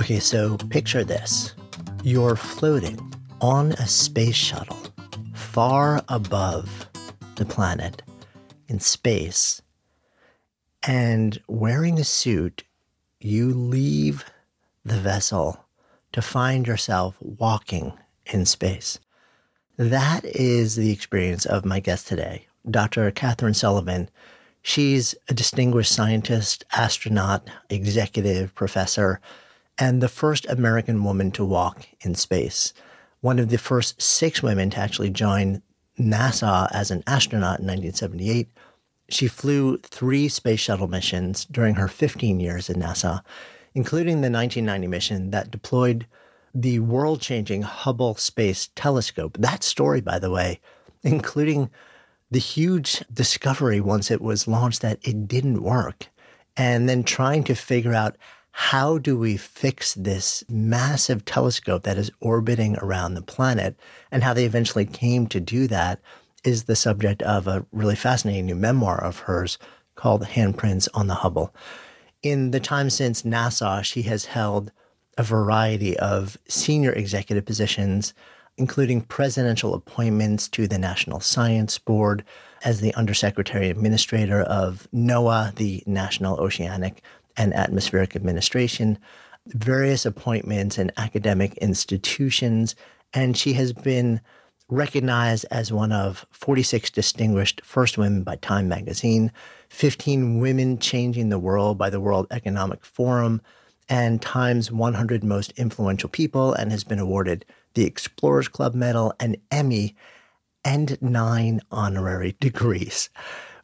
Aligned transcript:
Okay, 0.00 0.18
so 0.18 0.56
picture 0.56 1.04
this 1.04 1.54
you're 2.02 2.34
floating 2.34 2.98
on 3.42 3.72
a 3.72 3.86
space 3.86 4.34
shuttle 4.34 4.78
far 5.34 6.02
above 6.08 6.88
the 7.36 7.44
planet 7.44 8.00
in 8.68 8.80
space, 8.80 9.60
and 10.82 11.38
wearing 11.48 11.98
a 11.98 12.04
suit, 12.04 12.64
you 13.20 13.52
leave 13.52 14.24
the 14.86 14.96
vessel 14.96 15.66
to 16.12 16.22
find 16.22 16.66
yourself 16.66 17.16
walking 17.20 17.92
in 18.24 18.46
space. 18.46 18.98
That 19.76 20.24
is 20.24 20.76
the 20.76 20.92
experience 20.92 21.44
of 21.44 21.66
my 21.66 21.78
guest 21.78 22.08
today, 22.08 22.46
Dr. 22.70 23.10
Kathryn 23.10 23.54
Sullivan. 23.54 24.08
She's 24.62 25.14
a 25.28 25.34
distinguished 25.34 25.92
scientist, 25.92 26.64
astronaut, 26.72 27.50
executive, 27.68 28.54
professor, 28.54 29.20
and 29.80 30.02
the 30.02 30.08
first 30.08 30.46
American 30.46 31.02
woman 31.02 31.30
to 31.32 31.44
walk 31.44 31.88
in 32.02 32.14
space. 32.14 32.74
One 33.22 33.38
of 33.38 33.48
the 33.48 33.58
first 33.58 34.00
six 34.00 34.42
women 34.42 34.70
to 34.70 34.78
actually 34.78 35.10
join 35.10 35.62
NASA 35.98 36.68
as 36.70 36.90
an 36.90 37.02
astronaut 37.06 37.60
in 37.60 37.66
1978. 37.66 38.48
She 39.08 39.26
flew 39.26 39.78
three 39.78 40.28
space 40.28 40.60
shuttle 40.60 40.86
missions 40.86 41.46
during 41.46 41.74
her 41.74 41.88
15 41.88 42.38
years 42.38 42.68
at 42.70 42.76
NASA, 42.76 43.22
including 43.74 44.20
the 44.20 44.30
1990 44.30 44.86
mission 44.86 45.30
that 45.30 45.50
deployed 45.50 46.06
the 46.54 46.78
world 46.80 47.20
changing 47.20 47.62
Hubble 47.62 48.14
Space 48.16 48.68
Telescope. 48.74 49.36
That 49.38 49.62
story, 49.62 50.00
by 50.00 50.18
the 50.18 50.30
way, 50.30 50.60
including 51.02 51.70
the 52.30 52.38
huge 52.38 53.02
discovery 53.12 53.80
once 53.80 54.10
it 54.10 54.20
was 54.20 54.46
launched 54.46 54.82
that 54.82 54.98
it 55.02 55.26
didn't 55.26 55.62
work, 55.62 56.08
and 56.56 56.88
then 56.88 57.02
trying 57.02 57.44
to 57.44 57.54
figure 57.54 57.94
out 57.94 58.16
how 58.52 58.98
do 58.98 59.16
we 59.16 59.36
fix 59.36 59.94
this 59.94 60.44
massive 60.48 61.24
telescope 61.24 61.84
that 61.84 61.98
is 61.98 62.10
orbiting 62.20 62.76
around 62.78 63.14
the 63.14 63.22
planet 63.22 63.78
and 64.10 64.22
how 64.22 64.34
they 64.34 64.44
eventually 64.44 64.84
came 64.84 65.26
to 65.28 65.40
do 65.40 65.66
that 65.66 66.00
is 66.44 66.64
the 66.64 66.76
subject 66.76 67.22
of 67.22 67.46
a 67.46 67.64
really 67.72 67.96
fascinating 67.96 68.46
new 68.46 68.54
memoir 68.54 69.02
of 69.02 69.20
hers 69.20 69.58
called 69.94 70.24
Handprints 70.24 70.88
on 70.94 71.06
the 71.06 71.14
Hubble. 71.14 71.54
In 72.22 72.50
the 72.50 72.60
time 72.60 72.90
since 72.90 73.22
NASA, 73.22 73.84
she 73.84 74.02
has 74.02 74.26
held 74.26 74.72
a 75.18 75.22
variety 75.22 75.98
of 75.98 76.38
senior 76.48 76.92
executive 76.92 77.44
positions, 77.44 78.14
including 78.56 79.02
presidential 79.02 79.74
appointments 79.74 80.48
to 80.48 80.66
the 80.66 80.78
National 80.78 81.20
Science 81.20 81.78
Board 81.78 82.24
as 82.64 82.80
the 82.80 82.94
Undersecretary 82.94 83.68
Administrator 83.68 84.42
of 84.42 84.88
NOAA, 84.94 85.54
the 85.56 85.82
National 85.86 86.38
Oceanic 86.38 87.02
and 87.36 87.54
Atmospheric 87.54 88.16
Administration, 88.16 88.98
various 89.46 90.04
appointments 90.06 90.78
in 90.78 90.92
academic 90.96 91.56
institutions, 91.58 92.74
and 93.12 93.36
she 93.36 93.52
has 93.54 93.72
been 93.72 94.20
recognized 94.68 95.44
as 95.50 95.72
one 95.72 95.92
of 95.92 96.26
46 96.30 96.90
distinguished 96.90 97.60
first 97.64 97.98
women 97.98 98.22
by 98.22 98.36
Time 98.36 98.68
magazine, 98.68 99.32
15 99.68 100.38
women 100.38 100.78
changing 100.78 101.28
the 101.28 101.38
world 101.38 101.76
by 101.76 101.90
the 101.90 102.00
World 102.00 102.26
Economic 102.30 102.84
Forum, 102.84 103.40
and 103.88 104.22
Time's 104.22 104.70
100 104.70 105.24
most 105.24 105.52
influential 105.56 106.08
people, 106.08 106.52
and 106.54 106.70
has 106.70 106.84
been 106.84 107.00
awarded 107.00 107.44
the 107.74 107.84
Explorers 107.84 108.48
Club 108.48 108.74
Medal, 108.74 109.12
an 109.18 109.36
Emmy, 109.50 109.96
and 110.64 111.00
nine 111.02 111.60
honorary 111.72 112.36
degrees. 112.40 113.10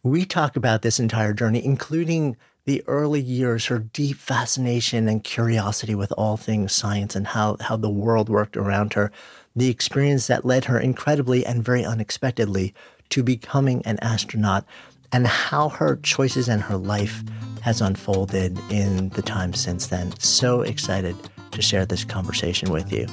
We 0.02 0.24
talk 0.24 0.56
about 0.56 0.82
this 0.82 0.98
entire 0.98 1.32
journey, 1.32 1.64
including 1.64 2.36
the 2.66 2.82
early 2.88 3.20
years, 3.20 3.66
her 3.66 3.78
deep 3.78 4.16
fascination 4.16 5.08
and 5.08 5.22
curiosity 5.22 5.94
with 5.94 6.12
all 6.18 6.36
things 6.36 6.72
science 6.72 7.14
and 7.14 7.28
how, 7.28 7.56
how 7.60 7.76
the 7.76 7.88
world 7.88 8.28
worked 8.28 8.56
around 8.56 8.92
her, 8.92 9.12
the 9.54 9.70
experience 9.70 10.26
that 10.26 10.44
led 10.44 10.64
her 10.64 10.78
incredibly 10.78 11.46
and 11.46 11.64
very 11.64 11.84
unexpectedly 11.84 12.74
to 13.08 13.22
becoming 13.22 13.82
an 13.86 13.98
astronaut, 14.02 14.66
and 15.12 15.28
how 15.28 15.68
her 15.68 15.96
choices 16.02 16.48
and 16.48 16.60
her 16.60 16.76
life 16.76 17.22
has 17.62 17.80
unfolded 17.80 18.58
in 18.70 19.10
the 19.10 19.22
time 19.22 19.54
since 19.54 19.86
then. 19.86 20.12
So 20.18 20.62
excited 20.62 21.14
to 21.52 21.62
share 21.62 21.86
this 21.86 22.04
conversation 22.04 22.72
with 22.72 22.92
you. 22.92 23.06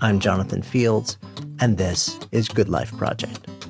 I'm 0.00 0.20
Jonathan 0.20 0.62
Fields, 0.62 1.18
and 1.58 1.76
this 1.76 2.16
is 2.30 2.48
Good 2.48 2.68
Life 2.68 2.96
Project. 2.96 3.69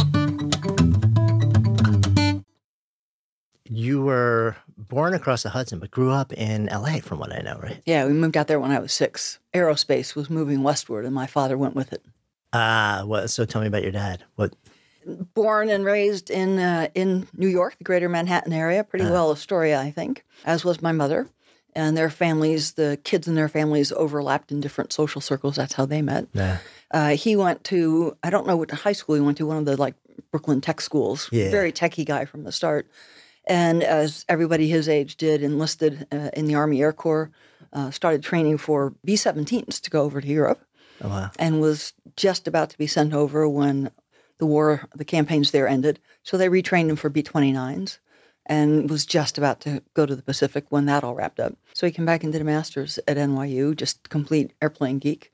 You 3.73 4.01
were 4.01 4.57
born 4.77 5.13
across 5.13 5.43
the 5.43 5.49
Hudson, 5.49 5.79
but 5.79 5.91
grew 5.91 6.11
up 6.11 6.33
in 6.33 6.65
LA, 6.65 6.97
from 6.99 7.19
what 7.19 7.31
I 7.33 7.39
know, 7.39 7.57
right? 7.63 7.81
Yeah, 7.85 8.05
we 8.05 8.11
moved 8.11 8.35
out 8.35 8.47
there 8.47 8.59
when 8.59 8.71
I 8.71 8.79
was 8.79 8.91
six. 8.91 9.39
Aerospace 9.53 10.13
was 10.13 10.29
moving 10.29 10.61
westward, 10.61 11.05
and 11.05 11.15
my 11.15 11.25
father 11.25 11.57
went 11.57 11.73
with 11.73 11.93
it. 11.93 12.03
Ah, 12.51 13.03
well, 13.05 13.29
so 13.29 13.45
tell 13.45 13.61
me 13.61 13.67
about 13.67 13.83
your 13.83 13.93
dad. 13.93 14.25
What? 14.35 14.53
Born 15.33 15.69
and 15.69 15.85
raised 15.85 16.29
in 16.29 16.59
uh, 16.59 16.89
in 16.93 17.27
New 17.35 17.47
York, 17.47 17.77
the 17.77 17.85
Greater 17.85 18.09
Manhattan 18.09 18.51
area, 18.53 18.83
pretty 18.83 19.05
Uh. 19.05 19.11
well 19.11 19.31
Astoria, 19.31 19.79
I 19.79 19.89
think. 19.89 20.25
As 20.43 20.65
was 20.65 20.81
my 20.81 20.91
mother, 20.91 21.29
and 21.73 21.95
their 21.95 22.09
families, 22.09 22.73
the 22.73 22.99
kids 23.05 23.25
and 23.27 23.37
their 23.37 23.47
families 23.49 23.93
overlapped 23.93 24.51
in 24.51 24.59
different 24.59 24.91
social 24.91 25.21
circles. 25.21 25.55
That's 25.55 25.73
how 25.73 25.85
they 25.85 26.01
met. 26.01 26.27
Nah. 26.35 26.57
Uh, 26.91 27.09
he 27.15 27.37
went 27.37 27.63
to 27.65 28.17
I 28.21 28.29
don't 28.29 28.45
know 28.45 28.57
what 28.57 28.69
high 28.69 28.91
school 28.91 29.15
he 29.15 29.21
went 29.21 29.37
to, 29.37 29.45
one 29.45 29.57
of 29.57 29.65
the 29.65 29.77
like 29.77 29.95
Brooklyn 30.29 30.59
tech 30.59 30.81
schools. 30.81 31.29
Yeah. 31.31 31.49
Very 31.49 31.71
techie 31.71 32.05
guy 32.05 32.25
from 32.25 32.43
the 32.43 32.51
start, 32.51 32.85
and 33.51 33.83
as 33.83 34.25
everybody 34.29 34.67
his 34.69 34.87
age 34.87 35.17
did, 35.17 35.43
enlisted 35.43 36.07
uh, 36.11 36.29
in 36.33 36.45
the 36.47 36.55
Army 36.55 36.81
Air 36.81 36.93
Corps. 36.93 37.29
Uh, 37.73 37.89
started 37.89 38.21
training 38.21 38.57
for 38.57 38.93
B-17s 39.05 39.79
to 39.79 39.89
go 39.89 40.01
over 40.03 40.19
to 40.19 40.27
Europe 40.27 40.61
Oh, 41.01 41.07
wow. 41.07 41.31
and 41.39 41.61
was 41.61 41.93
just 42.17 42.45
about 42.45 42.69
to 42.71 42.77
be 42.77 42.85
sent 42.87 43.13
over 43.13 43.47
when 43.47 43.91
the 44.39 44.45
war, 44.45 44.81
the 44.93 45.05
campaigns 45.05 45.51
there 45.51 45.69
ended. 45.69 45.97
So 46.23 46.37
they 46.37 46.49
retrained 46.49 46.89
him 46.89 46.97
for 46.97 47.09
B 47.09 47.23
29s 47.23 47.99
and 48.45 48.89
was 48.89 49.05
just 49.05 49.37
about 49.37 49.61
to 49.61 49.81
go 49.93 50.05
to 50.05 50.15
the 50.17 50.21
Pacific 50.21 50.65
when 50.69 50.85
that 50.87 51.03
all 51.05 51.15
wrapped 51.15 51.39
up. 51.39 51.53
So 51.73 51.85
he 51.85 51.93
came 51.93 52.05
back 52.05 52.23
and 52.25 52.33
did 52.33 52.41
a 52.41 52.45
master's 52.45 52.99
at 53.07 53.15
NYU, 53.15 53.73
just 53.73 54.09
complete 54.09 54.51
airplane 54.61 54.99
geek. 54.99 55.31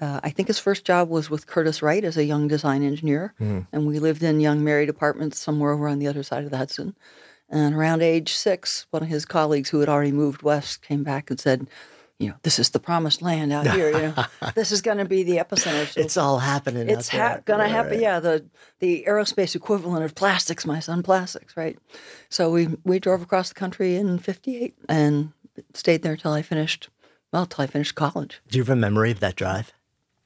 Uh, 0.00 0.20
I 0.22 0.30
think 0.30 0.46
his 0.46 0.60
first 0.60 0.84
job 0.84 1.08
was 1.08 1.30
with 1.30 1.48
Curtiss-Wright 1.48 2.04
as 2.04 2.16
a 2.16 2.24
young 2.24 2.46
design 2.46 2.84
engineer. 2.84 3.34
And 3.72 3.86
we 3.88 3.98
lived 3.98 4.22
in 4.22 4.38
young 4.38 4.62
married 4.62 4.88
apartments 4.88 5.40
somewhere 5.40 5.72
over 5.72 5.88
on 5.88 5.98
the 5.98 6.06
other 6.06 6.22
side 6.22 6.44
of 6.44 6.50
the 6.50 6.58
Hudson. 6.58 6.94
And 7.52 7.74
around 7.74 8.02
age 8.02 8.32
six, 8.32 8.86
one 8.90 9.02
of 9.02 9.08
his 9.08 9.24
colleagues 9.26 9.68
who 9.70 9.80
had 9.80 9.88
already 9.88 10.10
moved 10.12 10.42
west 10.42 10.82
came 10.82 11.04
back 11.04 11.30
and 11.30 11.38
said, 11.38 11.68
you 12.18 12.28
know, 12.28 12.34
this 12.44 12.58
is 12.58 12.70
the 12.70 12.78
promised 12.78 13.20
land 13.20 13.52
out 13.52 13.66
here. 13.66 13.90
You 13.90 14.14
know, 14.16 14.24
this 14.54 14.72
is 14.72 14.80
going 14.80 14.98
to 14.98 15.04
be 15.04 15.22
the 15.22 15.36
epicenter. 15.36 15.86
So 15.86 16.00
It's 16.00 16.16
all 16.16 16.38
happening. 16.38 16.88
it's 16.88 17.08
ha- 17.08 17.40
going 17.44 17.60
to 17.60 17.68
happen. 17.68 17.92
right. 17.92 18.00
Yeah, 18.00 18.20
the 18.20 18.44
the 18.78 19.04
aerospace 19.08 19.54
equivalent 19.54 20.04
of 20.04 20.14
plastics. 20.14 20.64
My 20.64 20.80
son, 20.80 21.02
plastics, 21.02 21.56
right? 21.56 21.78
So 22.30 22.50
we 22.50 22.68
we 22.84 22.98
drove 22.98 23.22
across 23.22 23.48
the 23.48 23.54
country 23.56 23.96
in 23.96 24.18
'58 24.18 24.74
and 24.88 25.32
stayed 25.74 26.02
there 26.02 26.16
till 26.16 26.32
I 26.32 26.42
finished. 26.42 26.88
Well, 27.32 27.44
till 27.46 27.64
I 27.64 27.66
finished 27.66 27.94
college. 27.96 28.40
Do 28.48 28.56
you 28.58 28.62
have 28.64 28.70
a 28.70 28.76
memory 28.76 29.10
of 29.10 29.20
that 29.20 29.36
drive? 29.36 29.72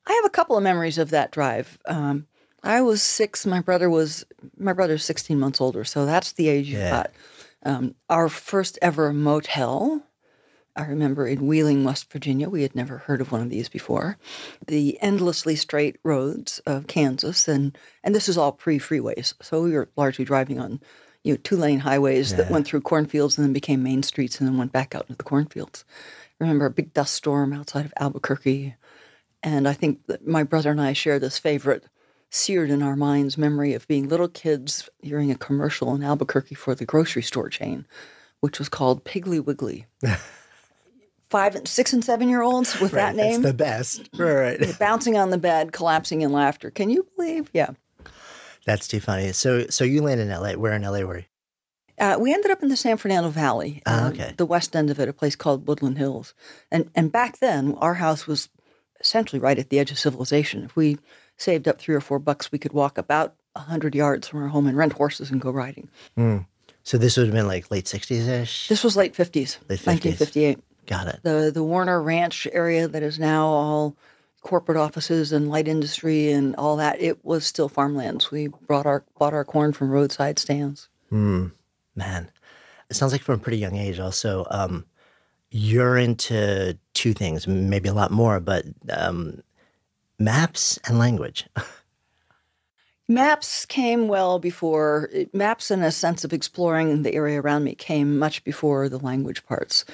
I 0.06 0.12
have 0.12 0.24
a 0.26 0.30
couple 0.30 0.56
of 0.56 0.62
memories 0.62 0.98
of 0.98 1.10
that 1.10 1.30
drive. 1.32 1.78
Um, 1.86 2.26
I 2.66 2.80
was 2.82 3.02
six. 3.02 3.46
My 3.46 3.60
brother 3.60 3.88
was 3.88 4.24
my 4.58 4.72
brother's 4.72 5.04
sixteen 5.04 5.38
months 5.38 5.60
older, 5.60 5.84
so 5.84 6.04
that's 6.04 6.32
the 6.32 6.48
age 6.48 6.68
you 6.68 6.78
Yeah. 6.78 6.90
got. 6.90 7.10
Um, 7.62 7.94
our 8.10 8.28
first 8.28 8.78
ever 8.82 9.12
motel. 9.12 10.02
I 10.74 10.84
remember 10.84 11.26
in 11.26 11.46
Wheeling, 11.46 11.84
West 11.84 12.12
Virginia. 12.12 12.50
We 12.50 12.60
had 12.62 12.74
never 12.74 12.98
heard 12.98 13.22
of 13.22 13.32
one 13.32 13.40
of 13.40 13.48
these 13.48 13.68
before. 13.70 14.18
The 14.66 15.00
endlessly 15.00 15.56
straight 15.56 15.96
roads 16.04 16.58
of 16.66 16.86
Kansas, 16.86 17.48
and 17.48 17.78
and 18.04 18.14
this 18.14 18.28
is 18.28 18.36
all 18.36 18.52
pre-freeways, 18.52 19.32
so 19.40 19.62
we 19.62 19.72
were 19.72 19.88
largely 19.96 20.24
driving 20.26 20.60
on, 20.60 20.80
you 21.24 21.32
know, 21.32 21.38
two-lane 21.42 21.78
highways 21.80 22.34
that 22.34 22.50
went 22.50 22.66
through 22.66 22.82
cornfields 22.82 23.38
and 23.38 23.46
then 23.46 23.54
became 23.54 23.82
main 23.82 24.02
streets 24.02 24.38
and 24.38 24.46
then 24.46 24.58
went 24.58 24.72
back 24.72 24.94
out 24.94 25.02
into 25.08 25.16
the 25.16 25.24
cornfields. 25.24 25.84
I 26.38 26.44
remember 26.44 26.66
a 26.66 26.70
big 26.70 26.92
dust 26.92 27.14
storm 27.14 27.54
outside 27.54 27.86
of 27.86 27.94
Albuquerque, 27.98 28.74
and 29.42 29.66
I 29.66 29.72
think 29.72 30.06
that 30.08 30.26
my 30.26 30.42
brother 30.42 30.72
and 30.72 30.80
I 30.80 30.92
share 30.92 31.18
this 31.18 31.38
favorite, 31.38 31.84
seared 32.36 32.70
in 32.70 32.82
our 32.82 32.96
minds 32.96 33.38
memory 33.38 33.74
of 33.74 33.88
being 33.88 34.08
little 34.08 34.28
kids 34.28 34.88
hearing 35.02 35.30
a 35.30 35.36
commercial 35.36 35.94
in 35.94 36.02
Albuquerque 36.04 36.54
for 36.54 36.74
the 36.74 36.84
grocery 36.84 37.22
store 37.22 37.48
chain, 37.48 37.86
which 38.40 38.58
was 38.58 38.68
called 38.68 39.04
Piggly 39.04 39.42
Wiggly. 39.44 39.86
Five, 41.28 41.56
and 41.56 41.66
six, 41.66 41.92
and 41.92 42.04
seven 42.04 42.28
year 42.28 42.42
olds 42.42 42.78
with 42.78 42.92
that 42.92 43.16
name 43.16 43.42
That's 43.42 43.52
the 43.52 43.64
best. 43.64 44.10
Right. 44.16 44.60
bouncing 44.78 45.16
on 45.16 45.30
the 45.30 45.38
bed, 45.38 45.72
collapsing 45.72 46.20
in 46.22 46.30
laughter. 46.30 46.70
Can 46.70 46.88
you 46.88 47.04
believe? 47.16 47.50
Yeah. 47.52 47.70
That's 48.64 48.86
too 48.86 49.00
funny. 49.00 49.32
So 49.32 49.66
so 49.68 49.82
you 49.84 50.02
landed 50.02 50.28
in 50.28 50.40
LA. 50.40 50.52
Where 50.52 50.72
in 50.72 50.82
LA 50.82 51.00
were 51.00 51.18
you? 51.18 51.24
Uh, 51.98 52.16
we 52.20 52.32
ended 52.32 52.50
up 52.50 52.62
in 52.62 52.68
the 52.68 52.76
San 52.76 52.96
Fernando 52.98 53.30
Valley, 53.30 53.82
Ah, 53.86 54.04
uh, 54.04 54.08
okay. 54.10 54.34
the 54.36 54.44
west 54.44 54.76
end 54.76 54.90
of 54.90 55.00
it, 55.00 55.08
a 55.08 55.12
place 55.14 55.34
called 55.34 55.66
Woodland 55.66 55.98
Hills. 55.98 56.34
And 56.70 56.90
and 56.94 57.10
back 57.10 57.38
then, 57.38 57.74
our 57.78 57.94
house 57.94 58.26
was 58.26 58.48
essentially 59.00 59.40
right 59.40 59.58
at 59.58 59.70
the 59.70 59.78
edge 59.78 59.90
of 59.90 59.98
civilization. 59.98 60.62
If 60.64 60.76
we 60.76 60.98
saved 61.36 61.68
up 61.68 61.78
three 61.80 61.94
or 61.94 62.00
four 62.00 62.18
bucks, 62.18 62.50
we 62.52 62.58
could 62.58 62.72
walk 62.72 62.98
about 62.98 63.34
a 63.54 63.60
hundred 63.60 63.94
yards 63.94 64.28
from 64.28 64.42
our 64.42 64.48
home 64.48 64.66
and 64.66 64.76
rent 64.76 64.92
horses 64.94 65.30
and 65.30 65.40
go 65.40 65.50
riding. 65.50 65.88
So 66.82 66.98
this 66.98 67.16
would 67.16 67.26
have 67.26 67.34
been 67.34 67.48
like 67.48 67.70
late 67.70 67.88
sixties 67.88 68.28
ish. 68.28 68.68
This 68.68 68.84
was 68.84 68.96
late 68.96 69.16
fifties, 69.16 69.58
Late 69.68 69.80
50s. 69.80 69.86
nineteen 69.86 70.12
fifty 70.14 70.44
eight. 70.44 70.58
Got 70.86 71.08
it. 71.08 71.20
The 71.22 71.50
the 71.52 71.64
Warner 71.64 72.00
Ranch 72.02 72.46
area 72.52 72.86
that 72.86 73.02
is 73.02 73.18
now 73.18 73.46
all 73.46 73.96
corporate 74.42 74.78
offices 74.78 75.32
and 75.32 75.48
light 75.50 75.66
industry 75.66 76.30
and 76.30 76.54
all 76.54 76.76
that. 76.76 77.00
It 77.00 77.24
was 77.24 77.44
still 77.44 77.68
farmlands. 77.68 78.30
We 78.30 78.46
brought 78.48 78.86
our 78.86 79.02
bought 79.18 79.32
our 79.34 79.44
corn 79.44 79.72
from 79.72 79.90
roadside 79.90 80.38
stands. 80.38 80.88
Man, 81.10 82.30
it 82.90 82.94
sounds 82.94 83.10
like 83.12 83.22
from 83.22 83.34
a 83.36 83.42
pretty 83.42 83.58
young 83.58 83.76
age. 83.76 83.98
Also, 83.98 84.46
um, 84.50 84.84
you're 85.50 85.96
into 85.96 86.78
two 86.94 87.14
things, 87.14 87.48
maybe 87.48 87.88
a 87.88 87.94
lot 87.94 88.10
more, 88.12 88.38
but 88.38 88.64
um, 88.90 89.40
maps 90.18 90.78
and 90.86 90.98
language. 90.98 91.46
Maps 93.08 93.64
came 93.66 94.08
well 94.08 94.40
before, 94.40 95.08
maps 95.32 95.70
and 95.70 95.84
a 95.84 95.92
sense 95.92 96.24
of 96.24 96.32
exploring 96.32 97.02
the 97.02 97.14
area 97.14 97.40
around 97.40 97.62
me 97.62 97.76
came 97.76 98.18
much 98.18 98.42
before 98.42 98.88
the 98.88 98.98
language 98.98 99.46
parts. 99.46 99.84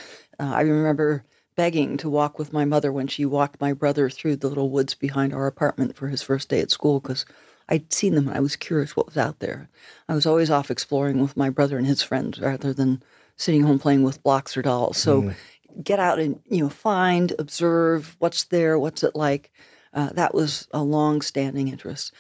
Uh, 0.41 0.51
I 0.55 0.63
remember 0.63 1.23
begging 1.55 1.99
to 1.99 2.09
walk 2.09 2.39
with 2.39 2.55
my 2.55 2.65
mother 2.65 2.91
when 2.91 3.07
she 3.07 3.27
walked 3.27 3.61
my 3.61 3.75
brother 3.75 4.09
through 4.09 4.37
the 4.37 4.49
little 4.49 4.71
woods 4.71 4.95
behind 4.95 5.35
our 5.35 5.47
apartment 5.47 5.95
for 5.95 6.09
his 6.09 6.23
first 6.23 6.49
day 6.49 6.61
at 6.61 6.71
school 6.71 7.01
because 7.01 7.27
I'd 7.69 7.93
seen 7.93 8.15
them 8.15 8.29
and 8.29 8.37
I 8.37 8.41
was 8.41 8.57
curious 8.57 8.97
what 8.97 9.07
was 9.07 9.19
out 9.19 9.41
there. 9.41 9.69
I 10.09 10.15
was 10.15 10.25
always 10.25 10.51
off 10.51 10.71
exploring 10.71 11.21
with 11.21 11.37
my 11.37 11.51
brother 11.51 11.77
and 11.77 11.87
his 11.87 12.03
friends 12.03 12.41
rather 12.41 12.73
than 12.73 13.03
sitting 13.37 13.63
home 13.63 13.79
playing 13.79 14.05
with 14.05 14.23
blocks 14.23 14.57
or 14.57 14.63
dolls. 14.63 14.97
So 14.97 15.35
get 15.83 15.99
out 15.99 16.19
and 16.19 16.41
you 16.49 16.63
know 16.63 16.69
find, 16.69 17.33
observe 17.39 18.17
what's 18.19 18.45
there, 18.45 18.79
what's 18.79 19.03
it 19.03 19.15
like. 19.15 19.53
Uh, 19.93 20.11
that 20.15 20.35
was 20.35 20.69
a 20.73 20.83
long-standing 20.83 21.69
interest. 21.69 22.13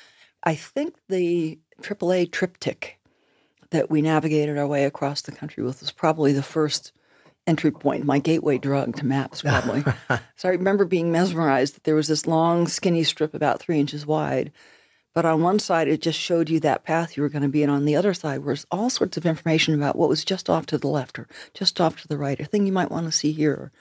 I 0.44 0.54
think 0.54 0.94
the 1.08 1.58
AAA 1.80 2.30
TripTik 2.30 2.92
that 3.70 3.90
we 3.90 4.02
navigated 4.02 4.58
our 4.58 4.66
way 4.66 4.84
across 4.84 5.22
the 5.22 5.32
country 5.32 5.62
with 5.62 5.80
was 5.80 5.90
probably 5.90 6.32
the 6.32 6.42
first 6.42 6.92
entry 7.46 7.70
point, 7.70 8.04
my 8.04 8.18
gateway 8.18 8.58
drug 8.58 8.96
to 8.96 9.06
maps, 9.06 9.42
probably. 9.42 9.82
so 10.36 10.48
I 10.48 10.52
remember 10.52 10.84
being 10.84 11.10
mesmerized 11.10 11.74
that 11.74 11.84
there 11.84 11.94
was 11.94 12.08
this 12.08 12.26
long, 12.26 12.68
skinny 12.68 13.02
strip 13.02 13.34
about 13.34 13.60
three 13.60 13.80
inches 13.80 14.06
wide. 14.06 14.52
But 15.14 15.26
on 15.26 15.42
one 15.42 15.58
side, 15.58 15.88
it 15.88 16.00
just 16.00 16.18
showed 16.18 16.48
you 16.48 16.58
that 16.60 16.84
path 16.84 17.16
you 17.16 17.22
were 17.22 17.28
going 17.28 17.42
to 17.42 17.48
be, 17.48 17.62
in. 17.62 17.68
on 17.68 17.84
the 17.84 17.96
other 17.96 18.14
side 18.14 18.44
was 18.44 18.66
all 18.70 18.88
sorts 18.88 19.16
of 19.16 19.26
information 19.26 19.74
about 19.74 19.96
what 19.96 20.08
was 20.08 20.24
just 20.24 20.48
off 20.48 20.66
to 20.66 20.78
the 20.78 20.88
left 20.88 21.18
or 21.18 21.28
just 21.52 21.80
off 21.80 22.00
to 22.00 22.08
the 22.08 22.16
right, 22.16 22.40
a 22.40 22.44
thing 22.44 22.66
you 22.66 22.72
might 22.72 22.90
want 22.90 23.06
to 23.06 23.12
see 23.12 23.32
here, 23.32 23.52
or 23.52 23.72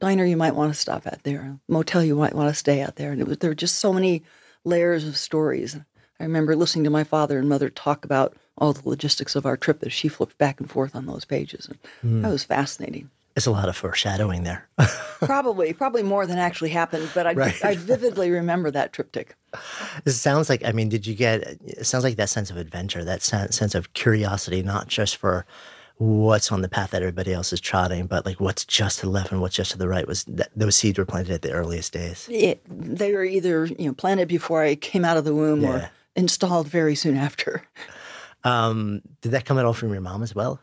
diner 0.00 0.24
you 0.24 0.36
might 0.36 0.54
want 0.54 0.72
to 0.72 0.78
stop 0.78 1.06
at 1.06 1.22
there, 1.24 1.58
motel 1.68 2.04
you 2.04 2.16
might 2.16 2.34
want 2.34 2.48
to 2.48 2.58
stay 2.58 2.80
at 2.80 2.96
there. 2.96 3.12
And 3.12 3.20
it 3.20 3.26
was 3.26 3.38
there 3.38 3.50
were 3.50 3.54
just 3.54 3.78
so 3.78 3.92
many 3.92 4.22
layers 4.64 5.06
of 5.06 5.16
stories. 5.16 5.76
I 6.20 6.24
remember 6.24 6.56
listening 6.56 6.84
to 6.84 6.90
my 6.90 7.04
father 7.04 7.38
and 7.38 7.48
mother 7.48 7.70
talk 7.70 8.04
about 8.04 8.36
all 8.56 8.72
the 8.72 8.88
logistics 8.88 9.36
of 9.36 9.46
our 9.46 9.56
trip 9.56 9.82
as 9.84 9.92
she 9.92 10.08
flipped 10.08 10.36
back 10.38 10.60
and 10.60 10.70
forth 10.70 10.96
on 10.96 11.06
those 11.06 11.24
pages. 11.24 11.66
And 11.68 11.78
hmm. 12.00 12.22
that 12.22 12.30
was 12.32 12.44
fascinating. 12.44 13.10
It's 13.36 13.46
a 13.46 13.52
lot 13.52 13.68
of 13.68 13.76
foreshadowing 13.76 14.42
there. 14.42 14.68
probably, 15.20 15.72
probably 15.72 16.02
more 16.02 16.26
than 16.26 16.38
actually 16.38 16.70
happened, 16.70 17.08
but 17.14 17.24
I, 17.24 17.34
Right. 17.34 17.64
I 17.64 17.76
vividly 17.76 18.32
remember 18.32 18.68
that 18.72 18.92
TripTik. 18.92 19.28
it 20.04 20.10
sounds 20.10 20.48
like, 20.48 20.64
I 20.64 20.72
mean, 20.72 20.88
did 20.88 21.06
you 21.06 21.14
get, 21.14 21.42
it 21.64 21.86
sounds 21.86 22.02
like 22.02 22.16
that 22.16 22.30
sense 22.30 22.50
of 22.50 22.56
adventure, 22.56 23.04
that 23.04 23.22
sen- 23.22 23.52
sense 23.52 23.76
of 23.76 23.92
curiosity, 23.92 24.60
not 24.64 24.88
just 24.88 25.16
for 25.16 25.46
what's 25.98 26.50
on 26.52 26.62
the 26.62 26.68
path 26.68 26.90
that 26.92 27.02
everybody 27.02 27.32
else 27.32 27.52
is 27.52 27.60
trotting, 27.60 28.06
but 28.06 28.24
like 28.24 28.40
what's 28.40 28.64
just 28.64 29.00
to 29.00 29.06
the 29.06 29.10
left 29.12 29.32
and 29.32 29.40
what's 29.40 29.56
just 29.56 29.72
to 29.72 29.78
the 29.78 29.88
right 29.88 30.06
was 30.06 30.24
that 30.24 30.48
those 30.56 30.76
seeds 30.76 30.98
were 30.98 31.04
planted 31.04 31.32
at 31.32 31.42
the 31.42 31.52
earliest 31.52 31.92
days. 31.92 32.28
It, 32.30 32.62
they 32.68 33.12
were 33.12 33.24
either 33.24 33.66
you 33.66 33.86
know 33.86 33.92
planted 33.94 34.28
before 34.28 34.62
I 34.62 34.74
came 34.76 35.04
out 35.04 35.16
of 35.16 35.24
the 35.24 35.34
womb 35.34 35.60
Yeah. 35.62 35.68
or 35.68 35.90
installed 36.16 36.68
very 36.68 36.94
soon 36.94 37.16
after. 37.16 37.62
Um, 38.44 39.02
did 39.20 39.32
that 39.32 39.44
come 39.44 39.58
at 39.58 39.64
all 39.64 39.72
from 39.72 39.92
your 39.92 40.00
mom 40.00 40.22
as 40.22 40.34
well? 40.34 40.60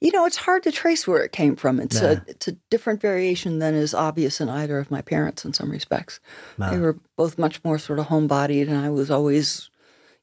You 0.00 0.10
know, 0.12 0.26
it's 0.26 0.36
hard 0.36 0.64
to 0.64 0.72
trace 0.72 1.06
where 1.06 1.22
it 1.22 1.32
came 1.32 1.56
from. 1.56 1.80
It's 1.80 2.02
Yeah. 2.02 2.10
a 2.10 2.22
it's 2.26 2.48
a 2.48 2.52
different 2.70 3.00
variation 3.00 3.58
than 3.60 3.74
is 3.74 3.94
obvious 3.94 4.40
in 4.40 4.48
either 4.50 4.78
of 4.78 4.90
my 4.90 5.00
parents 5.00 5.44
in 5.44 5.52
some 5.54 5.70
respects. 5.70 6.20
They 6.58 6.76
were 6.78 6.98
both 7.16 7.38
much 7.38 7.62
more 7.64 7.78
sort 7.78 7.98
of 8.00 8.06
homebodied, 8.08 8.68
and 8.68 8.76
I 8.76 8.90
was 8.90 9.10
always, 9.10 9.70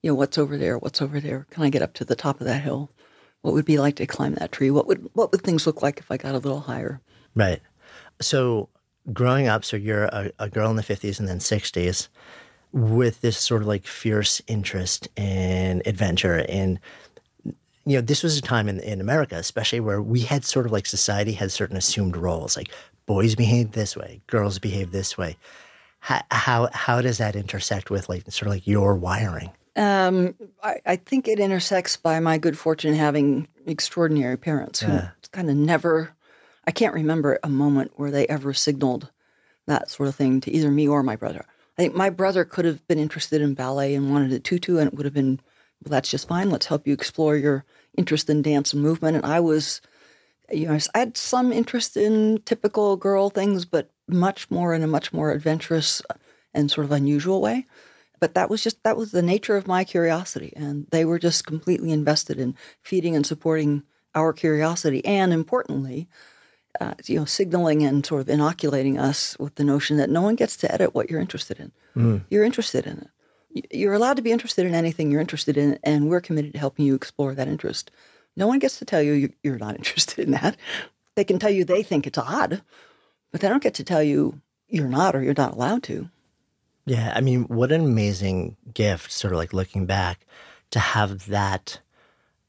you 0.03 0.11
know, 0.11 0.15
what's 0.15 0.37
over 0.37 0.57
there? 0.57 0.77
What's 0.77 1.01
over 1.01 1.19
there? 1.19 1.47
Can 1.49 1.63
I 1.63 1.69
get 1.69 1.81
up 1.81 1.93
to 1.95 2.05
the 2.05 2.15
top 2.15 2.39
of 2.41 2.45
that 2.45 2.61
hill? 2.61 2.91
What 3.41 3.53
would 3.53 3.65
be 3.65 3.79
like 3.79 3.95
to 3.97 4.05
climb 4.05 4.35
that 4.35 4.51
tree? 4.51 4.71
What 4.71 4.87
would 4.87 5.09
what 5.13 5.31
would 5.31 5.41
things 5.41 5.65
look 5.65 5.81
like 5.81 5.99
if 5.99 6.11
I 6.11 6.17
got 6.17 6.35
a 6.35 6.39
little 6.39 6.61
higher? 6.61 7.01
Right. 7.35 7.61
So 8.21 8.69
growing 9.13 9.47
up, 9.47 9.63
so 9.63 9.77
you're 9.77 10.05
a, 10.05 10.31
a 10.39 10.49
girl 10.49 10.69
in 10.69 10.75
the 10.75 10.83
50s 10.83 11.19
and 11.19 11.27
then 11.27 11.39
60s 11.39 12.09
with 12.71 13.21
this 13.21 13.37
sort 13.37 13.61
of 13.61 13.67
like 13.67 13.87
fierce 13.87 14.41
interest 14.47 15.07
in 15.15 15.81
adventure. 15.85 16.45
And, 16.47 16.79
you 17.85 17.95
know, 17.97 18.01
this 18.01 18.21
was 18.21 18.37
a 18.37 18.41
time 18.41 18.69
in, 18.69 18.79
in 18.81 19.01
America, 19.01 19.35
especially 19.35 19.79
where 19.79 20.01
we 20.01 20.21
had 20.21 20.45
sort 20.45 20.65
of 20.65 20.71
like 20.71 20.85
society 20.85 21.33
had 21.33 21.51
certain 21.51 21.77
assumed 21.77 22.15
roles, 22.15 22.55
like 22.55 22.69
boys 23.05 23.35
behave 23.35 23.71
this 23.71 23.97
way, 23.97 24.21
girls 24.27 24.59
behave 24.59 24.91
this 24.91 25.17
way. 25.17 25.37
How, 26.01 26.21
how, 26.31 26.69
how 26.73 27.01
does 27.01 27.17
that 27.17 27.35
intersect 27.35 27.89
with 27.89 28.07
like 28.07 28.29
sort 28.31 28.47
of 28.47 28.53
like 28.53 28.67
your 28.67 28.95
wiring? 28.95 29.51
Um, 29.75 30.35
I, 30.63 30.75
I 30.85 30.95
think 30.95 31.27
it 31.27 31.39
intersects 31.39 31.95
by 31.95 32.19
my 32.19 32.37
good 32.37 32.57
fortune 32.57 32.93
having 32.93 33.47
extraordinary 33.65 34.37
parents 34.37 34.79
who 34.79 34.99
kind 35.31 35.49
of 35.49 35.55
never, 35.55 36.15
I 36.65 36.71
can't 36.71 36.93
remember 36.93 37.39
a 37.43 37.49
moment 37.49 37.91
where 37.95 38.11
they 38.11 38.27
ever 38.27 38.53
signaled 38.53 39.09
that 39.67 39.89
sort 39.89 40.09
of 40.09 40.15
thing 40.15 40.41
to 40.41 40.51
either 40.51 40.71
me 40.71 40.87
or 40.87 41.03
my 41.03 41.15
brother. 41.15 41.45
I 41.77 41.81
think 41.81 41.95
my 41.95 42.09
brother 42.09 42.43
could 42.43 42.65
have 42.65 42.85
been 42.87 42.99
interested 42.99 43.41
in 43.41 43.53
ballet 43.53 43.95
and 43.95 44.11
wanted 44.11 44.33
a 44.33 44.39
tutu, 44.39 44.77
and 44.77 44.87
it 44.87 44.95
would 44.95 45.05
have 45.05 45.13
been, 45.13 45.39
well, 45.83 45.91
that's 45.91 46.09
just 46.09 46.27
fine. 46.27 46.49
Let's 46.49 46.65
help 46.65 46.85
you 46.85 46.93
explore 46.93 47.37
your 47.37 47.63
interest 47.97 48.29
in 48.29 48.41
dance 48.41 48.73
and 48.73 48.81
movement. 48.81 49.15
And 49.15 49.25
I 49.25 49.39
was, 49.39 49.79
you 50.51 50.67
know, 50.67 50.77
I 50.93 50.99
had 50.99 51.15
some 51.15 51.53
interest 51.53 51.95
in 51.95 52.41
typical 52.45 52.97
girl 52.97 53.29
things, 53.29 53.63
but 53.65 53.91
much 54.07 54.49
more 54.49 54.73
in 54.73 54.83
a 54.83 54.87
much 54.87 55.13
more 55.13 55.31
adventurous 55.31 56.01
and 56.53 56.69
sort 56.69 56.85
of 56.85 56.91
unusual 56.91 57.41
way 57.41 57.65
but 58.19 58.33
that 58.35 58.49
was 58.49 58.63
just 58.63 58.81
that 58.83 58.97
was 58.97 59.11
the 59.11 59.21
nature 59.21 59.55
of 59.57 59.67
my 59.67 59.83
curiosity 59.83 60.53
and 60.55 60.87
they 60.91 61.05
were 61.05 61.19
just 61.19 61.45
completely 61.45 61.91
invested 61.91 62.39
in 62.39 62.55
feeding 62.81 63.15
and 63.15 63.25
supporting 63.25 63.83
our 64.15 64.33
curiosity 64.33 65.03
and 65.05 65.31
importantly 65.33 66.07
uh, 66.79 66.93
you 67.05 67.17
know 67.19 67.25
signaling 67.25 67.83
and 67.83 68.05
sort 68.05 68.21
of 68.21 68.29
inoculating 68.29 68.97
us 68.97 69.37
with 69.39 69.55
the 69.55 69.63
notion 69.63 69.97
that 69.97 70.09
no 70.09 70.21
one 70.21 70.35
gets 70.35 70.55
to 70.57 70.71
edit 70.71 70.93
what 70.93 71.09
you're 71.09 71.19
interested 71.21 71.59
in. 71.59 71.71
You're 72.29 72.43
interested 72.43 72.85
in 72.85 72.99
it. 72.99 73.67
You're 73.75 73.93
allowed 73.95 74.17
to 74.17 74.21
be 74.21 74.31
interested 74.31 74.65
in 74.65 74.75
anything 74.75 75.09
you're 75.11 75.21
interested 75.21 75.57
in 75.57 75.79
and 75.83 76.09
we're 76.09 76.21
committed 76.21 76.53
to 76.53 76.59
helping 76.59 76.85
you 76.85 76.95
explore 76.95 77.33
that 77.35 77.47
interest. 77.47 77.89
No 78.37 78.47
one 78.47 78.59
gets 78.59 78.77
to 78.79 78.85
tell 78.85 79.01
you- 79.01 79.33
you're 79.43 79.57
not 79.57 79.75
interested 79.81 80.23
in 80.25 80.31
that. 80.31 80.55
They 81.15 81.23
can 81.23 81.39
tell 81.39 81.49
you 81.49 81.65
they 81.65 81.83
think 81.83 82.05
it's 82.07 82.17
odd 82.17 82.61
but 83.31 83.41
they 83.41 83.49
don't 83.49 83.63
get 83.63 83.73
to 83.75 83.83
tell 83.83 84.01
you 84.03 84.39
you're 84.67 84.87
not 84.87 85.15
or 85.15 85.23
you're 85.23 85.33
not 85.35 85.53
allowed 85.53 85.83
to 85.83 86.09
Yeah, 86.89 87.13
I 87.15 87.21
mean, 87.21 87.43
what 87.43 87.71
an 87.71 87.81
amazing 87.81 88.57
gift, 88.73 89.11
sort 89.11 89.31
of 89.31 89.37
like 89.37 89.53
looking 89.53 89.85
back, 89.85 90.25
to 90.71 90.79
have 90.79 91.27
that, 91.27 91.79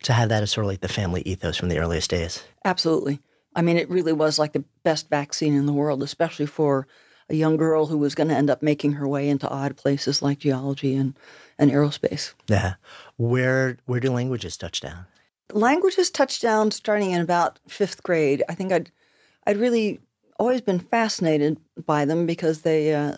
to 0.04 0.14
have 0.14 0.30
that 0.30 0.42
as 0.42 0.50
sort 0.50 0.64
of 0.64 0.68
like 0.68 0.80
the 0.80 0.88
family 0.88 1.20
ethos 1.26 1.58
from 1.58 1.68
the 1.68 1.78
earliest 1.78 2.08
days. 2.08 2.42
Absolutely. 2.64 3.20
I 3.54 3.60
mean, 3.60 3.76
it 3.76 3.90
really 3.90 4.14
was 4.14 4.38
like 4.38 4.54
the 4.54 4.64
best 4.82 5.10
vaccine 5.10 5.54
in 5.54 5.66
the 5.66 5.74
world, 5.74 6.02
especially 6.02 6.46
for 6.46 6.86
a 7.28 7.34
young 7.34 7.58
girl 7.58 7.84
who 7.84 7.98
was 7.98 8.14
going 8.14 8.28
to 8.28 8.34
end 8.34 8.48
up 8.48 8.62
making 8.62 8.92
her 8.92 9.06
way 9.06 9.28
into 9.28 9.46
odd 9.46 9.76
places 9.76 10.22
like 10.22 10.38
geology 10.38 10.96
and, 10.96 11.14
and 11.58 11.70
aerospace. 11.70 12.32
Yeah. 12.48 12.74
Where 13.18 13.76
where 13.84 14.00
do 14.00 14.10
languages 14.10 14.56
touch 14.56 14.80
down? 14.80 15.04
Languages 15.52 16.10
touched 16.10 16.40
down 16.40 16.70
starting 16.70 17.10
in 17.10 17.20
about 17.20 17.58
fifth 17.68 18.02
grade. 18.02 18.42
I 18.48 18.54
think 18.54 18.72
I'd 18.72 18.90
I'd 19.46 19.58
really 19.58 20.00
always 20.38 20.62
been 20.62 20.80
fascinated 20.80 21.58
by 21.84 22.06
them 22.06 22.24
because 22.24 22.62
they, 22.62 22.94
uh, 22.94 23.16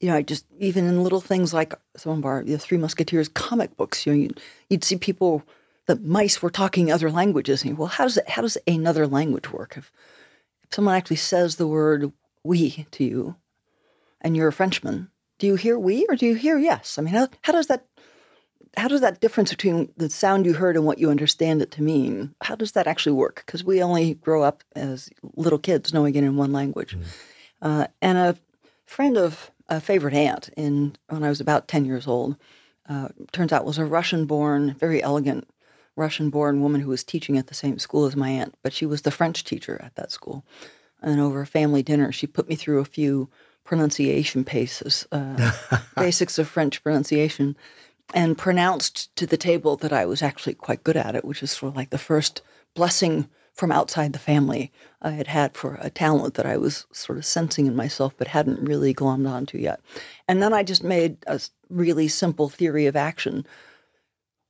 you 0.00 0.08
know, 0.08 0.16
I 0.16 0.22
just 0.22 0.44
even 0.58 0.86
in 0.86 1.02
little 1.02 1.20
things 1.20 1.54
like 1.54 1.74
some 1.96 2.18
of 2.18 2.24
our 2.24 2.42
the 2.42 2.58
Three 2.58 2.78
Mouseketeers 2.78 3.32
comic 3.32 3.76
books, 3.76 4.06
you 4.06 4.12
know, 4.12 4.18
you'd, 4.18 4.40
you'd 4.68 4.84
see 4.84 4.96
people 4.96 5.42
the 5.86 5.96
mice 5.96 6.42
were 6.42 6.50
talking 6.50 6.90
other 6.90 7.10
languages, 7.10 7.64
and 7.64 7.78
well, 7.78 7.88
how 7.88 8.04
does 8.04 8.16
it, 8.16 8.28
how 8.28 8.42
does 8.42 8.58
another 8.66 9.06
language 9.06 9.52
work? 9.52 9.76
If, 9.76 9.92
if 10.64 10.74
someone 10.74 10.94
actually 10.96 11.16
says 11.16 11.56
the 11.56 11.66
word 11.66 12.12
"we" 12.44 12.86
to 12.90 13.04
you, 13.04 13.36
and 14.20 14.36
you're 14.36 14.48
a 14.48 14.52
Frenchman, 14.52 15.10
do 15.38 15.46
you 15.46 15.54
hear 15.54 15.78
"we" 15.78 16.06
or 16.08 16.16
do 16.16 16.26
you 16.26 16.34
hear 16.34 16.58
"yes"? 16.58 16.98
I 16.98 17.02
mean, 17.02 17.14
how, 17.14 17.28
how 17.42 17.52
does 17.52 17.68
that 17.68 17.86
how 18.76 18.88
does 18.88 19.00
that 19.00 19.20
difference 19.20 19.50
between 19.50 19.90
the 19.96 20.10
sound 20.10 20.44
you 20.44 20.52
heard 20.52 20.76
and 20.76 20.84
what 20.84 20.98
you 20.98 21.08
understand 21.08 21.62
it 21.62 21.70
to 21.70 21.82
mean 21.82 22.34
how 22.42 22.54
does 22.54 22.72
that 22.72 22.86
actually 22.86 23.12
work 23.12 23.42
because 23.46 23.64
we 23.64 23.82
only 23.82 24.14
grow 24.14 24.42
up 24.42 24.62
as 24.74 25.08
little 25.34 25.58
kids 25.58 25.94
knowing 25.94 26.14
it 26.14 26.22
in 26.22 26.36
one 26.36 26.52
language 26.52 26.94
mm. 26.94 27.02
uh, 27.62 27.86
and 28.02 28.18
a 28.18 28.36
friend 28.84 29.16
of 29.16 29.50
a 29.68 29.80
favorite 29.80 30.14
aunt 30.14 30.50
in 30.56 30.96
when 31.08 31.22
i 31.22 31.28
was 31.28 31.40
about 31.40 31.68
10 31.68 31.84
years 31.84 32.06
old. 32.06 32.36
Uh, 32.88 33.08
turns 33.32 33.52
out 33.52 33.64
was 33.64 33.78
a 33.78 33.84
russian 33.84 34.26
born 34.26 34.74
very 34.74 35.02
elegant 35.02 35.48
russian 35.96 36.30
born 36.30 36.60
woman 36.60 36.80
who 36.80 36.90
was 36.90 37.02
teaching 37.02 37.36
at 37.36 37.48
the 37.48 37.54
same 37.54 37.78
school 37.78 38.06
as 38.06 38.16
my 38.16 38.28
aunt 38.28 38.54
but 38.62 38.72
she 38.72 38.86
was 38.86 39.02
the 39.02 39.10
french 39.10 39.44
teacher 39.44 39.80
at 39.82 39.94
that 39.96 40.12
school. 40.12 40.44
And 41.02 41.20
over 41.20 41.40
a 41.40 41.46
family 41.46 41.82
dinner 41.82 42.12
she 42.12 42.26
put 42.26 42.48
me 42.48 42.54
through 42.54 42.80
a 42.80 42.84
few 42.84 43.28
pronunciation 43.64 44.44
paces 44.44 45.06
uh, 45.12 45.52
basics 45.96 46.38
of 46.38 46.48
french 46.48 46.82
pronunciation 46.82 47.56
and 48.14 48.38
pronounced 48.38 49.14
to 49.16 49.26
the 49.26 49.36
table 49.36 49.76
that 49.76 49.92
I 49.92 50.06
was 50.06 50.22
actually 50.22 50.54
quite 50.54 50.84
good 50.84 50.96
at 50.96 51.14
it, 51.14 51.24
which 51.24 51.42
is 51.42 51.50
sort 51.50 51.70
of 51.70 51.76
like 51.76 51.90
the 51.90 51.98
first 51.98 52.42
blessing 52.74 53.28
from 53.56 53.72
outside 53.72 54.12
the 54.12 54.18
family 54.18 54.70
I 55.00 55.10
had 55.10 55.26
had 55.26 55.56
for 55.56 55.78
a 55.80 55.90
talent 55.90 56.34
that 56.34 56.46
I 56.46 56.56
was 56.56 56.86
sort 56.92 57.18
of 57.18 57.24
sensing 57.24 57.66
in 57.66 57.74
myself 57.74 58.14
but 58.16 58.28
hadn't 58.28 58.68
really 58.68 58.94
glommed 58.94 59.28
onto 59.28 59.58
yet. 59.58 59.80
And 60.28 60.42
then 60.42 60.52
I 60.52 60.62
just 60.62 60.84
made 60.84 61.16
a 61.26 61.40
really 61.70 62.08
simple 62.08 62.48
theory 62.48 62.86
of 62.86 62.96
action. 62.96 63.46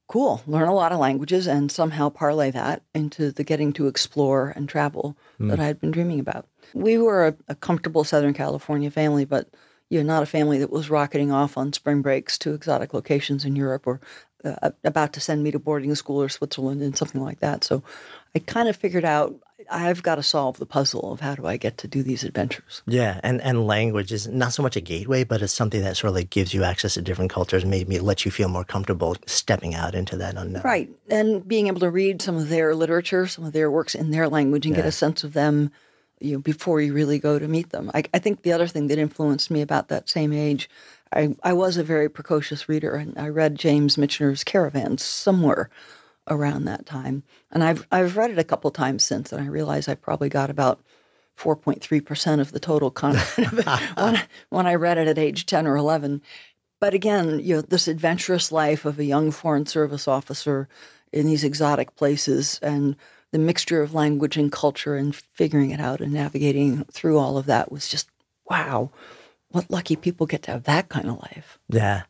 Cool, 0.09 0.43
learn 0.47 0.69
a 0.69 0.75
lot 0.75 0.93
of 0.93 0.99
languages 0.99 1.47
and 1.47 1.71
somehow 1.71 2.09
parlay 2.09 2.51
that 2.51 2.83
into 2.95 3.33
the 3.33 3.45
getting 3.45 3.73
to 3.75 3.87
explore 3.87 4.53
and 4.55 4.69
travel 4.69 5.17
mm. 5.41 5.51
that 5.51 5.61
I 5.61 5.65
had 5.65 5.81
been 5.81 5.91
dreaming 5.91 6.21
about. 6.21 6.47
We 6.75 6.99
were 6.99 7.29
a, 7.29 7.37
a 7.49 7.55
comfortable 7.55 8.05
Southern 8.05 8.35
California 8.35 8.91
family, 8.91 9.25
but 9.25 9.49
you're 9.89 10.05
not 10.05 10.23
a 10.23 10.27
family 10.27 10.59
that 10.59 10.71
was 10.71 10.91
rocketing 10.91 11.31
off 11.31 11.57
on 11.57 11.73
spring 11.73 12.03
breaks 12.03 12.39
to 12.39 12.55
exotic 12.55 12.93
locations 12.93 13.45
in 13.45 13.57
Europe 13.57 13.87
or 13.87 14.01
uh, 14.45 14.71
about 14.85 15.13
to 15.13 15.21
send 15.21 15.43
me 15.43 15.51
to 15.51 15.59
boarding 15.59 15.95
school 15.95 16.23
or 16.23 16.29
Switzerland 16.29 16.83
and 16.83 16.97
something 16.97 17.23
like 17.23 17.41
that. 17.41 17.65
So 17.65 17.83
I 18.35 18.41
kind 18.41 18.69
of 18.69 18.77
figured 18.77 19.05
out 19.05 19.35
I've 19.71 20.03
got 20.03 20.17
to 20.17 20.23
solve 20.23 20.59
the 20.59 20.67
puzzle 20.67 21.13
of 21.13 21.21
how 21.21 21.35
do 21.35 21.47
I 21.47 21.57
get 21.57 21.79
to 21.79 21.89
do 21.89 22.03
these 22.03 22.25
adventures. 22.25 22.83
Yeah, 22.87 23.21
and, 23.23 23.41
and 23.41 23.67
language 23.67 24.13
is 24.13 24.29
not 24.29 24.53
so 24.53 24.63
much 24.63 24.77
a 24.77 24.81
gateway, 24.81 25.25
but 25.25 25.43
it's 25.43 25.53
something 25.53 25.83
that 25.83 25.97
sort 25.97 26.11
of 26.11 26.15
like 26.15 26.31
gives 26.31 26.55
you 26.55 26.63
access 26.65 26.95
to 26.95 27.03
different 27.03 27.31
cultures, 27.31 27.65
maybe 27.65 27.99
lets 27.99 28.25
you 28.25 28.31
feel 28.31 28.49
more 28.49 28.65
comfortable 28.65 29.17
stepping 29.27 29.75
out 29.75 29.95
into 29.95 30.17
that 30.17 30.37
unknown. 30.37 30.63
Right, 30.63 30.91
and 31.09 31.47
being 31.47 31.69
able 31.69 31.81
to 31.81 31.91
read 31.91 32.23
some 32.23 32.37
of 32.37 32.49
their 32.49 32.75
literature, 32.75 33.27
some 33.27 33.45
of 33.45 33.53
their 33.53 33.71
works 33.71 33.95
in 33.95 34.11
their 34.11 34.29
language, 34.29 34.67
and 34.67 34.75
yeah. 34.75 34.83
get 34.83 34.89
a 34.89 34.93
sense 34.93 35.25
of 35.25 35.33
them 35.33 35.71
you 36.21 36.33
know, 36.33 36.39
before 36.39 36.81
you 36.81 36.93
really 36.93 37.19
go 37.19 37.39
to 37.39 37.49
meet 37.49 37.71
them. 37.71 37.91
I, 37.93 38.05
I, 38.15 38.19
think 38.19 38.43
the 38.43 38.53
other 38.53 38.67
thing 38.67 38.87
that 38.87 38.99
influenced 38.99 39.51
me 39.51 39.61
about 39.61 39.89
that 39.89 40.09
same 40.09 40.33
age, 40.33 40.71
I, 41.13 41.37
I 41.43 41.53
was 41.53 41.77
a 41.77 41.85
very 41.85 42.09
precocious 42.09 42.69
reader, 42.69 42.95
and 42.95 43.19
I 43.19 43.29
read 43.29 43.59
James 43.59 43.97
Michener's 43.97 44.45
Caravans 44.45 45.03
somewhere 45.03 45.71
around 46.29 46.65
that 46.65 46.87
time, 46.87 47.23
and 47.51 47.63
I've 47.63 47.87
I've 47.91 48.17
read 48.17 48.31
it 48.31 48.39
a 48.39 48.45
couple 48.45 48.71
times 48.71 49.05
since, 49.05 49.33
and 49.33 49.43
I 49.43 49.47
realize 49.47 49.89
I 49.89 49.95
probably 49.95 50.29
got 50.29 50.51
about. 50.51 50.81
4.3% 51.39 52.41
of 52.41 52.53
the 52.53 52.59
total 52.59 52.91
content 52.91 53.67
when, 53.99 54.23
when 54.49 54.67
I 54.67 54.75
read 54.75 54.97
it 54.97 55.07
at 55.07 55.19
age 55.19 55.45
10 55.45 55.67
or 55.67 55.77
11. 55.77 56.23
But 56.81 56.95
again, 56.95 57.41
you 57.41 57.57
know, 57.57 57.61
this 57.61 57.89
adventurous 57.89 58.51
life 58.51 58.87
of 58.87 58.99
a 58.99 59.05
young 59.05 59.31
Foreign 59.31 59.67
Service 59.67 60.09
officer 60.09 60.67
in 61.13 61.27
these 61.27 61.45
exotic 61.45 61.95
places 61.97 62.59
and 62.63 62.97
the 63.33 63.39
mixture 63.39 63.83
of 63.83 63.95
language 63.95 64.37
and 64.37 64.53
culture 64.53 64.97
and 64.97 65.15
figuring 65.15 65.71
it 65.71 65.81
out 65.81 66.01
and 66.01 66.13
navigating 66.13 66.85
through 66.85 67.19
all 67.19 67.37
of 67.37 67.47
that 67.47 67.71
was 67.71 67.89
just 67.89 68.09
wow 68.49 68.91
what 69.51 69.71
lucky 69.71 69.97
people 69.97 70.27
get 70.27 70.43
to 70.43 70.51
have 70.51 70.65
that 70.65 70.89
kind 70.89 71.09
of 71.09 71.19
life 71.19 71.59
yeah 71.69 72.03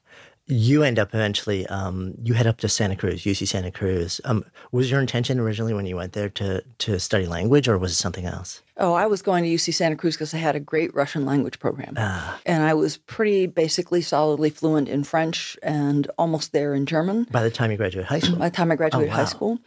you 0.48 0.82
end 0.82 0.98
up 0.98 1.12
eventually 1.12 1.66
um, 1.66 2.14
you 2.22 2.34
head 2.34 2.46
up 2.46 2.58
to 2.58 2.68
santa 2.68 2.96
cruz 2.96 3.24
uc 3.24 3.46
santa 3.46 3.70
cruz 3.70 4.20
um, 4.24 4.44
was 4.72 4.90
your 4.90 5.00
intention 5.00 5.40
originally 5.40 5.74
when 5.74 5.86
you 5.86 5.96
went 5.96 6.12
there 6.12 6.28
to, 6.28 6.62
to 6.78 6.98
study 7.00 7.26
language 7.26 7.68
or 7.68 7.76
was 7.78 7.92
it 7.92 7.96
something 7.96 8.26
else 8.26 8.62
oh 8.76 8.94
i 8.94 9.06
was 9.06 9.22
going 9.22 9.42
to 9.42 9.50
uc 9.50 9.74
santa 9.74 9.96
cruz 9.96 10.14
because 10.14 10.32
i 10.34 10.38
had 10.38 10.54
a 10.54 10.60
great 10.60 10.94
russian 10.94 11.26
language 11.26 11.58
program 11.58 11.94
ah. 11.96 12.38
and 12.46 12.62
i 12.62 12.72
was 12.72 12.96
pretty 12.96 13.46
basically 13.46 14.00
solidly 14.00 14.50
fluent 14.50 14.88
in 14.88 15.02
french 15.02 15.56
and 15.62 16.08
almost 16.18 16.52
there 16.52 16.74
in 16.74 16.86
german 16.86 17.24
by 17.30 17.42
the 17.42 17.50
time 17.50 17.70
you 17.70 17.76
graduated 17.76 18.06
high 18.08 18.20
school 18.20 18.36
by 18.36 18.48
the 18.48 18.56
time 18.56 18.70
i 18.70 18.76
graduated 18.76 19.08
oh, 19.08 19.12
wow. 19.12 19.16
high 19.16 19.28
school 19.28 19.58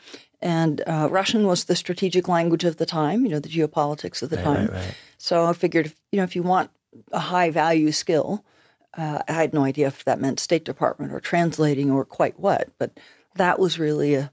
and 0.41 0.81
uh, 0.87 1.09
Russian 1.11 1.45
was 1.45 1.65
the 1.65 1.75
strategic 1.75 2.29
language 2.29 2.63
of 2.63 2.77
the 2.77 2.85
time, 2.85 3.25
you 3.25 3.29
know, 3.29 3.39
the 3.39 3.49
geopolitics 3.49 4.21
of 4.21 4.29
the 4.29 4.37
right, 4.37 4.45
time. 4.45 4.67
Right, 4.67 4.75
right. 4.75 4.95
So 5.17 5.45
I 5.45 5.51
figured, 5.51 5.93
you 6.13 6.17
know, 6.17 6.23
if 6.23 6.33
you 6.33 6.43
want 6.43 6.71
a 7.11 7.19
high 7.19 7.49
value 7.49 7.91
skill, 7.91 8.45
uh, 8.97 9.19
I 9.27 9.31
had 9.31 9.53
no 9.53 9.63
idea 9.63 9.87
if 9.87 10.03
that 10.05 10.19
meant 10.19 10.39
State 10.39 10.65
Department 10.65 11.13
or 11.13 11.19
translating 11.19 11.91
or 11.91 12.05
quite 12.05 12.39
what, 12.39 12.69
but 12.77 12.99
that 13.35 13.59
was 13.59 13.79
really 13.79 14.15
a, 14.15 14.31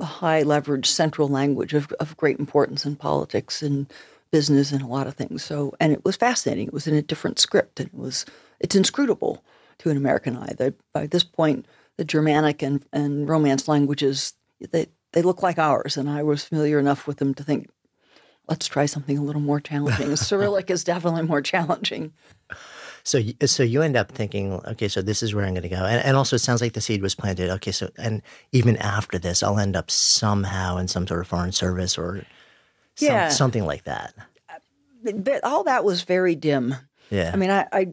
a 0.00 0.04
high 0.04 0.42
leverage 0.42 0.88
central 0.88 1.28
language 1.28 1.74
of, 1.74 1.92
of 2.00 2.16
great 2.16 2.38
importance 2.38 2.84
in 2.84 2.96
politics 2.96 3.62
and 3.62 3.92
business 4.30 4.72
and 4.72 4.82
a 4.82 4.86
lot 4.86 5.06
of 5.06 5.14
things. 5.14 5.44
So, 5.44 5.74
and 5.78 5.92
it 5.92 6.04
was 6.04 6.16
fascinating. 6.16 6.66
It 6.66 6.72
was 6.72 6.88
in 6.88 6.94
a 6.94 7.02
different 7.02 7.38
script, 7.38 7.78
and 7.78 7.88
it 7.88 7.94
was 7.94 8.26
it's 8.60 8.74
inscrutable 8.74 9.44
to 9.78 9.90
an 9.90 9.96
American 9.96 10.36
eye. 10.36 10.54
That 10.58 10.74
by 10.92 11.06
this 11.06 11.24
point, 11.24 11.66
the 11.96 12.04
Germanic 12.04 12.62
and, 12.62 12.84
and 12.92 13.28
Romance 13.28 13.68
languages 13.68 14.34
they 14.72 14.86
they 15.12 15.22
look 15.22 15.42
like 15.42 15.58
ours, 15.58 15.96
and 15.96 16.10
I 16.10 16.24
was 16.24 16.44
familiar 16.44 16.80
enough 16.80 17.06
with 17.06 17.18
them 17.18 17.34
to 17.34 17.44
think, 17.44 17.70
let's 18.48 18.66
try 18.66 18.86
something 18.86 19.16
a 19.16 19.22
little 19.22 19.40
more 19.40 19.60
challenging. 19.60 20.16
Cyrillic 20.16 20.70
is 20.70 20.84
definitely 20.84 21.22
more 21.22 21.40
challenging. 21.40 22.12
So, 23.04 23.20
so 23.44 23.62
you 23.62 23.82
end 23.82 23.96
up 23.96 24.10
thinking, 24.10 24.54
okay, 24.66 24.88
so 24.88 25.02
this 25.02 25.22
is 25.22 25.34
where 25.34 25.44
I'm 25.44 25.52
going 25.52 25.62
to 25.62 25.68
go, 25.68 25.84
and, 25.84 26.02
and 26.04 26.16
also 26.16 26.36
it 26.36 26.40
sounds 26.40 26.62
like 26.62 26.72
the 26.72 26.80
seed 26.80 27.02
was 27.02 27.14
planted. 27.14 27.50
Okay, 27.50 27.70
so 27.70 27.90
and 27.98 28.22
even 28.52 28.78
after 28.78 29.18
this, 29.18 29.42
I'll 29.42 29.58
end 29.58 29.76
up 29.76 29.90
somehow 29.90 30.78
in 30.78 30.88
some 30.88 31.06
sort 31.06 31.20
of 31.20 31.28
foreign 31.28 31.52
service 31.52 31.98
or 31.98 32.24
some, 32.94 33.08
yeah. 33.08 33.28
something 33.28 33.66
like 33.66 33.84
that. 33.84 34.14
Uh, 34.48 35.12
but 35.16 35.44
all 35.44 35.64
that 35.64 35.84
was 35.84 36.02
very 36.02 36.34
dim. 36.34 36.74
Yeah, 37.10 37.30
I 37.32 37.36
mean, 37.36 37.50
I, 37.50 37.66
I, 37.72 37.88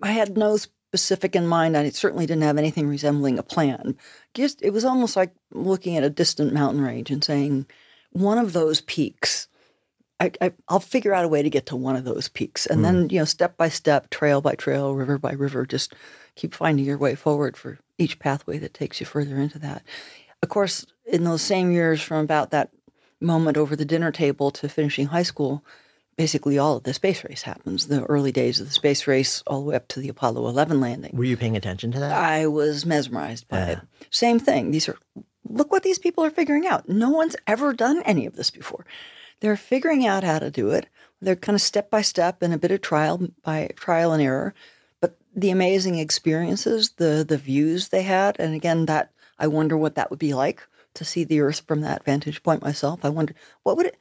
I 0.00 0.12
had 0.12 0.38
no 0.38 0.56
specific 0.56 1.34
in 1.34 1.48
mind. 1.48 1.76
I 1.76 1.90
certainly 1.90 2.26
didn't 2.26 2.44
have 2.44 2.56
anything 2.56 2.86
resembling 2.86 3.40
a 3.40 3.42
plan. 3.42 3.96
Just 4.34 4.62
it 4.62 4.70
was 4.70 4.84
almost 4.84 5.16
like 5.16 5.34
looking 5.50 5.96
at 5.96 6.04
a 6.04 6.10
distant 6.10 6.52
mountain 6.52 6.80
range 6.80 7.10
and 7.10 7.24
saying, 7.24 7.66
one 8.10 8.38
of 8.38 8.52
those 8.52 8.80
peaks. 8.80 9.48
I, 10.18 10.52
will 10.70 10.80
figure 10.80 11.12
out 11.12 11.24
a 11.24 11.28
way 11.28 11.42
to 11.42 11.50
get 11.50 11.66
to 11.66 11.76
one 11.76 11.96
of 11.96 12.04
those 12.04 12.28
peaks, 12.28 12.66
and 12.66 12.80
mm. 12.80 12.82
then 12.84 13.08
you 13.10 13.18
know, 13.18 13.24
step 13.24 13.56
by 13.56 13.68
step, 13.68 14.10
trail 14.10 14.40
by 14.40 14.54
trail, 14.54 14.94
river 14.94 15.18
by 15.18 15.32
river, 15.32 15.66
just 15.66 15.94
keep 16.36 16.54
finding 16.54 16.86
your 16.86 16.98
way 16.98 17.14
forward 17.14 17.56
for 17.56 17.78
each 17.98 18.18
pathway 18.18 18.58
that 18.58 18.74
takes 18.74 19.00
you 19.00 19.06
further 19.06 19.36
into 19.36 19.58
that. 19.58 19.82
Of 20.42 20.48
course, 20.48 20.86
in 21.06 21.24
those 21.24 21.42
same 21.42 21.70
years, 21.70 22.00
from 22.00 22.24
about 22.24 22.50
that 22.50 22.70
moment 23.20 23.56
over 23.56 23.76
the 23.76 23.84
dinner 23.84 24.12
table 24.12 24.50
to 24.52 24.68
finishing 24.68 25.06
high 25.06 25.22
school, 25.22 25.64
basically 26.16 26.58
all 26.58 26.76
of 26.76 26.84
the 26.84 26.94
space 26.94 27.24
race 27.24 27.42
happens. 27.42 27.86
The 27.86 28.04
early 28.04 28.32
days 28.32 28.60
of 28.60 28.66
the 28.66 28.72
space 28.72 29.06
race, 29.06 29.42
all 29.46 29.60
the 29.60 29.66
way 29.66 29.76
up 29.76 29.88
to 29.88 30.00
the 30.00 30.08
Apollo 30.08 30.46
11 30.48 30.80
landing. 30.80 31.12
Were 31.14 31.24
you 31.24 31.36
paying 31.36 31.56
attention 31.56 31.92
to 31.92 32.00
that? 32.00 32.12
I 32.12 32.46
was 32.46 32.86
mesmerized 32.86 33.48
by 33.48 33.58
yeah. 33.58 33.68
it. 33.68 33.78
Same 34.10 34.38
thing. 34.38 34.70
These 34.70 34.88
are 34.88 34.96
look 35.48 35.70
what 35.70 35.82
these 35.82 35.98
people 35.98 36.24
are 36.24 36.30
figuring 36.30 36.66
out. 36.66 36.88
No 36.88 37.10
one's 37.10 37.36
ever 37.46 37.72
done 37.72 38.02
any 38.04 38.26
of 38.26 38.36
this 38.36 38.50
before. 38.50 38.84
They're 39.46 39.56
figuring 39.56 40.04
out 40.04 40.24
how 40.24 40.40
to 40.40 40.50
do 40.50 40.70
it. 40.70 40.88
They're 41.20 41.36
kind 41.36 41.54
of 41.54 41.62
step 41.62 41.88
by 41.88 42.02
step 42.02 42.42
and 42.42 42.52
a 42.52 42.58
bit 42.58 42.72
of 42.72 42.80
trial 42.80 43.28
by 43.44 43.70
trial 43.76 44.12
and 44.12 44.20
error. 44.20 44.54
But 45.00 45.16
the 45.36 45.50
amazing 45.50 46.00
experiences, 46.00 46.90
the 46.96 47.24
the 47.26 47.38
views 47.38 47.90
they 47.90 48.02
had, 48.02 48.40
and 48.40 48.56
again, 48.56 48.86
that 48.86 49.12
I 49.38 49.46
wonder 49.46 49.76
what 49.76 49.94
that 49.94 50.10
would 50.10 50.18
be 50.18 50.34
like 50.34 50.66
to 50.94 51.04
see 51.04 51.22
the 51.22 51.38
Earth 51.38 51.62
from 51.64 51.82
that 51.82 52.04
vantage 52.04 52.42
point 52.42 52.60
myself. 52.60 53.04
I 53.04 53.08
wonder 53.08 53.34
what 53.62 53.76
would 53.76 53.86
it. 53.86 53.96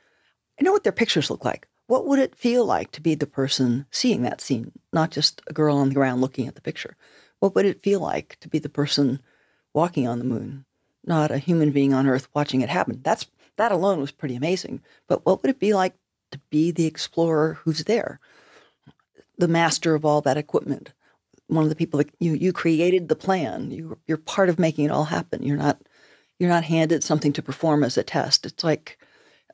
I 0.60 0.64
know 0.64 0.72
what 0.72 0.82
their 0.82 0.92
pictures 0.92 1.30
look 1.30 1.46
like. 1.46 1.68
What 1.86 2.08
would 2.08 2.18
it 2.18 2.36
feel 2.36 2.66
like 2.66 2.92
to 2.94 3.02
be 3.02 3.14
the 3.14 3.28
person 3.28 3.86
seeing 3.92 4.24
that 4.24 4.42
scene, 4.42 4.72
not 4.92 5.12
just 5.12 5.44
a 5.46 5.54
girl 5.54 5.78
on 5.78 5.90
the 5.90 5.94
ground 5.94 6.22
looking 6.22 6.48
at 6.48 6.56
the 6.56 6.62
picture? 6.62 6.98
What 7.40 7.54
would 7.54 7.68
it 7.68 7.84
feel 7.84 8.00
like 8.00 8.40
to 8.40 8.50
be 8.50 8.58
the 8.58 8.68
person 8.68 9.22
walking 9.75 10.08
on 10.08 10.18
the 10.18 10.25
moon, 10.25 10.66
not 11.06 11.30
a 11.30 11.38
human 11.38 11.70
being 11.70 11.94
on 11.94 12.08
Earth 12.08 12.30
watching 12.34 12.62
it 12.62 12.70
happen? 12.70 13.02
That's 13.04 13.28
that 13.58 13.72
alone 13.72 14.00
was 14.00 14.12
pretty 14.12 14.36
amazing. 14.36 14.82
But 15.08 15.26
what 15.26 15.42
would 15.42 15.50
it 15.50 15.60
be 15.60 15.74
like 15.74 15.96
to 16.32 16.40
be 16.50 16.72
the 16.72 16.86
explorer 16.86 17.60
who's 17.64 17.84
there? 17.86 18.20
the 19.38 19.48
master 19.48 19.96
of 19.96 20.06
all 20.06 20.22
that 20.22 20.38
equipment. 20.38 20.94
One 21.48 21.64
of 21.64 21.70
the 21.70 21.76
people 21.76 22.00
that 22.00 22.10
you 22.20 22.34
you 22.34 22.52
created 22.52 23.08
the 23.08 23.16
plan. 23.16 23.72
You 23.72 23.98
you're 24.08 24.18
part 24.18 24.50
of 24.50 24.60
making 24.60 24.86
it 24.86 24.92
all 24.92 25.06
happen. 25.06 25.44
You're 25.44 25.58
not 25.58 25.80
you're 26.40 26.50
not 26.50 26.64
handed 26.64 27.04
something 27.04 27.34
to 27.34 27.42
perform 27.42 27.84
as 27.84 27.98
a 27.98 28.04
test. 28.04 28.46
It's 28.46 28.64
like 28.64 28.98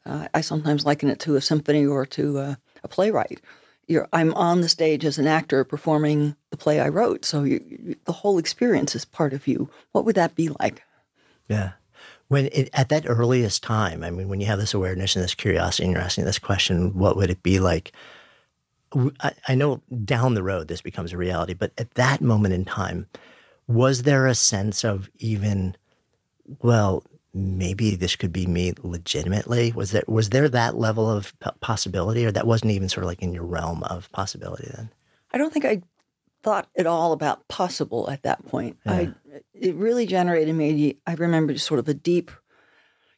uh, 0.05 0.27
I 0.33 0.41
sometimes 0.41 0.85
liken 0.85 1.09
it 1.09 1.19
to 1.21 1.35
a 1.35 1.41
symphony 1.41 1.85
or 1.85 2.05
to 2.07 2.39
a, 2.39 2.57
playwright. 2.89 3.39
You're, 3.87 4.07
I'm 4.11 4.33
on 4.33 4.61
the 4.61 4.69
stage 4.69 5.05
as 5.05 5.19
an 5.19 5.27
actor 5.27 5.63
performing 5.63 6.35
the 6.49 6.57
play 6.57 6.79
I 6.79 6.89
wrote. 6.89 7.23
So 7.23 7.43
you, 7.43 7.63
you, 7.67 7.95
the 8.05 8.11
whole 8.11 8.39
experience 8.39 8.95
is 8.95 9.05
part 9.05 9.33
of 9.33 9.47
you. 9.47 9.69
What 9.91 10.05
would 10.05 10.15
that 10.15 10.33
be 10.33 10.49
like? 10.59 10.81
Yeah. 11.47 11.73
When 12.31 12.47
it, 12.53 12.69
at 12.71 12.87
that 12.87 13.03
earliest 13.05 13.61
time, 13.61 14.05
I 14.05 14.09
mean, 14.09 14.29
when 14.29 14.39
you 14.39 14.47
have 14.47 14.57
this 14.57 14.73
awareness 14.73 15.17
and 15.17 15.23
this 15.23 15.35
curiosity, 15.35 15.83
and 15.83 15.91
you're 15.91 16.01
asking 16.01 16.23
this 16.23 16.39
question, 16.39 16.97
what 16.97 17.17
would 17.17 17.29
it 17.29 17.43
be 17.43 17.59
like? 17.59 17.91
I, 19.19 19.33
I 19.49 19.55
know 19.55 19.81
down 20.05 20.33
the 20.33 20.41
road 20.41 20.69
this 20.69 20.81
becomes 20.81 21.11
a 21.11 21.17
reality, 21.17 21.53
but 21.53 21.73
at 21.77 21.95
that 21.95 22.21
moment 22.21 22.53
in 22.53 22.63
time, 22.63 23.07
was 23.67 24.03
there 24.03 24.27
a 24.27 24.33
sense 24.33 24.85
of 24.85 25.09
even, 25.19 25.75
well, 26.61 27.03
maybe 27.33 27.97
this 27.97 28.15
could 28.15 28.31
be 28.31 28.45
me 28.45 28.75
legitimately? 28.81 29.73
Was 29.73 29.91
there 29.91 30.03
was 30.07 30.29
there 30.29 30.47
that 30.47 30.77
level 30.77 31.11
of 31.11 31.33
possibility, 31.59 32.25
or 32.25 32.31
that 32.31 32.47
wasn't 32.47 32.71
even 32.71 32.87
sort 32.87 33.03
of 33.03 33.09
like 33.09 33.21
in 33.21 33.33
your 33.33 33.43
realm 33.43 33.83
of 33.83 34.09
possibility 34.13 34.69
then? 34.73 34.89
I 35.33 35.37
don't 35.37 35.51
think 35.51 35.65
I 35.65 35.81
thought 36.43 36.69
at 36.77 36.87
all 36.87 37.13
about 37.13 37.47
possible 37.47 38.09
at 38.09 38.23
that 38.23 38.45
point. 38.47 38.77
Yeah. 38.85 38.93
I 38.93 39.13
it 39.53 39.75
really 39.75 40.05
generated 40.05 40.55
me. 40.55 40.97
I 41.05 41.13
remember 41.13 41.53
just 41.53 41.67
sort 41.67 41.79
of 41.79 41.87
a 41.87 41.93
deep 41.93 42.31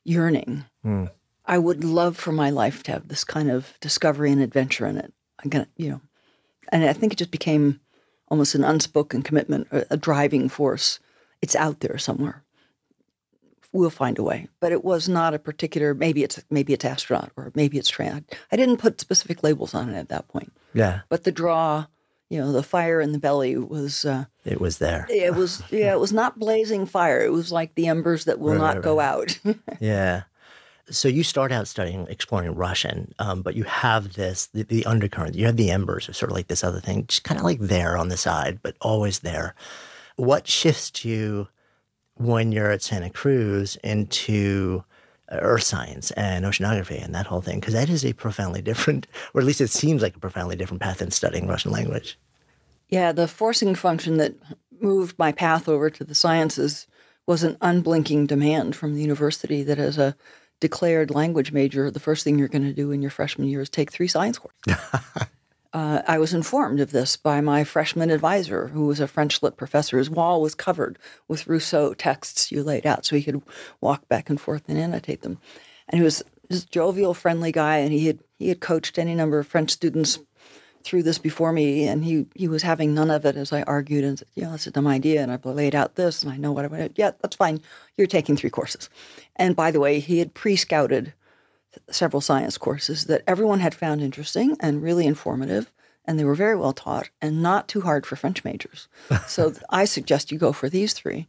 yearning. 0.03 0.65
Mm. 0.86 1.10
I 1.46 1.58
would 1.58 1.84
love 1.84 2.18
for 2.18 2.32
my 2.32 2.50
life 2.50 2.84
to 2.84 2.92
have 2.92 3.08
this 3.08 3.24
kind 3.24 3.50
of 3.51 3.74
discovery 3.82 4.32
and 4.32 4.42
adventure 4.42 4.86
in 4.86 4.98
it. 4.98 5.13
I'm 5.44 5.50
gonna, 5.50 5.68
you 5.77 5.89
know, 5.89 6.01
and 6.70 6.84
I 6.84 6.94
think 6.94 7.13
it 7.13 7.18
just 7.18 7.32
became 7.32 7.80
almost 8.30 8.56
an 8.56 8.63
unspoken 8.63 9.22
commitment, 9.22 9.68
a, 9.72 9.86
a 9.92 9.98
driving 9.98 10.50
force. 10.50 11.00
It's 11.42 11.56
out 11.56 11.82
there 11.82 11.98
somewhere. 11.98 12.44
We'll 13.74 13.89
find 13.89 14.20
a 14.20 14.24
way, 14.24 14.48
but 14.60 14.72
it 14.72 14.84
was 14.84 15.10
not 15.10 15.34
a 15.34 15.39
particular. 15.39 15.96
Maybe 15.96 16.24
it's 16.24 16.44
maybe 16.51 16.74
it's 16.74 16.86
astronaut 16.86 17.32
or 17.36 17.51
maybe 17.56 17.80
it's 17.80 17.89
train. 17.89 18.24
I 18.51 18.56
didn't 18.56 18.77
put 18.77 19.01
specific 19.01 19.44
labels 19.44 19.74
on 19.74 19.89
it 19.89 19.98
at 19.98 20.10
that 20.10 20.27
point. 20.27 20.53
Yeah, 20.74 21.01
but 21.10 21.24
the 21.24 21.32
draw 21.32 21.88
you 22.30 22.39
know, 22.39 22.51
the 22.51 22.63
fire 22.63 23.00
in 23.01 23.12
the 23.12 23.20
belly 23.20 23.58
was. 23.58 24.06
Uh, 24.06 24.25
it 24.46 24.60
was 24.60 24.77
there. 24.77 25.06
It 25.10 25.36
was, 25.36 25.62
yeah, 25.72 25.94
it 25.94 26.00
was 26.00 26.13
not 26.13 26.39
blazing 26.39 26.86
fire. 26.86 27.22
It 27.22 27.32
was 27.32 27.51
like 27.51 27.75
the 27.75 27.88
embers 27.88 28.25
that 28.25 28.39
will 28.39 28.53
right, 28.53 28.60
not 28.60 28.75
right, 28.75 28.84
go 28.84 28.98
right. 28.98 29.46
out. 29.46 29.56
yeah. 29.80 30.24
So 30.89 31.08
you 31.08 31.24
start 31.24 31.51
out 31.51 31.68
studying, 31.68 32.08
exploring 32.10 32.56
Russian, 32.56 33.13
um, 33.18 33.42
but 33.42 33.56
you 33.56 33.63
have 33.63 34.13
this, 34.13 34.48
the, 34.48 34.63
the, 34.63 34.86
undercurrent, 34.86 35.36
you 35.36 35.46
have 35.46 35.56
the 35.56 35.72
embers 35.72 36.10
of 36.10 36.15
sort 36.15 36.32
of 36.32 36.36
like 36.36 36.48
this 36.48 36.63
other 36.63 36.82
thing, 36.82 37.08
just 37.08 37.24
kind 37.24 37.39
of 37.39 37.46
like 37.46 37.60
there 37.60 37.98
on 37.98 38.10
the 38.10 38.18
side, 38.18 38.60
but 38.62 38.75
always 38.82 39.20
there. 39.20 39.56
What 40.18 40.48
shifts 40.48 41.06
you 41.06 41.48
when 42.15 42.51
you're 42.51 42.72
at 42.72 42.82
Santa 42.82 43.10
Cruz 43.10 43.77
into 43.77 44.84
earth 45.40 45.63
science 45.63 46.12
and 46.12 46.46
oceanography 46.46 47.04
and 47.04 47.13
that 47.13 47.25
whole 47.25 47.42
thing 47.42 47.60
because 47.60 47.74
that 47.74 47.90
is 47.90 48.06
a 48.06 48.13
profoundly 48.13 48.62
different 48.62 49.08
or 49.34 49.42
at 49.42 49.48
least 49.48 49.62
it 49.62 49.70
seems 49.70 50.02
like 50.02 50.16
a 50.16 50.20
profoundly 50.20 50.56
different 50.56 50.82
path 50.82 51.02
in 51.02 51.12
studying 51.12 51.48
russian 51.48 51.72
language. 51.72 52.18
Yeah 52.90 53.12
the 53.12 53.28
forcing 53.28 53.75
function 53.75 54.18
that 54.18 54.36
moved 54.82 55.18
my 55.18 55.32
path 55.32 55.68
over 55.70 55.90
to 55.90 56.04
the 56.04 56.16
sciences 56.16 56.88
was 57.25 57.44
an 57.44 57.58
unblinking 57.62 58.28
demand 58.28 58.75
from 58.75 58.96
the 58.96 59.02
university 59.02 59.63
that 59.63 59.80
as 59.80 59.98
a 59.98 60.16
declared 60.60 61.12
language 61.12 61.52
major 61.52 61.92
the 61.92 62.00
first 62.00 62.24
thing 62.24 62.40
you're 62.40 62.48
going 62.48 62.63
to 62.63 62.74
do 62.74 62.92
in 62.92 63.02
your 63.02 63.12
freshman 63.12 63.48
year 63.48 63.62
is 63.62 63.70
take 63.70 63.92
three 63.92 64.08
science 64.08 64.38
courses 64.40 64.84
Uh, 65.74 66.03
I 66.08 66.20
was 66.20 66.36
informed 66.36 66.80
of 66.80 66.92
this 66.92 67.18
by 67.18 67.42
my 67.42 67.63
freshman 67.63 68.12
advisor, 68.12 68.68
who 68.68 68.86
was 68.86 69.00
a 69.00 69.07
French 69.07 69.42
lit 69.42 69.57
professor. 69.57 69.98
His 69.98 70.09
wall 70.09 70.40
was 70.40 70.53
covered 70.53 71.00
with 71.27 71.48
Rousseau 71.48 71.96
texts 71.96 72.51
you 72.51 72.62
laid 72.62 72.86
out, 72.86 73.05
so 73.05 73.16
he 73.16 73.24
could 73.24 73.42
walk 73.81 74.07
back 74.07 74.29
and 74.29 74.40
forth 74.40 74.64
and 74.68 74.77
annotate 74.77 75.24
them. 75.24 75.40
And 75.90 76.00
he 76.00 76.03
was 76.03 76.22
this 76.48 76.64
jovial, 76.64 77.16
friendly 77.16 77.51
guy, 77.51 77.77
and 77.77 77.92
he 77.92 78.05
had 78.05 78.20
he 78.38 78.50
had 78.50 78.62
coached 78.62 79.00
any 79.00 79.16
number 79.16 79.40
of 79.40 79.48
French 79.48 79.72
students 79.72 80.20
through 80.83 81.01
this 81.01 81.18
before 81.18 81.51
me, 81.51 81.88
and 81.88 82.05
he 82.05 82.27
he 82.36 82.48
was 82.48 82.62
having 82.62 82.94
none 82.94 83.09
of 83.09 83.25
it 83.25 83.36
as 83.36 83.51
I 83.51 83.64
argued 83.64 84.03
and 84.03 84.20
said, 84.20 84.27
"Yeah, 84.36 84.50
that's 84.50 84.68
a 84.68 84.72
dumb 84.72 84.86
idea," 84.86 85.24
and 85.24 85.31
I 85.31 85.40
laid 85.44 85.74
out 85.74 85.96
this, 85.96 86.22
and 86.22 86.31
I 86.31 86.38
know 86.38 86.51
what 86.51 86.66
I 86.66 86.68
want. 86.68 86.94
Yeah, 86.98 87.12
that's 87.22 87.36
fine. 87.36 87.62
You're 87.98 88.05
taking 88.05 88.38
three 88.38 88.51
courses. 88.51 88.90
And 89.38 89.55
by 89.55 89.72
the 89.72 89.79
way, 89.79 90.00
he 90.00 90.20
had 90.20 90.36
pre-scouted 90.36 91.14
several 91.90 92.22
science 92.22 92.57
courses 92.57 93.05
that 93.05 93.24
everyone 93.27 93.59
had 93.59 93.75
found 93.75 94.01
interesting 94.01 94.55
and 94.59 94.81
really 94.81 95.05
informative, 95.05 95.72
and 96.05 96.20
they 96.20 96.25
were 96.25 96.36
very 96.36 96.55
well 96.55 96.74
taught 96.74 97.09
and 97.22 97.42
not 97.42 97.68
too 97.68 97.81
hard 97.81 98.05
for 98.05 98.16
French 98.16 98.44
majors. 98.44 98.88
so 99.27 99.53
I 99.70 99.86
suggest 99.86 100.31
you 100.31 100.38
go 100.38 100.51
for 100.51 100.70
these 100.70 100.94
three. 100.94 101.27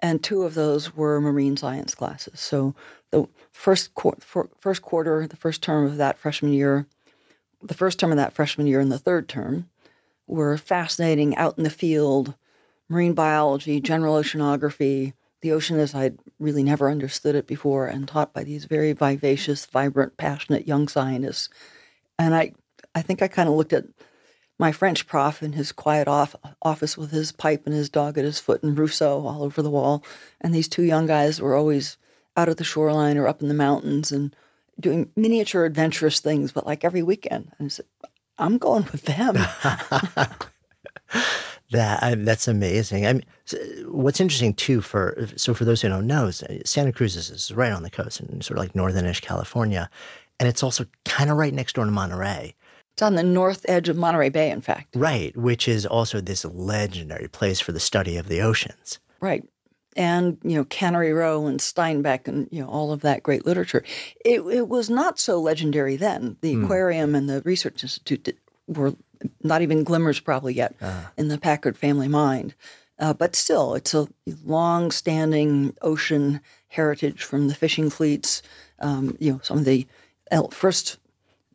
And 0.00 0.22
two 0.22 0.42
of 0.42 0.54
those 0.54 0.94
were 0.94 1.20
marine 1.20 1.56
science 1.56 1.94
classes. 1.94 2.38
So 2.38 2.74
the 3.10 3.26
first, 3.50 3.94
qu- 3.94 4.16
first 4.58 4.82
quarter, 4.82 5.26
the 5.26 5.36
first 5.36 5.62
term 5.62 5.86
of 5.86 5.96
that 5.96 6.18
freshman 6.18 6.52
year, 6.52 6.86
the 7.62 7.74
first 7.74 7.98
term 7.98 8.10
of 8.10 8.18
that 8.18 8.34
freshman 8.34 8.66
year 8.66 8.80
and 8.80 8.92
the 8.92 8.98
third 8.98 9.28
term 9.28 9.70
were 10.26 10.58
fascinating 10.58 11.34
out 11.36 11.56
in 11.56 11.64
the 11.64 11.70
field, 11.70 12.34
marine 12.88 13.14
biology, 13.14 13.80
general 13.80 14.20
oceanography, 14.20 15.14
the 15.46 15.52
ocean 15.52 15.78
as 15.78 15.94
I'd 15.94 16.18
really 16.40 16.64
never 16.64 16.90
understood 16.90 17.36
it 17.36 17.46
before 17.46 17.86
and 17.86 18.08
taught 18.08 18.34
by 18.34 18.42
these 18.42 18.64
very 18.64 18.92
vivacious, 18.92 19.64
vibrant, 19.64 20.16
passionate 20.16 20.66
young 20.66 20.88
scientists. 20.88 21.48
And 22.18 22.34
I, 22.34 22.52
I 22.96 23.02
think 23.02 23.22
I 23.22 23.28
kind 23.28 23.48
of 23.48 23.54
looked 23.54 23.72
at 23.72 23.84
my 24.58 24.72
French 24.72 25.06
prof 25.06 25.44
in 25.44 25.52
his 25.52 25.70
quiet 25.70 26.08
off, 26.08 26.34
office 26.62 26.98
with 26.98 27.12
his 27.12 27.30
pipe 27.30 27.62
and 27.64 27.74
his 27.74 27.88
dog 27.88 28.18
at 28.18 28.24
his 28.24 28.40
foot 28.40 28.64
and 28.64 28.76
Rousseau 28.76 29.24
all 29.24 29.44
over 29.44 29.62
the 29.62 29.70
wall. 29.70 30.02
And 30.40 30.52
these 30.52 30.66
two 30.66 30.82
young 30.82 31.06
guys 31.06 31.40
were 31.40 31.54
always 31.54 31.96
out 32.36 32.48
at 32.48 32.56
the 32.56 32.64
shoreline 32.64 33.16
or 33.16 33.28
up 33.28 33.40
in 33.40 33.46
the 33.46 33.54
mountains 33.54 34.10
and 34.10 34.34
doing 34.80 35.12
miniature 35.14 35.64
adventurous 35.64 36.18
things, 36.18 36.50
but 36.50 36.66
like 36.66 36.84
every 36.84 37.04
weekend. 37.04 37.52
And 37.58 37.66
I 37.66 37.68
said, 37.68 37.86
I'm 38.36 38.58
going 38.58 38.88
with 38.90 39.02
them. 39.04 39.36
That 41.70 42.02
I, 42.02 42.14
that's 42.14 42.46
amazing. 42.46 43.06
I 43.06 43.14
mean, 43.14 43.24
what's 43.86 44.20
interesting 44.20 44.54
too 44.54 44.80
for 44.80 45.28
so 45.36 45.52
for 45.52 45.64
those 45.64 45.82
who 45.82 45.88
don't 45.88 46.06
know, 46.06 46.30
Santa 46.30 46.92
Cruz 46.92 47.16
is 47.16 47.52
right 47.52 47.72
on 47.72 47.82
the 47.82 47.90
coast 47.90 48.20
in 48.20 48.40
sort 48.40 48.58
of 48.58 48.64
like 48.64 48.74
northernish 48.74 49.20
California, 49.20 49.90
and 50.38 50.48
it's 50.48 50.62
also 50.62 50.86
kind 51.04 51.30
of 51.30 51.36
right 51.36 51.52
next 51.52 51.74
door 51.74 51.84
to 51.84 51.90
Monterey. 51.90 52.54
It's 52.92 53.02
on 53.02 53.14
the 53.14 53.22
north 53.22 53.66
edge 53.68 53.90
of 53.90 53.96
Monterey 53.96 54.30
Bay, 54.30 54.50
in 54.50 54.62
fact. 54.62 54.96
Right, 54.96 55.36
which 55.36 55.68
is 55.68 55.84
also 55.84 56.18
this 56.20 56.46
legendary 56.46 57.28
place 57.28 57.60
for 57.60 57.72
the 57.72 57.80
study 57.80 58.16
of 58.16 58.28
the 58.28 58.40
oceans. 58.40 59.00
Right. 59.20 59.44
And, 59.96 60.38
you 60.42 60.56
know, 60.56 60.64
Cannery 60.64 61.12
Row 61.12 61.46
and 61.46 61.60
Steinbeck 61.60 62.26
and, 62.26 62.48
you 62.50 62.62
know, 62.62 62.68
all 62.68 62.92
of 62.92 63.02
that 63.02 63.22
great 63.22 63.44
literature. 63.44 63.84
It, 64.24 64.40
it 64.40 64.68
was 64.68 64.88
not 64.88 65.18
so 65.18 65.38
legendary 65.40 65.96
then. 65.96 66.36
The 66.40 66.54
mm. 66.54 66.64
aquarium 66.64 67.14
and 67.14 67.28
the 67.28 67.42
research 67.42 67.82
institute 67.82 68.34
were 68.66 68.94
not 69.42 69.62
even 69.62 69.84
glimmers 69.84 70.20
probably 70.20 70.54
yet 70.54 70.74
uh. 70.80 71.04
in 71.16 71.28
the 71.28 71.38
Packard 71.38 71.76
family 71.76 72.08
mind. 72.08 72.54
Uh, 72.98 73.12
but 73.12 73.36
still, 73.36 73.74
it's 73.74 73.92
a 73.92 74.08
long-standing 74.44 75.74
ocean 75.82 76.40
heritage 76.68 77.22
from 77.22 77.48
the 77.48 77.54
fishing 77.54 77.90
fleets. 77.90 78.42
Um, 78.78 79.16
you 79.20 79.32
know, 79.32 79.40
some 79.42 79.58
of 79.58 79.64
the 79.64 79.86
first 80.50 80.98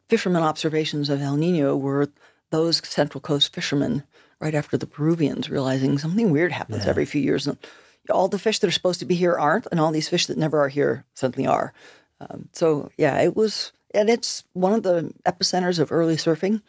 fishermen 0.08 0.43
observations 0.43 1.10
of 1.10 1.21
El 1.21 1.38
Nino 1.38 1.76
were 1.76 2.10
those 2.52 2.86
Central 2.88 3.21
Coast 3.21 3.54
fishermen 3.54 4.04
right 4.39 4.54
after 4.54 4.78
the 4.78 4.86
Peruvians 4.86 5.50
realizing 5.50 5.97
something 5.97 6.32
weird 6.32 6.52
happens 6.52 6.84
yeah. 6.84 6.89
every 6.89 7.06
few 7.06 7.21
years. 7.21 7.47
And 7.47 7.58
all 8.10 8.28
the 8.28 8.39
fish 8.39 8.60
that 8.60 8.67
are 8.67 8.71
supposed 8.71 9.00
to 9.00 9.06
be 9.06 9.15
here 9.15 9.36
aren't, 9.36 9.67
and 9.71 9.80
all 9.80 9.91
these 9.91 10.10
fish 10.10 10.26
that 10.28 10.38
never 10.38 10.60
are 10.60 10.69
here 10.69 11.06
suddenly 11.13 11.47
are. 11.47 11.74
Um, 12.19 12.50
so 12.52 12.91
yeah, 12.97 13.19
it 13.21 13.36
was, 13.36 13.71
and 13.93 14.10
it's 14.10 14.43
one 14.54 14.74
of 14.74 14.84
the 14.84 15.13
epicenters 15.26 15.80
of 15.80 15.91
early 15.91 16.15
surfing 16.15 16.62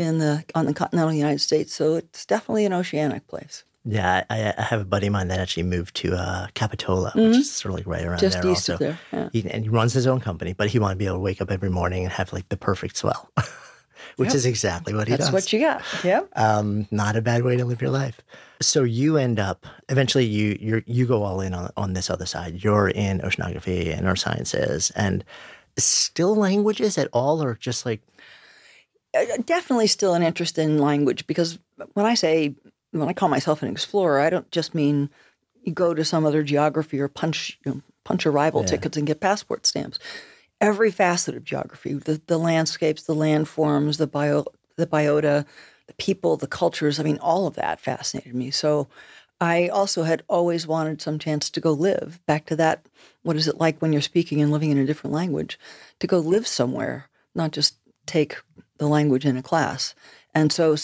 in 0.00 0.18
the 0.18 0.42
on 0.54 0.64
the 0.64 0.72
continental 0.72 1.12
United 1.12 1.40
States. 1.40 1.74
So 1.74 1.96
it's 1.96 2.24
definitely 2.24 2.64
an 2.64 2.72
oceanic 2.72 3.28
place. 3.28 3.64
Yeah, 3.84 4.24
I, 4.28 4.54
I 4.56 4.62
have 4.62 4.80
a 4.80 4.84
buddy 4.84 5.06
of 5.06 5.12
mine 5.12 5.28
that 5.28 5.40
actually 5.40 5.62
moved 5.62 5.94
to 5.96 6.14
uh, 6.14 6.48
Capitola, 6.54 7.10
mm-hmm. 7.10 7.28
which 7.28 7.38
is 7.38 7.50
sort 7.50 7.72
of 7.72 7.78
like 7.78 7.86
right 7.86 8.04
around 8.04 8.18
Just 8.18 8.42
there. 8.42 8.52
east 8.52 8.68
also. 8.68 8.72
of 8.74 8.78
there. 8.78 8.98
Yeah. 9.12 9.28
He, 9.32 9.50
and 9.50 9.64
he 9.64 9.68
runs 9.70 9.92
his 9.92 10.06
own 10.06 10.20
company, 10.20 10.52
but 10.52 10.68
he 10.68 10.78
wanted 10.78 10.94
to 10.94 10.98
be 10.98 11.06
able 11.06 11.16
to 11.16 11.20
wake 11.20 11.40
up 11.40 11.50
every 11.50 11.70
morning 11.70 12.04
and 12.04 12.12
have 12.12 12.32
like 12.32 12.48
the 12.50 12.58
perfect 12.58 12.96
swell, 12.96 13.30
which 14.16 14.28
yep. 14.28 14.34
is 14.34 14.46
exactly 14.46 14.94
what 14.94 15.06
he 15.06 15.12
That's 15.12 15.30
does. 15.30 15.32
That's 15.32 15.46
what 15.46 15.52
you 15.52 15.60
got. 15.60 15.82
Yeah. 16.04 16.22
Um, 16.36 16.88
not 16.90 17.16
a 17.16 17.22
bad 17.22 17.42
way 17.42 17.56
to 17.56 17.64
live 17.64 17.80
your 17.80 17.90
life. 17.90 18.20
So 18.60 18.82
you 18.84 19.16
end 19.16 19.38
up 19.38 19.66
eventually 19.88 20.26
you 20.26 20.58
you 20.60 20.82
you 20.86 21.06
go 21.06 21.22
all 21.22 21.40
in 21.40 21.54
on, 21.54 21.70
on 21.76 21.94
this 21.94 22.10
other 22.10 22.26
side. 22.26 22.62
You're 22.62 22.88
in 22.88 23.20
oceanography 23.20 23.96
and 23.96 24.06
earth 24.06 24.18
sciences 24.18 24.90
and 24.94 25.24
still 25.78 26.36
languages 26.36 26.98
at 26.98 27.08
all, 27.12 27.42
or 27.42 27.54
just 27.54 27.86
like 27.86 28.02
Uh, 29.12 29.24
definitely 29.44 29.88
still 29.88 30.14
an 30.14 30.22
interest 30.22 30.58
in 30.58 30.78
language 30.78 31.26
because 31.26 31.58
when 31.94 32.06
I 32.06 32.14
say 32.14 32.54
when 32.92 33.08
I 33.08 33.12
call 33.12 33.28
myself 33.28 33.62
an 33.62 33.70
explorer, 33.70 34.20
I 34.20 34.30
don't 34.30 34.50
just 34.50 34.74
mean 34.74 35.10
you 35.62 35.72
go 35.72 35.94
to 35.94 36.04
some 36.04 36.24
other 36.24 36.42
geography 36.42 37.00
or 37.00 37.08
punch 37.08 37.58
you 37.64 37.72
know, 37.72 37.80
punch 38.04 38.26
arrival 38.26 38.62
yeah. 38.62 38.68
tickets 38.68 38.96
and 38.96 39.06
get 39.06 39.20
passport 39.20 39.66
stamps. 39.66 39.98
Every 40.60 40.90
facet 40.90 41.36
of 41.36 41.44
geography, 41.44 41.94
the, 41.94 42.20
the 42.26 42.38
landscapes, 42.38 43.04
the 43.04 43.14
landforms, 43.14 43.96
the 43.98 44.06
bio 44.06 44.44
the 44.76 44.86
biota, 44.86 45.44
the 45.86 45.94
people, 45.94 46.36
the 46.36 46.46
cultures. 46.46 47.00
I 47.00 47.02
mean, 47.02 47.18
all 47.18 47.46
of 47.46 47.56
that 47.56 47.80
fascinated 47.80 48.34
me. 48.34 48.50
So 48.50 48.88
I 49.40 49.68
also 49.68 50.02
had 50.02 50.22
always 50.28 50.66
wanted 50.66 51.00
some 51.00 51.18
chance 51.18 51.50
to 51.50 51.60
go 51.60 51.72
live. 51.72 52.20
Back 52.26 52.46
to 52.46 52.56
that, 52.56 52.86
what 53.22 53.36
is 53.36 53.48
it 53.48 53.58
like 53.58 53.80
when 53.80 53.92
you're 53.92 54.02
speaking 54.02 54.40
and 54.40 54.52
living 54.52 54.70
in 54.70 54.78
a 54.78 54.86
different 54.86 55.14
language? 55.14 55.58
To 56.00 56.06
go 56.06 56.18
live 56.18 56.46
somewhere, 56.46 57.08
not 57.34 57.52
just 57.52 57.76
take 58.06 58.36
the 58.80 58.88
language 58.88 59.26
in 59.26 59.36
a 59.36 59.42
class. 59.42 59.94
And 60.34 60.50
so 60.50 60.74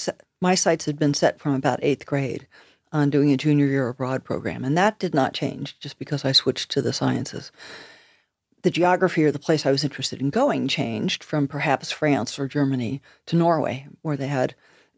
my 0.41 0.55
sights 0.55 0.85
had 0.85 0.99
been 0.99 1.15
set 1.15 1.41
from 1.41 1.55
about 1.55 1.81
eighth 1.83 2.07
grade 2.07 2.47
on 2.93 3.11
doing 3.11 3.33
a 3.33 3.37
junior 3.37 3.67
year 3.67 3.89
abroad 3.89 4.23
program. 4.23 4.65
And 4.65 4.77
that 4.77 4.99
did 4.99 5.15
not 5.15 5.33
change 5.33 5.79
just 5.81 5.99
because 5.99 6.25
I 6.25 6.33
switched 6.33 6.71
to 6.73 6.83
the 6.83 6.93
sciences. 6.93 7.51
The 8.63 8.71
geography 8.71 9.25
or 9.25 9.33
the 9.33 9.39
place 9.39 9.65
I 9.65 9.71
was 9.71 9.83
interested 9.83 10.21
in 10.21 10.31
going 10.31 10.69
changed 10.69 11.25
from 11.25 11.49
perhaps 11.49 11.91
France 11.91 12.39
or 12.39 12.47
Germany 12.47 13.01
to 13.27 13.37
Norway, 13.37 13.87
where 14.03 14.17
they 14.17 14.29
had 14.29 14.55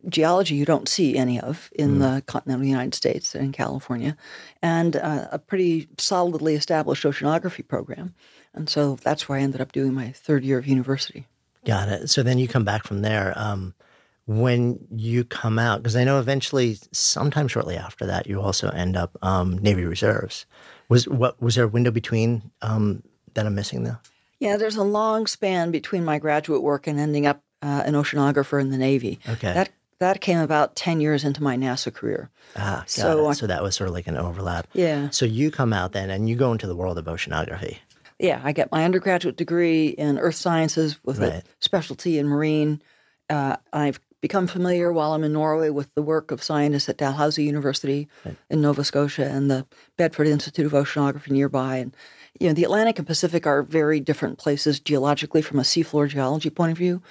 geology 0.08 0.54
you 0.54 0.64
don't 0.64 0.88
see 0.88 1.16
any 1.16 1.40
of 1.40 1.70
in 1.74 1.96
mm. 1.96 1.98
the 2.00 2.22
continental 2.22 2.66
United 2.66 2.94
States 2.94 3.34
and 3.34 3.44
in 3.44 3.52
California, 3.52 4.16
and 4.60 4.96
uh, 4.96 5.28
a 5.30 5.38
pretty 5.38 5.88
solidly 5.98 6.54
established 6.54 7.04
oceanography 7.04 7.66
program. 7.66 8.14
And 8.54 8.68
so 8.68 8.96
that's 9.02 9.28
where 9.28 9.38
I 9.38 9.42
ended 9.42 9.60
up 9.60 9.72
doing 9.72 9.94
my 9.94 10.10
third 10.10 10.44
year 10.44 10.58
of 10.58 10.66
university. 10.66 11.26
Got 11.64 11.88
it. 11.88 12.10
So 12.10 12.22
then 12.22 12.38
you 12.38 12.48
come 12.48 12.64
back 12.64 12.84
from 12.84 13.02
there. 13.02 13.32
Um, 13.36 13.74
when 14.28 14.78
you 14.90 15.24
come 15.24 15.58
out, 15.58 15.82
because 15.82 15.96
I 15.96 16.04
know 16.04 16.20
eventually, 16.20 16.76
sometime 16.92 17.48
shortly 17.48 17.76
after 17.76 18.04
that, 18.06 18.26
you 18.26 18.42
also 18.42 18.68
end 18.68 18.94
up 18.94 19.16
um, 19.22 19.56
Navy 19.58 19.84
Reserves. 19.84 20.44
Was 20.90 21.08
what 21.08 21.40
was 21.40 21.54
there 21.54 21.64
a 21.64 21.68
window 21.68 21.90
between 21.90 22.50
um, 22.60 23.02
that 23.34 23.46
I'm 23.46 23.54
missing 23.54 23.84
though? 23.84 23.96
Yeah, 24.38 24.56
there's 24.56 24.76
a 24.76 24.84
long 24.84 25.26
span 25.26 25.70
between 25.70 26.04
my 26.04 26.18
graduate 26.18 26.62
work 26.62 26.86
and 26.86 27.00
ending 27.00 27.26
up 27.26 27.42
uh, 27.62 27.82
an 27.86 27.94
oceanographer 27.94 28.60
in 28.60 28.70
the 28.70 28.76
Navy. 28.76 29.18
Okay, 29.28 29.52
that 29.52 29.70
that 29.98 30.20
came 30.20 30.38
about 30.38 30.76
ten 30.76 31.00
years 31.00 31.24
into 31.24 31.42
my 31.42 31.56
NASA 31.56 31.92
career. 31.92 32.30
Ah, 32.54 32.84
so, 32.86 33.30
it. 33.30 33.34
so 33.34 33.46
that 33.46 33.62
was 33.62 33.76
sort 33.76 33.88
of 33.88 33.94
like 33.94 34.06
an 34.06 34.16
overlap. 34.16 34.68
Yeah. 34.74 35.08
So 35.10 35.24
you 35.24 35.50
come 35.50 35.72
out 35.72 35.92
then, 35.92 36.10
and 36.10 36.28
you 36.28 36.36
go 36.36 36.52
into 36.52 36.66
the 36.66 36.76
world 36.76 36.98
of 36.98 37.06
oceanography. 37.06 37.78
Yeah, 38.18 38.40
I 38.42 38.52
get 38.52 38.72
my 38.72 38.84
undergraduate 38.84 39.36
degree 39.36 39.88
in 39.88 40.18
earth 40.18 40.34
sciences 40.34 40.98
with 41.04 41.18
right. 41.18 41.34
a 41.34 41.42
specialty 41.60 42.18
in 42.18 42.26
marine. 42.26 42.82
Uh, 43.30 43.56
I've 43.72 44.00
become 44.20 44.46
familiar 44.46 44.92
while 44.92 45.12
I'm 45.12 45.22
in 45.22 45.32
Norway 45.32 45.70
with 45.70 45.94
the 45.94 46.02
work 46.02 46.30
of 46.30 46.42
scientists 46.42 46.88
at 46.88 46.96
Dalhousie 46.96 47.44
University 47.44 48.08
right. 48.24 48.36
in 48.50 48.60
Nova 48.60 48.82
Scotia 48.82 49.26
and 49.26 49.50
the 49.50 49.66
Bedford 49.96 50.26
Institute 50.26 50.66
of 50.66 50.72
Oceanography 50.72 51.30
nearby. 51.30 51.76
And 51.76 51.96
you 52.40 52.48
know, 52.48 52.54
the 52.54 52.64
Atlantic 52.64 52.98
and 52.98 53.06
Pacific 53.06 53.46
are 53.46 53.62
very 53.62 54.00
different 54.00 54.38
places 54.38 54.80
geologically 54.80 55.42
from 55.42 55.58
a 55.58 55.62
seafloor 55.62 56.08
geology 56.08 56.50
point 56.50 56.72
of 56.72 56.78
view. 56.78 57.02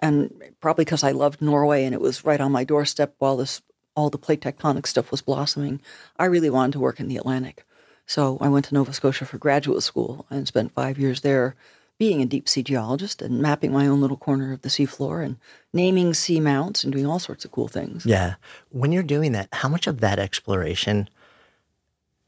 And 0.00 0.42
probably 0.60 0.84
because 0.84 1.04
I 1.04 1.12
loved 1.12 1.40
Norway 1.40 1.84
and 1.84 1.94
it 1.94 2.00
was 2.00 2.24
right 2.24 2.40
on 2.40 2.52
my 2.52 2.64
doorstep 2.64 3.14
while 3.18 3.36
this 3.36 3.62
all 3.94 4.10
the 4.10 4.18
plate 4.18 4.42
tectonic 4.42 4.86
stuff 4.86 5.10
was 5.10 5.22
blossoming, 5.22 5.80
I 6.18 6.26
really 6.26 6.50
wanted 6.50 6.74
to 6.74 6.80
work 6.80 7.00
in 7.00 7.08
the 7.08 7.16
Atlantic. 7.16 7.64
So 8.06 8.38
I 8.40 8.48
went 8.48 8.64
to 8.66 8.74
Nova 8.74 8.92
Scotia 8.92 9.26
for 9.26 9.38
graduate 9.38 9.82
school 9.82 10.26
and 10.30 10.46
spent 10.46 10.72
five 10.72 10.98
years 10.98 11.22
there 11.22 11.56
being 11.98 12.20
a 12.20 12.26
deep 12.26 12.48
sea 12.48 12.62
geologist 12.62 13.22
and 13.22 13.40
mapping 13.40 13.72
my 13.72 13.86
own 13.86 14.00
little 14.00 14.16
corner 14.16 14.52
of 14.52 14.62
the 14.62 14.68
seafloor 14.68 15.24
and 15.24 15.36
naming 15.72 16.14
sea 16.14 16.40
mounts 16.40 16.84
and 16.84 16.92
doing 16.92 17.06
all 17.06 17.18
sorts 17.18 17.44
of 17.44 17.50
cool 17.50 17.68
things. 17.68 18.04
Yeah. 18.04 18.34
When 18.70 18.92
you're 18.92 19.02
doing 19.02 19.32
that, 19.32 19.48
how 19.52 19.68
much 19.68 19.86
of 19.86 20.00
that 20.00 20.18
exploration 20.18 21.08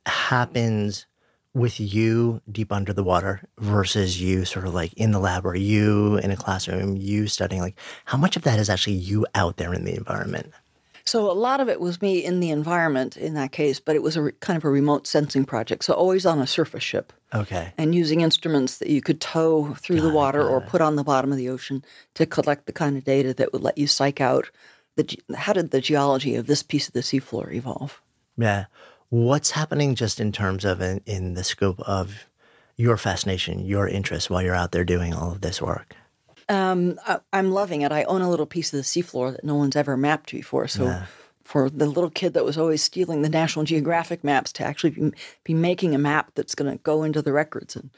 happens 0.06 1.06
with 1.54 1.80
you 1.80 2.40
deep 2.50 2.72
under 2.72 2.92
the 2.92 3.04
water 3.04 3.42
versus 3.58 4.20
you 4.20 4.44
sort 4.44 4.66
of 4.66 4.74
like 4.74 4.92
in 4.94 5.12
the 5.12 5.18
lab 5.18 5.44
or 5.44 5.54
you 5.54 6.16
in 6.18 6.30
a 6.30 6.36
classroom, 6.36 6.96
you 6.96 7.26
studying? 7.26 7.60
Like, 7.60 7.78
how 8.06 8.16
much 8.16 8.36
of 8.36 8.42
that 8.42 8.58
is 8.58 8.70
actually 8.70 8.94
you 8.94 9.26
out 9.34 9.58
there 9.58 9.74
in 9.74 9.84
the 9.84 9.94
environment? 9.94 10.52
So 11.08 11.30
a 11.30 11.32
lot 11.32 11.60
of 11.60 11.70
it 11.70 11.80
was 11.80 12.02
me 12.02 12.22
in 12.22 12.40
the 12.40 12.50
environment 12.50 13.16
in 13.16 13.32
that 13.32 13.50
case, 13.50 13.80
but 13.80 13.96
it 13.96 14.02
was 14.02 14.14
a 14.14 14.22
re- 14.22 14.32
kind 14.40 14.58
of 14.58 14.64
a 14.64 14.68
remote 14.68 15.06
sensing 15.06 15.46
project. 15.46 15.84
So 15.84 15.94
always 15.94 16.26
on 16.26 16.38
a 16.38 16.46
surface 16.46 16.82
ship. 16.82 17.14
Okay. 17.32 17.72
And 17.78 17.94
using 17.94 18.20
instruments 18.20 18.76
that 18.76 18.90
you 18.90 19.00
could 19.00 19.18
tow 19.18 19.72
through 19.74 20.00
got 20.00 20.02
the 20.02 20.12
water 20.12 20.42
it, 20.42 20.50
or 20.50 20.58
it. 20.58 20.66
put 20.66 20.82
on 20.82 20.96
the 20.96 21.04
bottom 21.04 21.32
of 21.32 21.38
the 21.38 21.48
ocean 21.48 21.82
to 22.12 22.26
collect 22.26 22.66
the 22.66 22.74
kind 22.74 22.98
of 22.98 23.04
data 23.04 23.32
that 23.32 23.54
would 23.54 23.62
let 23.62 23.78
you 23.78 23.86
psych 23.86 24.20
out 24.20 24.50
the 24.96 25.16
how 25.34 25.54
did 25.54 25.70
the 25.70 25.80
geology 25.80 26.34
of 26.34 26.46
this 26.46 26.62
piece 26.62 26.88
of 26.88 26.92
the 26.92 27.00
seafloor 27.00 27.54
evolve. 27.54 28.02
Yeah. 28.36 28.66
What's 29.08 29.52
happening 29.52 29.94
just 29.94 30.20
in 30.20 30.30
terms 30.30 30.66
of 30.66 30.82
in, 30.82 31.00
in 31.06 31.32
the 31.32 31.44
scope 31.44 31.80
of 31.80 32.26
your 32.76 32.98
fascination, 32.98 33.64
your 33.64 33.88
interest 33.88 34.28
while 34.28 34.42
you're 34.42 34.54
out 34.54 34.72
there 34.72 34.84
doing 34.84 35.14
all 35.14 35.32
of 35.32 35.40
this 35.40 35.62
work? 35.62 35.96
Um, 36.48 36.98
I, 37.06 37.20
am 37.32 37.50
loving 37.50 37.82
it. 37.82 37.92
I 37.92 38.04
own 38.04 38.22
a 38.22 38.30
little 38.30 38.46
piece 38.46 38.72
of 38.72 38.78
the 38.78 38.84
seafloor 38.84 39.32
that 39.32 39.44
no 39.44 39.54
one's 39.54 39.76
ever 39.76 39.96
mapped 39.96 40.32
before. 40.32 40.66
So 40.66 40.84
yeah. 40.84 41.06
for 41.44 41.68
the 41.68 41.86
little 41.86 42.10
kid 42.10 42.34
that 42.34 42.44
was 42.44 42.56
always 42.56 42.82
stealing 42.82 43.22
the 43.22 43.28
National 43.28 43.64
Geographic 43.64 44.24
maps 44.24 44.52
to 44.54 44.64
actually 44.64 44.90
be, 44.90 45.12
be 45.44 45.54
making 45.54 45.94
a 45.94 45.98
map 45.98 46.32
that's 46.34 46.54
going 46.54 46.70
to 46.70 46.78
go 46.82 47.02
into 47.02 47.20
the 47.20 47.32
records 47.32 47.76
and 47.76 47.90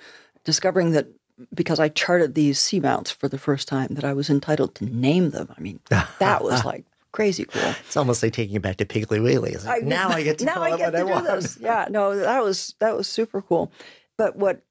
discovering 0.45 0.93
that 0.93 1.09
because 1.55 1.81
I 1.81 1.89
charted 1.89 2.35
these 2.35 2.59
seamounts 2.59 3.13
for 3.13 3.29
the 3.29 3.39
first 3.39 3.69
time 3.69 3.89
that 3.95 4.05
I 4.05 4.13
was 4.13 4.29
entitled 4.29 4.75
to 4.77 4.85
name 4.85 5.31
them. 5.31 5.53
I 5.57 5.61
mean, 5.61 5.81
that 5.89 6.43
was 6.43 6.65
like 6.65 6.85
crazy 7.13 7.45
cool. 7.45 7.75
It's 7.87 7.97
almost 7.97 8.23
like 8.23 8.33
taking 8.33 8.57
it 8.57 8.63
back 8.63 8.77
to 8.77 8.85
Piggly 8.85 9.23
Wiggly. 9.23 9.57
I, 9.67 9.79
now 9.79 10.09
I 10.09 10.23
get 10.23 10.39
to 10.39 10.45
now 10.47 10.63
I 10.63 10.77
get 10.77 10.91
to 10.91 10.99
I 10.99 11.21
do 11.21 11.27
this. 11.27 11.59
Yeah, 11.61 11.87
no, 11.91 12.17
that 12.17 12.43
was 12.43 12.75
that 12.81 12.97
was 12.97 13.09
super 13.09 13.43
cool. 13.43 13.73
But 14.17 14.37
what 14.37 14.63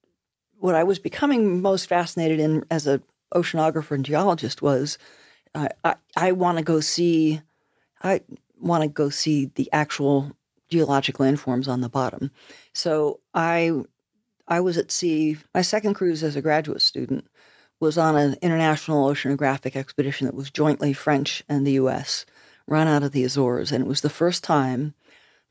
what 0.60 0.76
I 0.76 0.84
was 0.84 1.00
becoming 1.00 1.62
most 1.62 1.88
fascinated 1.88 2.40
in 2.40 2.66
as 2.70 2.88
a 2.88 3.02
oceanographer 3.34 3.92
and 3.92 4.06
geologist 4.06 4.62
was 4.62 4.98
uh, 5.56 5.68
I, 5.84 5.96
I 6.16 6.32
want 6.32 6.58
to 6.58 6.64
go 6.64 6.80
see 6.80 7.42
I 8.02 8.22
want 8.60 8.84
to 8.84 8.90
go 8.90 9.10
see 9.10 9.46
the 9.56 9.70
actual 9.72 10.32
geologic 10.70 11.18
landforms 11.18 11.68
on 11.68 11.82
the 11.82 11.90
bottom. 11.90 12.32
So 12.74 13.20
I 13.34 13.72
I 14.48 14.60
was 14.62 14.78
at 14.78 14.92
sea. 14.92 15.38
My 15.54 15.62
second 15.62 15.94
cruise 15.94 16.24
as 16.24 16.36
a 16.36 16.42
graduate 16.42 16.82
student 16.82 17.28
was 17.80 17.98
on 17.98 18.18
an 18.18 18.36
international 18.42 19.08
oceanographic 19.08 19.76
expedition 19.76 20.26
that 20.26 20.36
was 20.36 20.52
jointly 20.52 20.92
French 20.94 21.44
and 21.48 21.66
the 21.66 21.74
U.S. 21.74 22.26
run 22.68 22.88
out 22.88 23.04
of 23.04 23.12
the 23.12 23.24
Azores, 23.24 23.72
and 23.72 23.84
it 23.84 23.88
was 23.88 24.02
the 24.02 24.10
first 24.10 24.44
time 24.44 24.94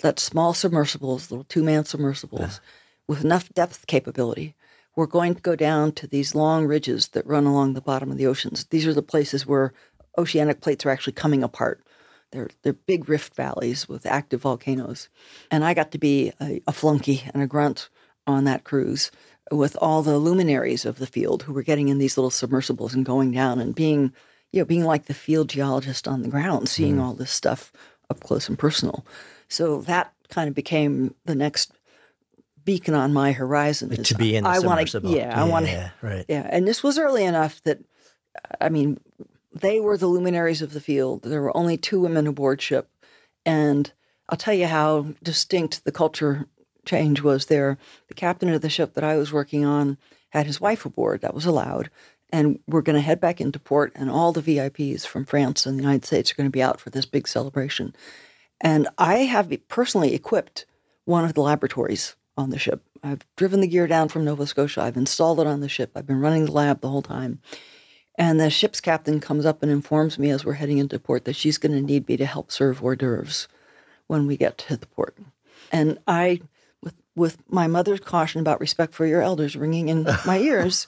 that 0.01 0.19
small 0.21 0.53
submersibles, 0.53 1.31
little 1.31 1.45
two-man 1.45 1.85
submersibles, 1.85 2.41
yeah. 2.41 2.71
with 3.07 3.25
enough 3.25 3.53
depth 3.55 3.87
capability, 3.87 4.55
we're 4.99 5.07
going 5.07 5.33
to 5.33 5.41
go 5.41 5.55
down 5.55 5.93
to 5.93 6.09
these 6.09 6.35
long 6.35 6.67
ridges 6.67 7.11
that 7.11 7.25
run 7.25 7.47
along 7.47 7.73
the 7.73 7.81
bottom 7.81 8.11
of 8.11 8.19
the 8.19 8.27
oceans. 8.27 8.65
These 8.65 8.85
are 8.85 8.93
the 8.93 9.01
places 9.01 9.47
where 9.47 9.73
oceanic 10.19 10.61
plates 10.61 10.85
are 10.85 10.91
actually 10.91 11.13
coming 11.13 11.45
apart. 11.45 11.87
They're, 12.33 12.51
they're 12.63 12.73
big 12.73 13.09
rift 13.09 13.37
valleys 13.37 13.89
with 13.89 14.07
active 14.07 14.43
volcanoes. 14.43 15.09
And 15.53 15.65
I 15.65 15.73
got 15.73 15.93
to 15.93 15.99
be 15.99 16.33
a, 16.41 16.61
a 16.67 16.73
flunky 16.73 17.23
and 17.33 17.45
a 17.45 17.47
grunt 17.47 17.91
on 18.27 18.43
that 18.45 18.65
cruise 18.65 19.13
with 19.53 19.77
all 19.81 20.03
the 20.03 20.19
luminaries 20.19 20.85
of 20.85 20.99
the 20.99 21.07
field 21.07 21.45
who 21.45 21.53
were 21.53 21.63
getting 21.63 21.91
in 21.91 21.99
these 21.99 22.17
little 22.17 22.29
submersibles 22.29 22.93
and 22.93 23.07
going 23.07 23.31
down 23.31 23.61
and 23.61 23.77
being, 23.77 24.13
you 24.51 24.61
know, 24.61 24.65
being 24.65 24.83
like 24.83 25.05
the 25.05 25.15
field 25.15 25.49
geologist 25.49 26.09
on 26.09 26.23
the 26.23 26.29
ground, 26.29 26.69
seeing 26.69 26.97
mm. 26.97 27.05
all 27.05 27.15
this 27.15 27.31
stuff 27.31 27.73
up 28.11 28.19
close 28.19 28.49
and 28.49 28.59
personal. 28.59 29.07
So 29.47 29.81
that 29.83 30.13
kind 30.29 30.49
of 30.49 30.57
became 30.57 31.15
the 31.25 31.37
next 31.37 31.73
beacon 32.69 32.93
on 32.93 33.15
my 33.15 33.33
horizon. 33.33 33.89
To 33.89 34.15
be 34.15 34.37
in 34.37 34.45
the 34.45 34.51
I 34.51 34.59
want 34.59 34.87
to, 34.87 35.01
yeah, 35.05 35.17
yeah, 35.17 35.43
I 35.43 35.49
want 35.49 35.65
to, 35.69 35.91
right, 36.03 36.27
yeah. 36.29 36.47
And 36.51 36.69
this 36.69 36.83
was 36.83 36.99
early 36.99 37.25
enough 37.25 37.63
that, 37.63 37.79
I 38.61 38.69
mean, 38.69 39.01
they 39.55 39.81
were 39.81 39.97
the 39.97 40.07
luminaries 40.07 40.61
of 40.61 40.75
the 40.75 40.81
field. 40.81 41.23
There 41.23 41.41
were 41.41 41.57
only 41.57 41.79
two 41.79 41.99
women 41.99 42.27
aboard 42.27 42.61
ship, 42.61 42.91
and 43.47 43.91
I'll 44.29 44.37
tell 44.37 44.53
you 44.53 44.67
how 44.67 45.15
distinct 45.23 45.87
the 45.87 45.93
culture 45.93 46.47
change 46.85 47.23
was 47.23 47.47
there. 47.47 47.79
The 48.09 48.15
captain 48.15 48.51
of 48.51 48.61
the 48.61 48.69
ship 48.69 48.93
that 48.93 49.05
I 49.05 49.17
was 49.17 49.33
working 49.33 49.65
on 49.65 49.97
had 50.29 50.45
his 50.45 50.61
wife 50.61 50.85
aboard. 50.85 51.23
That 51.23 51.33
was 51.33 51.47
allowed. 51.47 51.89
And 52.31 52.61
we're 52.67 52.83
going 52.83 52.97
to 52.97 53.01
head 53.01 53.19
back 53.19 53.41
into 53.41 53.59
port, 53.59 53.93
and 53.95 54.11
all 54.11 54.33
the 54.33 54.43
VIPs 54.43 55.07
from 55.07 55.25
France 55.25 55.65
and 55.65 55.79
the 55.79 55.83
United 55.83 56.05
States 56.05 56.31
are 56.31 56.35
going 56.35 56.49
to 56.49 56.59
be 56.59 56.63
out 56.63 56.81
for 56.81 56.91
this 56.91 57.07
big 57.07 57.27
celebration. 57.27 57.97
And 58.61 58.89
I 58.99 59.21
have 59.21 59.51
personally 59.69 60.15
equipped 60.15 60.67
one 61.07 61.25
of 61.25 61.33
the 61.33 61.41
laboratories 61.41 62.15
on 62.39 62.51
the 62.51 62.59
ship. 62.59 62.83
I've 63.03 63.27
driven 63.37 63.61
the 63.61 63.67
gear 63.67 63.87
down 63.87 64.09
from 64.09 64.25
Nova 64.25 64.47
Scotia. 64.47 64.83
I've 64.83 64.97
installed 64.97 65.41
it 65.41 65.47
on 65.47 65.61
the 65.61 65.69
ship. 65.69 65.91
I've 65.95 66.07
been 66.07 66.21
running 66.21 66.47
the 66.47 66.53
lab 66.53 66.81
the 66.81 66.89
whole 66.89 67.03
time. 67.03 67.41
And 68.17 68.41
the 68.41 68.49
ship's 68.51 68.81
captain 68.81 69.21
comes 69.21 69.45
up 69.45 69.63
and 69.63 69.71
informs 69.71 70.19
me 70.19 70.31
as 70.31 70.45
we're 70.45 70.55
heading 70.55 70.79
into 70.79 70.99
port 70.99 71.25
that 71.25 71.37
she's 71.37 71.59
going 71.59 71.73
to 71.73 71.81
need 71.81 72.09
me 72.09 72.17
to 72.17 72.27
help 72.27 72.51
serve 72.51 72.81
hors 72.81 72.97
d'oeuvres 72.97 73.49
when 74.07 74.27
we 74.27 74.37
get 74.37 74.57
to 74.59 74.77
the 74.77 74.87
port. 74.87 75.17
And 75.71 75.99
I, 76.07 76.41
with, 76.83 76.95
with 77.15 77.39
my 77.49 77.67
mother's 77.67 78.01
caution 78.01 78.41
about 78.41 78.61
respect 78.61 78.95
for 78.95 79.07
your 79.07 79.23
elders 79.23 79.57
ringing 79.57 79.89
in 79.89 80.05
my 80.27 80.39
ears, 80.39 80.87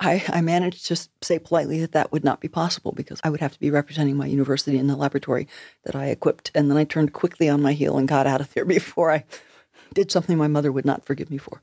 I, 0.00 0.24
I, 0.28 0.40
managed 0.40 0.86
to 0.86 1.08
say 1.20 1.38
politely 1.38 1.80
that 1.80 1.92
that 1.92 2.12
would 2.12 2.24
not 2.24 2.40
be 2.40 2.48
possible 2.48 2.92
because 2.92 3.20
I 3.22 3.28
would 3.28 3.40
have 3.40 3.52
to 3.52 3.60
be 3.60 3.70
representing 3.70 4.16
my 4.16 4.26
university 4.26 4.78
in 4.78 4.86
the 4.86 4.96
laboratory 4.96 5.48
that 5.84 5.94
I 5.94 6.06
equipped. 6.06 6.50
And 6.54 6.70
then 6.70 6.78
I 6.78 6.84
turned 6.84 7.12
quickly 7.12 7.50
on 7.50 7.60
my 7.60 7.74
heel 7.74 7.98
and 7.98 8.08
got 8.08 8.26
out 8.26 8.40
of 8.40 8.54
there 8.54 8.64
before 8.66 9.10
I 9.10 9.24
did 9.94 10.10
something 10.10 10.36
my 10.36 10.48
mother 10.48 10.72
would 10.72 10.84
not 10.84 11.04
forgive 11.04 11.30
me 11.30 11.38
for. 11.38 11.62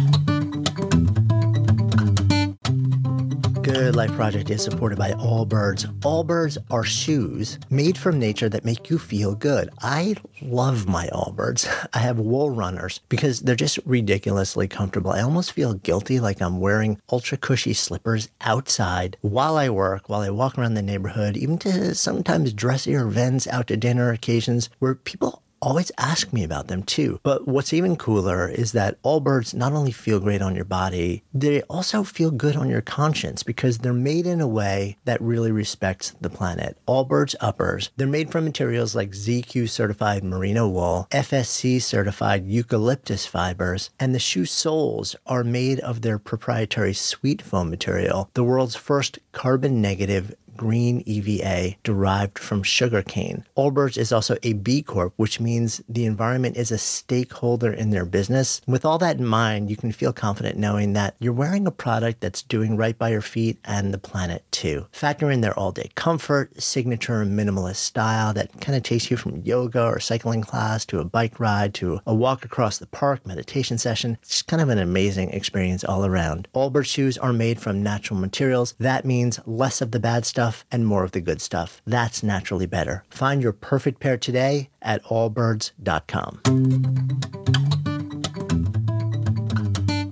Good 3.73 3.95
Life 3.95 4.11
Project 4.17 4.49
is 4.49 4.61
supported 4.61 4.97
by 4.97 5.13
Allbirds. 5.13 5.85
Allbirds 6.01 6.57
are 6.69 6.83
shoes 6.83 7.57
made 7.69 7.97
from 7.97 8.19
nature 8.19 8.49
that 8.49 8.65
make 8.65 8.89
you 8.89 8.99
feel 8.99 9.33
good. 9.33 9.69
I 9.81 10.17
love 10.41 10.89
my 10.89 11.07
Allbirds. 11.07 11.87
I 11.93 11.99
have 11.99 12.19
wool 12.19 12.49
runners 12.49 12.99
because 13.07 13.39
they're 13.39 13.55
just 13.55 13.79
ridiculously 13.85 14.67
comfortable. 14.67 15.11
I 15.11 15.21
almost 15.21 15.53
feel 15.53 15.73
guilty 15.73 16.19
like 16.19 16.41
I'm 16.41 16.59
wearing 16.59 16.99
ultra 17.13 17.37
cushy 17.37 17.73
slippers 17.73 18.27
outside 18.41 19.15
while 19.21 19.55
I 19.55 19.69
work, 19.69 20.09
while 20.09 20.21
I 20.21 20.31
walk 20.31 20.57
around 20.57 20.73
the 20.73 20.81
neighborhood, 20.81 21.37
even 21.37 21.57
to 21.59 21.95
sometimes 21.95 22.51
dressier 22.51 23.07
events, 23.07 23.47
out 23.47 23.67
to 23.67 23.77
dinner 23.77 24.11
occasions 24.11 24.69
where 24.79 24.95
people 24.95 25.43
always 25.61 25.91
ask 25.97 26.33
me 26.33 26.43
about 26.43 26.67
them 26.67 26.83
too. 26.83 27.19
But 27.23 27.47
what's 27.47 27.73
even 27.73 27.95
cooler 27.95 28.49
is 28.49 28.71
that 28.71 29.01
Allbirds 29.03 29.53
not 29.53 29.73
only 29.73 29.91
feel 29.91 30.19
great 30.19 30.41
on 30.41 30.55
your 30.55 30.65
body, 30.65 31.23
they 31.33 31.61
also 31.63 32.03
feel 32.03 32.31
good 32.31 32.55
on 32.55 32.69
your 32.69 32.81
conscience 32.81 33.43
because 33.43 33.77
they're 33.77 33.93
made 33.93 34.25
in 34.25 34.41
a 34.41 34.47
way 34.47 34.97
that 35.05 35.21
really 35.21 35.51
respects 35.51 36.13
the 36.21 36.29
planet. 36.29 36.77
Allbirds 36.87 37.35
uppers, 37.39 37.91
they're 37.97 38.07
made 38.07 38.31
from 38.31 38.45
materials 38.45 38.95
like 38.95 39.11
ZQ 39.11 39.69
certified 39.69 40.23
merino 40.23 40.67
wool, 40.67 41.07
FSC 41.11 41.81
certified 41.81 42.45
eucalyptus 42.45 43.25
fibers, 43.25 43.89
and 43.99 44.15
the 44.15 44.19
shoe 44.19 44.45
soles 44.45 45.15
are 45.25 45.43
made 45.43 45.79
of 45.81 46.01
their 46.01 46.17
proprietary 46.17 46.93
sweet 46.93 47.41
foam 47.41 47.69
material, 47.69 48.29
the 48.33 48.43
world's 48.43 48.75
first 48.75 49.19
carbon 49.31 49.81
negative 49.81 50.33
green 50.57 51.01
EVA 51.05 51.75
derived 51.83 52.39
from 52.39 52.63
sugarcane. 52.63 53.45
Allbirds 53.57 53.97
is 53.97 54.11
also 54.11 54.37
a 54.43 54.53
B 54.53 54.81
Corp, 54.81 55.13
which 55.17 55.39
means 55.39 55.81
the 55.87 56.05
environment 56.05 56.57
is 56.57 56.71
a 56.71 56.77
stakeholder 56.77 57.71
in 57.71 57.89
their 57.89 58.05
business. 58.05 58.61
With 58.67 58.85
all 58.85 58.97
that 58.99 59.17
in 59.17 59.25
mind, 59.25 59.69
you 59.69 59.75
can 59.75 59.91
feel 59.91 60.13
confident 60.13 60.57
knowing 60.57 60.93
that 60.93 61.15
you're 61.19 61.33
wearing 61.33 61.67
a 61.67 61.71
product 61.71 62.21
that's 62.21 62.41
doing 62.41 62.77
right 62.77 62.97
by 62.97 63.09
your 63.09 63.21
feet 63.21 63.57
and 63.65 63.93
the 63.93 63.97
planet 63.97 64.43
too. 64.51 64.85
Factor 64.91 65.31
in 65.31 65.41
their 65.41 65.57
all 65.57 65.71
day 65.71 65.89
comfort, 65.95 66.61
signature 66.61 67.25
minimalist 67.25 67.77
style 67.77 68.33
that 68.33 68.59
kind 68.61 68.75
of 68.75 68.83
takes 68.83 69.09
you 69.09 69.17
from 69.17 69.41
yoga 69.43 69.83
or 69.83 69.99
cycling 69.99 70.41
class 70.41 70.85
to 70.85 70.99
a 70.99 71.05
bike 71.05 71.39
ride 71.39 71.73
to 71.75 71.99
a 72.05 72.13
walk 72.13 72.45
across 72.45 72.77
the 72.77 72.87
park, 72.87 73.25
meditation 73.25 73.77
session. 73.77 74.17
It's 74.21 74.41
kind 74.41 74.61
of 74.61 74.69
an 74.69 74.79
amazing 74.79 75.29
experience 75.31 75.83
all 75.83 76.05
around. 76.05 76.47
Allbirds 76.53 76.85
shoes 76.85 77.17
are 77.17 77.33
made 77.33 77.59
from 77.59 77.83
natural 77.83 78.19
materials. 78.19 78.73
That 78.79 79.05
means 79.05 79.39
less 79.45 79.81
of 79.81 79.91
the 79.91 79.99
bad 79.99 80.25
stuff 80.25 80.40
and 80.71 80.85
more 80.85 81.03
of 81.03 81.11
the 81.11 81.21
good 81.21 81.41
stuff. 81.41 81.81
That's 81.85 82.23
naturally 82.23 82.65
better. 82.65 83.03
Find 83.09 83.41
your 83.43 83.53
perfect 83.53 83.99
pair 83.99 84.17
today 84.17 84.69
at 84.81 85.03
allbirds.com. 85.05 86.41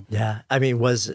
Yeah, 0.08 0.42
I 0.50 0.58
mean, 0.58 0.78
was 0.78 1.12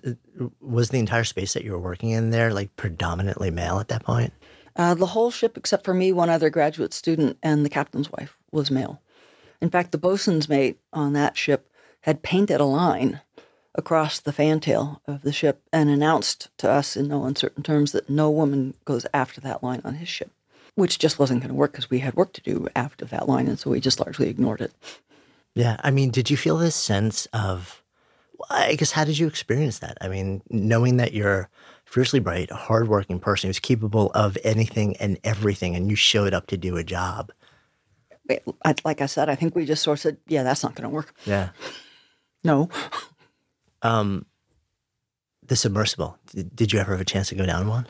was 0.60 0.90
the 0.90 1.00
entire 1.00 1.24
space 1.24 1.54
that 1.54 1.64
you 1.64 1.72
were 1.72 1.80
working 1.80 2.10
in 2.10 2.32
there 2.32 2.54
like 2.54 2.76
predominantly 2.76 3.52
male 3.52 3.80
at 3.80 3.88
that 3.90 4.04
point? 4.04 4.34
Uh, 4.76 4.94
the 4.94 5.06
whole 5.06 5.32
ship, 5.32 5.58
except 5.58 5.86
for 5.86 5.94
me, 5.94 6.12
one 6.12 6.30
other 6.30 6.50
graduate 6.50 6.94
student, 6.94 7.38
and 7.42 7.66
the 7.66 7.70
captain's 7.70 8.12
wife, 8.12 8.38
was 8.52 8.72
male. 8.72 9.02
In 9.62 9.70
fact, 9.70 9.92
the 9.92 9.98
bosun's 9.98 10.50
mate 10.50 10.80
on 10.92 11.14
that 11.14 11.38
ship 11.38 11.70
had 12.02 12.24
painted 12.24 12.60
a 12.60 12.66
line 12.66 13.22
across 13.76 14.20
the 14.20 14.34
fantail 14.34 15.02
of 15.06 15.22
the 15.22 15.34
ship 15.34 15.62
and 15.72 15.90
announced 15.90 16.50
to 16.58 16.70
us 16.70 16.96
in 16.96 17.08
no 17.08 17.26
uncertain 17.26 17.62
terms 17.62 17.92
that 17.92 18.10
no 18.10 18.32
woman 18.32 18.74
goes 18.86 19.06
after 19.14 19.42
that 19.42 19.62
line 19.64 19.82
on 19.84 19.96
his 19.96 20.10
ship, 20.10 20.32
which 20.76 20.98
just 20.98 21.20
wasn't 21.20 21.42
going 21.42 21.50
to 21.50 21.56
work 21.56 21.74
because 21.74 21.90
we 21.90 22.00
had 22.00 22.16
work 22.16 22.34
to 22.34 22.42
do 22.42 22.68
after 22.76 23.06
that 23.06 23.28
line. 23.28 23.48
And 23.48 23.60
so 23.60 23.70
we 23.70 23.80
just 23.80 24.00
largely 24.00 24.30
ignored 24.30 24.62
it. 24.62 24.72
Yeah. 25.54 25.78
I 25.84 25.92
mean, 25.92 26.10
did 26.10 26.30
you 26.30 26.38
feel 26.38 26.58
this 26.58 26.76
sense 26.76 27.28
of, 27.34 27.82
I 28.50 28.76
guess, 28.76 28.92
how 28.92 29.04
did 29.04 29.18
you 29.18 29.28
experience 29.28 29.80
that? 29.80 29.98
I 30.02 30.08
mean, 30.08 30.42
knowing 30.50 30.98
that 30.98 31.14
you're 31.14 31.50
fiercely 31.86 32.20
bright, 32.20 32.52
a 32.52 32.56
hardworking 32.56 33.20
person 33.20 33.48
who's 33.48 33.60
capable 33.60 34.12
of 34.14 34.38
anything 34.44 34.98
and 34.98 35.18
everything, 35.24 35.76
and 35.76 35.90
you 35.90 35.96
showed 35.96 36.34
up 36.34 36.48
to 36.48 36.58
do 36.58 36.78
a 36.78 36.84
job. 36.84 37.32
Like 38.84 39.02
I 39.02 39.06
said, 39.06 39.30
I 39.30 39.36
think 39.36 39.56
we 39.56 39.66
just 39.66 39.84
sort 39.84 40.00
of 40.00 40.02
said, 40.02 40.18
yeah, 40.28 40.44
that's 40.44 40.64
not 40.64 40.76
going 40.76 40.90
to 40.90 40.94
work. 40.94 41.14
Yeah. 41.26 41.50
No. 42.44 42.70
Um, 43.86 44.26
the 45.46 45.56
submersible. 45.56 46.18
Did, 46.34 46.56
did 46.56 46.74
you 46.74 46.80
ever 46.80 46.92
have 46.92 47.02
a 47.02 47.06
chance 47.06 47.30
to 47.30 47.36
go 47.36 47.46
down 47.46 47.68
one? 47.68 47.88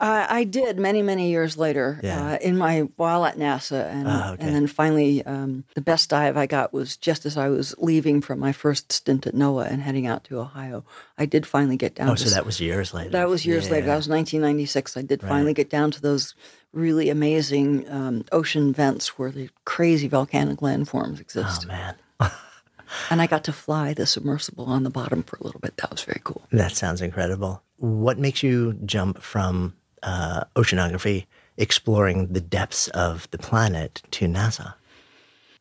Uh, 0.00 0.26
I 0.30 0.44
did 0.44 0.78
many, 0.78 1.02
many 1.02 1.28
years 1.30 1.58
later 1.58 2.00
Yeah. 2.02 2.32
uh, 2.32 2.38
in 2.40 2.56
my 2.56 2.80
while 2.96 3.26
at 3.26 3.36
NASA, 3.36 3.84
and 3.92 4.08
Ah, 4.08 4.32
okay. 4.32 4.46
and 4.46 4.54
then 4.54 4.66
finally, 4.66 5.22
um, 5.26 5.64
the 5.74 5.82
best 5.82 6.08
dive 6.08 6.38
I 6.38 6.46
got 6.46 6.72
was 6.72 6.96
just 6.96 7.26
as 7.26 7.36
I 7.36 7.48
was 7.50 7.74
leaving 7.76 8.22
from 8.22 8.38
my 8.38 8.50
first 8.52 8.90
stint 8.92 9.26
at 9.26 9.34
NOAA 9.34 9.70
and 9.70 9.82
heading 9.82 10.06
out 10.06 10.24
to 10.24 10.38
Ohio. 10.40 10.84
I 11.18 11.26
did 11.26 11.46
finally 11.46 11.76
get 11.76 11.94
down. 11.96 12.08
Oh, 12.08 12.14
to 12.14 12.28
so 12.28 12.34
that 12.34 12.46
was 12.46 12.60
years 12.62 12.94
later. 12.94 13.10
that 13.10 13.28
was 13.28 13.44
years 13.44 13.64
later. 13.68 13.84
Yeah. 13.86 13.92
That 13.92 13.96
was 13.98 14.08
1996. 14.08 14.96
I 14.96 15.02
did 15.02 15.22
Right. 15.22 15.28
finally 15.28 15.52
get 15.52 15.68
down 15.68 15.90
to 15.90 16.00
those 16.00 16.34
really 16.72 17.10
amazing 17.10 17.86
um, 17.90 18.24
ocean 18.32 18.72
vents 18.72 19.18
where 19.18 19.30
the 19.30 19.50
crazy 19.66 20.08
volcanic 20.08 20.60
landforms 20.60 21.20
exist, 21.20 21.64
Oh 21.66 21.68
man, 21.68 21.94
and 23.10 23.20
I 23.20 23.26
got 23.26 23.44
to 23.44 23.52
fly 23.52 23.94
the 23.94 24.06
submersible 24.06 24.64
on 24.64 24.82
the 24.82 24.90
bottom 24.90 25.22
for 25.22 25.36
a 25.36 25.44
little 25.44 25.60
bit. 25.60 25.76
That 25.78 25.90
was 25.90 26.02
very 26.02 26.20
cool. 26.24 26.42
that 26.52 26.72
sounds 26.72 27.00
incredible. 27.00 27.62
What 27.76 28.18
makes 28.18 28.42
you 28.42 28.74
jump 28.84 29.22
from 29.22 29.74
uh, 30.02 30.44
oceanography, 30.56 31.26
exploring 31.56 32.28
the 32.32 32.40
depths 32.40 32.88
of 32.88 33.30
the 33.30 33.38
planet, 33.38 34.02
to 34.12 34.26
NASA? 34.26 34.74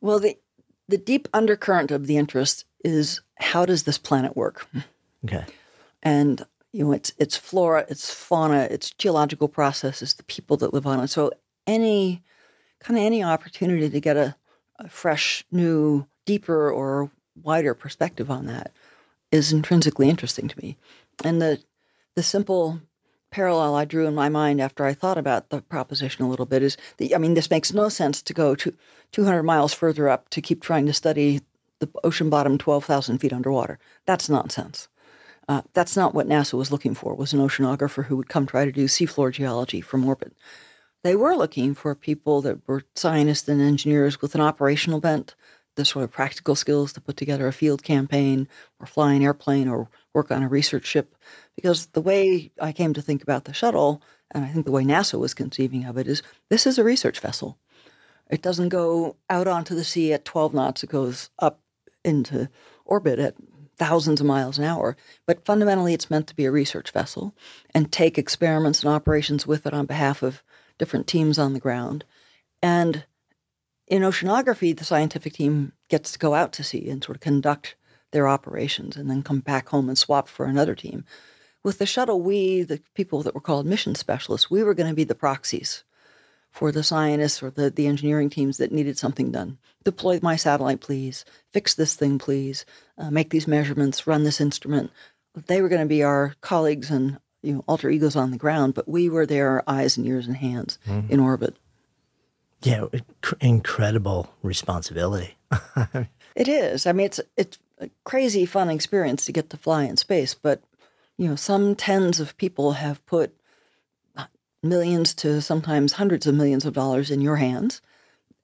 Well, 0.01 0.19
the 0.19 0.37
the 0.87 0.97
deep 0.97 1.27
undercurrent 1.33 1.91
of 1.91 2.07
the 2.07 2.17
interest 2.17 2.65
is 2.83 3.21
how 3.35 3.65
does 3.65 3.83
this 3.83 3.97
planet 3.97 4.35
work? 4.35 4.67
Okay. 5.25 5.45
And 6.01 6.45
you 6.71 6.83
know, 6.83 6.91
it's 6.93 7.11
it's 7.17 7.35
flora, 7.35 7.85
it's 7.89 8.13
fauna, 8.13 8.67
it's 8.71 8.91
geological 8.91 9.47
processes, 9.47 10.13
the 10.13 10.23
people 10.23 10.57
that 10.57 10.73
live 10.73 10.85
on 10.87 10.99
it. 10.99 11.09
So 11.09 11.31
any 11.67 12.23
kind 12.79 12.97
of 12.97 13.03
any 13.03 13.23
opportunity 13.23 13.89
to 13.89 13.99
get 13.99 14.17
a, 14.17 14.35
a 14.79 14.87
fresh, 14.87 15.43
new, 15.51 16.07
deeper 16.25 16.71
or 16.71 17.11
wider 17.35 17.73
perspective 17.73 18.29
on 18.29 18.45
that 18.47 18.71
is 19.31 19.51
intrinsically 19.51 20.09
interesting 20.09 20.47
to 20.47 20.59
me. 20.59 20.77
And 21.23 21.41
the 21.41 21.61
the 22.15 22.23
simple 22.23 22.81
parallel 23.31 23.75
I 23.75 23.85
drew 23.85 24.07
in 24.07 24.15
my 24.15 24.29
mind 24.29 24.59
after 24.59 24.85
I 24.85 24.93
thought 24.93 25.17
about 25.17 25.49
the 25.49 25.61
proposition 25.61 26.25
a 26.25 26.29
little 26.29 26.45
bit 26.45 26.63
is 26.63 26.77
the, 26.97 27.13
I 27.13 27.17
mean, 27.17 27.33
this 27.33 27.49
makes 27.49 27.73
no 27.73 27.89
sense 27.89 28.21
to 28.23 28.33
go 28.33 28.55
to 28.55 28.73
200 29.11 29.43
miles 29.43 29.73
further 29.73 30.09
up 30.09 30.29
to 30.29 30.41
keep 30.41 30.61
trying 30.61 30.85
to 30.87 30.93
study 30.93 31.41
the 31.79 31.89
ocean 32.03 32.29
bottom 32.29 32.57
12,000 32.57 33.19
feet 33.19 33.33
underwater. 33.33 33.79
That's 34.05 34.29
nonsense. 34.29 34.87
Uh, 35.47 35.61
that's 35.73 35.95
not 35.95 36.13
what 36.13 36.27
NASA 36.27 36.53
was 36.53 36.71
looking 36.71 36.93
for, 36.93 37.15
was 37.15 37.33
an 37.33 37.39
oceanographer 37.39 38.05
who 38.05 38.15
would 38.17 38.29
come 38.29 38.45
try 38.45 38.65
to 38.65 38.71
do 38.71 38.85
seafloor 38.85 39.31
geology 39.31 39.81
from 39.81 40.05
orbit. 40.05 40.33
They 41.03 41.15
were 41.15 41.35
looking 41.35 41.73
for 41.73 41.95
people 41.95 42.41
that 42.41 42.67
were 42.67 42.83
scientists 42.95 43.47
and 43.47 43.61
engineers 43.61 44.21
with 44.21 44.35
an 44.35 44.41
operational 44.41 44.99
bent, 44.99 45.35
the 45.79 45.85
sort 45.85 46.03
of 46.03 46.11
practical 46.11 46.55
skills 46.55 46.91
to 46.91 47.01
put 47.01 47.15
together 47.15 47.47
a 47.47 47.53
field 47.53 47.83
campaign 47.83 48.49
or 48.79 48.85
fly 48.85 49.13
an 49.13 49.21
airplane 49.21 49.69
or 49.69 49.87
work 50.13 50.29
on 50.29 50.43
a 50.43 50.49
research 50.49 50.85
ship. 50.85 51.15
Because 51.55 51.87
the 51.87 52.01
way 52.01 52.51
I 52.61 52.73
came 52.73 52.93
to 52.93 53.01
think 53.01 53.23
about 53.23 53.45
the 53.45 53.53
shuttle, 53.53 54.01
and 54.31 54.43
I 54.43 54.49
think 54.49 54.65
the 54.65 54.73
way 54.73 54.83
NASA 54.83 55.17
was 55.17 55.33
conceiving 55.33 55.85
of 55.85 55.97
it, 55.97 56.05
is 56.05 56.21
this 56.49 56.67
is 56.67 56.77
a 56.77 56.83
research 56.83 57.21
vessel. 57.21 57.57
It 58.29 58.41
doesn't 58.41 58.69
go 58.69 59.15
out 59.29 59.47
onto 59.47 59.73
the 59.73 59.85
sea 59.85 60.11
at 60.11 60.25
12 60.25 60.53
knots, 60.53 60.83
it 60.83 60.89
goes 60.89 61.29
up 61.39 61.61
into 62.03 62.49
orbit 62.85 63.17
at 63.17 63.35
thousands 63.77 64.19
of 64.19 64.27
miles 64.27 64.57
an 64.57 64.65
hour. 64.65 64.97
But 65.25 65.45
fundamentally, 65.45 65.93
it's 65.93 66.11
meant 66.11 66.27
to 66.27 66.35
be 66.35 66.43
a 66.43 66.51
research 66.51 66.91
vessel 66.91 67.33
and 67.73 67.89
take 67.89 68.17
experiments 68.17 68.83
and 68.83 68.91
operations 68.91 69.47
with 69.47 69.65
it 69.65 69.73
on 69.73 69.85
behalf 69.85 70.21
of 70.21 70.43
different 70.77 71.07
teams 71.07 71.39
on 71.39 71.53
the 71.53 71.59
ground. 71.59 72.03
And 72.61 73.05
in 73.89 74.03
oceanography, 74.03 74.77
the 74.77 74.85
scientific 74.85 75.33
team 75.33 75.73
gets 75.89 76.11
to 76.11 76.19
go 76.19 76.33
out 76.35 76.53
to 76.53 76.63
sea 76.63 76.89
and 76.89 77.03
sort 77.03 77.17
of 77.17 77.21
conduct 77.21 77.75
their 78.11 78.27
operations 78.27 78.95
and 78.95 79.09
then 79.09 79.23
come 79.23 79.39
back 79.39 79.69
home 79.69 79.89
and 79.89 79.97
swap 79.97 80.29
for 80.29 80.45
another 80.45 80.75
team. 80.75 81.03
With 81.63 81.79
the 81.79 81.85
shuttle, 81.85 82.21
we, 82.21 82.61
the 82.61 82.81
people 82.93 83.23
that 83.23 83.35
were 83.35 83.41
called 83.41 83.65
mission 83.65 83.95
specialists, 83.95 84.49
we 84.49 84.63
were 84.63 84.73
going 84.73 84.89
to 84.89 84.95
be 84.95 85.03
the 85.03 85.15
proxies 85.15 85.83
for 86.51 86.71
the 86.71 86.83
scientists 86.83 87.43
or 87.43 87.49
the, 87.49 87.69
the 87.69 87.87
engineering 87.87 88.29
teams 88.29 88.57
that 88.57 88.71
needed 88.71 88.97
something 88.97 89.31
done. 89.31 89.57
Deploy 89.83 90.19
my 90.21 90.35
satellite, 90.35 90.81
please. 90.81 91.25
Fix 91.51 91.73
this 91.73 91.95
thing, 91.95 92.17
please. 92.17 92.65
Uh, 92.97 93.11
make 93.11 93.29
these 93.29 93.47
measurements. 93.47 94.07
Run 94.07 94.23
this 94.23 94.41
instrument. 94.41 94.91
They 95.47 95.61
were 95.61 95.69
going 95.69 95.81
to 95.81 95.87
be 95.87 96.03
our 96.03 96.35
colleagues 96.41 96.89
and 96.89 97.19
you 97.41 97.53
know 97.53 97.63
alter 97.67 97.89
egos 97.89 98.15
on 98.15 98.31
the 98.31 98.37
ground, 98.37 98.73
but 98.73 98.87
we 98.87 99.09
were 99.09 99.25
their 99.25 99.63
eyes 99.69 99.97
and 99.97 100.05
ears 100.05 100.27
and 100.27 100.35
hands 100.35 100.79
mm-hmm. 100.85 101.11
in 101.11 101.19
orbit. 101.19 101.55
Yeah, 102.61 102.85
incredible 103.39 104.33
responsibility. 104.43 105.37
it 106.35 106.47
is. 106.47 106.85
I 106.85 106.91
mean, 106.91 107.05
it's 107.05 107.19
it's 107.37 107.57
a 107.79 107.89
crazy 108.03 108.45
fun 108.45 108.69
experience 108.69 109.25
to 109.25 109.31
get 109.31 109.49
to 109.51 109.57
fly 109.57 109.83
in 109.83 109.97
space, 109.97 110.33
but 110.33 110.61
you 111.17 111.27
know, 111.27 111.35
some 111.35 111.75
tens 111.75 112.19
of 112.19 112.35
people 112.37 112.73
have 112.73 113.05
put 113.05 113.33
uh, 114.17 114.25
millions 114.61 115.13
to 115.15 115.41
sometimes 115.41 115.93
hundreds 115.93 116.27
of 116.27 116.35
millions 116.35 116.65
of 116.65 116.73
dollars 116.73 117.11
in 117.11 117.21
your 117.21 117.37
hands, 117.37 117.81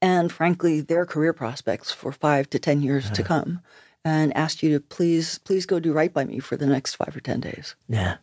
and 0.01 0.31
frankly, 0.31 0.81
their 0.81 1.05
career 1.05 1.33
prospects 1.33 1.91
for 1.91 2.11
five 2.11 2.49
to 2.51 2.59
ten 2.59 2.81
years 2.81 3.05
yeah. 3.05 3.11
to 3.11 3.23
come, 3.31 3.59
and 4.05 4.35
asked 4.35 4.63
you 4.63 4.71
to 4.71 4.79
please, 4.79 5.39
please 5.39 5.65
go 5.65 5.79
do 5.79 5.91
right 5.91 6.13
by 6.13 6.23
me 6.23 6.39
for 6.39 6.55
the 6.55 6.67
next 6.67 6.95
five 6.95 7.15
or 7.15 7.21
ten 7.21 7.41
days. 7.41 7.75
Yeah. 7.89 8.17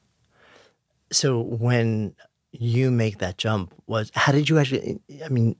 So 1.10 1.38
when 1.38 2.14
you 2.50 2.90
make 2.90 3.18
that 3.18 3.36
jump, 3.36 3.74
was 3.86 4.10
how 4.14 4.32
did 4.32 4.48
you 4.48 4.58
actually? 4.58 4.98
I 5.22 5.28
mean, 5.28 5.56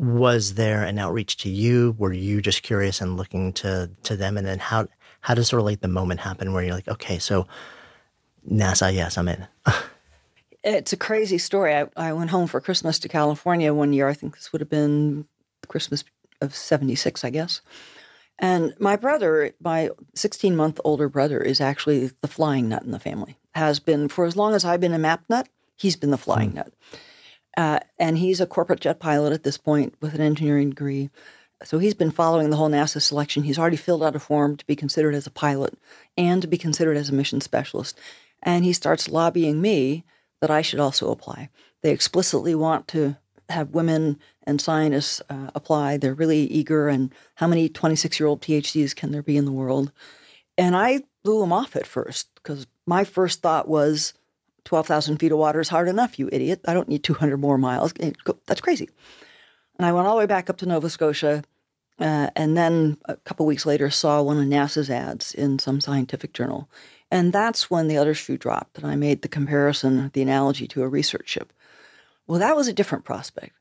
was 0.00 0.54
there 0.54 0.82
an 0.82 0.98
outreach 0.98 1.36
to 1.36 1.50
you? 1.50 1.94
Were 1.98 2.12
you 2.12 2.40
just 2.40 2.62
curious 2.62 3.02
and 3.02 3.18
looking 3.18 3.52
to 3.54 3.90
to 4.04 4.16
them? 4.16 4.38
And 4.38 4.46
then 4.46 4.58
how 4.58 4.88
how 5.20 5.34
does 5.34 5.48
sort 5.48 5.60
of 5.60 5.66
like 5.66 5.80
the 5.80 5.88
moment 5.88 6.20
happen 6.20 6.54
where 6.54 6.62
you're 6.62 6.74
like, 6.74 6.88
okay, 6.88 7.18
so 7.18 7.46
NASA, 8.50 8.92
yes, 8.94 9.18
I'm 9.18 9.28
in. 9.28 9.46
it's 10.64 10.94
a 10.94 10.96
crazy 10.96 11.36
story. 11.36 11.74
I, 11.74 11.86
I 11.96 12.14
went 12.14 12.30
home 12.30 12.46
for 12.46 12.62
Christmas 12.62 12.98
to 13.00 13.08
California 13.08 13.74
one 13.74 13.92
year. 13.92 14.08
I 14.08 14.14
think 14.14 14.36
this 14.36 14.52
would 14.52 14.62
have 14.62 14.70
been 14.70 15.26
Christmas 15.68 16.02
of 16.40 16.54
76, 16.54 17.22
I 17.22 17.28
guess. 17.28 17.60
And 18.38 18.74
my 18.78 18.96
brother, 18.96 19.52
my 19.62 19.90
16 20.14 20.56
month 20.56 20.80
older 20.82 21.10
brother, 21.10 21.42
is 21.42 21.60
actually 21.60 22.10
the 22.22 22.28
flying 22.28 22.70
nut 22.70 22.84
in 22.84 22.90
the 22.90 22.98
family. 22.98 23.36
Has 23.54 23.80
been 23.80 24.08
for 24.08 24.24
as 24.24 24.34
long 24.34 24.54
as 24.54 24.64
I've 24.64 24.80
been 24.80 24.94
a 24.94 24.98
map 24.98 25.24
nut, 25.28 25.46
he's 25.76 25.96
been 25.96 26.10
the 26.10 26.16
flying 26.16 26.52
hmm. 26.52 26.56
nut. 26.56 26.72
Uh, 27.56 27.80
and 27.98 28.18
he's 28.18 28.40
a 28.40 28.46
corporate 28.46 28.80
jet 28.80 29.00
pilot 29.00 29.32
at 29.32 29.42
this 29.42 29.58
point 29.58 29.94
with 30.00 30.14
an 30.14 30.20
engineering 30.20 30.70
degree. 30.70 31.10
So 31.62 31.78
he's 31.78 31.94
been 31.94 32.10
following 32.10 32.50
the 32.50 32.56
whole 32.56 32.70
NASA 32.70 33.02
selection. 33.02 33.42
He's 33.42 33.58
already 33.58 33.76
filled 33.76 34.02
out 34.02 34.16
a 34.16 34.20
form 34.20 34.56
to 34.56 34.66
be 34.66 34.76
considered 34.76 35.14
as 35.14 35.26
a 35.26 35.30
pilot 35.30 35.74
and 36.16 36.40
to 36.42 36.48
be 36.48 36.56
considered 36.56 36.96
as 36.96 37.10
a 37.10 37.14
mission 37.14 37.40
specialist. 37.40 37.98
And 38.42 38.64
he 38.64 38.72
starts 38.72 39.08
lobbying 39.08 39.60
me 39.60 40.04
that 40.40 40.50
I 40.50 40.62
should 40.62 40.80
also 40.80 41.10
apply. 41.10 41.50
They 41.82 41.90
explicitly 41.90 42.54
want 42.54 42.88
to 42.88 43.16
have 43.50 43.74
women 43.74 44.18
and 44.44 44.60
scientists 44.60 45.20
uh, 45.28 45.50
apply. 45.54 45.96
They're 45.96 46.14
really 46.14 46.44
eager. 46.44 46.88
And 46.88 47.12
how 47.34 47.46
many 47.46 47.68
26 47.68 48.18
year 48.18 48.26
old 48.26 48.40
PhDs 48.40 48.96
can 48.96 49.12
there 49.12 49.22
be 49.22 49.36
in 49.36 49.44
the 49.44 49.52
world? 49.52 49.92
And 50.56 50.76
I 50.76 51.02
blew 51.24 51.42
him 51.42 51.52
off 51.52 51.76
at 51.76 51.86
first 51.86 52.28
because 52.36 52.66
my 52.86 53.04
first 53.04 53.42
thought 53.42 53.68
was 53.68 54.14
12,000 54.64 55.18
feet 55.18 55.32
of 55.32 55.38
water 55.38 55.60
is 55.60 55.68
hard 55.68 55.88
enough, 55.88 56.18
you 56.18 56.28
idiot. 56.32 56.60
I 56.66 56.74
don't 56.74 56.88
need 56.88 57.04
200 57.04 57.36
more 57.36 57.58
miles. 57.58 57.92
That's 58.46 58.60
crazy. 58.60 58.88
And 59.78 59.86
I 59.86 59.92
went 59.92 60.06
all 60.06 60.14
the 60.14 60.20
way 60.20 60.26
back 60.26 60.50
up 60.50 60.58
to 60.58 60.66
Nova 60.66 60.90
Scotia. 60.90 61.42
Uh, 61.98 62.30
and 62.34 62.56
then 62.56 62.96
a 63.04 63.16
couple 63.16 63.44
weeks 63.44 63.66
later, 63.66 63.90
saw 63.90 64.22
one 64.22 64.38
of 64.38 64.44
NASA's 64.44 64.90
ads 64.90 65.34
in 65.34 65.58
some 65.58 65.80
scientific 65.80 66.32
journal. 66.32 66.70
And 67.10 67.32
that's 67.32 67.70
when 67.70 67.88
the 67.88 67.96
other 67.96 68.14
shoe 68.14 68.38
dropped, 68.38 68.78
and 68.78 68.86
I 68.86 68.94
made 68.94 69.22
the 69.22 69.28
comparison, 69.28 70.10
the 70.12 70.22
analogy 70.22 70.66
to 70.68 70.82
a 70.82 70.88
research 70.88 71.28
ship. 71.28 71.52
Well, 72.26 72.38
that 72.38 72.56
was 72.56 72.68
a 72.68 72.72
different 72.72 73.04
prospect. 73.04 73.52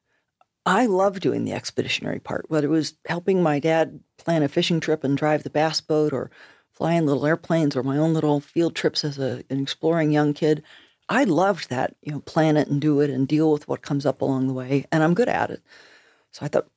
I 0.65 0.85
love 0.85 1.19
doing 1.19 1.45
the 1.45 1.53
expeditionary 1.53 2.19
part, 2.19 2.45
whether 2.49 2.67
it 2.67 2.71
was 2.71 2.93
helping 3.05 3.41
my 3.41 3.59
dad 3.59 3.99
plan 4.17 4.43
a 4.43 4.47
fishing 4.47 4.79
trip 4.79 5.03
and 5.03 5.17
drive 5.17 5.43
the 5.43 5.49
bass 5.49 5.81
boat, 5.81 6.13
or 6.13 6.29
flying 6.71 7.05
little 7.05 7.25
airplanes, 7.25 7.75
or 7.75 7.81
my 7.81 7.97
own 7.97 8.13
little 8.13 8.39
field 8.39 8.75
trips 8.75 9.03
as 9.03 9.17
a, 9.17 9.43
an 9.49 9.59
exploring 9.59 10.11
young 10.11 10.33
kid. 10.33 10.63
I 11.09 11.23
loved 11.23 11.69
that, 11.69 11.95
you 12.03 12.11
know, 12.11 12.19
plan 12.19 12.55
it 12.55 12.67
and 12.67 12.79
do 12.79 13.01
it 13.01 13.09
and 13.09 13.27
deal 13.27 13.51
with 13.51 13.67
what 13.67 13.81
comes 13.81 14.05
up 14.05 14.21
along 14.21 14.47
the 14.47 14.53
way, 14.53 14.85
and 14.91 15.03
I'm 15.03 15.15
good 15.15 15.27
at 15.27 15.49
it. 15.49 15.61
So 16.31 16.45
I 16.45 16.49
thought, 16.49 16.69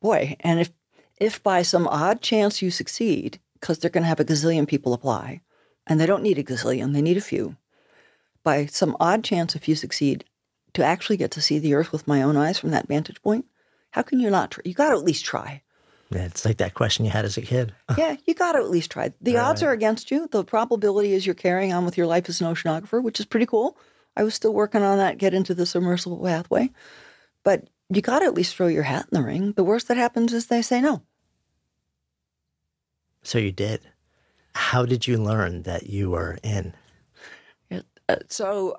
boy, 0.00 0.36
and 0.40 0.60
if 0.60 0.70
if 1.16 1.42
by 1.42 1.62
some 1.62 1.88
odd 1.88 2.20
chance 2.20 2.62
you 2.62 2.70
succeed, 2.70 3.40
because 3.54 3.78
they're 3.78 3.90
going 3.90 4.02
to 4.02 4.08
have 4.08 4.20
a 4.20 4.24
gazillion 4.24 4.66
people 4.68 4.92
apply, 4.92 5.40
and 5.86 5.98
they 5.98 6.06
don't 6.06 6.22
need 6.22 6.38
a 6.38 6.44
gazillion, 6.44 6.92
they 6.92 7.02
need 7.02 7.16
a 7.16 7.22
few. 7.22 7.56
By 8.42 8.66
some 8.66 8.96
odd 9.00 9.24
chance, 9.24 9.54
if 9.54 9.68
you 9.68 9.74
succeed, 9.74 10.24
to 10.74 10.84
actually 10.84 11.16
get 11.18 11.30
to 11.32 11.42
see 11.42 11.58
the 11.58 11.74
Earth 11.74 11.92
with 11.92 12.08
my 12.08 12.22
own 12.22 12.36
eyes 12.36 12.58
from 12.58 12.70
that 12.70 12.88
vantage 12.88 13.20
point, 13.22 13.44
how 13.90 14.02
can 14.02 14.20
you 14.20 14.30
not 14.30 14.52
try? 14.52 14.62
You 14.64 14.72
got 14.72 14.90
to 14.90 14.96
at 14.96 15.04
least 15.04 15.24
try. 15.24 15.62
Yeah, 16.10 16.24
it's 16.24 16.44
like 16.44 16.56
that 16.58 16.74
question 16.74 17.04
you 17.04 17.10
had 17.10 17.24
as 17.24 17.36
a 17.36 17.42
kid. 17.42 17.72
yeah, 17.98 18.16
you 18.26 18.34
got 18.34 18.52
to 18.52 18.58
at 18.58 18.70
least 18.70 18.90
try. 18.90 19.12
The 19.20 19.36
right. 19.36 19.42
odds 19.42 19.62
are 19.62 19.70
against 19.70 20.10
you. 20.10 20.28
The 20.28 20.44
probability 20.44 21.12
is 21.12 21.24
you're 21.24 21.34
carrying 21.34 21.72
on 21.72 21.84
with 21.84 21.96
your 21.96 22.06
life 22.06 22.28
as 22.28 22.40
an 22.40 22.52
oceanographer, 22.52 23.02
which 23.02 23.20
is 23.20 23.26
pretty 23.26 23.46
cool. 23.46 23.78
I 24.16 24.24
was 24.24 24.34
still 24.34 24.52
working 24.52 24.82
on 24.82 24.98
that, 24.98 25.18
get 25.18 25.34
into 25.34 25.54
the 25.54 25.66
submersible 25.66 26.22
pathway. 26.22 26.70
But 27.44 27.68
you 27.88 28.02
got 28.02 28.20
to 28.20 28.26
at 28.26 28.34
least 28.34 28.56
throw 28.56 28.66
your 28.66 28.82
hat 28.82 29.06
in 29.10 29.18
the 29.18 29.24
ring. 29.24 29.52
The 29.52 29.64
worst 29.64 29.88
that 29.88 29.96
happens 29.96 30.32
is 30.32 30.46
they 30.46 30.62
say 30.62 30.80
no. 30.80 31.02
So 33.22 33.38
you 33.38 33.52
did 33.52 33.82
how 34.54 34.84
did 34.84 35.06
you 35.06 35.16
learn 35.16 35.62
that 35.62 35.88
you 35.88 36.10
were 36.10 36.38
in? 36.42 36.74
Uh, 37.70 38.16
so 38.28 38.76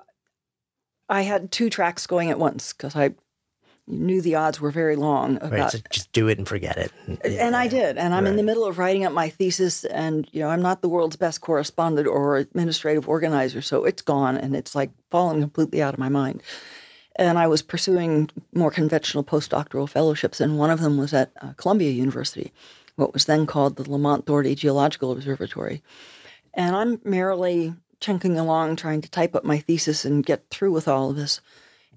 I 1.08 1.22
had 1.22 1.50
two 1.50 1.70
tracks 1.70 2.06
going 2.06 2.30
at 2.30 2.38
once 2.38 2.72
because 2.72 2.94
I 2.94 3.14
knew 3.86 4.20
the 4.22 4.36
odds 4.36 4.60
were 4.60 4.70
very 4.70 4.96
long. 4.96 5.36
About, 5.36 5.52
right, 5.52 5.70
so 5.70 5.78
just 5.90 6.12
do 6.12 6.28
it 6.28 6.38
and 6.38 6.46
forget 6.46 6.76
it. 6.76 6.92
And, 7.06 7.24
and 7.24 7.56
I 7.56 7.68
did. 7.68 7.98
And 7.98 8.14
I'm 8.14 8.24
right. 8.24 8.30
in 8.30 8.36
the 8.36 8.42
middle 8.42 8.64
of 8.64 8.78
writing 8.78 9.04
up 9.04 9.12
my 9.12 9.28
thesis, 9.28 9.84
and 9.84 10.28
you 10.32 10.40
know 10.40 10.48
I'm 10.48 10.62
not 10.62 10.82
the 10.82 10.88
world's 10.88 11.16
best 11.16 11.40
correspondent 11.40 12.06
or 12.06 12.36
administrative 12.36 13.08
organizer, 13.08 13.62
so 13.62 13.84
it's 13.84 14.02
gone 14.02 14.36
and 14.36 14.54
it's 14.54 14.74
like 14.74 14.90
fallen 15.10 15.40
completely 15.40 15.82
out 15.82 15.94
of 15.94 16.00
my 16.00 16.08
mind. 16.08 16.42
And 17.16 17.38
I 17.38 17.46
was 17.46 17.60
pursuing 17.60 18.30
more 18.54 18.70
conventional 18.70 19.22
postdoctoral 19.24 19.88
fellowships, 19.88 20.40
and 20.40 20.58
one 20.58 20.70
of 20.70 20.80
them 20.80 20.96
was 20.96 21.12
at 21.12 21.30
uh, 21.42 21.52
Columbia 21.56 21.90
University 21.90 22.52
what 22.96 23.12
was 23.12 23.24
then 23.24 23.46
called 23.46 23.76
the 23.76 23.90
Lamont 23.90 24.26
Doherty 24.26 24.54
Geological 24.54 25.12
Observatory. 25.12 25.82
And 26.54 26.76
I'm 26.76 27.00
merrily 27.04 27.74
chunking 28.00 28.38
along 28.38 28.76
trying 28.76 29.00
to 29.00 29.10
type 29.10 29.34
up 29.34 29.44
my 29.44 29.58
thesis 29.58 30.04
and 30.04 30.26
get 30.26 30.48
through 30.50 30.72
with 30.72 30.88
all 30.88 31.10
of 31.10 31.16
this. 31.16 31.40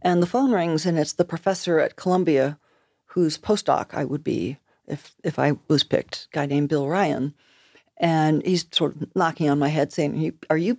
And 0.05 0.21
the 0.21 0.27
phone 0.27 0.51
rings, 0.51 0.85
and 0.85 0.99
it's 0.99 1.13
the 1.13 1.25
professor 1.25 1.79
at 1.79 1.95
Columbia 1.95 2.59
whose 3.05 3.39
postdoc 3.39 3.95
I 3.95 4.05
would 4.05 4.23
be 4.23 4.59
if, 4.87 5.15
if 5.23 5.39
I 5.39 5.53
was 5.67 5.83
picked, 5.83 6.27
guy 6.31 6.45
named 6.45 6.69
Bill 6.69 6.87
Ryan. 6.87 7.33
And 7.97 8.45
he's 8.45 8.67
sort 8.71 8.95
of 8.95 9.15
knocking 9.15 9.49
on 9.49 9.57
my 9.57 9.69
head 9.69 9.91
saying, 9.91 10.37
Are 10.51 10.57
you 10.57 10.77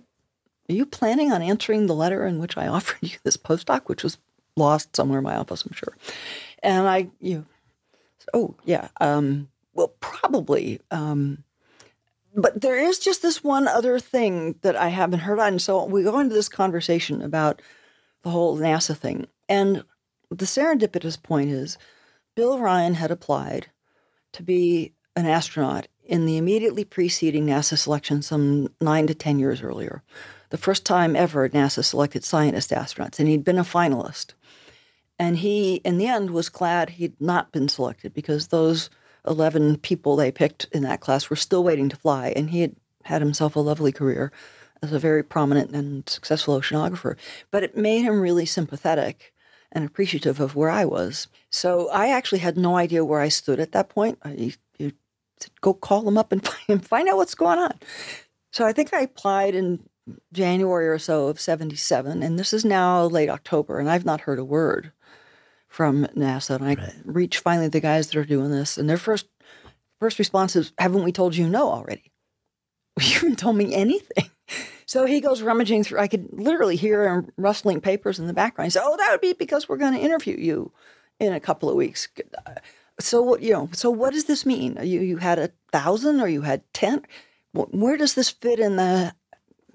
are 0.69 0.73
you 0.73 0.85
planning 0.85 1.33
on 1.33 1.41
answering 1.41 1.87
the 1.87 1.93
letter 1.95 2.25
in 2.25 2.39
which 2.39 2.55
I 2.55 2.67
offered 2.77 2.99
you 3.01 3.17
this 3.25 3.35
postdoc, 3.35 3.87
which 3.87 4.01
was 4.01 4.17
lost 4.55 4.95
somewhere 4.95 5.17
in 5.17 5.25
my 5.25 5.35
office, 5.35 5.65
I'm 5.65 5.73
sure. 5.73 5.97
And 6.63 6.87
I, 6.87 7.09
you 7.19 7.39
know, 7.39 7.45
oh 8.33 8.55
yeah, 8.63 8.87
um, 9.01 9.49
well, 9.73 9.93
probably. 9.99 10.79
Um, 10.89 11.43
but 12.33 12.61
there 12.61 12.77
is 12.77 12.97
just 12.97 13.21
this 13.23 13.43
one 13.43 13.67
other 13.67 13.99
thing 13.99 14.55
that 14.61 14.77
I 14.77 14.87
haven't 14.87 15.19
heard 15.19 15.39
on. 15.39 15.59
So 15.59 15.83
we 15.83 16.03
go 16.03 16.17
into 16.19 16.33
this 16.33 16.49
conversation 16.49 17.21
about 17.21 17.61
the 18.27 18.31
whole 18.31 18.57
NASA 18.57 18.95
thing. 18.95 19.25
And 19.47 19.85
the 20.29 20.43
serendipitous 20.43 21.21
point 21.21 21.49
is 21.49 21.77
Bill 22.35 22.59
Ryan 22.59 22.95
had 22.95 23.09
applied 23.09 23.67
to 24.33 24.43
be 24.43 24.91
an 25.15 25.25
astronaut 25.25 25.87
in 26.03 26.25
the 26.25 26.35
immediately 26.35 26.83
preceding 26.83 27.45
NASA 27.45 27.77
selection 27.77 28.21
some 28.21 28.67
nine 28.81 29.07
to 29.07 29.15
10 29.15 29.39
years 29.39 29.61
earlier. 29.61 30.03
The 30.49 30.57
first 30.57 30.85
time 30.85 31.15
ever 31.15 31.47
NASA 31.47 31.85
selected 31.85 32.25
scientist 32.25 32.71
astronauts, 32.71 33.17
and 33.17 33.29
he'd 33.29 33.45
been 33.45 33.57
a 33.57 33.63
finalist. 33.63 34.33
And 35.17 35.37
he, 35.37 35.75
in 35.85 35.97
the 35.97 36.07
end, 36.07 36.31
was 36.31 36.49
glad 36.49 36.91
he'd 36.91 37.19
not 37.21 37.53
been 37.53 37.69
selected 37.69 38.13
because 38.13 38.47
those 38.47 38.89
11 39.25 39.77
people 39.77 40.17
they 40.17 40.33
picked 40.33 40.65
in 40.73 40.83
that 40.83 40.99
class 40.99 41.29
were 41.29 41.37
still 41.37 41.63
waiting 41.63 41.87
to 41.89 41.95
fly, 41.95 42.33
and 42.35 42.49
he 42.49 42.59
had 42.59 42.75
had 43.05 43.21
himself 43.21 43.55
a 43.55 43.61
lovely 43.61 43.93
career 43.93 44.33
as 44.81 44.93
a 44.93 44.99
very 44.99 45.23
prominent 45.23 45.71
and 45.71 46.07
successful 46.07 46.59
oceanographer. 46.59 47.15
But 47.51 47.63
it 47.63 47.77
made 47.77 48.01
him 48.01 48.21
really 48.21 48.45
sympathetic 48.45 49.33
and 49.71 49.85
appreciative 49.85 50.39
of 50.39 50.55
where 50.55 50.69
I 50.69 50.85
was. 50.85 51.27
So 51.49 51.89
I 51.89 52.09
actually 52.09 52.39
had 52.39 52.57
no 52.57 52.77
idea 52.77 53.05
where 53.05 53.19
I 53.19 53.29
stood 53.29 53.59
at 53.59 53.73
that 53.73 53.89
point. 53.89 54.17
I, 54.23 54.53
said, 55.39 55.51
go 55.61 55.73
call 55.73 56.07
him 56.07 56.17
up 56.17 56.31
and 56.31 56.45
find, 56.67 56.85
find 56.85 57.09
out 57.09 57.17
what's 57.17 57.35
going 57.35 57.59
on. 57.59 57.73
So 58.51 58.65
I 58.65 58.73
think 58.73 58.93
I 58.93 59.01
applied 59.01 59.55
in 59.55 59.87
January 60.31 60.87
or 60.87 60.99
so 60.99 61.27
of 61.27 61.39
77, 61.39 62.23
and 62.23 62.39
this 62.39 62.53
is 62.53 62.63
now 62.63 63.03
late 63.05 63.29
October, 63.29 63.77
and 63.79 63.89
I've 63.89 64.05
not 64.05 64.21
heard 64.21 64.39
a 64.39 64.45
word 64.45 64.93
from 65.67 66.05
NASA. 66.15 66.55
And 66.55 66.63
I 66.63 66.75
Right. 66.75 66.93
reach 67.03 67.39
finally 67.39 67.67
the 67.67 67.81
guys 67.81 68.07
that 68.07 68.17
are 68.17 68.23
doing 68.25 68.51
this, 68.51 68.77
and 68.77 68.89
their 68.89 68.97
first 68.97 69.27
first 69.99 70.17
response 70.17 70.55
is, 70.55 70.71
"Haven't 70.77 71.03
we 71.03 71.11
told 71.11 71.35
you 71.35 71.49
no 71.49 71.69
already? 71.69 72.11
You 73.01 73.13
haven't 73.15 73.39
told 73.39 73.57
me 73.57 73.75
anything." 73.75 74.31
So 74.85 75.05
he 75.05 75.19
goes 75.19 75.41
rummaging 75.41 75.83
through. 75.83 75.99
I 75.99 76.07
could 76.07 76.29
literally 76.31 76.77
hear 76.77 77.07
him 77.07 77.31
rustling 77.37 77.81
papers 77.81 78.19
in 78.19 78.27
the 78.27 78.33
background. 78.33 78.67
He 78.67 78.71
said, 78.71 78.83
"Oh, 78.85 78.95
that 78.97 79.11
would 79.11 79.21
be 79.21 79.33
because 79.33 79.67
we're 79.67 79.77
going 79.77 79.93
to 79.93 79.99
interview 79.99 80.37
you 80.37 80.71
in 81.19 81.33
a 81.33 81.39
couple 81.39 81.69
of 81.69 81.75
weeks." 81.75 82.07
So 82.99 83.21
what 83.21 83.41
you 83.41 83.51
know? 83.51 83.69
So 83.73 83.89
what 83.89 84.13
does 84.13 84.25
this 84.25 84.45
mean? 84.45 84.77
You 84.81 85.01
you 85.01 85.17
had 85.17 85.39
a 85.39 85.51
thousand 85.71 86.21
or 86.21 86.27
you 86.27 86.41
had 86.41 86.61
ten? 86.73 87.03
Where 87.51 87.97
does 87.97 88.13
this 88.13 88.29
fit 88.29 88.59
in 88.59 88.77
the? 88.77 89.13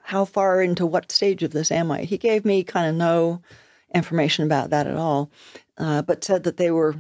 How 0.05 0.25
far 0.25 0.61
into 0.61 0.85
what 0.85 1.13
stage 1.13 1.43
of 1.45 1.53
this 1.53 1.71
am 1.71 1.93
I? 1.93 2.03
He 2.03 2.19
gave 2.19 2.45
me 2.45 2.65
kind 2.65 2.89
of 2.89 2.97
no 2.97 3.41
information 3.95 4.45
about 4.45 4.71
that 4.71 4.89
at 4.89 4.97
all, 4.97 5.31
uh, 5.79 6.03
but 6.03 6.25
said 6.25 6.45
that 6.45 6.57
they 6.57 6.71
were. 6.71 6.97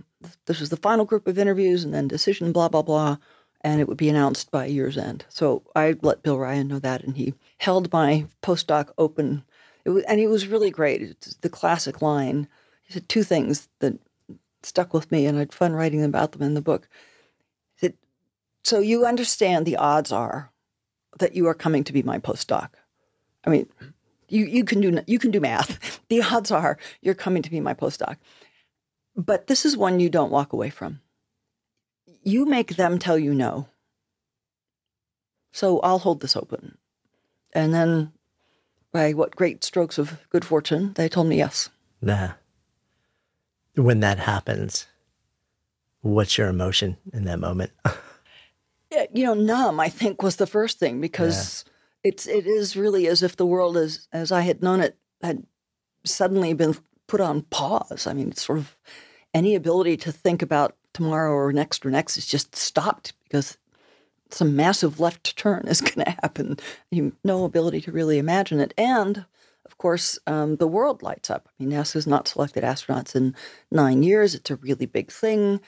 This 0.46 0.60
was 0.60 0.70
the 0.70 0.76
final 0.76 1.04
group 1.04 1.26
of 1.26 1.38
interviews, 1.38 1.82
and 1.82 1.92
then 1.92 2.06
decision, 2.06 2.52
blah 2.52 2.68
blah 2.68 2.82
blah, 2.82 3.16
and 3.64 3.80
it 3.80 3.88
would 3.88 3.96
be 3.96 4.08
announced 4.08 4.50
by 4.50 4.66
year's 4.66 4.98
end. 4.98 5.24
So 5.28 5.62
I 5.74 5.96
let 6.02 6.22
Bill 6.22 6.38
Ryan 6.38 6.68
know 6.68 6.78
that, 6.80 7.04
and 7.04 7.16
he 7.16 7.34
held 7.58 7.92
my 7.92 8.26
postdoc 8.42 8.90
open. 8.98 9.44
It 9.84 9.90
was, 9.90 10.04
and 10.04 10.20
it 10.20 10.28
was 10.28 10.46
really 10.46 10.70
great. 10.70 11.02
It's 11.02 11.34
the 11.36 11.48
classic 11.48 12.02
line. 12.02 12.48
He 12.82 12.92
said 12.92 13.08
two 13.08 13.22
things 13.22 13.68
that 13.80 13.98
stuck 14.62 14.92
with 14.92 15.10
me, 15.10 15.26
and 15.26 15.36
I 15.36 15.40
had 15.40 15.52
fun 15.52 15.72
writing 15.74 16.02
about 16.02 16.32
them 16.32 16.42
in 16.42 16.54
the 16.54 16.60
book. 16.60 16.88
He 17.76 17.86
said, 17.86 17.94
"So 18.64 18.80
you 18.80 19.06
understand 19.06 19.66
the 19.66 19.76
odds 19.76 20.12
are 20.12 20.52
that 21.18 21.34
you 21.34 21.46
are 21.46 21.54
coming 21.54 21.84
to 21.84 21.92
be 21.92 22.02
my 22.02 22.18
postdoc. 22.18 22.70
I 23.44 23.50
mean, 23.50 23.68
you 24.28 24.46
you 24.46 24.64
can 24.64 24.80
do 24.80 25.00
you 25.06 25.18
can 25.18 25.30
do 25.30 25.40
math. 25.40 26.00
The 26.08 26.22
odds 26.22 26.50
are 26.50 26.76
you're 27.00 27.14
coming 27.14 27.42
to 27.42 27.50
be 27.50 27.60
my 27.60 27.74
postdoc, 27.74 28.16
but 29.16 29.46
this 29.46 29.64
is 29.64 29.76
one 29.76 29.98
you 29.98 30.10
don't 30.10 30.30
walk 30.30 30.52
away 30.52 30.68
from. 30.70 31.00
You 32.22 32.44
make 32.46 32.76
them 32.76 32.98
tell 32.98 33.18
you 33.18 33.34
no. 33.34 33.68
So 35.52 35.80
I'll 35.80 35.98
hold 35.98 36.20
this 36.20 36.36
open, 36.36 36.78
and 37.52 37.72
then." 37.74 38.12
By 38.92 39.14
what 39.14 39.34
great 39.36 39.64
strokes 39.64 39.96
of 39.96 40.18
good 40.28 40.44
fortune, 40.44 40.92
they 40.96 41.08
told 41.08 41.26
me 41.26 41.38
yes. 41.38 41.70
Nah. 42.02 42.32
When 43.74 44.00
that 44.00 44.18
happens, 44.18 44.86
what's 46.02 46.36
your 46.36 46.48
emotion 46.48 46.98
in 47.10 47.24
that 47.24 47.38
moment? 47.38 47.72
Yeah, 48.92 49.06
you 49.14 49.24
know, 49.24 49.32
numb. 49.32 49.80
I 49.80 49.88
think 49.88 50.22
was 50.22 50.36
the 50.36 50.46
first 50.46 50.78
thing 50.78 51.00
because 51.00 51.64
it's 52.04 52.26
it 52.26 52.46
is 52.46 52.76
really 52.76 53.06
as 53.06 53.22
if 53.22 53.36
the 53.36 53.46
world 53.46 53.78
as 53.78 54.06
as 54.12 54.30
I 54.30 54.42
had 54.42 54.62
known 54.62 54.80
it 54.80 54.98
had 55.22 55.46
suddenly 56.04 56.52
been 56.52 56.76
put 57.06 57.22
on 57.22 57.40
pause. 57.42 58.06
I 58.06 58.12
mean, 58.12 58.28
it's 58.28 58.42
sort 58.44 58.58
of 58.58 58.76
any 59.32 59.54
ability 59.54 59.96
to 59.96 60.12
think 60.12 60.42
about 60.42 60.76
tomorrow 60.92 61.32
or 61.32 61.52
next 61.52 61.84
or 61.84 61.90
next 61.90 62.16
is 62.16 62.26
just 62.26 62.56
stopped 62.56 63.12
because 63.24 63.58
some 64.30 64.56
massive 64.56 65.00
left 65.00 65.36
turn 65.36 65.66
is 65.68 65.80
going 65.80 66.04
to 66.04 66.10
happen. 66.22 66.56
You 66.90 67.16
no 67.24 67.44
ability 67.44 67.80
to 67.82 67.92
really 67.92 68.18
imagine 68.18 68.60
it, 68.60 68.74
and 68.76 69.24
of 69.64 69.78
course, 69.78 70.18
um, 70.26 70.56
the 70.56 70.66
world 70.66 71.02
lights 71.02 71.30
up. 71.30 71.48
I 71.48 71.62
mean, 71.62 71.72
NASA's 71.72 72.06
not 72.06 72.28
selected 72.28 72.64
astronauts 72.64 73.14
in 73.14 73.34
nine 73.70 74.02
years. 74.02 74.34
It's 74.34 74.50
a 74.50 74.56
really 74.56 74.86
big 74.86 75.10
thing. 75.10 75.60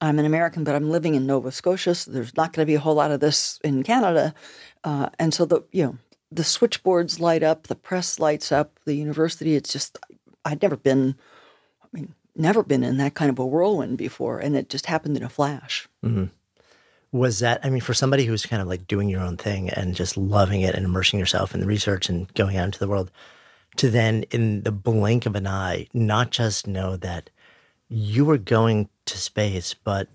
I'm 0.00 0.18
an 0.18 0.26
American, 0.26 0.62
but 0.62 0.76
I'm 0.76 0.90
living 0.90 1.16
in 1.16 1.26
Nova 1.26 1.50
Scotia, 1.50 1.94
so 1.94 2.10
there's 2.10 2.36
not 2.36 2.52
going 2.52 2.64
to 2.64 2.70
be 2.70 2.76
a 2.76 2.80
whole 2.80 2.94
lot 2.94 3.10
of 3.10 3.20
this 3.20 3.58
in 3.64 3.82
Canada. 3.82 4.32
Uh, 4.84 5.08
and 5.18 5.34
so 5.34 5.44
the 5.44 5.62
you 5.72 5.84
know 5.84 5.98
the 6.30 6.44
switchboards 6.44 7.20
light 7.20 7.42
up, 7.42 7.66
the 7.66 7.74
press 7.74 8.18
lights 8.18 8.52
up, 8.52 8.78
the 8.84 8.94
university. 8.94 9.56
It's 9.56 9.72
just 9.72 9.98
I'd 10.44 10.62
never 10.62 10.76
been, 10.76 11.16
never 12.38 12.62
been 12.62 12.82
in 12.82 12.96
that 12.98 13.14
kind 13.14 13.30
of 13.30 13.38
a 13.38 13.46
whirlwind 13.46 13.98
before, 13.98 14.38
and 14.38 14.56
it 14.56 14.68
just 14.68 14.86
happened 14.86 15.16
in 15.16 15.22
a 15.22 15.28
flash. 15.28 15.88
Mm-hmm. 16.04 16.24
was 17.10 17.40
that 17.40 17.58
i 17.64 17.70
mean 17.70 17.80
for 17.80 17.94
somebody 17.94 18.24
who's 18.24 18.46
kind 18.46 18.62
of 18.62 18.68
like 18.68 18.86
doing 18.86 19.08
your 19.08 19.20
own 19.22 19.36
thing 19.36 19.68
and 19.70 19.96
just 19.96 20.16
loving 20.16 20.60
it 20.60 20.74
and 20.74 20.84
immersing 20.84 21.18
yourself 21.18 21.54
in 21.54 21.60
the 21.60 21.66
research 21.66 22.08
and 22.08 22.32
going 22.34 22.56
out 22.56 22.66
into 22.66 22.78
the 22.78 22.86
world 22.86 23.10
to 23.76 23.90
then 23.90 24.22
in 24.30 24.62
the 24.62 24.70
blink 24.70 25.26
of 25.26 25.34
an 25.34 25.46
eye 25.46 25.86
not 25.92 26.30
just 26.30 26.66
know 26.66 26.96
that 26.96 27.30
you 27.88 28.24
were 28.24 28.38
going 28.38 28.88
to 29.06 29.18
space 29.18 29.74
but 29.74 30.08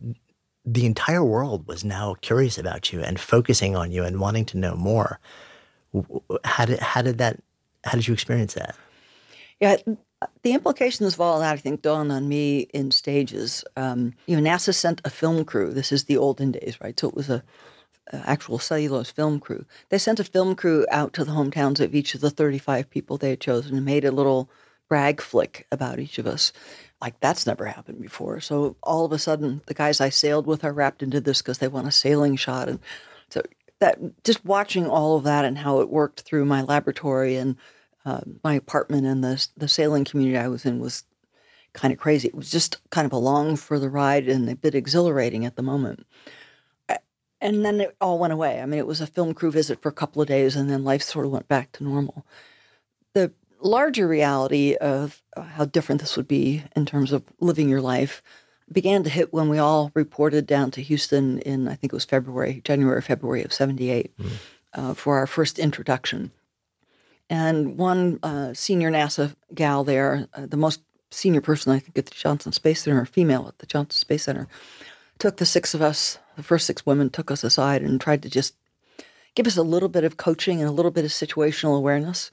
the 0.66 0.86
entire 0.86 1.24
world 1.24 1.68
was 1.68 1.84
now 1.84 2.16
curious 2.22 2.58
about 2.58 2.92
you 2.94 3.02
and 3.02 3.20
focusing 3.20 3.76
on 3.76 3.92
you 3.92 4.04
and 4.04 4.20
wanting 4.20 4.46
to 4.46 4.58
know 4.58 4.76
more. 4.76 5.20
How 6.46 6.66
did 6.66 6.80
how 6.80 7.02
did 7.02 7.18
that 7.18 7.42
how 7.84 7.92
did 7.92 8.08
you 8.08 8.14
experience 8.14 8.54
that? 8.54 8.76
Yeah, 9.60 9.78
the 10.42 10.54
implications 10.54 11.14
of 11.14 11.22
all 11.22 11.40
that 11.40 11.54
I 11.54 11.58
think 11.58 11.82
dawned 11.82 12.12
on 12.12 12.28
me 12.28 12.62
in 12.74 12.92
stages. 12.92 13.64
Um, 13.76 14.14
you 14.26 14.40
know, 14.40 14.50
NASA 14.50 14.74
sent 14.74 15.02
a 15.06 15.10
film 15.10 15.46
crew. 15.46 15.72
This 15.72 15.92
is 15.92 16.06
the 16.06 16.18
olden 16.18 16.52
days, 16.52 16.80
right? 16.82 17.00
So 17.00 17.10
it 17.10 17.16
was 17.16 17.30
a, 17.30 17.44
a 18.12 18.18
actual 18.30 18.60
cellulose 18.60 19.12
film 19.12 19.40
crew. 19.40 19.66
They 19.90 19.98
sent 19.98 20.20
a 20.20 20.24
film 20.24 20.56
crew 20.56 20.86
out 20.92 21.14
to 21.14 21.26
the 21.26 21.32
hometowns 21.32 21.80
of 21.80 21.96
each 21.96 22.16
of 22.16 22.22
the 22.22 22.30
35 22.30 22.90
people 22.90 23.18
they 23.18 23.32
had 23.32 23.40
chosen 23.42 23.76
and 23.76 23.86
made 23.86 24.06
a 24.06 24.12
little 24.12 24.50
brag 24.90 25.22
flick 25.22 25.66
about 25.72 26.00
each 26.00 26.20
of 26.20 26.28
us. 26.28 26.54
Like 27.02 27.20
that's 27.20 27.48
never 27.48 27.66
happened 27.66 28.02
before. 28.02 28.40
So 28.40 28.76
all 28.84 29.06
of 29.06 29.12
a 29.12 29.20
sudden, 29.20 29.62
the 29.66 29.74
guys 29.74 30.00
I 30.00 30.10
sailed 30.10 30.48
with 30.48 30.64
are 30.64 30.74
wrapped 30.74 31.04
into 31.04 31.20
this 31.20 31.42
because 31.42 31.58
they 31.58 31.68
want 31.68 31.88
a 31.88 31.92
sailing 31.92 32.36
shot, 32.36 32.70
and 32.70 32.80
so 33.30 33.42
that 33.80 34.24
just 34.24 34.46
watching 34.46 34.88
all 34.88 35.18
of 35.18 35.24
that 35.26 35.44
and 35.44 35.58
how 35.58 35.82
it 35.82 35.90
worked 35.90 36.22
through 36.22 36.46
my 36.46 36.62
laboratory 36.62 37.36
and 37.36 37.58
uh, 38.06 38.22
my 38.44 38.54
apartment 38.54 39.06
and 39.06 39.24
the 39.24 39.46
the 39.56 39.68
sailing 39.68 40.04
community 40.04 40.38
I 40.38 40.48
was 40.48 40.66
in 40.66 40.80
was 40.80 41.04
kind 41.74 41.92
of 41.92 42.00
crazy. 42.00 42.28
It 42.28 42.36
was 42.36 42.52
just 42.52 42.78
kind 42.92 43.06
of 43.06 43.12
along 43.12 43.58
for 43.58 43.80
the 43.80 43.90
ride 43.90 44.28
and 44.28 44.50
a 44.50 44.56
bit 44.56 44.76
exhilarating 44.76 45.46
at 45.46 45.56
the 45.56 45.64
moment. 45.64 46.06
And 47.42 47.66
then 47.66 47.82
it 47.82 47.96
all 48.00 48.20
went 48.20 48.32
away. 48.32 48.62
I 48.62 48.66
mean, 48.66 48.80
it 48.80 48.88
was 48.88 49.02
a 49.02 49.08
film 49.08 49.34
crew 49.34 49.52
visit 49.52 49.82
for 49.82 49.90
a 49.90 49.94
couple 49.94 50.22
of 50.22 50.30
days, 50.30 50.56
and 50.56 50.70
then 50.70 50.86
life 50.86 51.02
sort 51.02 51.26
of 51.26 51.32
went 51.32 51.50
back 51.50 51.74
to 51.74 51.84
normal. 51.84 52.26
The 53.14 53.34
larger 53.60 54.08
reality 54.08 54.76
of 54.76 55.22
uh, 55.36 55.42
how 55.42 55.66
different 55.66 56.00
this 56.00 56.16
would 56.16 56.28
be 56.28 56.64
in 56.76 56.86
terms 56.86 57.12
of 57.12 57.24
living 57.40 57.68
your 57.68 57.82
life 57.82 58.22
began 58.72 59.04
to 59.04 59.10
hit 59.10 59.34
when 59.34 59.50
we 59.50 59.58
all 59.58 59.92
reported 59.94 60.48
down 60.48 60.72
to 60.72 60.82
Houston 60.82 61.40
in, 61.40 61.68
I 61.68 61.76
think 61.76 61.92
it 61.92 61.96
was 61.96 62.06
February, 62.06 62.62
January, 62.64 63.02
February 63.02 63.44
of 63.44 63.54
78, 63.54 64.14
uh, 64.74 64.94
for 64.94 65.18
our 65.18 65.28
first 65.28 65.60
introduction. 65.60 66.32
And 67.34 67.80
one 67.80 68.20
uh, 68.22 68.54
senior 68.54 68.92
NASA 68.92 69.36
gal 69.56 69.84
there, 69.84 70.28
uh, 70.36 70.46
the 70.46 70.56
most 70.56 70.82
senior 71.10 71.42
person 71.42 71.72
I 71.72 71.80
think 71.80 71.98
at 71.98 72.06
the 72.06 72.14
Johnson 72.14 72.52
Space 72.52 72.84
Center, 72.84 73.04
female 73.06 73.48
at 73.48 73.58
the 73.58 73.66
Johnson 73.66 73.98
Space 73.98 74.26
Center, 74.26 74.48
took 75.18 75.38
the 75.38 75.46
six 75.48 75.74
of 75.74 75.82
us, 75.82 76.20
the 76.36 76.44
first 76.44 76.68
six 76.68 76.86
women, 76.86 77.10
took 77.10 77.32
us 77.32 77.44
aside 77.44 77.82
and 77.82 78.00
tried 78.00 78.22
to 78.22 78.30
just 78.30 78.54
give 79.34 79.48
us 79.48 79.58
a 79.58 79.64
little 79.64 79.90
bit 79.90 80.04
of 80.04 80.18
coaching 80.18 80.60
and 80.60 80.70
a 80.70 80.72
little 80.72 80.92
bit 80.92 81.06
of 81.06 81.10
situational 81.10 81.76
awareness. 81.76 82.30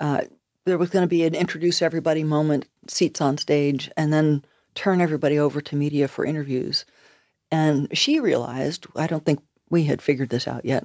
Uh, 0.00 0.20
there 0.66 0.76
was 0.76 0.90
going 0.90 1.02
to 1.02 1.08
be 1.08 1.24
an 1.24 1.34
introduce 1.34 1.80
everybody 1.80 2.22
moment, 2.22 2.66
seats 2.88 3.22
on 3.22 3.38
stage, 3.38 3.90
and 3.96 4.12
then 4.12 4.44
turn 4.74 5.00
everybody 5.00 5.38
over 5.38 5.62
to 5.62 5.76
media 5.76 6.08
for 6.08 6.26
interviews. 6.26 6.84
And 7.50 7.88
she 7.96 8.20
realized, 8.20 8.86
I 8.96 9.06
don't 9.06 9.24
think 9.24 9.40
we 9.70 9.84
had 9.84 10.02
figured 10.02 10.28
this 10.28 10.46
out 10.46 10.66
yet. 10.66 10.84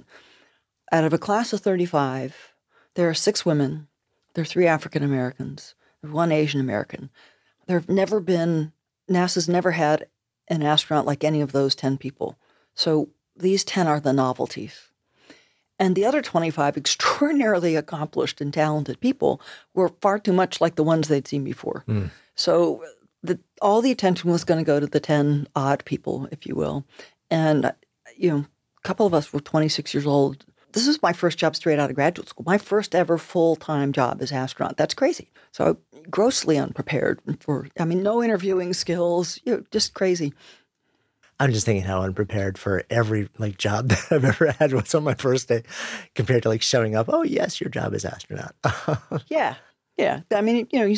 Out 0.93 1.03
of 1.03 1.11
a 1.11 1.17
class 1.17 1.51
of 1.51 1.59
35, 1.59 2.53
there 2.97 3.07
are 3.07 3.13
six 3.13 3.45
women, 3.45 3.87
there 4.33 4.41
are 4.41 4.45
three 4.45 4.65
African 4.65 5.03
Americans, 5.03 5.75
there's 6.01 6.11
one 6.11 6.31
Asian 6.31 6.59
American. 6.59 7.11
There 7.67 7.77
have 7.77 7.87
never 7.87 8.19
been, 8.19 8.73
NASA's 9.07 9.47
never 9.47 9.71
had 9.71 10.07
an 10.47 10.63
astronaut 10.63 11.05
like 11.05 11.23
any 11.23 11.41
of 11.41 11.51
those 11.51 11.75
10 11.75 11.99
people. 11.99 12.37
So 12.73 13.09
these 13.35 13.63
10 13.63 13.87
are 13.87 13.99
the 13.99 14.13
novelties. 14.13 14.89
And 15.77 15.95
the 15.95 16.05
other 16.05 16.23
25 16.23 16.75
extraordinarily 16.77 17.75
accomplished 17.75 18.41
and 18.41 18.51
talented 18.51 18.99
people 18.99 19.39
were 19.75 19.89
far 20.01 20.17
too 20.17 20.33
much 20.33 20.59
like 20.59 20.75
the 20.75 20.83
ones 20.83 21.07
they'd 21.07 21.27
seen 21.27 21.43
before. 21.43 21.83
Hmm. 21.85 22.05
So 22.33 22.83
the, 23.21 23.39
all 23.61 23.83
the 23.83 23.91
attention 23.91 24.31
was 24.31 24.43
going 24.43 24.59
to 24.59 24.65
go 24.67 24.79
to 24.79 24.87
the 24.87 24.99
10 24.99 25.47
odd 25.55 25.85
people, 25.85 26.27
if 26.31 26.47
you 26.47 26.55
will. 26.55 26.83
And, 27.29 27.71
you 28.15 28.31
know, 28.31 28.45
a 28.83 28.87
couple 28.87 29.05
of 29.05 29.13
us 29.13 29.31
were 29.31 29.39
26 29.39 29.93
years 29.93 30.07
old. 30.07 30.43
This 30.73 30.85
was 30.87 31.01
my 31.01 31.13
first 31.13 31.37
job 31.37 31.55
straight 31.55 31.79
out 31.79 31.89
of 31.89 31.95
graduate 31.95 32.29
school, 32.29 32.43
my 32.45 32.57
first 32.57 32.93
ever 32.93 33.17
full 33.17 33.55
time 33.55 33.91
job 33.91 34.21
as 34.21 34.31
astronaut. 34.31 34.77
That's 34.77 34.93
crazy. 34.93 35.31
So 35.51 35.77
grossly 36.11 36.57
unprepared 36.57 37.19
for, 37.39 37.67
I 37.79 37.85
mean, 37.85 38.03
no 38.03 38.21
interviewing 38.23 38.73
skills, 38.73 39.39
you 39.43 39.55
know, 39.55 39.63
just 39.71 39.93
crazy. 39.93 40.33
I'm 41.39 41.51
just 41.51 41.65
thinking 41.65 41.83
how 41.85 42.01
unprepared 42.01 42.57
for 42.57 42.83
every 42.89 43.29
like 43.37 43.57
job 43.57 43.87
that 43.89 44.05
I've 44.11 44.25
ever 44.25 44.51
had 44.53 44.73
was 44.73 44.93
on 44.95 45.03
my 45.03 45.13
first 45.13 45.47
day 45.47 45.63
compared 46.15 46.43
to 46.43 46.49
like 46.49 46.61
showing 46.61 46.95
up. 46.95 47.07
Oh 47.09 47.23
yes, 47.23 47.61
your 47.61 47.69
job 47.69 47.93
is 47.93 48.05
astronaut. 48.05 48.55
Yeah. 49.27 49.55
Yeah. 49.97 50.21
I 50.31 50.41
mean, 50.41 50.67
you 50.71 50.79
know, 50.79 50.85
you 50.85 50.97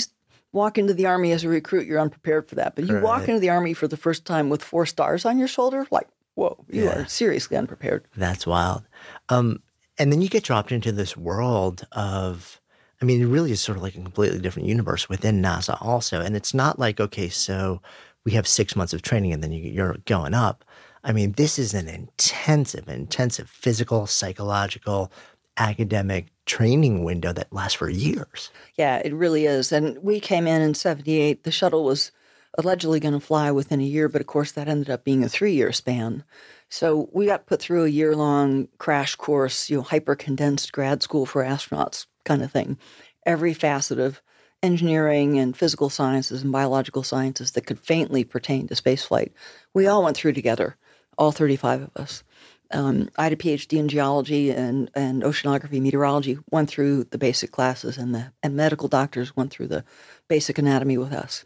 walk 0.51 0.77
into 0.77 0.93
the 0.93 1.05
army 1.05 1.31
as 1.31 1.43
a 1.43 1.49
recruit, 1.49 1.85
you're 1.87 1.99
unprepared 1.99 2.47
for 2.49 2.55
that. 2.55 2.75
But 2.75 2.85
you 2.85 2.99
walk 2.99 3.27
into 3.29 3.39
the 3.39 3.49
army 3.49 3.73
for 3.73 3.87
the 3.87 3.95
first 3.97 4.25
time 4.25 4.49
with 4.49 4.63
four 4.63 4.85
stars 4.85 5.25
on 5.25 5.37
your 5.37 5.47
shoulder, 5.47 5.85
like, 5.91 6.07
whoa, 6.35 6.57
you 6.69 6.85
Yeah. 6.85 7.01
are 7.03 7.07
seriously 7.07 7.55
unprepared. 7.55 8.03
That's 8.17 8.47
wild. 8.47 8.83
Um, 9.29 9.61
and 9.97 10.11
then 10.11 10.21
you 10.21 10.29
get 10.29 10.43
dropped 10.43 10.71
into 10.71 10.91
this 10.91 11.15
world 11.15 11.85
of, 11.91 12.59
I 13.01 13.05
mean, 13.05 13.21
it 13.21 13.25
really 13.25 13.51
is 13.51 13.61
sort 13.61 13.77
of 13.77 13.83
like 13.83 13.95
a 13.95 14.01
completely 14.01 14.39
different 14.39 14.67
universe 14.67 15.09
within 15.09 15.41
NASA 15.41 15.77
also. 15.81 16.21
And 16.21 16.35
it's 16.35 16.53
not 16.53 16.79
like, 16.79 16.99
okay, 16.99 17.29
so 17.29 17.81
we 18.25 18.31
have 18.33 18.47
six 18.47 18.75
months 18.75 18.93
of 18.93 19.01
training 19.01 19.33
and 19.33 19.43
then 19.43 19.51
you, 19.51 19.69
you're 19.69 19.97
going 20.05 20.33
up. 20.33 20.65
I 21.03 21.13
mean, 21.13 21.33
this 21.33 21.57
is 21.57 21.73
an 21.73 21.87
intensive, 21.87 22.87
intensive 22.89 23.49
physical, 23.49 24.05
psychological, 24.07 25.11
academic 25.57 26.27
training 26.45 27.03
window 27.03 27.33
that 27.33 27.53
lasts 27.53 27.75
for 27.75 27.89
years. 27.89 28.49
Yeah, 28.75 29.01
it 29.03 29.13
really 29.13 29.45
is. 29.45 29.71
And 29.71 29.97
we 30.01 30.19
came 30.19 30.47
in 30.47 30.61
in 30.61 30.73
78. 30.73 31.43
The 31.43 31.51
shuttle 31.51 31.83
was 31.83 32.11
allegedly 32.57 32.99
going 32.99 33.13
to 33.13 33.19
fly 33.19 33.51
within 33.51 33.79
a 33.79 33.85
year, 33.85 34.09
but 34.09 34.21
of 34.21 34.27
course, 34.27 34.51
that 34.53 34.67
ended 34.67 34.89
up 34.89 35.03
being 35.03 35.23
a 35.23 35.29
three 35.29 35.53
year 35.53 35.71
span. 35.71 36.23
So 36.69 37.09
we 37.11 37.25
got 37.25 37.47
put 37.47 37.59
through 37.59 37.85
a 37.85 37.89
year 37.89 38.15
long 38.15 38.67
crash 38.77 39.15
course, 39.15 39.69
you 39.69 39.77
know, 39.77 39.83
hyper 39.83 40.15
condensed 40.15 40.71
grad 40.71 41.01
school 41.01 41.25
for 41.25 41.43
astronauts 41.43 42.05
kind 42.25 42.43
of 42.43 42.51
thing. 42.51 42.77
Every 43.25 43.53
facet 43.53 43.99
of 43.99 44.21
engineering 44.61 45.39
and 45.39 45.57
physical 45.57 45.89
sciences 45.89 46.43
and 46.43 46.51
biological 46.51 47.03
sciences 47.03 47.51
that 47.51 47.65
could 47.65 47.79
faintly 47.79 48.23
pertain 48.23 48.67
to 48.67 48.75
spaceflight, 48.75 49.31
we 49.73 49.87
all 49.87 50.03
went 50.03 50.15
through 50.15 50.33
together, 50.33 50.75
all 51.17 51.31
35 51.31 51.81
of 51.83 51.91
us. 51.95 52.23
Um, 52.71 53.09
I 53.17 53.23
had 53.23 53.33
a 53.33 53.37
PhD 53.37 53.79
in 53.79 53.87
geology 53.87 54.51
and, 54.51 54.91
and 54.93 55.23
oceanography, 55.23 55.81
meteorology, 55.81 56.37
went 56.51 56.69
through 56.69 57.05
the 57.05 57.17
basic 57.17 57.51
classes, 57.51 57.97
and 57.97 58.13
the 58.13 58.31
and 58.43 58.55
medical 58.55 58.87
doctors 58.87 59.35
went 59.35 59.49
through 59.49 59.67
the 59.67 59.83
basic 60.27 60.59
anatomy 60.59 60.97
with 60.97 61.11
us. 61.11 61.45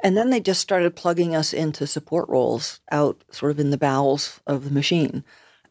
And 0.00 0.16
then 0.16 0.30
they 0.30 0.40
just 0.40 0.60
started 0.60 0.94
plugging 0.94 1.34
us 1.34 1.52
into 1.52 1.86
support 1.86 2.28
roles 2.28 2.80
out 2.90 3.22
sort 3.30 3.50
of 3.50 3.58
in 3.58 3.70
the 3.70 3.78
bowels 3.78 4.40
of 4.46 4.64
the 4.64 4.70
machine. 4.70 5.24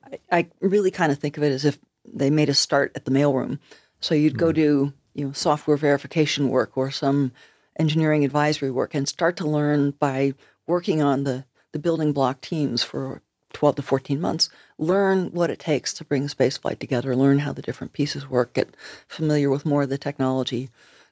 I, 0.03 0.19
I 0.31 0.47
really 0.61 0.91
kind 0.91 1.11
of 1.11 1.19
think 1.19 1.37
of 1.37 1.43
it 1.43 1.51
as 1.51 1.65
if 1.65 1.77
they 2.05 2.29
made 2.29 2.49
us 2.49 2.59
start 2.59 2.91
at 2.95 3.05
the 3.05 3.11
mailroom. 3.11 3.59
So 3.99 4.15
you'd 4.15 4.37
go 4.37 4.47
hmm. 4.47 4.53
do 4.53 4.93
you 5.13 5.25
know 5.25 5.31
software 5.31 5.77
verification 5.77 6.49
work 6.49 6.77
or 6.77 6.91
some 6.91 7.31
engineering 7.77 8.23
advisory 8.23 8.71
work 8.71 8.93
and 8.93 9.07
start 9.07 9.37
to 9.37 9.47
learn 9.47 9.91
by 9.91 10.33
working 10.67 11.01
on 11.01 11.23
the, 11.23 11.45
the 11.71 11.79
building 11.79 12.13
block 12.13 12.41
teams 12.41 12.83
for 12.83 13.21
12 13.53 13.77
to 13.77 13.81
14 13.81 14.19
months, 14.19 14.49
learn 14.77 15.31
what 15.31 15.49
it 15.49 15.59
takes 15.59 15.93
to 15.93 16.03
bring 16.03 16.27
spaceflight 16.27 16.79
together, 16.79 17.15
learn 17.15 17.39
how 17.39 17.53
the 17.53 17.61
different 17.61 17.93
pieces 17.93 18.29
work, 18.29 18.53
get 18.53 18.75
familiar 19.07 19.49
with 19.49 19.65
more 19.65 19.83
of 19.83 19.89
the 19.89 19.97
technology, 19.97 20.69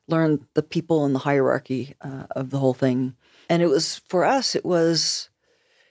learn 0.07 0.45
the 0.53 0.63
people 0.63 1.05
and 1.05 1.15
the 1.15 1.19
hierarchy 1.19 1.95
uh, 2.01 2.25
of 2.31 2.49
the 2.49 2.59
whole 2.59 2.73
thing. 2.73 3.15
And 3.49 3.61
it 3.61 3.67
was, 3.67 4.01
for 4.07 4.25
us, 4.25 4.55
it 4.55 4.65
was 4.65 5.29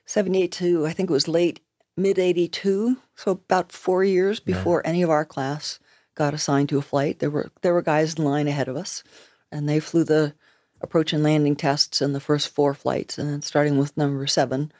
78 0.07 0.53
to, 0.53 0.87
I 0.87 0.93
think 0.93 1.11
it 1.11 1.13
was 1.13 1.29
late, 1.29 1.61
mid 1.97 2.19
82. 2.19 2.97
So 3.17 3.33
about 3.33 3.73
four 3.73 4.05
years 4.05 4.41
before 4.41 4.87
any 4.87 5.03
of 5.03 5.11
our 5.11 5.25
class 5.25 5.79
got 6.15 6.35
assigned 6.35 6.69
to 6.71 6.79
a 6.79 6.83
flight. 6.83 7.19
There 7.19 7.31
were, 7.31 7.51
there 7.63 7.75
were 7.75 7.83
guys 7.83 8.15
in 8.15 8.25
line 8.25 8.49
ahead 8.49 8.69
of 8.69 8.77
us, 8.77 9.03
and 9.51 9.69
they 9.69 9.81
flew 9.81 10.05
the 10.05 10.35
approach 10.81 11.13
and 11.13 11.23
landing 11.23 11.57
tests 11.57 12.03
in 12.03 12.13
the 12.13 12.21
first 12.21 12.49
four 12.49 12.75
flights. 12.75 13.19
And 13.19 13.31
then 13.31 13.43
starting 13.43 13.79
with 13.79 13.97
number 13.97 14.27
seven, 14.27 14.73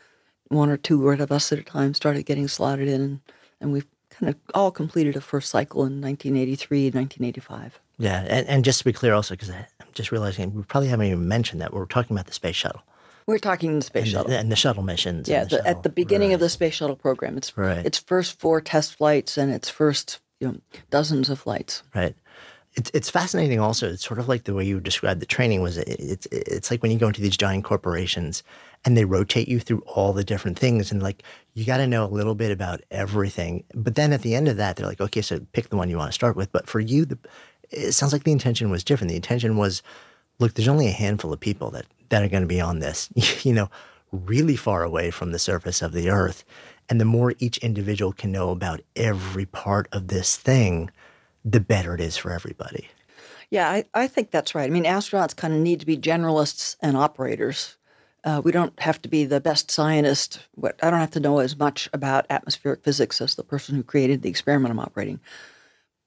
one 0.49 0.69
or 0.69 0.77
two 0.77 1.09
of 1.09 1.33
us 1.33 1.53
at 1.53 1.59
a 1.59 1.63
time 1.63 1.95
started 1.95 2.25
getting 2.25 2.49
slotted 2.49 2.89
in, 2.89 3.01
and, 3.01 3.21
and 3.61 3.73
we've 3.73 3.87
kind 4.11 4.29
of 4.31 4.37
all 4.55 4.71
completed 4.71 5.17
a 5.17 5.21
first 5.21 5.51
cycle 5.51 5.81
in 5.83 6.01
1983, 6.01 6.87
1985. 6.87 7.81
Yeah. 8.03 8.21
And, 8.29 8.47
and 8.49 8.65
just 8.65 8.79
to 8.81 8.85
be 8.85 8.93
clear 8.93 9.15
also, 9.15 9.35
because 9.35 9.51
I'm 9.51 9.65
just 9.95 10.11
realizing 10.13 10.53
we 10.55 10.63
probably 10.65 10.89
haven't 10.89 11.07
even 11.07 11.29
mentioned 11.29 11.61
that 11.63 11.73
we're 11.73 11.87
talking 11.87 12.17
about 12.17 12.27
the 12.27 12.33
space 12.33 12.57
shuttle 12.57 12.83
We're 13.27 13.39
talking 13.39 13.79
the 13.79 13.85
space 13.85 14.03
and, 14.05 14.13
shuttle. 14.13 14.31
The, 14.31 14.39
and 14.39 14.51
the 14.53 14.57
shuttle 14.57 14.83
missions. 14.83 15.29
yeah, 15.29 15.45
the 15.45 15.57
the, 15.59 15.67
at 15.69 15.83
the 15.83 15.89
beginning 15.89 16.33
of 16.35 16.41
the 16.41 16.49
space 16.49 16.75
shuttle 16.75 16.97
program, 16.97 17.37
it's 17.37 17.57
Right. 17.57 17.85
its 17.87 17.99
first 17.99 18.39
four 18.41 18.61
test 18.61 18.97
flights 18.97 19.39
and 19.39 19.53
its 19.53 19.69
first 19.71 20.21
you 20.41 20.49
know 20.49 20.57
dozens 20.91 21.31
of 21.31 21.39
flights. 21.39 21.83
Right. 21.95 22.17
It's 22.75 22.91
it's 22.95 23.11
fascinating. 23.11 23.61
Also, 23.61 23.91
it's 23.93 24.03
sort 24.05 24.19
of 24.19 24.29
like 24.29 24.45
the 24.45 24.55
way 24.55 24.65
you 24.65 24.81
described 24.81 25.21
the 25.21 25.27
training 25.27 25.61
was. 25.63 25.77
it- 25.77 25.89
It's 26.01 26.27
it's 26.33 26.71
like 26.71 26.83
when 26.83 26.91
you 26.91 26.99
go 26.99 27.09
into 27.09 27.21
these 27.21 27.37
giant 27.37 27.65
corporations 27.65 28.43
and 28.85 28.97
they 28.97 29.05
rotate 29.05 29.47
you 29.47 29.61
through 29.61 29.83
all 29.87 30.15
the 30.15 30.25
different 30.25 30.59
things, 30.59 30.91
and 30.91 31.03
like 31.03 31.23
you 31.53 31.67
got 31.67 31.77
to 31.77 31.87
know 31.87 32.03
a 32.05 32.09
little 32.19 32.35
bit 32.35 32.51
about 32.51 32.81
everything. 32.91 33.65
But 33.75 33.95
then 33.95 34.11
at 34.15 34.23
the 34.23 34.35
end 34.35 34.49
of 34.49 34.57
that, 34.57 34.77
they're 34.77 34.87
like, 34.87 35.03
okay, 35.03 35.21
so 35.21 35.41
pick 35.53 35.69
the 35.69 35.77
one 35.77 35.91
you 35.91 35.99
want 35.99 36.09
to 36.09 36.15
start 36.15 36.35
with. 36.35 36.51
But 36.51 36.67
for 36.67 36.81
you, 36.81 37.05
the 37.05 37.19
it 37.73 37.93
sounds 37.93 38.13
like 38.13 38.25
the 38.25 38.33
intention 38.33 38.71
was 38.71 38.85
different. 38.85 39.11
The 39.11 39.17
intention 39.17 39.57
was, 39.57 39.83
look, 40.39 40.55
there's 40.55 40.69
only 40.69 40.89
a 40.89 40.93
handful 40.93 41.33
of 41.33 41.41
people 41.41 41.71
that 41.71 41.87
that 42.11 42.23
are 42.23 42.29
going 42.29 42.43
to 42.43 42.47
be 42.47 42.61
on 42.61 42.81
this. 42.81 43.09
you 43.45 43.53
know, 43.53 43.71
really 44.13 44.57
far 44.57 44.83
away 44.83 45.11
from 45.11 45.33
the 45.33 45.39
surface 45.39 45.83
of 45.83 45.93
the 45.93 46.11
earth. 46.11 46.45
And 46.89 47.01
the 47.01 47.07
more 47.07 47.35
each 47.39 47.59
individual 47.59 48.13
can 48.13 48.31
know 48.31 48.51
about 48.51 48.83
every 48.95 49.47
part 49.47 49.89
of 49.93 50.09
this 50.09 50.37
thing, 50.37 50.91
the 51.45 51.61
better 51.61 51.95
it 51.95 52.01
is 52.01 52.17
for 52.17 52.31
everybody. 52.31 52.89
Yeah, 53.51 53.71
I, 53.71 53.85
I 53.95 54.07
think 54.07 54.31
that's 54.31 54.55
right. 54.55 54.67
I 54.67 54.73
mean, 54.73 54.85
astronauts 54.85 55.37
kind 55.37 55.55
of 55.55 55.61
need 55.61 55.81
to 55.81 55.87
be 55.87 55.97
generalists 55.97 56.77
and 56.81 56.97
operators. 56.97 57.77
Uh, 58.25 58.41
we 58.45 58.53
don't 58.53 58.79
have 58.81 59.03
to 59.03 59.09
be 59.09 59.25
the 59.25 59.41
best 59.41 59.71
scientist. 59.71 60.41
What 60.55 60.79
I 60.83 60.91
don't 60.91 61.01
have 61.01 61.11
to 61.13 61.21
know 61.21 61.39
as 61.41 61.59
much 61.59 61.89
about 61.93 62.27
atmospheric 62.31 62.85
physics 62.85 63.21
as 63.21 63.35
the 63.35 63.43
person 63.43 63.75
who 63.75 63.83
created 63.83 64.23
the 64.23 64.29
experiment 64.29 64.71
I'm 64.71 64.79
operating, 64.79 65.21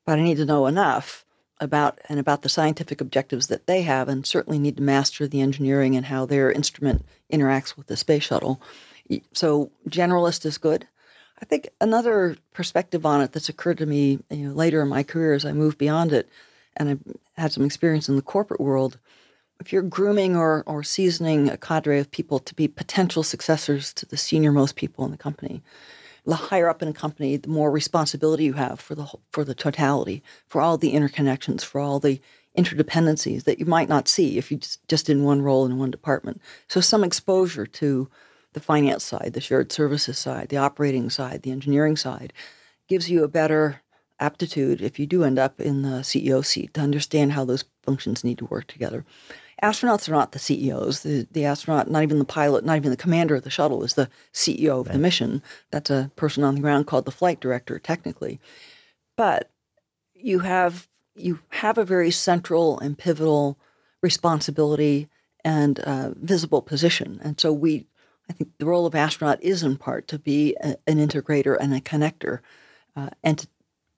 but 0.06 0.18
I 0.18 0.22
need 0.22 0.38
to 0.38 0.46
know 0.46 0.66
enough 0.68 1.25
about 1.60 2.00
and 2.10 2.20
about 2.20 2.42
the 2.42 2.50
scientific 2.50 3.02
objectives 3.02 3.48
that 3.48 3.68
they 3.68 3.82
have, 3.84 4.10
and 4.10 4.26
certainly 4.26 4.60
need 4.60 4.78
to 4.78 4.84
master 4.84 5.28
the 5.28 5.42
engineering 5.42 5.96
and 5.96 6.06
how 6.06 6.26
their 6.26 6.52
instrument 6.52 7.06
interacts 7.32 7.78
with 7.78 7.88
the 7.88 7.98
space 7.98 8.24
shuttle. 8.24 8.62
So, 9.34 9.72
generalist 9.90 10.46
is 10.46 10.58
good. 10.58 10.88
I 11.42 11.46
think 11.46 11.70
another 11.82 12.38
perspective 12.54 13.06
on 13.06 13.22
it 13.22 13.32
that's 13.32 13.50
occurred 13.50 13.78
to 13.80 13.86
me 13.86 14.20
you 14.30 14.48
know, 14.48 14.54
later 14.54 14.82
in 14.82 14.88
my 14.88 15.04
career 15.04 15.34
as 15.34 15.46
I 15.46 15.52
moved 15.52 15.78
beyond 15.78 16.14
it, 16.14 16.30
and 16.78 16.90
I've 16.90 17.04
had 17.38 17.52
some 17.52 17.66
experience 17.66 18.10
in 18.10 18.16
the 18.16 18.22
corporate 18.22 18.62
world. 18.62 18.98
If 19.60 19.72
you're 19.72 19.82
grooming 19.82 20.36
or, 20.36 20.64
or 20.66 20.84
seasoning 20.84 21.50
a 21.50 21.58
cadre 21.58 22.00
of 22.00 22.12
people 22.12 22.40
to 22.40 22.56
be 22.56 22.68
potential 22.68 23.24
successors 23.24 23.94
to 23.94 24.06
the 24.06 24.18
senior 24.18 24.52
most 24.52 24.76
people 24.76 25.06
in 25.06 25.12
the 25.12 25.18
company, 25.18 25.62
the 26.26 26.36
higher 26.36 26.70
up 26.70 26.82
in 26.82 26.88
a 26.88 26.94
company, 26.94 27.38
the 27.38 27.50
more 27.50 27.72
responsibility 27.72 28.44
you 28.46 28.54
have 28.54 28.80
for 28.80 28.96
the 28.96 29.08
for 29.32 29.44
the 29.44 29.56
totality, 29.56 30.24
for 30.48 30.62
all 30.62 30.78
the 30.78 30.94
interconnections, 30.94 31.64
for 31.64 31.80
all 31.80 32.00
the 32.00 32.20
interdependencies 32.58 33.44
that 33.44 33.60
you 33.60 33.66
might 33.66 33.90
not 33.90 34.08
see 34.08 34.38
if 34.38 34.52
you 34.52 34.58
just, 34.58 34.88
just 34.88 35.10
in 35.10 35.24
one 35.24 35.42
role 35.42 35.66
in 35.66 35.78
one 35.78 35.92
department. 35.92 36.42
So 36.68 36.80
some 36.82 37.04
exposure 37.04 37.66
to 37.66 38.10
the 38.54 38.60
finance 38.60 39.04
side, 39.04 39.32
the 39.34 39.42
shared 39.42 39.72
services 39.72 40.18
side, 40.18 40.50
the 40.50 40.58
operating 40.58 41.10
side, 41.10 41.42
the 41.42 41.52
engineering 41.52 41.98
side, 41.98 42.32
gives 42.88 43.10
you 43.10 43.24
a 43.24 43.28
better 43.28 43.82
aptitude 44.20 44.82
if 44.82 44.98
you 44.98 45.06
do 45.06 45.24
end 45.24 45.38
up 45.38 45.60
in 45.60 45.82
the 45.82 46.00
CEO 46.00 46.44
seat 46.44 46.74
to 46.74 46.82
understand 46.82 47.34
how 47.34 47.44
those 47.44 47.66
functions 47.84 48.24
need 48.24 48.38
to 48.38 48.46
work 48.46 48.68
together. 48.68 49.06
Astronauts 49.64 50.10
are 50.10 50.14
not 50.14 50.34
the 50.34 50.40
CEOs. 50.40 51.02
The, 51.02 51.28
the 51.32 51.46
astronaut, 51.46 51.90
not 51.90 52.04
even 52.04 52.20
the 52.20 52.26
pilot, 52.26 52.66
not 52.66 52.76
even 52.76 52.92
the 52.92 52.98
commander 52.98 53.36
of 53.36 53.44
the 53.44 53.50
shuttle, 53.50 53.84
is 53.84 53.94
the 53.94 54.10
CEO 54.34 54.82
of 54.82 54.90
the 54.90 54.98
mission. 54.98 55.42
That's 55.72 55.90
a 55.90 56.12
person 56.16 56.44
on 56.44 56.56
the 56.56 56.62
ground 56.62 56.88
called 56.88 57.06
the 57.06 57.12
flight 57.12 57.40
director, 57.40 57.80
technically. 57.80 58.40
But 59.16 59.50
you 60.14 60.40
have 60.40 60.88
you 61.16 61.40
have 61.50 61.78
a 61.78 61.86
very 61.86 62.12
central 62.12 62.78
and 62.80 62.98
pivotal 62.98 63.58
responsibility 64.02 65.08
and 65.46 65.80
uh, 65.80 66.10
visible 66.16 66.62
position, 66.62 67.20
and 67.24 67.40
so 67.40 67.54
we. 67.54 67.88
I 68.28 68.34
think 68.34 68.50
the 68.58 68.66
role 68.66 68.88
of 68.88 68.96
astronaut 68.96 69.44
is 69.44 69.62
in 69.62 69.78
part 69.78 70.08
to 70.08 70.18
be 70.18 70.58
a, 70.60 70.76
an 70.88 70.98
integrator 70.98 71.56
and 71.60 71.76
a 71.76 71.80
connector, 71.80 72.40
uh, 72.96 73.12
and 73.24 73.38
to, 73.38 73.48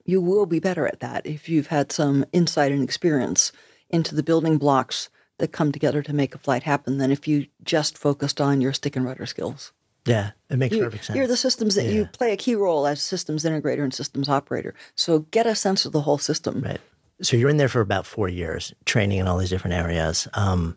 you 0.04 0.20
will 0.20 0.44
be 0.44 0.60
better 0.60 0.86
at 0.86 1.00
that 1.00 1.26
if 1.26 1.48
you've 1.48 1.68
had 1.68 1.90
some 1.90 2.26
insight 2.32 2.70
and 2.70 2.84
experience 2.84 3.52
into 3.88 4.14
the 4.14 4.22
building 4.22 4.58
blocks 4.58 5.08
that 5.38 5.52
come 5.52 5.72
together 5.72 6.02
to 6.02 6.12
make 6.12 6.34
a 6.34 6.38
flight 6.38 6.64
happen 6.64 6.98
than 6.98 7.10
if 7.10 7.26
you 7.26 7.46
just 7.64 7.96
focused 7.96 8.40
on 8.40 8.60
your 8.60 8.72
stick 8.72 8.96
and 8.96 9.04
rudder 9.04 9.26
skills. 9.26 9.72
Yeah, 10.04 10.30
it 10.48 10.56
makes 10.56 10.74
You, 10.74 10.84
perfect 10.84 11.04
sense. 11.04 11.16
You're 11.16 11.26
the 11.26 11.36
systems 11.36 11.74
that 11.74 11.86
you 11.86 12.06
play 12.06 12.32
a 12.32 12.36
key 12.36 12.54
role 12.54 12.86
as 12.86 13.02
systems 13.02 13.44
integrator 13.44 13.82
and 13.82 13.92
systems 13.92 14.28
operator. 14.28 14.74
So 14.94 15.20
get 15.30 15.46
a 15.46 15.54
sense 15.54 15.84
of 15.84 15.92
the 15.92 16.00
whole 16.02 16.18
system. 16.18 16.62
Right. 16.62 16.80
So 17.20 17.36
you're 17.36 17.50
in 17.50 17.56
there 17.56 17.68
for 17.68 17.80
about 17.80 18.06
four 18.06 18.28
years, 18.28 18.72
training 18.84 19.18
in 19.18 19.28
all 19.28 19.38
these 19.38 19.50
different 19.50 19.74
areas, 19.74 20.28
um, 20.34 20.76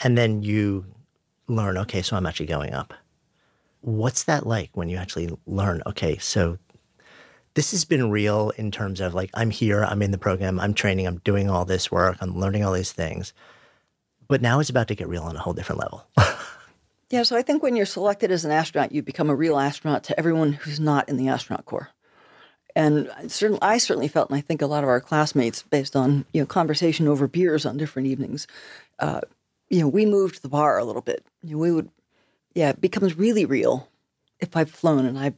and 0.00 0.16
then 0.16 0.42
you 0.42 0.84
learn. 1.48 1.78
Okay, 1.78 2.02
so 2.02 2.16
I'm 2.16 2.26
actually 2.26 2.46
going 2.46 2.74
up. 2.74 2.92
What's 3.80 4.24
that 4.24 4.46
like 4.46 4.70
when 4.76 4.88
you 4.88 4.98
actually 4.98 5.30
learn? 5.46 5.82
Okay, 5.86 6.18
so 6.18 6.58
this 7.54 7.72
has 7.72 7.84
been 7.84 8.10
real 8.10 8.50
in 8.56 8.70
terms 8.70 9.00
of 9.00 9.14
like 9.14 9.30
I'm 9.34 9.50
here, 9.50 9.84
I'm 9.84 10.02
in 10.02 10.10
the 10.10 10.18
program, 10.18 10.58
I'm 10.60 10.74
training, 10.74 11.06
I'm 11.06 11.18
doing 11.18 11.50
all 11.50 11.64
this 11.64 11.90
work, 11.90 12.16
I'm 12.20 12.38
learning 12.38 12.64
all 12.64 12.72
these 12.72 12.92
things, 12.92 13.32
but 14.28 14.42
now 14.42 14.60
it's 14.60 14.70
about 14.70 14.88
to 14.88 14.94
get 14.94 15.08
real 15.08 15.22
on 15.22 15.36
a 15.36 15.40
whole 15.40 15.52
different 15.52 15.80
level. 15.80 16.06
Yeah, 17.12 17.24
so 17.24 17.36
I 17.36 17.42
think 17.42 17.62
when 17.62 17.76
you're 17.76 17.84
selected 17.84 18.30
as 18.30 18.46
an 18.46 18.52
astronaut, 18.52 18.90
you 18.90 19.02
become 19.02 19.28
a 19.28 19.34
real 19.34 19.58
astronaut 19.58 20.02
to 20.04 20.18
everyone 20.18 20.54
who's 20.54 20.80
not 20.80 21.10
in 21.10 21.18
the 21.18 21.28
astronaut 21.28 21.66
corps. 21.66 21.90
And 22.74 23.10
I 23.14 23.26
certainly, 23.26 23.60
I 23.60 23.76
certainly 23.76 24.08
felt, 24.08 24.30
and 24.30 24.38
I 24.38 24.40
think 24.40 24.62
a 24.62 24.66
lot 24.66 24.82
of 24.82 24.88
our 24.88 24.98
classmates, 24.98 25.62
based 25.62 25.94
on 25.94 26.24
you 26.32 26.40
know 26.40 26.46
conversation 26.46 27.06
over 27.06 27.28
beers 27.28 27.66
on 27.66 27.76
different 27.76 28.08
evenings, 28.08 28.46
uh, 28.98 29.20
you 29.68 29.80
know, 29.80 29.88
we 29.88 30.06
moved 30.06 30.40
the 30.40 30.48
bar 30.48 30.78
a 30.78 30.84
little 30.84 31.02
bit. 31.02 31.22
You 31.42 31.52
know, 31.52 31.58
we 31.58 31.70
would, 31.70 31.90
yeah, 32.54 32.70
it 32.70 32.80
becomes 32.80 33.18
really 33.18 33.44
real 33.44 33.90
if 34.40 34.56
I've 34.56 34.70
flown 34.70 35.04
and 35.04 35.18
I've 35.18 35.36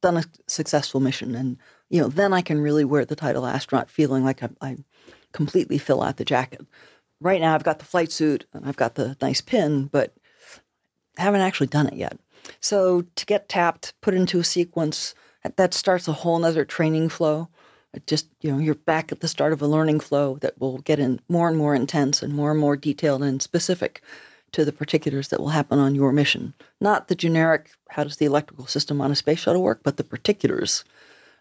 done 0.00 0.16
a 0.16 0.24
successful 0.46 1.00
mission, 1.00 1.34
and 1.34 1.58
you 1.88 2.00
know, 2.00 2.08
then 2.08 2.32
I 2.32 2.42
can 2.42 2.60
really 2.60 2.84
wear 2.84 3.04
the 3.04 3.16
title 3.16 3.46
astronaut, 3.46 3.90
feeling 3.90 4.24
like 4.24 4.42
I, 4.42 4.48
I 4.60 4.76
completely 5.32 5.78
fill 5.78 6.02
out 6.02 6.16
the 6.16 6.24
jacket. 6.24 6.66
Right 7.20 7.40
now, 7.40 7.54
I've 7.54 7.64
got 7.64 7.78
the 7.78 7.84
flight 7.84 8.12
suit 8.12 8.46
and 8.52 8.66
I've 8.66 8.76
got 8.76 8.94
the 8.94 9.16
nice 9.22 9.40
pin, 9.40 9.86
but 9.86 10.14
haven't 11.16 11.40
actually 11.40 11.68
done 11.68 11.86
it 11.86 11.94
yet. 11.94 12.18
So 12.60 13.04
to 13.14 13.26
get 13.26 13.48
tapped, 13.48 13.94
put 14.00 14.14
into 14.14 14.38
a 14.38 14.44
sequence, 14.44 15.14
that 15.56 15.74
starts 15.74 16.08
a 16.08 16.12
whole 16.12 16.38
nother 16.38 16.64
training 16.64 17.08
flow. 17.08 17.48
It 17.94 18.06
just 18.06 18.28
you 18.40 18.52
know, 18.52 18.58
you're 18.58 18.74
back 18.74 19.12
at 19.12 19.20
the 19.20 19.28
start 19.28 19.52
of 19.52 19.62
a 19.62 19.66
learning 19.66 20.00
flow 20.00 20.36
that 20.38 20.60
will 20.60 20.78
get 20.78 20.98
in 20.98 21.20
more 21.28 21.48
and 21.48 21.56
more 21.56 21.74
intense 21.74 22.22
and 22.22 22.34
more 22.34 22.50
and 22.50 22.60
more 22.60 22.76
detailed 22.76 23.22
and 23.22 23.40
specific 23.40 24.02
to 24.56 24.64
the 24.64 24.72
particulars 24.72 25.28
that 25.28 25.38
will 25.38 25.50
happen 25.50 25.78
on 25.78 25.94
your 25.94 26.12
mission. 26.12 26.54
Not 26.80 27.08
the 27.08 27.14
generic, 27.14 27.72
how 27.90 28.04
does 28.04 28.16
the 28.16 28.24
electrical 28.24 28.66
system 28.66 29.02
on 29.02 29.10
a 29.10 29.14
space 29.14 29.40
shuttle 29.40 29.62
work, 29.62 29.80
but 29.82 29.98
the 29.98 30.02
particulars 30.02 30.82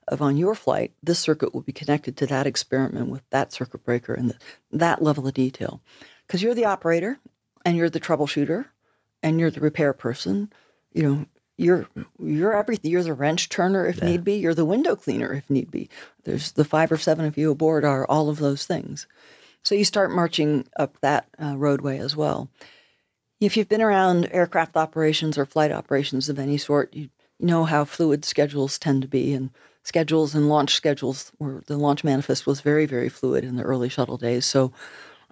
of 0.10 0.22
on 0.22 0.36
your 0.36 0.54
flight, 0.54 0.92
this 1.02 1.18
circuit 1.18 1.54
will 1.54 1.62
be 1.62 1.72
connected 1.72 2.18
to 2.18 2.28
that 2.28 2.46
experiment 2.46 3.08
with 3.08 3.22
that 3.30 3.54
circuit 3.54 3.86
breaker 3.86 4.14
and 4.14 4.32
the, 4.32 4.36
that 4.70 5.02
level 5.02 5.26
of 5.26 5.34
detail. 5.34 5.80
Because 6.28 6.44
you're 6.44 6.54
the 6.54 6.66
operator 6.66 7.18
and 7.64 7.78
you're 7.78 7.90
the 7.90 8.02
troubleshooter 8.02 8.66
and 9.24 9.40
you're 9.40 9.50
the 9.50 9.62
repair 9.62 9.94
person. 9.94 10.52
You 10.92 11.04
know, 11.04 11.26
you're 11.56 11.88
you're 12.20 12.54
everything. 12.54 12.92
You're 12.92 13.02
the 13.02 13.14
wrench 13.14 13.48
turner 13.48 13.88
if 13.88 14.00
yeah. 14.00 14.08
need 14.08 14.26
be. 14.26 14.34
You're 14.34 14.54
the 14.54 14.66
window 14.66 14.98
cleaner 14.98 15.32
if 15.32 15.50
need 15.50 15.72
be. 15.72 15.90
There's 16.26 16.52
the 16.52 16.66
five 16.66 16.92
or 16.92 16.98
seven 16.98 17.24
of 17.24 17.38
you 17.38 17.50
aboard 17.50 17.86
are 17.86 18.06
all 18.08 18.28
of 18.28 18.40
those 18.40 18.66
things. 18.66 19.08
So 19.64 19.74
you 19.74 19.86
start 19.86 20.12
marching 20.12 20.68
up 20.78 21.00
that 21.00 21.28
uh, 21.42 21.56
roadway 21.56 21.98
as 21.98 22.14
well. 22.14 22.50
If 23.42 23.58
you've 23.58 23.70
been 23.70 23.82
around 23.82 24.30
aircraft 24.32 24.78
operations 24.78 25.38
or 25.38 25.46
flight 25.46 25.72
operations 25.72 26.30
of 26.30 26.40
any 26.40 26.58
sort, 26.58 26.94
you 26.94 27.10
know 27.40 27.66
how 27.66 27.84
fluid 27.84 28.24
schedules 28.24 28.80
tend 28.80 29.02
to 29.02 29.08
be, 29.08 29.34
and 29.34 29.50
schedules 29.84 30.34
and 30.34 30.48
launch 30.50 30.74
schedules 30.74 31.32
were 31.38 31.62
the 31.68 31.78
launch 31.78 32.04
manifest 32.04 32.48
was 32.48 32.62
very, 32.62 32.86
very 32.86 33.10
fluid 33.10 33.44
in 33.44 33.56
the 33.56 33.64
early 33.64 33.90
shuttle 33.90 34.18
days. 34.18 34.46
So 34.46 34.72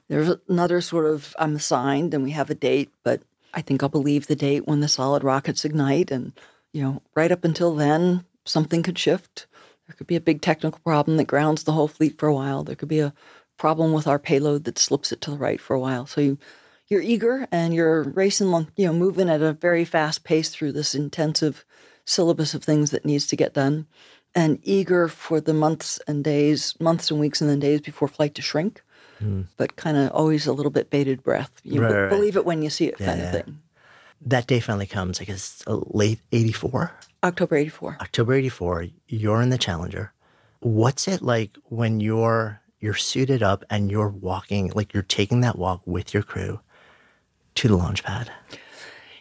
there's 0.10 0.36
another 0.50 0.82
sort 0.82 1.06
of 1.06 1.36
I'm 1.40 1.56
assigned 1.56 2.14
and 2.14 2.24
we 2.24 2.32
have 2.32 2.50
a 2.50 2.56
date, 2.56 2.92
but 3.04 3.22
I 3.54 3.62
think 3.62 3.82
I'll 3.82 3.90
believe 3.90 4.28
the 4.28 4.36
date 4.36 4.68
when 4.68 4.82
the 4.82 4.88
solid 4.88 5.24
rockets 5.24 5.64
ignite. 5.64 6.12
And, 6.12 6.34
you 6.74 6.84
know, 6.84 7.02
right 7.16 7.32
up 7.32 7.46
until 7.46 7.74
then, 7.74 8.26
something 8.46 8.84
could 8.84 9.00
shift. 9.00 9.48
There 9.88 9.96
could 9.96 10.08
be 10.08 10.16
a 10.16 10.22
big 10.22 10.42
technical 10.42 10.80
problem 10.80 11.18
that 11.18 11.26
grounds 11.26 11.64
the 11.64 11.72
whole 11.72 11.88
fleet 11.88 12.20
for 12.20 12.28
a 12.28 12.34
while. 12.34 12.64
There 12.64 12.76
could 12.76 12.90
be 12.90 13.00
a 13.00 13.14
problem 13.58 13.94
with 13.94 14.08
our 14.08 14.20
payload 14.20 14.66
that 14.66 14.80
slips 14.80 15.12
it 15.12 15.22
to 15.22 15.32
the 15.32 15.38
right 15.38 15.62
for 15.62 15.74
a 15.74 15.80
while. 15.80 16.06
So 16.06 16.22
you 16.22 16.38
you're 16.94 17.02
eager 17.02 17.48
and 17.52 17.74
you're 17.74 18.04
racing, 18.04 18.68
you 18.78 18.86
know, 18.86 18.94
moving 18.94 19.30
at 19.30 19.42
a 19.42 19.52
very 19.52 19.84
fast 19.84 20.24
pace 20.24 20.50
through 20.50 20.72
this 20.72 20.94
intensive 20.94 21.66
syllabus 22.06 22.54
of 22.54 22.64
things 22.64 22.92
that 22.92 23.04
needs 23.04 23.28
to 23.28 23.36
get 23.36 23.54
done, 23.54 23.88
and 24.36 24.60
eager 24.64 25.08
for 25.08 25.42
the 25.42 25.54
months 25.54 26.00
and 26.08 26.24
days, 26.24 26.76
months 26.80 27.10
and 27.10 27.20
weeks 27.20 27.42
and 27.42 27.50
then 27.50 27.60
days 27.60 27.82
before 27.82 28.08
flight 28.08 28.36
to 28.36 28.42
shrink, 28.42 28.84
mm. 29.22 29.46
but 29.58 29.76
kind 29.76 29.98
of 29.98 30.12
always 30.12 30.46
a 30.46 30.54
little 30.54 30.72
bit 30.72 30.90
bated 30.90 31.24
breath. 31.24 31.52
You 31.64 31.82
right, 31.82 31.94
right. 31.94 32.10
believe 32.10 32.38
it 32.38 32.46
when 32.46 32.62
you 32.62 32.70
see 32.70 32.86
it, 32.88 32.96
yeah, 33.00 33.06
kind 33.06 33.22
of 33.22 33.32
thing. 33.32 33.60
That 34.22 34.48
day 34.48 34.60
finally 34.60 34.86
comes. 34.86 35.20
I 35.20 35.24
guess 35.26 35.64
late 35.68 36.20
'84. 36.32 36.92
October 37.24 37.56
'84. 37.58 37.98
October 38.02 38.34
'84. 38.34 38.88
You're 39.08 39.42
in 39.42 39.50
the 39.50 39.58
Challenger. 39.58 40.14
What's 40.60 41.08
it 41.08 41.22
like 41.22 41.58
when 41.66 42.00
you're 42.00 42.62
you're 42.80 42.94
suited 42.94 43.42
up 43.42 43.64
and 43.70 43.90
you're 43.90 44.10
walking 44.10 44.72
like 44.76 44.94
you're 44.94 45.04
taking 45.04 45.42
that 45.42 45.58
walk 45.58 45.82
with 45.86 46.14
your 46.14 46.24
crew 46.24 46.60
to 47.56 47.68
the 47.68 47.78
launch 47.78 48.04
pad. 48.04 48.32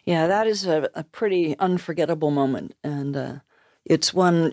Yeah, 0.05 0.27
that 0.27 0.47
is 0.47 0.67
a, 0.67 0.91
a 0.95 1.05
pretty 1.05 1.57
unforgettable 1.59 2.31
moment. 2.31 2.75
And 2.83 3.17
uh, 3.17 3.35
it's 3.85 4.13
one 4.13 4.53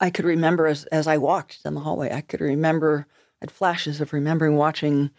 I 0.00 0.10
could 0.10 0.24
remember 0.24 0.66
as, 0.66 0.84
as 0.86 1.06
I 1.06 1.16
walked 1.16 1.62
down 1.62 1.74
the 1.74 1.80
hallway. 1.80 2.12
I 2.12 2.20
could 2.20 2.40
remember, 2.40 3.06
had 3.40 3.50
flashes 3.50 4.00
of 4.00 4.12
remembering 4.12 4.56
watching 4.56 5.10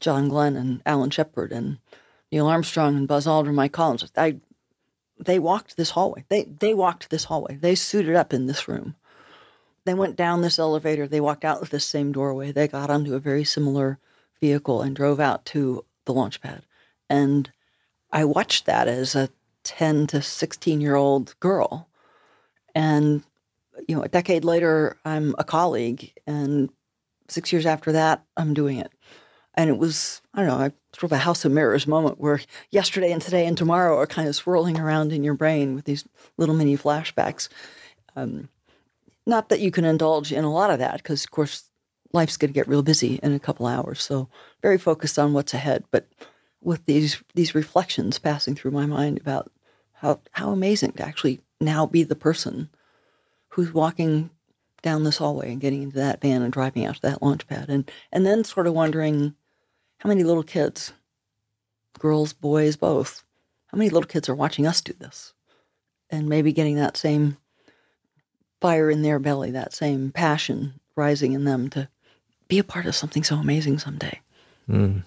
John 0.00 0.28
Glenn 0.28 0.56
and 0.56 0.82
Alan 0.86 1.10
Shepard 1.10 1.52
and 1.52 1.78
Neil 2.32 2.46
Armstrong 2.46 2.96
and 2.96 3.08
Buzz 3.08 3.26
Aldrin, 3.26 3.54
Mike 3.54 3.72
Collins. 3.72 4.10
I, 4.16 4.36
they 5.18 5.38
walked 5.38 5.76
this 5.76 5.90
hallway. 5.90 6.24
They, 6.28 6.44
they 6.44 6.74
walked 6.74 7.10
this 7.10 7.24
hallway. 7.24 7.56
They 7.56 7.74
suited 7.74 8.16
up 8.16 8.32
in 8.32 8.46
this 8.46 8.66
room. 8.66 8.96
They 9.84 9.94
went 9.94 10.16
down 10.16 10.40
this 10.40 10.58
elevator. 10.58 11.06
They 11.06 11.20
walked 11.20 11.44
out 11.44 11.62
of 11.62 11.70
this 11.70 11.84
same 11.84 12.10
doorway. 12.10 12.50
They 12.50 12.66
got 12.66 12.90
onto 12.90 13.14
a 13.14 13.20
very 13.20 13.44
similar 13.44 13.98
vehicle 14.40 14.82
and 14.82 14.96
drove 14.96 15.20
out 15.20 15.44
to 15.46 15.84
the 16.06 16.12
launch 16.12 16.40
pad. 16.40 16.62
And 17.08 17.50
I 18.12 18.24
watched 18.24 18.66
that 18.66 18.88
as 18.88 19.14
a 19.14 19.28
10 19.64 20.06
to 20.08 20.22
16 20.22 20.80
year 20.80 20.94
old 20.94 21.38
girl. 21.40 21.88
And, 22.74 23.22
you 23.88 23.96
know, 23.96 24.02
a 24.02 24.08
decade 24.08 24.44
later, 24.44 24.96
I'm 25.04 25.34
a 25.38 25.44
colleague. 25.44 26.12
And 26.26 26.70
six 27.28 27.52
years 27.52 27.66
after 27.66 27.92
that, 27.92 28.24
I'm 28.36 28.54
doing 28.54 28.78
it. 28.78 28.92
And 29.54 29.70
it 29.70 29.78
was, 29.78 30.20
I 30.34 30.44
don't 30.44 30.48
know, 30.48 30.70
sort 30.92 31.04
of 31.04 31.12
a 31.12 31.18
house 31.18 31.44
of 31.44 31.52
mirrors 31.52 31.86
moment 31.86 32.20
where 32.20 32.40
yesterday 32.70 33.10
and 33.10 33.22
today 33.22 33.46
and 33.46 33.56
tomorrow 33.56 33.96
are 33.98 34.06
kind 34.06 34.28
of 34.28 34.36
swirling 34.36 34.78
around 34.78 35.12
in 35.12 35.24
your 35.24 35.34
brain 35.34 35.74
with 35.74 35.86
these 35.86 36.06
little 36.36 36.54
mini 36.54 36.76
flashbacks. 36.76 37.48
Um, 38.14 38.48
not 39.26 39.48
that 39.48 39.60
you 39.60 39.70
can 39.70 39.84
indulge 39.84 40.32
in 40.32 40.44
a 40.44 40.52
lot 40.52 40.70
of 40.70 40.78
that, 40.78 40.98
because 40.98 41.24
of 41.24 41.30
course 41.30 41.70
life's 42.12 42.36
going 42.36 42.50
to 42.50 42.54
get 42.54 42.68
real 42.68 42.82
busy 42.82 43.18
in 43.22 43.32
a 43.32 43.40
couple 43.40 43.66
hours. 43.66 44.02
So 44.02 44.28
very 44.62 44.78
focused 44.78 45.18
on 45.18 45.32
what's 45.32 45.54
ahead. 45.54 45.84
But 45.90 46.06
with 46.62 46.84
these 46.86 47.22
these 47.34 47.54
reflections 47.54 48.18
passing 48.18 48.54
through 48.54 48.70
my 48.70 48.86
mind 48.86 49.18
about 49.18 49.50
how 49.92 50.20
how 50.32 50.50
amazing 50.50 50.92
to 50.92 51.06
actually 51.06 51.40
now 51.60 51.86
be 51.86 52.02
the 52.02 52.16
person 52.16 52.68
who's 53.48 53.72
walking 53.72 54.30
down 54.82 55.04
this 55.04 55.18
hallway 55.18 55.50
and 55.50 55.60
getting 55.60 55.82
into 55.82 55.96
that 55.96 56.20
van 56.20 56.42
and 56.42 56.52
driving 56.52 56.84
out 56.84 56.96
to 56.96 57.02
that 57.02 57.22
launch 57.22 57.46
pad 57.46 57.68
and 57.68 57.90
and 58.12 58.26
then 58.26 58.44
sort 58.44 58.66
of 58.66 58.74
wondering 58.74 59.34
how 59.98 60.08
many 60.08 60.22
little 60.22 60.42
kids 60.42 60.92
girls 61.98 62.32
boys 62.32 62.76
both 62.76 63.24
how 63.76 63.78
many 63.78 63.90
little 63.90 64.08
kids 64.08 64.28
are 64.28 64.34
watching 64.34 64.66
us 64.66 64.80
do 64.80 64.92
this? 64.94 65.34
And 66.08 66.28
maybe 66.28 66.52
getting 66.52 66.76
that 66.76 66.96
same 66.96 67.36
fire 68.60 68.90
in 68.90 69.02
their 69.02 69.18
belly 69.18 69.50
that 69.50 69.74
same 69.74 70.12
passion 70.12 70.80
rising 70.94 71.32
in 71.32 71.44
them 71.44 71.68
to 71.70 71.88
be 72.48 72.58
a 72.58 72.64
part 72.64 72.86
of 72.86 72.94
something 72.94 73.22
so 73.22 73.36
amazing 73.36 73.78
someday. 73.78 74.20
Mm 74.68 75.02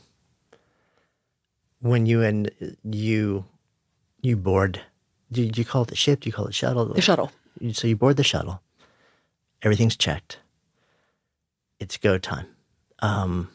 when 1.82 2.06
you 2.06 2.22
and 2.22 2.52
you 2.84 3.46
you 4.22 4.36
board 4.36 4.82
do 5.32 5.44
you, 5.44 5.52
do 5.52 5.62
you 5.62 5.66
call 5.66 5.84
it 5.84 5.90
the 5.90 5.96
ship? 5.96 6.22
Do 6.22 6.30
you 6.30 6.34
call 6.34 6.48
it 6.48 6.56
shuttle? 6.56 6.86
The 6.86 7.02
shuttle. 7.02 7.32
So 7.74 7.88
you 7.88 7.96
board 7.96 8.18
the 8.18 8.24
shuttle. 8.24 8.62
Everything's 9.62 9.96
checked. 9.96 10.40
It's 11.80 11.98
go 11.98 12.18
time. 12.18 12.48
Um, 13.00 13.50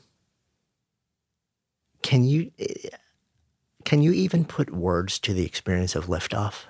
can 2.03 2.25
you 2.25 2.51
can 3.85 4.03
you 4.03 4.13
even 4.13 4.45
put 4.45 4.71
words 4.71 5.19
to 5.21 5.35
the 5.35 5.45
experience 5.45 5.95
of 5.95 6.07
liftoff? 6.07 6.65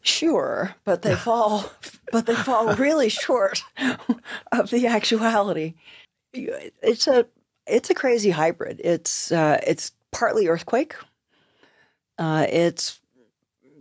Sure 0.00 0.74
but 0.84 1.02
they 1.02 1.14
fall 1.16 1.70
but 2.12 2.26
they 2.26 2.34
fall 2.34 2.74
really 2.76 3.08
short 3.08 3.64
of 4.52 4.70
the 4.70 4.86
actuality. 4.86 5.74
It's 6.32 7.06
a 7.06 7.26
it's 7.66 7.90
a 7.90 7.94
crazy 7.94 8.30
hybrid. 8.30 8.80
It's 8.82 9.32
uh, 9.32 9.60
it's 9.66 9.92
partly 10.12 10.46
earthquake. 10.46 10.94
Uh, 12.18 12.46
it's 12.48 13.00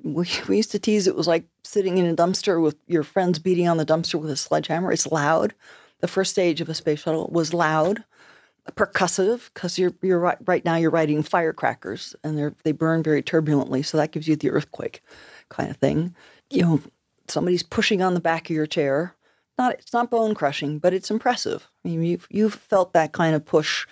we, 0.04 0.28
we 0.48 0.58
used 0.58 0.72
to 0.72 0.80
tease 0.80 1.08
it 1.08 1.16
was 1.16 1.28
like 1.28 1.46
sitting 1.64 1.98
in 1.98 2.06
a 2.06 2.16
dumpster 2.16 2.62
with 2.62 2.76
your 2.88 3.04
friends 3.04 3.40
beating 3.40 3.68
on 3.68 3.78
the 3.78 3.86
dumpster 3.86 4.20
with 4.20 4.32
a 4.32 4.36
sledgehammer. 4.36 4.92
It's 4.92 5.08
loud. 5.08 5.54
The 6.00 6.08
first 6.08 6.32
stage 6.32 6.62
of 6.62 6.70
a 6.70 6.74
space 6.74 7.02
shuttle 7.02 7.30
was 7.32 7.54
loud, 7.54 8.04
percussive, 8.72 9.52
because 9.54 9.78
you're 9.78 9.94
you're 10.02 10.20
right, 10.20 10.38
right 10.46 10.66
now 10.66 10.76
you're 10.76 10.90
riding 10.90 11.22
firecrackers 11.22 12.16
and 12.24 12.38
they 12.38 12.50
they 12.64 12.72
burn 12.72 13.04
very 13.04 13.22
turbulently, 13.22 13.84
so 13.84 13.98
that 13.98 14.12
gives 14.12 14.28
you 14.28 14.36
the 14.36 14.50
earthquake 14.50 15.04
kind 15.50 15.70
of 15.70 15.78
thing. 15.78 16.16
You 16.50 16.62
know, 16.64 16.82
somebody's 17.28 17.64
pushing 17.64 18.02
on 18.02 18.16
the 18.16 18.20
back 18.20 18.50
of 18.50 18.56
your 18.56 18.66
chair. 18.66 19.16
Not 19.60 19.74
it's 19.74 19.94
not 19.94 20.10
bone 20.10 20.34
crushing, 20.34 20.80
but 20.80 20.94
it's 20.94 21.12
impressive. 21.12 21.68
I 21.86 21.90
mean, 21.90 22.04
you've 22.04 22.28
you've 22.32 22.56
felt 22.56 22.94
that 22.94 23.12
kind 23.12 23.36
of 23.36 23.46
push 23.46 23.86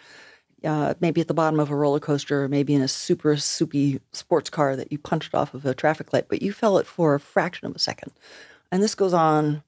uh, 0.64 0.94
maybe 1.00 1.22
at 1.22 1.28
the 1.28 1.34
bottom 1.34 1.60
of 1.60 1.70
a 1.70 1.76
roller 1.76 2.00
coaster, 2.00 2.44
or 2.44 2.48
maybe 2.48 2.74
in 2.74 2.82
a 2.82 2.88
super 2.88 3.38
soupy 3.38 4.00
sports 4.12 4.50
car 4.50 4.76
that 4.76 4.92
you 4.92 4.98
punched 4.98 5.34
off 5.34 5.54
of 5.54 5.66
a 5.66 5.74
traffic 5.74 6.14
light, 6.14 6.28
but 6.30 6.42
you 6.42 6.52
felt 6.54 6.82
it 6.82 6.88
for 6.88 7.16
a 7.16 7.20
fraction 7.20 7.68
of 7.68 7.76
a 7.76 7.80
second. 7.80 8.12
And 8.72 8.84
this 8.84 8.96
goes 8.96 9.14
on 9.14 9.64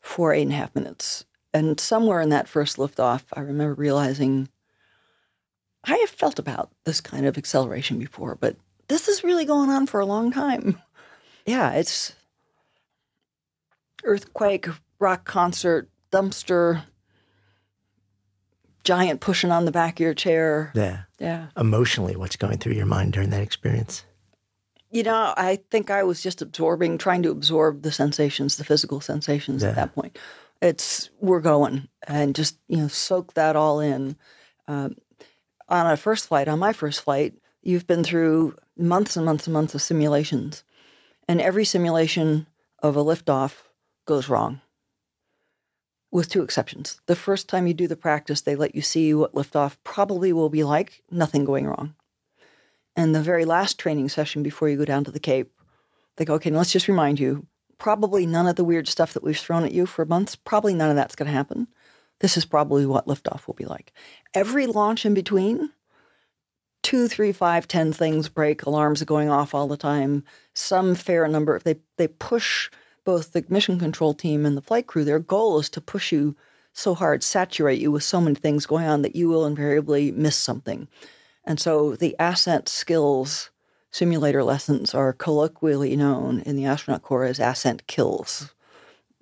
for 0.00 0.32
eight 0.32 0.42
and 0.42 0.52
a 0.52 0.56
half 0.56 0.74
minutes. 0.74 1.24
And 1.52 1.78
somewhere 1.80 2.20
in 2.20 2.28
that 2.30 2.48
first 2.48 2.76
liftoff, 2.76 3.24
I 3.32 3.40
remember 3.40 3.74
realizing 3.74 4.48
I 5.84 5.96
have 5.96 6.10
felt 6.10 6.38
about 6.38 6.70
this 6.84 7.00
kind 7.00 7.26
of 7.26 7.38
acceleration 7.38 7.98
before, 7.98 8.34
but 8.34 8.56
this 8.88 9.08
is 9.08 9.24
really 9.24 9.44
going 9.44 9.70
on 9.70 9.86
for 9.86 10.00
a 10.00 10.06
long 10.06 10.30
time. 10.32 10.80
Yeah, 11.46 11.72
it's 11.72 12.14
earthquake, 14.04 14.68
rock 14.98 15.24
concert, 15.24 15.88
dumpster, 16.12 16.82
giant 18.84 19.20
pushing 19.20 19.50
on 19.50 19.64
the 19.64 19.72
back 19.72 19.94
of 19.94 20.00
your 20.04 20.14
chair. 20.14 20.72
Yeah. 20.74 21.02
Yeah. 21.18 21.46
Emotionally, 21.56 22.16
what's 22.16 22.36
going 22.36 22.58
through 22.58 22.74
your 22.74 22.86
mind 22.86 23.12
during 23.12 23.30
that 23.30 23.42
experience? 23.42 24.04
you 24.92 25.04
know, 25.04 25.32
I 25.36 25.60
think 25.70 25.88
I 25.88 26.02
was 26.02 26.20
just 26.20 26.42
absorbing, 26.42 26.98
trying 26.98 27.22
to 27.22 27.30
absorb 27.30 27.82
the 27.82 27.92
sensations, 27.92 28.56
the 28.56 28.64
physical 28.64 29.00
sensations 29.00 29.62
Yeah. 29.62 29.68
at 29.68 29.74
that 29.76 29.94
point. 29.94 30.18
It's 30.60 31.10
we're 31.20 31.40
going 31.40 31.88
and 32.08 32.34
just 32.34 32.58
you 32.66 32.76
know 32.78 32.88
soak 32.88 33.34
that 33.34 33.54
all 33.54 33.78
in. 33.80 34.16
Um, 34.66 34.96
on 35.68 35.86
a 35.86 35.96
first 35.96 36.26
flight, 36.26 36.48
on 36.48 36.58
my 36.58 36.72
first 36.72 37.02
flight, 37.02 37.34
you've 37.62 37.86
been 37.86 38.02
through 38.02 38.56
months 38.76 39.16
and 39.16 39.24
months 39.24 39.46
and 39.46 39.54
months 39.54 39.76
of 39.76 39.80
simulations, 39.82 40.64
and 41.28 41.40
every 41.40 41.64
simulation 41.64 42.48
of 42.82 42.96
a 42.96 43.04
liftoff 43.04 43.52
goes 44.06 44.28
wrong. 44.28 44.60
With 46.12 46.28
two 46.28 46.42
exceptions. 46.42 47.00
The 47.06 47.14
first 47.14 47.48
time 47.48 47.66
you 47.66 47.74
do 47.74 47.86
the 47.86 47.96
practice, 47.96 48.40
they 48.40 48.56
let 48.56 48.74
you 48.74 48.82
see 48.82 49.14
what 49.14 49.34
liftoff 49.34 49.76
probably 49.84 50.32
will 50.32 50.48
be 50.48 50.64
like, 50.64 51.02
nothing 51.10 51.44
going 51.44 51.66
wrong. 51.66 51.94
And 52.96 53.14
the 53.14 53.22
very 53.22 53.44
last 53.44 53.78
training 53.78 54.08
session 54.08 54.42
before 54.42 54.68
you 54.68 54.76
go 54.76 54.84
down 54.84 55.04
to 55.04 55.12
the 55.12 55.20
Cape, 55.20 55.52
they 56.16 56.24
go, 56.24 56.34
okay, 56.34 56.50
let's 56.50 56.72
just 56.72 56.88
remind 56.88 57.20
you 57.20 57.46
probably 57.78 58.26
none 58.26 58.46
of 58.46 58.56
the 58.56 58.64
weird 58.64 58.88
stuff 58.88 59.12
that 59.12 59.22
we've 59.22 59.38
thrown 59.38 59.64
at 59.64 59.72
you 59.72 59.86
for 59.86 60.04
months, 60.04 60.34
probably 60.36 60.74
none 60.74 60.90
of 60.90 60.96
that's 60.96 61.14
going 61.14 61.28
to 61.28 61.32
happen. 61.32 61.68
This 62.18 62.36
is 62.36 62.44
probably 62.44 62.84
what 62.84 63.06
liftoff 63.06 63.46
will 63.46 63.54
be 63.54 63.64
like. 63.64 63.92
Every 64.34 64.66
launch 64.66 65.06
in 65.06 65.14
between, 65.14 65.70
two, 66.82 67.08
three, 67.08 67.32
five, 67.32 67.66
ten 67.66 67.92
things 67.92 68.28
break, 68.28 68.64
alarms 68.64 69.00
are 69.00 69.06
going 69.06 69.30
off 69.30 69.54
all 69.54 69.68
the 69.68 69.76
time. 69.76 70.24
Some 70.54 70.94
fair 70.94 71.26
number, 71.28 71.58
they, 71.60 71.76
they 71.96 72.08
push 72.08 72.68
both 73.04 73.32
the 73.32 73.44
mission 73.48 73.78
control 73.78 74.14
team 74.14 74.46
and 74.46 74.56
the 74.56 74.62
flight 74.62 74.86
crew. 74.86 75.04
Their 75.04 75.18
goal 75.18 75.58
is 75.58 75.68
to 75.70 75.80
push 75.80 76.12
you 76.12 76.36
so 76.72 76.94
hard, 76.94 77.22
saturate 77.22 77.80
you 77.80 77.90
with 77.90 78.04
so 78.04 78.20
many 78.20 78.36
things 78.36 78.66
going 78.66 78.86
on 78.86 79.02
that 79.02 79.16
you 79.16 79.28
will 79.28 79.46
invariably 79.46 80.12
miss 80.12 80.36
something. 80.36 80.88
And 81.44 81.58
so 81.58 81.96
the 81.96 82.14
ascent 82.18 82.68
skills 82.68 83.50
simulator 83.90 84.44
lessons 84.44 84.94
are 84.94 85.12
colloquially 85.12 85.96
known 85.96 86.40
in 86.40 86.56
the 86.56 86.64
astronaut 86.64 87.02
corps 87.02 87.24
as 87.24 87.40
ascent 87.40 87.86
kills 87.86 88.54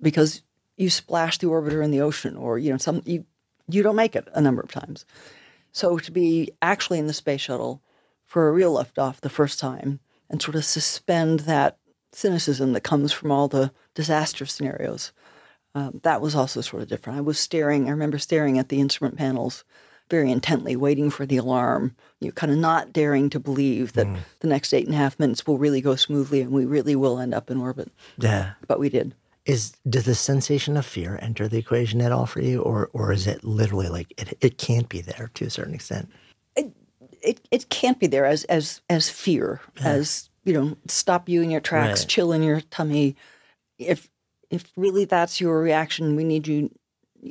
because 0.01 0.43
you 0.77 0.89
splash 0.89 1.37
the 1.39 1.47
orbiter 1.47 1.83
in 1.83 1.91
the 1.91 2.01
ocean 2.01 2.35
or 2.35 2.59
you 2.59 2.71
know 2.71 2.77
some 2.77 3.01
you 3.05 3.25
you 3.67 3.83
don't 3.83 3.95
make 3.95 4.15
it 4.15 4.27
a 4.33 4.41
number 4.41 4.61
of 4.61 4.71
times. 4.71 5.05
So 5.71 5.97
to 5.99 6.11
be 6.11 6.51
actually 6.61 6.99
in 6.99 7.07
the 7.07 7.13
space 7.13 7.41
shuttle 7.41 7.81
for 8.25 8.47
a 8.47 8.51
real 8.51 8.75
liftoff 8.75 9.21
the 9.21 9.29
first 9.29 9.59
time 9.59 9.99
and 10.29 10.41
sort 10.41 10.55
of 10.55 10.65
suspend 10.65 11.41
that 11.41 11.77
cynicism 12.11 12.73
that 12.73 12.81
comes 12.81 13.11
from 13.11 13.31
all 13.31 13.47
the 13.47 13.71
disaster 13.93 14.45
scenarios, 14.45 15.11
um, 15.75 15.99
that 16.03 16.21
was 16.21 16.35
also 16.35 16.61
sort 16.61 16.81
of 16.81 16.89
different. 16.89 17.17
I 17.17 17.21
was 17.21 17.39
staring. 17.39 17.87
I 17.87 17.91
remember 17.91 18.17
staring 18.17 18.57
at 18.57 18.69
the 18.69 18.79
instrument 18.79 19.17
panels 19.17 19.63
very 20.09 20.31
intently, 20.31 20.75
waiting 20.75 21.11
for 21.11 21.25
the 21.25 21.37
alarm. 21.37 21.95
You 22.19 22.29
know, 22.29 22.31
kind 22.33 22.51
of 22.51 22.57
not 22.57 22.91
daring 22.91 23.29
to 23.29 23.39
believe 23.39 23.93
that 23.93 24.07
the 24.39 24.47
next 24.47 24.73
eight 24.73 24.85
and 24.85 24.95
a 24.95 24.97
half 24.97 25.19
minutes 25.19 25.45
will 25.45 25.57
really 25.57 25.81
go 25.81 25.95
smoothly 25.95 26.41
and 26.41 26.51
we 26.51 26.65
really 26.65 26.95
will 26.95 27.19
end 27.19 27.33
up 27.33 27.51
in 27.51 27.59
orbit. 27.61 27.91
Yeah. 28.17 28.53
But 28.67 28.79
we 28.79 28.89
did. 28.89 29.13
Is 29.45 29.73
does 29.87 30.05
the 30.05 30.15
sensation 30.15 30.75
of 30.77 30.85
fear 30.85 31.17
enter 31.21 31.47
the 31.47 31.57
equation 31.57 32.01
at 32.01 32.11
all 32.11 32.25
for 32.25 32.41
you, 32.41 32.61
or 32.61 32.89
or 32.93 33.11
is 33.11 33.25
it 33.25 33.43
literally 33.43 33.87
like 33.87 34.13
it, 34.17 34.37
it 34.41 34.57
can't 34.57 34.89
be 34.89 35.01
there 35.01 35.31
to 35.35 35.45
a 35.45 35.49
certain 35.49 35.73
extent? 35.73 36.09
It 37.21 37.41
it 37.51 37.69
can't 37.69 37.99
be 37.99 38.07
there 38.07 38.25
as 38.25 38.43
as 38.45 38.81
as 38.89 39.09
fear, 39.09 39.61
as 39.81 40.28
you 40.43 40.53
know, 40.53 40.77
stop 40.87 41.29
you 41.29 41.41
in 41.41 41.51
your 41.51 41.61
tracks, 41.61 42.01
Right. 42.01 42.09
chill 42.09 42.31
in 42.31 42.43
your 42.43 42.61
tummy. 42.61 43.15
If 43.77 44.09
if 44.49 44.71
really 44.75 45.05
that's 45.05 45.39
your 45.39 45.61
reaction, 45.61 46.15
we 46.15 46.23
need 46.23 46.47
you 46.47 46.71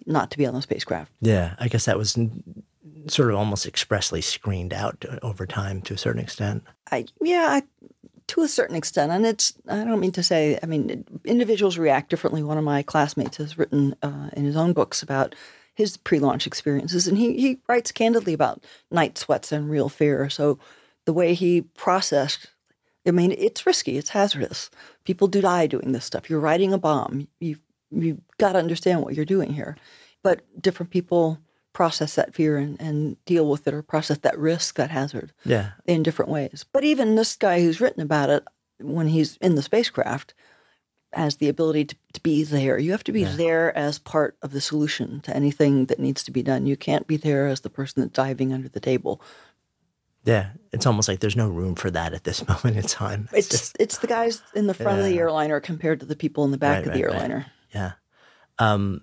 not 0.07 0.31
to 0.31 0.39
be 0.39 0.47
on 0.47 0.55
the 0.55 0.63
spacecraft. 0.63 1.11
Yeah, 1.21 1.55
I 1.59 1.69
guess 1.69 1.87
that 1.87 1.99
was 1.99 2.17
sort 3.09 3.31
of 3.31 3.37
almost 3.37 3.67
expressly 3.67 4.21
screened 4.21 4.73
out 4.73 5.05
over 5.23 5.47
time 5.47 5.83
to 5.83 5.95
a 5.95 5.99
certain 5.99 6.23
extent. 6.23 6.63
I 6.91 7.07
yeah, 7.23 7.49
I, 7.51 7.63
to 8.29 8.43
a 8.43 8.49
certain 8.49 8.77
extent, 8.77 9.11
and 9.13 9.27
it's 9.27 9.55
I 9.69 9.85
don't 9.85 10.01
mean 10.01 10.13
to 10.13 10.23
say 10.23 10.59
I 10.63 10.67
mean 10.67 11.05
individuals 11.25 11.79
react 11.79 12.11
differently. 12.11 12.43
One 12.43 12.59
of 12.59 12.65
my 12.65 12.83
classmates 12.83 13.39
has 13.39 13.59
written 13.59 13.97
uh, 14.03 14.31
in 14.35 14.45
his 14.45 14.57
own 14.57 14.73
books 14.73 15.03
about 15.03 15.35
his 15.75 15.97
pre-launch 15.97 16.47
experiences, 16.47 17.09
and 17.09 17.17
he 17.17 17.39
he 17.41 17.59
writes 17.69 17.93
candidly 17.93 18.33
about 18.35 18.63
night 18.91 19.17
sweats 19.19 19.53
and 19.53 19.71
real 19.71 19.89
fear. 19.89 20.29
So 20.29 20.59
the 21.07 21.13
way 21.13 21.35
he 21.35 21.63
processed, 21.63 22.49
I 23.09 23.13
mean, 23.13 23.35
it's 23.37 23.67
risky, 23.67 23.97
it's 23.97 24.11
hazardous. 24.11 24.71
People 25.05 25.29
do 25.29 25.41
die 25.41 25.67
doing 25.67 25.93
this 25.93 26.05
stuff. 26.05 26.29
You're 26.29 26.41
riding 26.41 26.73
a 26.73 26.79
bomb. 26.79 27.29
You 27.41 27.57
you 27.91 28.21
got 28.37 28.53
to 28.53 28.59
understand 28.59 29.03
what 29.03 29.15
you're 29.15 29.25
doing 29.25 29.53
here, 29.53 29.77
but 30.23 30.43
different 30.61 30.91
people 30.91 31.39
process 31.73 32.17
that 32.17 32.35
fear 32.35 32.59
and, 32.59 32.79
and 32.81 33.25
deal 33.25 33.49
with 33.49 33.67
it 33.67 33.73
or 33.73 33.83
process 33.83 34.19
that 34.19 34.39
risk, 34.39 34.75
that 34.77 34.91
hazard 34.91 35.33
Yeah, 35.45 35.71
in 35.87 36.03
different 36.03 36.31
ways. 36.31 36.65
But 36.73 36.85
even 36.85 37.15
this 37.15 37.37
guy 37.37 37.61
who's 37.61 37.81
written 37.81 38.03
about 38.03 38.31
it, 38.31 38.45
when 38.81 39.09
he's 39.09 39.37
in 39.39 39.55
the 39.55 39.63
spacecraft, 39.63 40.35
has 41.13 41.37
the 41.37 41.49
ability 41.49 41.87
to, 41.87 41.97
to 42.13 42.21
be 42.21 42.45
there. 42.45 42.79
You 42.79 42.91
have 42.91 43.05
to 43.05 43.13
be 43.13 43.25
there 43.25 43.77
as 43.77 43.99
part 43.99 44.37
of 44.43 44.53
the 44.53 44.61
solution 44.61 45.21
to 45.23 45.35
anything 45.35 45.87
that 45.87 45.99
needs 45.99 46.23
to 46.25 46.31
be 46.31 46.43
done. 46.43 46.67
You 46.67 46.77
can't 46.77 47.07
be 47.07 47.17
there 47.17 47.47
as 47.47 47.61
the 47.61 47.71
person 47.71 48.03
that's 48.03 48.13
diving 48.13 48.53
under 48.53 48.69
the 48.69 48.81
table. 48.81 49.23
Yeah. 50.29 50.51
It's 50.72 50.87
almost 50.87 51.09
like 51.09 51.20
there's 51.20 51.37
no 51.37 51.49
room 51.49 51.74
for 51.74 51.91
that 51.91 52.12
at 52.12 52.24
this 52.24 52.47
moment 52.49 52.76
in 52.76 52.83
time. 52.85 53.29
It's 53.33 53.72
it's, 53.81 53.99
the 53.99 54.07
guys 54.07 54.43
in 54.55 54.66
the 54.66 54.74
front 54.74 54.99
of 54.99 55.05
the 55.07 55.18
airliner 55.18 55.61
compared 55.61 56.01
to 56.01 56.07
the 56.07 56.14
people 56.16 56.45
in 56.45 56.51
the 56.51 56.59
back 56.59 56.85
Right, 56.85 56.89
of 56.89 56.93
the 56.95 57.03
right, 57.05 57.12
right. 57.12 57.14
airliner. 57.22 57.47
Yeah. 57.74 57.93
Um, 58.59 59.03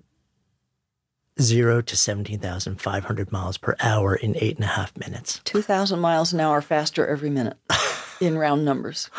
zero 1.42 1.82
to 1.82 1.98
17,500 1.98 3.32
miles 3.32 3.58
per 3.58 3.76
hour 3.82 4.16
in 4.16 4.36
eight 4.38 4.56
and 4.56 4.64
a 4.64 4.68
half 4.68 4.96
minutes. 4.98 5.42
Two 5.44 5.62
thousand 5.62 6.00
miles 6.00 6.32
an 6.34 6.40
hour 6.40 6.62
faster 6.62 7.06
every 7.08 7.30
minute, 7.30 7.58
in 8.22 8.38
round 8.38 8.64
numbers. 8.64 9.10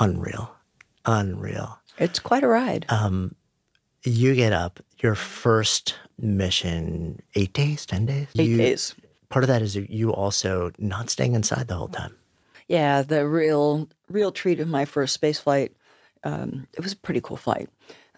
Unreal. 0.00 0.54
Unreal. 1.06 1.78
It's 1.98 2.18
quite 2.18 2.42
a 2.42 2.48
ride. 2.48 2.86
Um, 2.88 3.34
you 4.02 4.34
get 4.34 4.52
up 4.52 4.80
your 4.98 5.14
first 5.14 5.94
mission, 6.18 7.20
eight 7.36 7.52
days, 7.52 7.86
10 7.86 8.06
days? 8.06 8.26
Eight 8.36 8.48
You- 8.50 8.56
days. 8.56 8.94
Part 9.34 9.42
of 9.42 9.48
that 9.48 9.62
is 9.62 9.74
you 9.74 10.12
also 10.12 10.70
not 10.78 11.10
staying 11.10 11.34
inside 11.34 11.66
the 11.66 11.74
whole 11.74 11.88
time. 11.88 12.14
Yeah, 12.68 13.02
the 13.02 13.26
real 13.26 13.88
real 14.08 14.30
treat 14.30 14.60
of 14.60 14.68
my 14.68 14.84
first 14.84 15.12
space 15.12 15.40
flight. 15.40 15.72
Um, 16.22 16.68
it 16.72 16.84
was 16.84 16.92
a 16.92 16.96
pretty 16.96 17.20
cool 17.20 17.36
flight. 17.36 17.68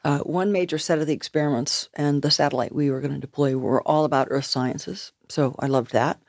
Uh, 0.05 0.19
one 0.19 0.53
major 0.53 0.77
set 0.77 0.99
of 0.99 1.07
the 1.07 1.15
experiments 1.15 1.89
and 1.95 2.21
the 2.21 2.31
satellite 2.31 2.75
we 2.75 2.91
were 2.91 3.01
going 3.01 3.15
to 3.15 3.19
deploy 3.19 3.57
were 3.57 3.81
all 3.89 4.05
about 4.05 4.29
Earth 4.29 4.45
sciences, 4.45 5.13
so 5.31 5.55
I 5.59 5.69
loved 5.69 5.93
that. 5.93 6.21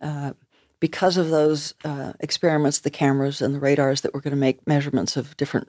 Uh, 0.00 0.34
because 0.78 1.16
of 1.16 1.30
those 1.30 1.74
uh, 1.84 2.12
experiments, 2.20 2.78
the 2.78 2.88
cameras 2.88 3.42
and 3.42 3.52
the 3.52 3.58
radars 3.58 4.02
that 4.02 4.14
were 4.14 4.20
going 4.20 4.30
to 4.30 4.36
make 4.36 4.64
measurements 4.64 5.16
of 5.16 5.36
different 5.38 5.68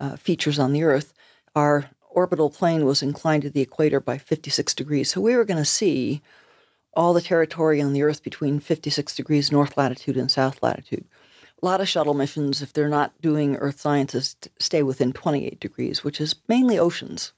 uh, 0.00 0.16
features 0.16 0.58
on 0.58 0.72
the 0.72 0.82
Earth, 0.82 1.12
our 1.54 1.90
orbital 2.08 2.48
plane 2.48 2.86
was 2.86 3.02
inclined 3.02 3.42
to 3.42 3.50
the 3.50 3.60
equator 3.60 4.00
by 4.00 4.16
56 4.16 4.72
degrees. 4.72 5.10
So 5.10 5.20
we 5.20 5.36
were 5.36 5.44
going 5.44 5.58
to 5.58 5.64
see 5.66 6.22
all 6.98 7.12
the 7.12 7.22
territory 7.22 7.80
on 7.80 7.92
the 7.92 8.02
Earth 8.02 8.24
between 8.24 8.58
56 8.58 9.14
degrees 9.14 9.52
north 9.52 9.76
latitude 9.76 10.16
and 10.16 10.28
south 10.28 10.60
latitude. 10.64 11.04
A 11.62 11.64
lot 11.64 11.80
of 11.80 11.88
shuttle 11.88 12.12
missions, 12.12 12.60
if 12.60 12.72
they're 12.72 12.88
not 12.88 13.12
doing 13.22 13.54
Earth 13.54 13.80
sciences, 13.80 14.34
stay 14.58 14.82
within 14.82 15.12
28 15.12 15.60
degrees, 15.60 16.02
which 16.02 16.20
is 16.20 16.34
mainly 16.48 16.76
oceans. 16.76 17.32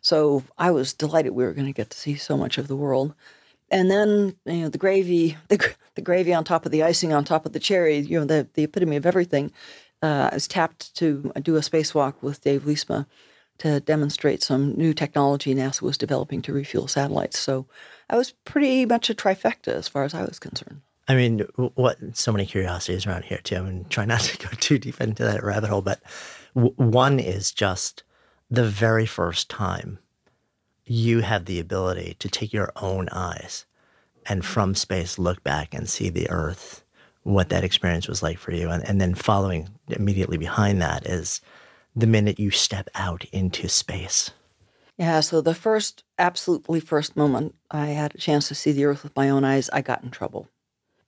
So 0.00 0.44
I 0.56 0.70
was 0.70 0.94
delighted 0.94 1.32
we 1.32 1.44
were 1.44 1.52
going 1.52 1.66
to 1.66 1.74
get 1.74 1.90
to 1.90 1.98
see 1.98 2.16
so 2.16 2.38
much 2.38 2.56
of 2.56 2.68
the 2.68 2.76
world. 2.76 3.14
And 3.70 3.90
then, 3.90 4.34
you 4.46 4.62
know, 4.62 4.68
the 4.70 4.78
gravy, 4.78 5.36
the, 5.48 5.74
the 5.94 6.00
gravy 6.00 6.32
on 6.32 6.42
top 6.42 6.64
of 6.64 6.72
the 6.72 6.82
icing 6.82 7.12
on 7.12 7.22
top 7.22 7.44
of 7.44 7.52
the 7.52 7.60
cherry, 7.60 7.98
you 7.98 8.18
know, 8.18 8.24
the, 8.24 8.48
the 8.54 8.64
epitome 8.64 8.96
of 8.96 9.04
everything. 9.04 9.52
Uh, 10.02 10.30
I 10.32 10.34
was 10.34 10.48
tapped 10.48 10.94
to 10.96 11.30
do 11.42 11.56
a 11.56 11.60
spacewalk 11.60 12.14
with 12.22 12.40
Dave 12.40 12.62
Leestma 12.62 13.04
to 13.58 13.80
demonstrate 13.80 14.42
some 14.42 14.74
new 14.74 14.92
technology 14.92 15.54
NASA 15.54 15.82
was 15.82 15.98
developing 15.98 16.42
to 16.42 16.52
refuel 16.52 16.88
satellites. 16.88 17.38
So 17.38 17.66
I 18.10 18.16
was 18.16 18.32
pretty 18.44 18.86
much 18.86 19.10
a 19.10 19.14
trifecta 19.14 19.68
as 19.68 19.88
far 19.88 20.04
as 20.04 20.14
I 20.14 20.24
was 20.24 20.38
concerned. 20.38 20.80
I 21.08 21.14
mean, 21.14 21.40
what 21.74 21.98
so 22.16 22.32
many 22.32 22.46
curiosities 22.46 23.06
around 23.06 23.24
here 23.24 23.40
too, 23.42 23.56
and 23.56 23.88
try 23.90 24.04
not 24.04 24.20
to 24.22 24.38
go 24.38 24.48
too 24.58 24.78
deep 24.78 25.00
into 25.00 25.24
that 25.24 25.42
rabbit 25.42 25.70
hole. 25.70 25.82
But 25.82 26.00
w- 26.54 26.74
one 26.76 27.18
is 27.18 27.52
just 27.52 28.02
the 28.50 28.64
very 28.64 29.06
first 29.06 29.48
time 29.48 29.98
you 30.84 31.20
have 31.20 31.44
the 31.44 31.60
ability 31.60 32.16
to 32.18 32.28
take 32.28 32.52
your 32.52 32.72
own 32.76 33.08
eyes 33.10 33.64
and 34.26 34.44
from 34.44 34.74
space 34.74 35.18
look 35.18 35.42
back 35.42 35.74
and 35.74 35.88
see 35.88 36.08
the 36.08 36.28
Earth, 36.30 36.84
what 37.22 37.48
that 37.48 37.64
experience 37.64 38.08
was 38.08 38.22
like 38.22 38.38
for 38.38 38.52
you, 38.52 38.68
and, 38.68 38.86
and 38.88 39.00
then 39.00 39.14
following 39.14 39.68
immediately 39.88 40.36
behind 40.36 40.82
that 40.82 41.06
is 41.06 41.40
the 41.94 42.06
minute 42.06 42.38
you 42.38 42.50
step 42.50 42.88
out 42.94 43.24
into 43.32 43.68
space. 43.68 44.30
Yeah, 44.98 45.20
so 45.20 45.40
the 45.40 45.54
first, 45.54 46.04
absolutely 46.18 46.80
first 46.80 47.16
moment 47.16 47.54
I 47.70 47.86
had 47.86 48.14
a 48.14 48.18
chance 48.18 48.48
to 48.48 48.54
see 48.54 48.72
the 48.72 48.84
Earth 48.84 49.02
with 49.02 49.16
my 49.16 49.30
own 49.30 49.44
eyes, 49.44 49.70
I 49.72 49.80
got 49.80 50.02
in 50.02 50.10
trouble. 50.10 50.48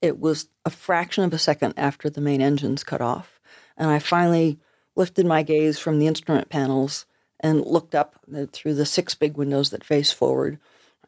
It 0.00 0.18
was 0.18 0.48
a 0.64 0.70
fraction 0.70 1.24
of 1.24 1.32
a 1.32 1.38
second 1.38 1.74
after 1.76 2.10
the 2.10 2.20
main 2.20 2.42
engines 2.42 2.84
cut 2.84 3.00
off, 3.00 3.40
and 3.76 3.90
I 3.90 3.98
finally 3.98 4.58
lifted 4.96 5.26
my 5.26 5.42
gaze 5.42 5.78
from 5.78 5.98
the 5.98 6.06
instrument 6.06 6.48
panels 6.48 7.06
and 7.40 7.64
looked 7.64 7.94
up 7.94 8.20
through 8.52 8.74
the 8.74 8.86
six 8.86 9.14
big 9.14 9.36
windows 9.36 9.70
that 9.70 9.84
face 9.84 10.12
forward. 10.12 10.58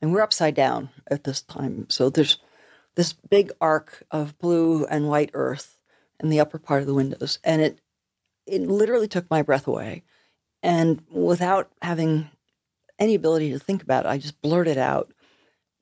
And 0.03 0.13
we're 0.13 0.23
upside 0.23 0.55
down 0.55 0.91
at 1.11 1.25
this 1.25 1.41
time. 1.41 1.87
So 1.89 2.11
there's 2.11 2.39
this 2.95 3.13
big 3.13 3.53
arc 3.61 4.03
of 4.11 4.39
blue 4.39 4.85
and 4.87 5.09
white 5.09 5.31
earth 5.33 5.79
in 6.21 6.29
the 6.29 6.41
upper 6.41 6.59
part 6.59 6.83
of 6.83 6.87
the 6.87 6.95
windows. 6.95 7.39
And 7.45 7.63
it 7.63 7.81
it 8.47 8.63
literally 8.63 9.09
took 9.09 9.29
my 9.31 9.43
breath 9.43 9.67
away. 9.67 10.03
And 10.63 11.03
without 11.11 11.71
having 11.83 12.31
any 12.99 13.15
ability 13.15 13.53
to 13.53 13.59
think 13.59 13.83
about 13.83 14.05
it, 14.07 14.09
I 14.09 14.19
just 14.19 14.41
blurted 14.41 14.79
out, 14.79 15.13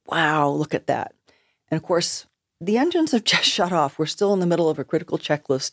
Wow, 0.07 0.51
look 0.51 0.75
at 0.75 0.87
that. 0.89 1.15
And 1.71 1.79
of 1.79 1.83
course, 1.83 2.27
the 2.61 2.77
engines 2.77 3.13
have 3.13 3.25
just 3.25 3.45
shut 3.45 3.73
off. 3.73 3.99
We're 3.99 4.07
still 4.07 4.33
in 4.33 4.41
the 4.41 4.47
middle 4.47 4.69
of 4.69 4.79
a 4.79 4.85
critical 4.85 5.19
checklist. 5.19 5.73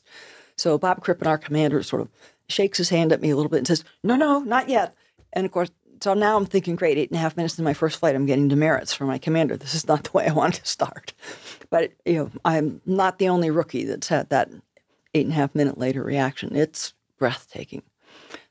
So 0.58 0.78
Bob 0.78 1.02
Crippen, 1.02 1.28
our 1.28 1.38
commander, 1.38 1.84
sort 1.84 2.02
of 2.02 2.10
shakes 2.48 2.78
his 2.78 2.90
hand 2.90 3.12
at 3.12 3.22
me 3.22 3.30
a 3.30 3.36
little 3.36 3.50
bit 3.50 3.58
and 3.58 3.68
says, 3.68 3.84
No, 4.04 4.16
no, 4.16 4.40
not 4.40 4.70
yet. 4.70 4.96
And 5.34 5.46
of 5.46 5.52
course, 5.52 5.72
so 6.02 6.14
now 6.14 6.36
I'm 6.36 6.46
thinking, 6.46 6.76
great, 6.76 6.98
eight 6.98 7.10
and 7.10 7.18
a 7.18 7.22
half 7.22 7.38
minutes 7.38 7.60
in 7.60 7.66
my 7.66 7.74
first 7.74 8.00
flight, 8.00 8.16
I'm 8.16 8.26
getting 8.26 8.48
demerits 8.48 8.94
from 8.94 9.08
my 9.08 9.18
commander. 9.18 9.56
This 9.56 9.76
is 9.76 9.88
not 9.88 10.04
the 10.06 10.12
way 10.12 10.28
I 10.28 10.34
wanted 10.34 10.64
to 10.64 10.68
start. 10.68 11.14
But 11.70 11.92
you 12.06 12.16
know, 12.16 12.32
I'm 12.46 12.82
not 12.86 13.20
the 13.20 13.30
only 13.30 13.50
rookie 13.50 13.86
that's 13.86 14.08
had 14.08 14.30
that 14.30 14.50
eight 15.14 15.26
and 15.26 15.34
a 15.34 15.36
half 15.36 15.56
minute 15.56 15.78
later 15.78 16.04
reaction. 16.04 16.56
It's 16.56 16.94
breathtaking. 17.18 17.84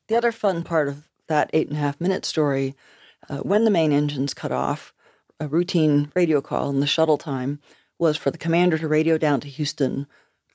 The 0.08 0.16
other 0.16 0.32
fun 0.32 0.62
part 0.62 0.88
of 0.88 1.08
that 1.28 1.50
eight 1.52 1.68
and 1.68 1.76
a 1.76 1.80
half 1.80 2.00
minute 2.00 2.24
story, 2.24 2.74
uh, 3.28 3.38
when 3.38 3.64
the 3.64 3.70
main 3.70 3.92
engines 3.92 4.34
cut 4.34 4.52
off, 4.52 4.92
a 5.38 5.48
routine 5.48 6.10
radio 6.14 6.40
call 6.40 6.68
in 6.70 6.80
the 6.80 6.86
shuttle 6.86 7.18
time 7.18 7.60
was 7.98 8.16
for 8.16 8.30
the 8.30 8.38
commander 8.38 8.78
to 8.78 8.88
radio 8.88 9.16
down 9.18 9.40
to 9.40 9.48
Houston, 9.48 10.06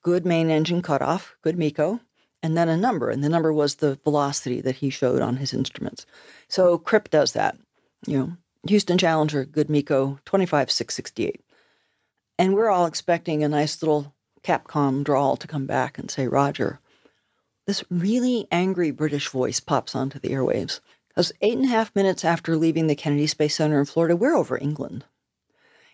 good 0.03 0.25
main 0.25 0.49
engine 0.49 0.81
cutoff, 0.81 1.35
good 1.41 1.57
MECO, 1.57 1.99
and 2.43 2.57
then 2.57 2.69
a 2.69 2.77
number. 2.77 3.09
And 3.09 3.23
the 3.23 3.29
number 3.29 3.53
was 3.53 3.75
the 3.75 3.99
velocity 4.03 4.61
that 4.61 4.77
he 4.77 4.89
showed 4.89 5.21
on 5.21 5.37
his 5.37 5.53
instruments. 5.53 6.05
So 6.47 6.77
CRIP 6.77 7.09
does 7.09 7.33
that. 7.33 7.57
You 8.05 8.17
know, 8.17 8.33
Houston 8.67 8.97
Challenger, 8.97 9.45
good 9.45 9.69
MECO, 9.69 10.19
25668. 10.25 11.41
And 12.37 12.53
we're 12.53 12.69
all 12.69 12.85
expecting 12.85 13.43
a 13.43 13.49
nice 13.49 13.81
little 13.81 14.13
Capcom 14.45 15.03
drawl 15.03 15.35
to 15.37 15.47
come 15.47 15.65
back 15.65 15.97
and 15.97 16.11
say, 16.11 16.27
Roger. 16.27 16.79
This 17.65 17.83
really 17.89 18.47
angry 18.51 18.91
British 18.91 19.27
voice 19.27 19.59
pops 19.59 19.95
onto 19.95 20.19
the 20.19 20.29
airwaves. 20.29 20.81
Because 21.07 21.31
eight 21.41 21.55
and 21.55 21.65
a 21.65 21.69
half 21.69 21.95
minutes 21.95 22.23
after 22.23 22.55
leaving 22.55 22.85
the 22.85 22.95
Kennedy 22.95 23.25
Space 23.25 23.55
Center 23.55 23.79
in 23.79 23.85
Florida, 23.85 24.15
we're 24.15 24.35
over 24.35 24.57
England. 24.57 25.05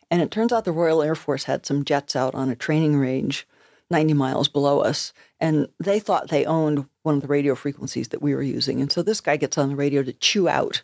And 0.10 0.22
it 0.22 0.32
turns 0.32 0.52
out 0.52 0.66
the 0.66 0.74
Royal 0.74 1.02
Air 1.02 1.16
Force 1.16 1.46
had 1.46 1.66
some 1.66 1.86
jets 1.86 2.16
out 2.16 2.36
on 2.36 2.50
a 2.50 2.56
training 2.56 2.98
range 2.98 3.48
90 3.90 4.14
miles 4.16 4.50
below 4.50 4.82
us. 4.82 5.14
And 5.40 5.68
they 5.80 6.00
thought 6.00 6.28
they 6.28 6.44
owned 6.44 6.86
one 7.04 7.16
of 7.16 7.22
the 7.22 7.28
radio 7.28 7.56
frequencies 7.56 8.10
that 8.10 8.22
we 8.22 8.36
were 8.36 8.42
using. 8.42 8.82
And 8.82 8.92
so 8.92 9.02
this 9.02 9.22
guy 9.22 9.38
gets 9.38 9.58
on 9.58 9.70
the 9.70 9.76
radio 9.78 10.04
to 10.04 10.14
chew 10.14 10.50
out 10.50 10.82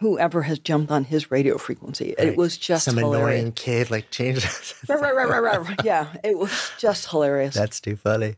whoever 0.00 0.42
has 0.42 0.58
jumped 0.58 0.90
on 0.90 1.04
his 1.04 1.30
radio 1.30 1.58
frequency. 1.58 2.14
Right. 2.18 2.28
It 2.28 2.36
was 2.36 2.56
just 2.56 2.84
some 2.84 2.96
hilarious. 2.96 3.40
annoying 3.40 3.52
kid 3.52 3.90
like 3.90 4.10
changes. 4.10 4.74
right, 4.88 5.00
right, 5.00 5.14
right, 5.14 5.42
right, 5.42 5.60
right. 5.60 5.80
Yeah, 5.84 6.08
it 6.22 6.38
was 6.38 6.70
just 6.78 7.08
hilarious. 7.10 7.54
That's 7.54 7.80
too 7.80 7.96
funny. 7.96 8.36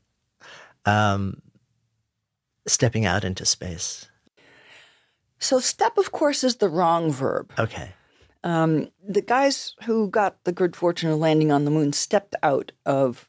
Um, 0.85 1.41
stepping 2.67 3.07
out 3.07 3.25
into 3.25 3.45
space. 3.45 4.09
So, 5.39 5.61
step, 5.61 5.99
of 5.99 6.13
course, 6.13 6.45
is 6.45 6.57
the 6.57 6.69
wrong 6.69 7.13
verb. 7.13 7.53
Okay. 7.59 7.91
Um, 8.45 8.89
the 9.07 9.23
guys 9.23 9.75
who 9.85 10.09
got 10.09 10.43
the 10.45 10.53
good 10.53 10.77
fortune 10.77 11.11
of 11.11 11.19
landing 11.19 11.51
on 11.51 11.65
the 11.65 11.71
moon 11.71 11.93
stepped 11.93 12.35
out 12.43 12.73
of 12.87 13.29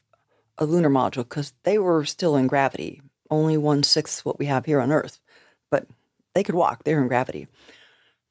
a 0.58 0.64
lunar 0.64 0.90
module 0.90 1.16
because 1.24 1.52
they 1.64 1.78
were 1.78 2.04
still 2.04 2.36
in 2.36 2.46
gravity, 2.46 3.02
only 3.30 3.56
one 3.56 3.82
sixth 3.82 4.24
what 4.24 4.38
we 4.38 4.46
have 4.46 4.66
here 4.66 4.80
on 4.80 4.92
Earth, 4.92 5.20
but 5.70 5.86
they 6.34 6.42
could 6.42 6.54
walk. 6.54 6.84
They're 6.84 7.00
in 7.00 7.08
gravity. 7.08 7.48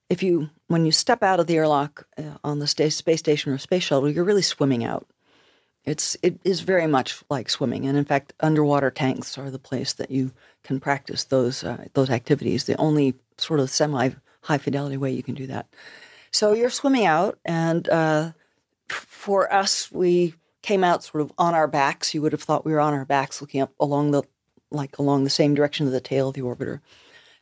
If 0.09 0.21
you, 0.21 0.49
when 0.67 0.85
you 0.85 0.91
step 0.91 1.23
out 1.23 1.39
of 1.39 1.47
the 1.47 1.55
airlock 1.55 2.07
uh, 2.17 2.37
on 2.43 2.59
the 2.59 2.67
space 2.67 2.97
station 2.97 3.51
or 3.51 3.57
space 3.57 3.83
shuttle, 3.83 4.09
you're 4.09 4.23
really 4.23 4.41
swimming 4.41 4.83
out. 4.83 5.07
It's 5.83 6.17
it 6.23 6.39
is 6.43 6.61
very 6.61 6.87
much 6.87 7.23
like 7.29 7.47
swimming, 7.49 7.85
and 7.85 7.95
in 7.95 8.05
fact, 8.05 8.33
underwater 8.39 8.89
tanks 8.89 9.37
are 9.37 9.51
the 9.51 9.59
place 9.59 9.93
that 9.93 10.09
you 10.09 10.31
can 10.63 10.79
practice 10.79 11.25
those 11.25 11.63
uh, 11.63 11.85
those 11.93 12.09
activities. 12.09 12.63
The 12.63 12.75
only 12.77 13.13
sort 13.37 13.59
of 13.59 13.69
semi 13.69 14.09
high 14.41 14.57
fidelity 14.57 14.97
way 14.97 15.11
you 15.11 15.21
can 15.21 15.35
do 15.35 15.45
that. 15.47 15.67
So 16.31 16.53
you're 16.53 16.71
swimming 16.71 17.05
out, 17.05 17.37
and 17.45 17.87
uh, 17.89 18.31
for 18.89 19.51
us, 19.53 19.91
we 19.91 20.33
came 20.63 20.83
out 20.83 21.03
sort 21.03 21.21
of 21.21 21.31
on 21.37 21.53
our 21.53 21.67
backs. 21.67 22.15
You 22.15 22.21
would 22.23 22.31
have 22.31 22.41
thought 22.41 22.65
we 22.65 22.73
were 22.73 22.79
on 22.79 22.95
our 22.95 23.05
backs, 23.05 23.39
looking 23.39 23.61
up 23.61 23.71
along 23.79 24.09
the 24.09 24.23
like 24.71 24.97
along 24.97 25.23
the 25.23 25.29
same 25.29 25.53
direction 25.53 25.85
of 25.85 25.91
the 25.91 26.01
tail 26.01 26.29
of 26.29 26.33
the 26.33 26.41
orbiter. 26.41 26.81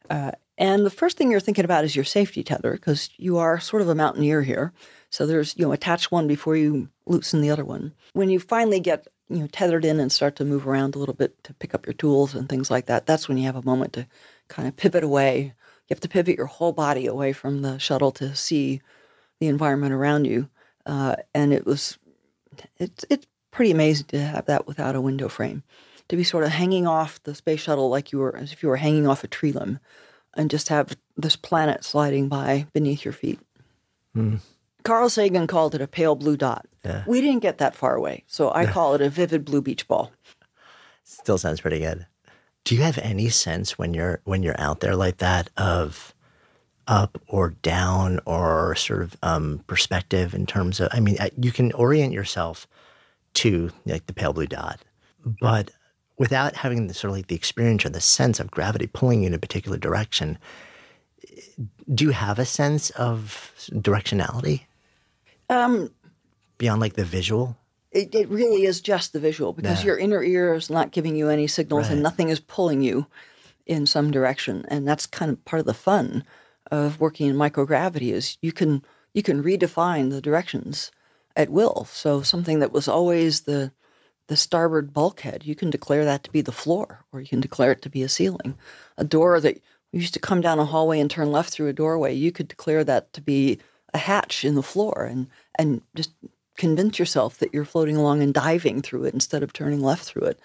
Uh, 0.10 0.32
and 0.58 0.86
the 0.86 0.90
first 0.90 1.18
thing 1.18 1.32
you're 1.32 1.40
thinking 1.40 1.66
about 1.66 1.84
is 1.84 1.96
your 1.96 2.06
safety 2.06 2.44
tether 2.44 2.74
because 2.74 3.10
you 3.18 3.38
are 3.38 3.60
sort 3.60 3.82
of 3.82 3.90
a 3.90 3.96
mountaineer 3.96 4.42
here. 4.42 4.74
So 5.10 5.26
there's 5.26 5.56
you 5.58 5.66
know 5.66 5.72
attach 5.72 6.12
one 6.12 6.28
before 6.28 6.56
you 6.56 6.90
loosen 7.06 7.42
the 7.42 7.52
other 7.52 7.66
one. 7.66 7.94
When 8.14 8.30
you 8.30 8.40
finally 8.40 8.80
get 8.80 9.08
you 9.30 9.40
know 9.40 9.48
tethered 9.48 9.86
in 9.86 10.00
and 10.00 10.12
start 10.12 10.36
to 10.38 10.46
move 10.46 10.68
around 10.68 10.96
a 10.96 11.00
little 11.00 11.16
bit 11.16 11.44
to 11.44 11.54
pick 11.54 11.74
up 11.74 11.86
your 11.86 11.94
tools 11.94 12.36
and 12.36 12.48
things 12.50 12.72
like 12.72 12.88
that, 12.88 13.06
that's 13.06 13.28
when 13.28 13.38
you 13.38 13.46
have 13.46 13.56
a 13.56 13.66
moment 13.66 13.94
to 13.94 14.08
kind 14.48 14.68
of 14.68 14.76
pivot 14.76 15.04
away 15.04 15.54
you 15.84 15.94
have 15.94 16.02
to 16.02 16.10
pivot 16.10 16.38
your 16.38 16.46
whole 16.46 16.72
body 16.72 17.08
away 17.08 17.34
from 17.34 17.62
the 17.62 17.78
shuttle 17.78 18.12
to 18.14 18.36
see 18.36 18.82
the 19.40 19.48
environment 19.48 19.94
around 19.94 20.26
you. 20.26 20.50
Uh, 20.86 21.18
and 21.34 21.52
it 21.52 21.66
was, 21.66 21.98
it's 22.78 23.06
it's 23.10 23.28
pretty 23.52 23.72
amazing 23.72 24.08
to 24.08 24.20
have 24.20 24.46
that 24.46 24.66
without 24.66 24.96
a 24.96 25.02
window 25.02 25.28
frame, 25.28 25.64
to 26.08 26.16
be 26.16 26.24
sort 26.24 26.46
of 26.46 26.52
hanging 26.52 26.88
off 26.88 27.22
the 27.24 27.36
space 27.36 27.60
shuttle 27.60 27.90
like 27.90 28.12
you 28.12 28.20
were 28.20 28.36
as 28.36 28.54
if 28.54 28.64
you 28.64 28.70
were 28.70 28.78
hanging 28.78 29.08
off 29.08 29.24
a 29.24 29.28
tree 29.28 29.52
limb, 29.52 29.80
and 30.36 30.50
just 30.50 30.70
have 30.70 30.98
this 31.18 31.36
planet 31.36 31.84
sliding 31.84 32.30
by 32.30 32.68
beneath 32.74 33.06
your 33.06 33.14
feet. 33.14 33.40
Mm. 34.16 34.40
Carl 34.84 35.10
Sagan 35.10 35.48
called 35.48 35.76
it 35.76 35.82
a 35.82 35.88
pale 35.88 36.16
blue 36.16 36.38
dot. 36.38 36.68
Yeah. 36.84 37.04
We 37.08 37.22
didn't 37.22 37.42
get 37.42 37.60
that 37.60 37.76
far 37.76 37.96
away, 37.96 38.24
so 38.28 38.52
I 38.52 38.66
call 38.66 38.96
it 38.96 39.02
a 39.02 39.10
vivid 39.10 39.46
blue 39.46 39.62
beach 39.62 39.88
ball. 39.88 40.12
Still 41.04 41.38
sounds 41.38 41.62
pretty 41.62 41.80
good. 41.80 42.06
Do 42.66 42.76
you 42.76 42.82
have 42.82 42.98
any 42.98 43.30
sense 43.30 43.78
when 43.78 43.94
you're 43.94 44.22
when 44.24 44.44
you're 44.44 44.60
out 44.60 44.80
there 44.82 44.96
like 44.96 45.18
that 45.18 45.50
of 45.58 46.14
up 46.88 47.22
or 47.28 47.52
down 47.62 48.20
or 48.26 48.76
sort 48.76 49.02
of 49.02 49.18
um, 49.24 49.64
perspective 49.68 50.34
in 50.34 50.46
terms 50.46 50.80
of? 50.80 50.90
I 50.92 51.00
mean, 51.00 51.18
uh, 51.20 51.30
you 51.38 51.52
can 51.52 51.72
orient 51.74 52.14
yourself 52.14 52.68
to 53.36 53.72
like 53.86 54.06
the 54.06 54.14
pale 54.14 54.34
blue 54.34 54.48
dot, 54.48 54.82
but 55.42 55.72
without 56.18 56.56
having 56.56 56.88
the 56.88 56.94
sort 56.94 57.10
of 57.10 57.18
like 57.18 57.28
the 57.28 57.36
experience 57.36 57.86
or 57.86 57.90
the 57.90 58.02
sense 58.02 58.40
of 58.40 58.52
gravity 58.52 58.88
pulling 58.88 59.22
you 59.22 59.28
in 59.28 59.34
a 59.34 59.40
particular 59.40 59.78
direction, 59.78 60.38
do 61.94 62.06
you 62.06 62.12
have 62.12 62.40
a 62.40 62.46
sense 62.46 62.90
of 62.92 63.52
directionality? 63.72 64.62
Um, 65.50 65.92
beyond 66.58 66.82
like 66.82 66.94
the 66.94 67.04
visual 67.04 67.58
it, 67.94 68.14
it 68.14 68.28
really 68.30 68.64
is 68.64 68.82
just 68.82 69.14
the 69.14 69.20
visual 69.20 69.54
because 69.54 69.82
yeah. 69.82 69.88
your 69.88 69.98
inner 69.98 70.24
ear 70.24 70.54
is 70.56 70.70
not 70.70 70.92
giving 70.92 71.16
you 71.16 71.30
any 71.30 71.48
signals 71.48 71.86
right. 71.86 71.94
and 71.94 72.04
nothing 72.04 72.30
is 72.30 72.40
pulling 72.40 72.82
you 72.82 73.06
in 73.66 73.86
some 73.86 74.12
direction. 74.12 74.66
And 74.68 74.88
that's 74.88 75.06
kind 75.06 75.32
of 75.32 75.44
part 75.46 75.60
of 75.60 75.66
the 75.66 75.74
fun 75.74 76.24
of 76.72 77.00
working 77.00 77.30
in 77.30 77.36
microgravity 77.36 78.12
is 78.12 78.38
you 78.42 78.52
can 78.52 78.84
you 79.14 79.22
can 79.22 79.44
redefine 79.44 80.10
the 80.10 80.22
directions 80.22 80.92
at 81.36 81.50
will. 81.50 81.86
So 81.86 82.24
something 82.24 82.60
that 82.60 82.72
was 82.72 82.88
always 82.88 83.42
the 83.42 83.72
the 84.28 84.38
starboard 84.38 84.94
bulkhead, 84.94 85.46
you 85.46 85.56
can 85.56 85.70
declare 85.70 86.06
that 86.06 86.24
to 86.24 86.32
be 86.32 86.42
the 86.42 86.52
floor, 86.52 87.06
or 87.12 87.20
you 87.20 87.28
can 87.28 87.42
declare 87.42 87.72
it 87.72 87.82
to 87.82 87.90
be 87.90 88.04
a 88.04 88.10
ceiling. 88.10 88.56
A 88.98 89.04
door 89.04 89.40
that 89.40 89.62
used 89.92 90.14
to 90.14 90.20
come 90.20 90.42
down 90.42 90.60
a 90.60 90.66
hallway 90.66 91.00
and 91.00 91.10
turn 91.10 91.32
left 91.32 91.52
through 91.52 91.68
a 91.68 91.74
doorway, 91.74 92.14
you 92.14 92.32
could 92.32 92.48
declare 92.48 92.84
that 92.84 93.14
to 93.14 93.22
be 93.22 93.60
a 93.94 93.98
hatch 93.98 94.44
in 94.44 94.56
the 94.56 94.64
floor 94.64 95.08
and 95.10 95.28
and 95.56 95.82
just 95.96 96.12
convince 96.58 96.98
yourself 97.00 97.38
that 97.38 97.54
you're 97.54 97.66
floating 97.66 97.96
along 97.96 98.22
and 98.22 98.34
diving 98.34 98.82
through 98.82 99.06
it 99.06 99.14
instead 99.14 99.44
of 99.44 99.54
turning 99.54 99.82
left 99.82 100.04
through 100.04 100.24
it. 100.24 100.40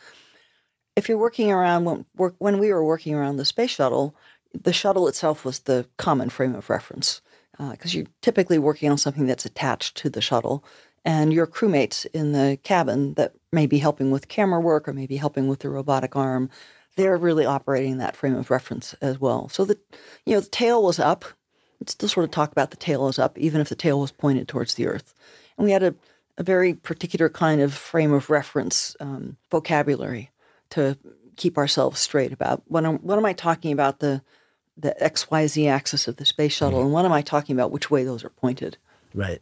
If 0.96 1.08
you're 1.08 1.18
working 1.18 1.52
around 1.52 1.84
when, 1.84 2.04
work, 2.16 2.34
when 2.38 2.58
we 2.58 2.72
were 2.72 2.84
working 2.84 3.14
around 3.14 3.36
the 3.36 3.44
space 3.44 3.70
shuttle, 3.70 4.14
the 4.52 4.72
shuttle 4.72 5.06
itself 5.06 5.44
was 5.44 5.60
the 5.60 5.86
common 5.96 6.30
frame 6.30 6.54
of 6.54 6.70
reference 6.70 7.20
because 7.58 7.94
uh, 7.94 7.98
you're 7.98 8.06
typically 8.22 8.58
working 8.58 8.90
on 8.90 8.98
something 8.98 9.26
that's 9.26 9.44
attached 9.44 9.96
to 9.96 10.08
the 10.08 10.20
shuttle, 10.20 10.64
and 11.04 11.32
your 11.32 11.46
crewmates 11.46 12.06
in 12.12 12.32
the 12.32 12.58
cabin 12.62 13.14
that 13.14 13.34
may 13.52 13.66
be 13.66 13.78
helping 13.78 14.10
with 14.10 14.28
camera 14.28 14.60
work 14.60 14.88
or 14.88 14.92
maybe 14.92 15.16
helping 15.16 15.48
with 15.48 15.60
the 15.60 15.70
robotic 15.70 16.16
arm, 16.16 16.50
they're 16.96 17.16
really 17.16 17.46
operating 17.46 17.98
that 17.98 18.16
frame 18.16 18.34
of 18.34 18.50
reference 18.50 18.94
as 19.00 19.20
well. 19.20 19.48
So 19.48 19.64
the 19.64 19.78
you 20.26 20.34
know 20.34 20.40
the 20.40 20.48
tail 20.48 20.82
was 20.82 20.98
up. 20.98 21.24
Let's 21.80 21.92
still 21.92 22.08
sort 22.08 22.24
of 22.24 22.30
talk 22.32 22.50
about 22.50 22.70
the 22.70 22.76
tail 22.76 23.08
is 23.08 23.18
up, 23.18 23.38
even 23.38 23.60
if 23.60 23.68
the 23.68 23.76
tail 23.76 24.00
was 24.00 24.10
pointed 24.10 24.48
towards 24.48 24.74
the 24.74 24.88
Earth. 24.88 25.14
And 25.56 25.64
we 25.64 25.70
had 25.70 25.84
a, 25.84 25.94
a 26.36 26.42
very 26.42 26.74
particular 26.74 27.28
kind 27.28 27.60
of 27.60 27.72
frame 27.72 28.12
of 28.12 28.30
reference 28.30 28.96
um, 28.98 29.36
vocabulary 29.48 30.32
to 30.70 30.98
keep 31.36 31.56
ourselves 31.56 32.00
straight 32.00 32.32
about 32.32 32.62
what 32.66 32.84
am, 32.84 32.98
what 32.98 33.16
am 33.16 33.24
I 33.24 33.32
talking 33.32 33.72
about 33.72 34.00
the 34.00 34.22
the 34.76 34.94
XYZ 35.00 35.68
axis 35.68 36.06
of 36.06 36.16
the 36.16 36.24
space 36.24 36.52
shuttle, 36.52 36.78
mm-hmm. 36.78 36.86
and 36.86 36.92
what 36.92 37.04
am 37.04 37.12
I 37.12 37.22
talking 37.22 37.56
about 37.56 37.70
which 37.70 37.90
way 37.90 38.04
those 38.04 38.24
are 38.24 38.30
pointed? 38.30 38.76
Right. 39.14 39.40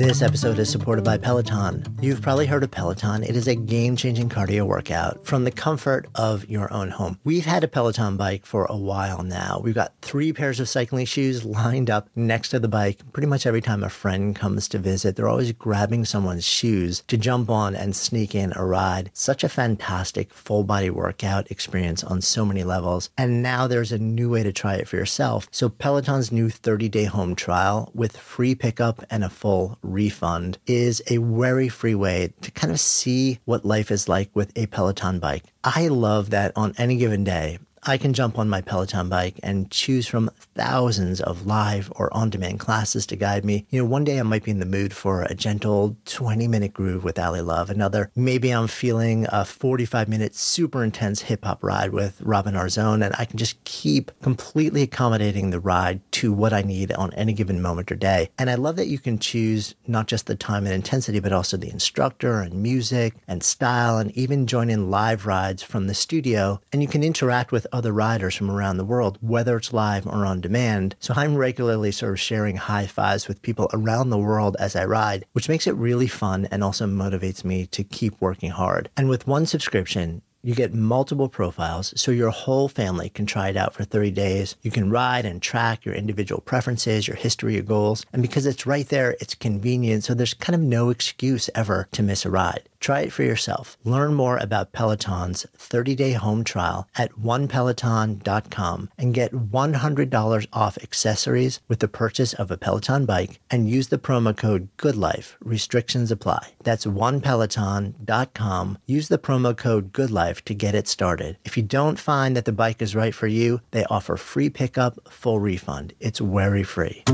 This 0.00 0.22
episode 0.22 0.58
is 0.58 0.70
supported 0.70 1.04
by 1.04 1.18
Peloton. 1.18 1.84
You've 2.00 2.22
probably 2.22 2.46
heard 2.46 2.62
of 2.62 2.70
Peloton. 2.70 3.22
It 3.22 3.36
is 3.36 3.46
a 3.46 3.54
game 3.54 3.96
changing 3.96 4.30
cardio 4.30 4.66
workout 4.66 5.26
from 5.26 5.44
the 5.44 5.50
comfort 5.50 6.08
of 6.14 6.48
your 6.48 6.72
own 6.72 6.88
home. 6.88 7.20
We've 7.22 7.44
had 7.44 7.64
a 7.64 7.68
Peloton 7.68 8.16
bike 8.16 8.46
for 8.46 8.64
a 8.64 8.76
while 8.78 9.22
now. 9.22 9.60
We've 9.62 9.74
got 9.74 9.92
three 10.00 10.32
pairs 10.32 10.58
of 10.58 10.70
cycling 10.70 11.04
shoes 11.04 11.44
lined 11.44 11.90
up 11.90 12.08
next 12.16 12.48
to 12.48 12.58
the 12.58 12.66
bike. 12.66 13.02
Pretty 13.12 13.26
much 13.26 13.44
every 13.44 13.60
time 13.60 13.84
a 13.84 13.90
friend 13.90 14.34
comes 14.34 14.68
to 14.68 14.78
visit, 14.78 15.16
they're 15.16 15.28
always 15.28 15.52
grabbing 15.52 16.06
someone's 16.06 16.46
shoes 16.46 17.02
to 17.08 17.18
jump 17.18 17.50
on 17.50 17.76
and 17.76 17.94
sneak 17.94 18.34
in 18.34 18.54
a 18.56 18.64
ride. 18.64 19.10
Such 19.12 19.44
a 19.44 19.50
fantastic 19.50 20.32
full 20.32 20.64
body 20.64 20.88
workout 20.88 21.50
experience 21.50 22.02
on 22.02 22.22
so 22.22 22.46
many 22.46 22.64
levels. 22.64 23.10
And 23.18 23.42
now 23.42 23.66
there's 23.66 23.92
a 23.92 23.98
new 23.98 24.30
way 24.30 24.44
to 24.44 24.52
try 24.52 24.76
it 24.76 24.88
for 24.88 24.96
yourself. 24.96 25.46
So, 25.50 25.68
Peloton's 25.68 26.32
new 26.32 26.48
30 26.48 26.88
day 26.88 27.04
home 27.04 27.34
trial 27.34 27.90
with 27.94 28.16
free 28.16 28.54
pickup 28.54 29.04
and 29.10 29.22
a 29.22 29.28
full 29.28 29.78
refund 29.92 30.58
is 30.66 31.02
a 31.08 31.18
very 31.18 31.68
free 31.68 31.94
way 31.94 32.32
to 32.40 32.50
kind 32.50 32.72
of 32.72 32.80
see 32.80 33.40
what 33.44 33.64
life 33.64 33.90
is 33.90 34.08
like 34.08 34.30
with 34.34 34.52
a 34.56 34.66
Peloton 34.66 35.18
bike. 35.18 35.44
I 35.64 35.88
love 35.88 36.30
that 36.30 36.52
on 36.56 36.74
any 36.78 36.96
given 36.96 37.24
day, 37.24 37.58
I 37.84 37.96
can 37.96 38.12
jump 38.12 38.38
on 38.38 38.48
my 38.48 38.60
Peloton 38.60 39.08
bike 39.08 39.40
and 39.42 39.70
choose 39.70 40.06
from 40.06 40.30
thousands 40.54 41.20
of 41.22 41.46
live 41.46 41.90
or 41.96 42.14
on 42.14 42.28
demand 42.28 42.60
classes 42.60 43.06
to 43.06 43.16
guide 43.16 43.42
me. 43.42 43.66
You 43.70 43.80
know, 43.80 43.88
one 43.88 44.04
day 44.04 44.20
I 44.20 44.22
might 44.22 44.44
be 44.44 44.50
in 44.50 44.60
the 44.60 44.66
mood 44.66 44.92
for 44.92 45.22
a 45.22 45.34
gentle 45.34 45.96
20 46.04 46.46
minute 46.46 46.74
groove 46.74 47.04
with 47.04 47.18
Ally 47.18 47.40
Love. 47.40 47.70
Another, 47.70 48.10
maybe 48.14 48.50
I'm 48.50 48.66
feeling 48.66 49.26
a 49.30 49.46
45 49.46 50.08
minute 50.08 50.34
super 50.34 50.84
intense 50.84 51.22
hip 51.22 51.44
hop 51.44 51.64
ride 51.64 51.92
with 51.92 52.20
Robin 52.20 52.54
Arzón, 52.54 53.02
and 53.02 53.14
I 53.18 53.24
can 53.24 53.38
just 53.38 53.62
keep 53.64 54.12
completely 54.20 54.82
accommodating 54.82 55.48
the 55.48 55.60
ride 55.60 56.00
to 56.12 56.34
what 56.34 56.52
I 56.52 56.60
need 56.60 56.92
on 56.92 57.14
any 57.14 57.32
given 57.32 57.62
moment 57.62 57.90
or 57.90 57.96
day. 57.96 58.28
And 58.38 58.50
I 58.50 58.56
love 58.56 58.76
that 58.76 58.88
you 58.88 58.98
can 58.98 59.18
choose 59.18 59.74
not 59.86 60.06
just 60.06 60.26
the 60.26 60.36
time 60.36 60.66
and 60.66 60.74
intensity, 60.74 61.18
but 61.18 61.32
also 61.32 61.56
the 61.56 61.70
instructor 61.70 62.40
and 62.40 62.62
music 62.62 63.14
and 63.26 63.42
style, 63.42 63.96
and 63.96 64.10
even 64.12 64.46
join 64.46 64.68
in 64.68 64.90
live 64.90 65.24
rides 65.24 65.62
from 65.62 65.86
the 65.86 65.94
studio. 65.94 66.60
And 66.74 66.82
you 66.82 66.88
can 66.88 67.02
interact 67.02 67.52
with 67.52 67.66
other 67.72 67.92
riders 67.92 68.34
from 68.34 68.50
around 68.50 68.76
the 68.76 68.84
world, 68.84 69.18
whether 69.20 69.56
it's 69.56 69.72
live 69.72 70.06
or 70.06 70.26
on 70.26 70.40
demand. 70.40 70.96
So 71.00 71.14
I'm 71.16 71.36
regularly 71.36 71.92
sort 71.92 72.12
of 72.12 72.20
sharing 72.20 72.56
high 72.56 72.86
fives 72.86 73.28
with 73.28 73.42
people 73.42 73.68
around 73.72 74.10
the 74.10 74.18
world 74.18 74.56
as 74.58 74.76
I 74.76 74.84
ride, 74.84 75.24
which 75.32 75.48
makes 75.48 75.66
it 75.66 75.74
really 75.74 76.08
fun 76.08 76.46
and 76.50 76.62
also 76.62 76.86
motivates 76.86 77.44
me 77.44 77.66
to 77.66 77.84
keep 77.84 78.20
working 78.20 78.50
hard. 78.50 78.90
And 78.96 79.08
with 79.08 79.26
one 79.26 79.46
subscription, 79.46 80.22
you 80.42 80.54
get 80.54 80.72
multiple 80.72 81.28
profiles 81.28 81.92
so 82.00 82.10
your 82.10 82.30
whole 82.30 82.68
family 82.68 83.10
can 83.10 83.26
try 83.26 83.48
it 83.50 83.56
out 83.56 83.74
for 83.74 83.84
30 83.84 84.10
days. 84.12 84.56
You 84.62 84.70
can 84.70 84.90
ride 84.90 85.26
and 85.26 85.42
track 85.42 85.84
your 85.84 85.94
individual 85.94 86.40
preferences, 86.40 87.06
your 87.06 87.16
history, 87.16 87.54
your 87.54 87.62
goals. 87.62 88.06
And 88.12 88.22
because 88.22 88.46
it's 88.46 88.66
right 88.66 88.88
there, 88.88 89.16
it's 89.20 89.34
convenient. 89.34 90.04
So 90.04 90.14
there's 90.14 90.32
kind 90.32 90.54
of 90.54 90.62
no 90.62 90.88
excuse 90.88 91.50
ever 91.54 91.88
to 91.92 92.02
miss 92.02 92.24
a 92.24 92.30
ride. 92.30 92.69
Try 92.80 93.02
it 93.02 93.12
for 93.12 93.22
yourself. 93.22 93.76
Learn 93.84 94.14
more 94.14 94.38
about 94.38 94.72
Peloton's 94.72 95.46
30 95.54 95.94
day 95.94 96.12
home 96.12 96.44
trial 96.44 96.88
at 96.96 97.12
onepeloton.com 97.12 98.88
and 98.96 99.14
get 99.14 99.32
$100 99.32 100.46
off 100.52 100.78
accessories 100.78 101.60
with 101.68 101.80
the 101.80 101.88
purchase 101.88 102.32
of 102.32 102.50
a 102.50 102.56
Peloton 102.56 103.04
bike 103.04 103.38
and 103.50 103.68
use 103.68 103.88
the 103.88 103.98
promo 103.98 104.34
code 104.34 104.68
GOODLIFE. 104.78 105.36
Restrictions 105.40 106.10
apply. 106.10 106.52
That's 106.64 106.86
onepeloton.com. 106.86 108.78
Use 108.86 109.08
the 109.08 109.18
promo 109.18 109.54
code 109.54 109.92
GOODLIFE 109.92 110.42
to 110.46 110.54
get 110.54 110.74
it 110.74 110.88
started. 110.88 111.36
If 111.44 111.58
you 111.58 111.62
don't 111.62 111.98
find 111.98 112.34
that 112.34 112.46
the 112.46 112.52
bike 112.52 112.80
is 112.80 112.96
right 112.96 113.14
for 113.14 113.26
you, 113.26 113.60
they 113.72 113.84
offer 113.84 114.16
free 114.16 114.48
pickup, 114.48 115.12
full 115.12 115.38
refund. 115.38 115.92
It's 116.00 116.20
very 116.20 116.62
free. 116.62 117.04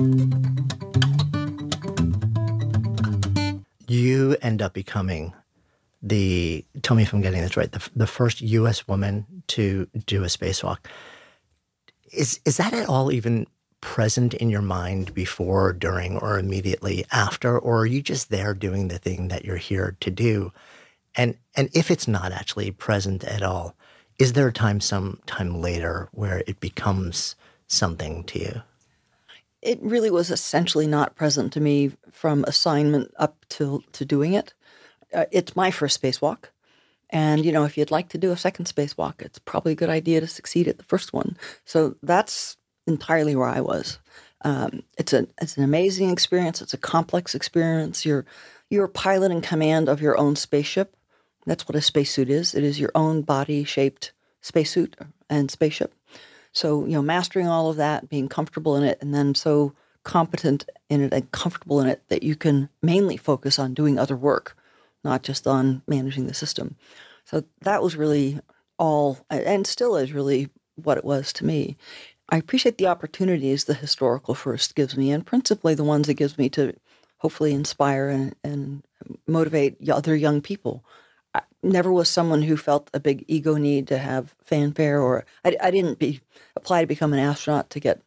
You 3.89 4.37
end 4.43 4.63
up 4.63 4.73
becoming 4.73 5.33
the 6.09 6.65
tell 6.83 6.97
me 6.97 7.03
if 7.03 7.13
I'm 7.13 7.21
getting 7.21 7.43
this 7.43 7.57
right 7.57 7.71
the, 7.71 7.89
the 7.95 8.07
first 8.07 8.41
U.S. 8.41 8.87
woman 8.87 9.27
to 9.49 9.89
do 10.07 10.23
a 10.23 10.27
spacewalk. 10.27 10.79
Is 12.13 12.41
is 12.45 12.57
that 12.59 12.73
at 12.73 12.89
all 12.89 13.11
even 13.13 13.47
present 13.81 14.35
in 14.35 14.51
your 14.51 14.63
mind 14.63 15.15
before, 15.15 15.73
during, 15.73 16.17
or 16.19 16.39
immediately 16.39 17.05
after, 17.13 17.59
or 17.59 17.81
are 17.81 17.87
you 17.87 18.03
just 18.03 18.31
there 18.31 18.55
doing 18.55 18.89
the 18.89 18.99
thing 18.99 19.29
that 19.29 19.45
you're 19.45 19.57
here 19.57 19.97
to 20.01 20.11
do? 20.11 20.53
And 21.15 21.37
and 21.57 21.69
if 21.75 21.91
it's 21.91 22.09
not 22.09 22.33
actually 22.33 22.71
present 22.71 23.25
at 23.25 23.43
all, 23.43 23.75
is 24.19 24.33
there 24.33 24.49
a 24.49 24.53
time 24.53 24.81
some 24.81 25.21
time 25.27 25.61
later 25.61 26.09
where 26.13 26.43
it 26.47 26.61
becomes 26.61 27.35
something 27.67 28.25
to 28.25 28.39
you? 28.39 28.63
It 29.63 29.81
really 29.83 30.11
was 30.11 30.31
essentially 30.31 30.87
not 30.87 31.17
present 31.17 31.53
to 31.55 31.61
me 31.61 31.93
from 32.13 32.45
assignment 32.45 33.13
up 33.19 33.45
to 33.51 33.83
to 33.93 34.05
doing 34.05 34.35
it 34.35 34.55
uh, 35.17 35.25
it's 35.33 35.57
my 35.57 35.71
first 35.71 36.01
spacewalk. 36.01 36.45
And, 37.11 37.45
you 37.45 37.53
know, 37.53 37.65
if 37.65 37.79
you'd 37.79 37.91
like 37.91 38.11
to 38.11 38.19
do 38.19 38.33
a 38.33 38.37
second 38.37 38.67
spacewalk, 38.67 39.23
it's 39.23 39.39
probably 39.39 39.73
a 39.73 39.77
good 39.77 39.91
idea 39.91 40.21
to 40.21 40.27
succeed 40.27 40.69
at 40.69 40.77
the 40.77 40.85
first 40.85 41.13
one. 41.13 41.37
So 41.65 41.97
that's 42.03 42.57
entirely 42.87 43.35
where 43.35 43.49
I 43.49 43.61
was. 43.61 43.99
Um, 44.43 44.83
it's, 44.99 45.13
a, 45.13 45.27
it's 45.41 45.57
an 45.57 45.65
amazing 45.65 46.11
experience. 46.11 46.61
It's 46.61 46.75
a 46.75 46.79
complex 46.79 47.35
experience. 47.35 48.05
You're, 48.05 48.27
you're 48.71 48.85
a 48.85 48.89
pilot 48.89 49.33
in 49.33 49.41
command 49.41 49.89
of 49.89 50.03
your 50.03 50.19
own 50.19 50.37
spaceship. 50.37 50.95
That's 51.47 51.69
what 51.69 51.77
a 51.77 51.81
spacesuit 51.81 52.29
is. 52.29 52.55
It 52.55 52.65
is 52.65 52.79
your 52.79 52.93
own 52.95 53.23
body 53.23 53.65
shaped 53.65 54.13
spacesuit 54.41 54.97
and 55.31 55.51
spaceship. 55.51 55.95
So, 56.53 56.85
you 56.87 56.93
know, 56.93 57.03
mastering 57.03 57.47
all 57.47 57.71
of 57.71 57.77
that, 57.77 58.09
being 58.09 58.29
comfortable 58.29 58.77
in 58.77 58.83
it, 58.83 58.99
and 59.01 59.15
then 59.15 59.35
so 59.35 59.75
competent 60.03 60.69
in 60.89 61.03
it 61.03 61.13
and 61.13 61.31
comfortable 61.31 61.81
in 61.81 61.89
it 61.89 62.03
that 62.09 62.23
you 62.23 62.35
can 62.35 62.69
mainly 62.83 63.17
focus 63.17 63.59
on 63.59 63.75
doing 63.75 63.99
other 63.99 64.17
work 64.17 64.57
not 65.07 65.23
just 65.23 65.47
on 65.47 65.83
managing 65.87 66.27
the 66.27 66.35
system. 66.35 66.77
So 67.25 67.45
that 67.63 67.83
was 67.83 67.97
really 67.97 68.41
all, 68.79 69.19
and 69.31 69.67
still 69.67 69.97
is 69.97 70.13
really 70.13 70.51
what 70.75 70.99
it 70.99 71.05
was 71.05 71.33
to 71.35 71.47
me. 71.47 71.77
I 72.29 72.37
appreciate 72.37 72.77
the 72.77 72.89
opportunities 72.89 73.65
the 73.65 73.75
historical 73.75 74.35
first 74.35 74.75
gives 74.75 74.97
me, 74.97 75.13
and 75.13 75.25
principally 75.25 75.75
the 75.75 75.85
ones 75.85 76.09
it 76.09 76.15
gives 76.15 76.37
me 76.37 76.49
to 76.51 76.75
hopefully 77.19 77.55
inspire 77.55 78.09
and, 78.09 78.35
and 78.45 78.83
motivate 79.27 79.89
other 79.89 80.15
young 80.15 80.43
people. 80.43 80.85
I 81.35 81.43
never 81.63 81.93
was 81.93 82.09
someone 82.09 82.43
who 82.43 82.57
felt 82.57 82.91
a 82.93 83.01
big 83.01 83.25
ego 83.29 83.55
need 83.55 83.87
to 83.89 83.99
have 83.99 84.35
fanfare, 84.45 85.01
or 85.01 85.25
I, 85.45 85.57
I 85.63 85.71
didn't 85.71 85.99
be, 85.99 86.21
apply 86.57 86.81
to 86.81 86.87
become 86.87 87.13
an 87.13 87.21
astronaut 87.21 87.71
to 87.71 87.81
get 87.81 88.03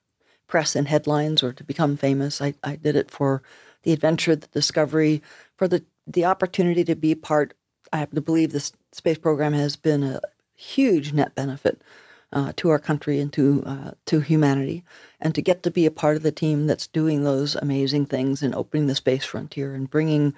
press 0.48 0.76
and 0.76 0.88
headlines 0.88 1.42
or 1.42 1.54
to 1.54 1.64
become 1.64 1.96
famous. 1.96 2.42
I, 2.42 2.54
I 2.64 2.76
did 2.76 2.96
it 2.96 3.10
for 3.10 3.42
the 3.84 3.94
adventure, 3.94 4.36
the 4.36 4.48
discovery, 4.48 5.22
for 5.56 5.68
the 5.68 5.84
the 6.10 6.26
opportunity 6.26 6.84
to 6.84 6.96
be 6.96 7.16
part, 7.16 7.54
I 7.94 7.98
happen 7.98 8.16
to 8.16 8.22
believe 8.22 8.52
this 8.52 8.74
space 8.92 9.18
program 9.18 9.54
has 9.54 9.76
been 9.76 10.04
a 10.04 10.22
huge 10.56 11.14
net 11.14 11.36
benefit 11.36 11.82
uh, 12.34 12.54
to 12.58 12.70
our 12.70 12.80
country 12.80 13.20
and 13.20 13.32
to 13.34 13.64
uh, 13.66 13.92
to 14.06 14.20
humanity, 14.20 14.84
and 15.20 15.34
to 15.34 15.42
get 15.42 15.64
to 15.64 15.72
be 15.72 15.86
a 15.86 15.92
part 15.92 16.16
of 16.16 16.24
the 16.24 16.32
team 16.32 16.68
that's 16.68 16.88
doing 16.88 17.24
those 17.24 17.56
amazing 17.56 18.06
things 18.06 18.44
and 18.44 18.54
opening 18.54 18.88
the 18.88 18.96
space 18.96 19.26
frontier 19.26 19.74
and 19.74 19.90
bringing 19.90 20.34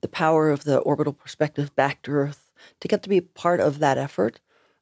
the 0.00 0.08
power 0.08 0.50
of 0.50 0.64
the 0.64 0.78
orbital 0.78 1.12
perspective 1.12 1.74
back 1.74 2.02
to 2.02 2.12
Earth. 2.12 2.50
To 2.80 2.88
get 2.88 3.02
to 3.02 3.08
be 3.08 3.20
part 3.20 3.60
of 3.60 3.78
that 3.80 3.98
effort 3.98 4.40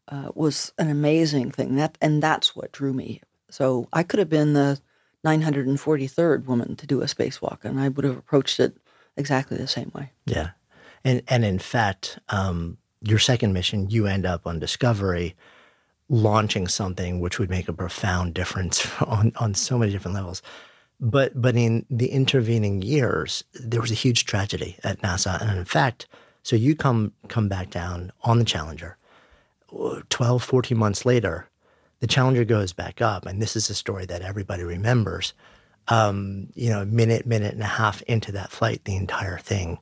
uh, 0.09 0.31
was 0.35 0.73
an 0.79 0.89
amazing 0.89 1.51
thing. 1.51 1.77
That 1.77 1.99
and 2.01 2.23
that's 2.23 2.55
what 2.55 2.73
drew 2.73 2.93
me. 2.93 3.23
So 3.51 3.89
I 3.93 4.03
could 4.03 4.19
have 4.19 4.31
been 4.31 4.53
the 4.53 4.81
943rd 5.25 6.47
woman 6.47 6.77
to 6.77 6.87
do 6.87 7.03
a 7.03 7.07
spacewalk, 7.07 7.65
and 7.65 7.81
I 7.81 7.89
would 7.89 8.05
have 8.05 8.17
approached 8.17 8.61
it 8.61 8.77
exactly 9.17 9.57
the 9.57 9.67
same 9.67 9.91
way. 9.95 10.11
Yeah. 10.27 10.51
And, 11.05 11.23
and 11.29 11.45
in 11.45 11.59
fact, 11.59 12.19
um, 12.29 12.79
your 13.01 13.19
second 13.19 13.53
mission, 13.53 13.91
you 13.91 14.07
end 14.07 14.27
up 14.27 14.47
on 14.47 14.59
Discovery 14.59 15.35
launching 16.09 16.69
something 16.69 17.21
which 17.21 17.39
would 17.39 17.51
make 17.51 17.69
a 17.69 17.73
profound 17.73 18.35
difference 18.35 18.87
on, 19.03 19.33
on 19.37 19.55
so 19.55 19.79
many 19.79 19.93
different 19.93 20.15
levels. 20.15 20.43
But, 21.01 21.41
but 21.41 21.57
in 21.57 21.85
the 21.91 22.11
intervening 22.11 22.83
years, 22.83 23.43
there 23.55 23.81
was 23.81 23.91
a 23.91 23.95
huge 23.95 24.25
tragedy 24.25 24.77
at 24.85 25.03
NASA. 25.03 25.41
And 25.41 25.59
in 25.59 25.65
fact, 25.65 26.07
so 26.45 26.55
you 26.55 26.77
come, 26.77 27.13
come 27.29 27.49
back 27.49 27.71
down 27.71 28.13
on 28.23 28.39
the 28.39 28.45
Challenger. 28.45 28.97
12, 30.11 30.43
14 30.43 30.79
months 30.79 31.05
later, 31.05 31.49
the 32.01 32.07
Challenger 32.07 32.45
goes 32.45 32.73
back 32.73 33.01
up. 33.01 33.27
And 33.27 33.43
this 33.43 33.57
is 33.57 33.69
a 33.71 33.75
story 33.75 34.07
that 34.07 34.23
everybody 34.23 34.63
remembers 34.63 35.33
um, 35.89 36.49
you 36.55 36.71
know, 36.71 36.83
a 36.83 36.87
minute, 36.87 37.27
minute 37.27 37.55
and 37.55 37.63
a 37.63 37.67
half 37.67 38.03
into 38.03 38.33
that 38.33 38.51
flight, 38.51 38.85
the 38.85 38.97
entire 38.97 39.39
thing 39.39 39.79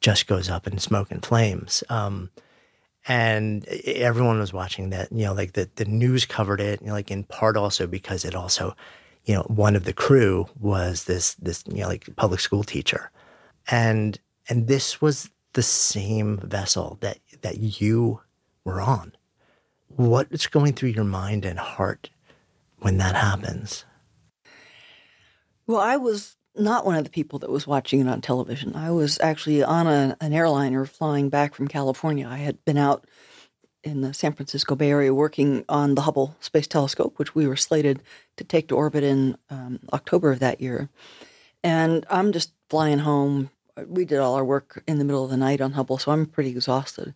just 0.00 0.26
goes 0.26 0.48
up 0.48 0.66
in 0.66 0.78
smoke 0.78 1.10
and 1.10 1.24
flames. 1.24 1.84
Um, 1.88 2.30
and 3.06 3.66
everyone 3.84 4.38
was 4.38 4.52
watching 4.52 4.90
that, 4.90 5.10
you 5.12 5.24
know, 5.24 5.32
like 5.32 5.52
the, 5.52 5.68
the 5.76 5.84
news 5.84 6.26
covered 6.26 6.60
it, 6.60 6.80
you 6.80 6.88
know, 6.88 6.92
like 6.92 7.10
in 7.10 7.24
part 7.24 7.56
also 7.56 7.86
because 7.86 8.24
it 8.24 8.34
also, 8.34 8.74
you 9.24 9.34
know, 9.34 9.42
one 9.42 9.76
of 9.76 9.84
the 9.84 9.92
crew 9.92 10.46
was 10.58 11.04
this, 11.04 11.34
this, 11.34 11.64
you 11.66 11.82
know, 11.82 11.88
like 11.88 12.14
public 12.16 12.40
school 12.40 12.62
teacher. 12.62 13.10
And, 13.70 14.18
and 14.48 14.66
this 14.66 15.00
was 15.00 15.30
the 15.52 15.62
same 15.62 16.38
vessel 16.38 16.98
that, 17.00 17.18
that 17.42 17.80
you 17.80 18.20
were 18.64 18.80
on. 18.80 19.12
What's 19.88 20.46
going 20.46 20.74
through 20.74 20.90
your 20.90 21.04
mind 21.04 21.44
and 21.44 21.58
heart 21.58 22.10
when 22.78 22.98
that 22.98 23.14
happens? 23.14 23.84
Well, 25.66 25.80
I 25.80 25.96
was 25.96 26.36
not 26.56 26.84
one 26.84 26.96
of 26.96 27.04
the 27.04 27.10
people 27.10 27.38
that 27.40 27.50
was 27.50 27.66
watching 27.66 28.00
it 28.00 28.08
on 28.08 28.20
television. 28.20 28.74
I 28.74 28.90
was 28.90 29.18
actually 29.20 29.62
on 29.62 29.86
a, 29.86 30.16
an 30.20 30.32
airliner 30.32 30.84
flying 30.84 31.28
back 31.28 31.54
from 31.54 31.68
California. 31.68 32.26
I 32.28 32.38
had 32.38 32.64
been 32.64 32.76
out 32.76 33.06
in 33.82 34.02
the 34.02 34.12
San 34.12 34.32
Francisco 34.32 34.74
Bay 34.74 34.90
Area 34.90 35.14
working 35.14 35.64
on 35.68 35.94
the 35.94 36.02
Hubble 36.02 36.36
Space 36.40 36.66
Telescope, 36.66 37.18
which 37.18 37.34
we 37.34 37.46
were 37.46 37.56
slated 37.56 38.02
to 38.36 38.44
take 38.44 38.68
to 38.68 38.76
orbit 38.76 39.04
in 39.04 39.36
um, 39.48 39.80
October 39.92 40.32
of 40.32 40.40
that 40.40 40.60
year. 40.60 40.88
And 41.62 42.04
I'm 42.10 42.32
just 42.32 42.52
flying 42.68 42.98
home. 42.98 43.50
We 43.86 44.04
did 44.04 44.18
all 44.18 44.34
our 44.34 44.44
work 44.44 44.82
in 44.86 44.98
the 44.98 45.04
middle 45.04 45.24
of 45.24 45.30
the 45.30 45.36
night 45.36 45.60
on 45.60 45.72
Hubble, 45.72 45.98
so 45.98 46.12
I'm 46.12 46.26
pretty 46.26 46.50
exhausted. 46.50 47.14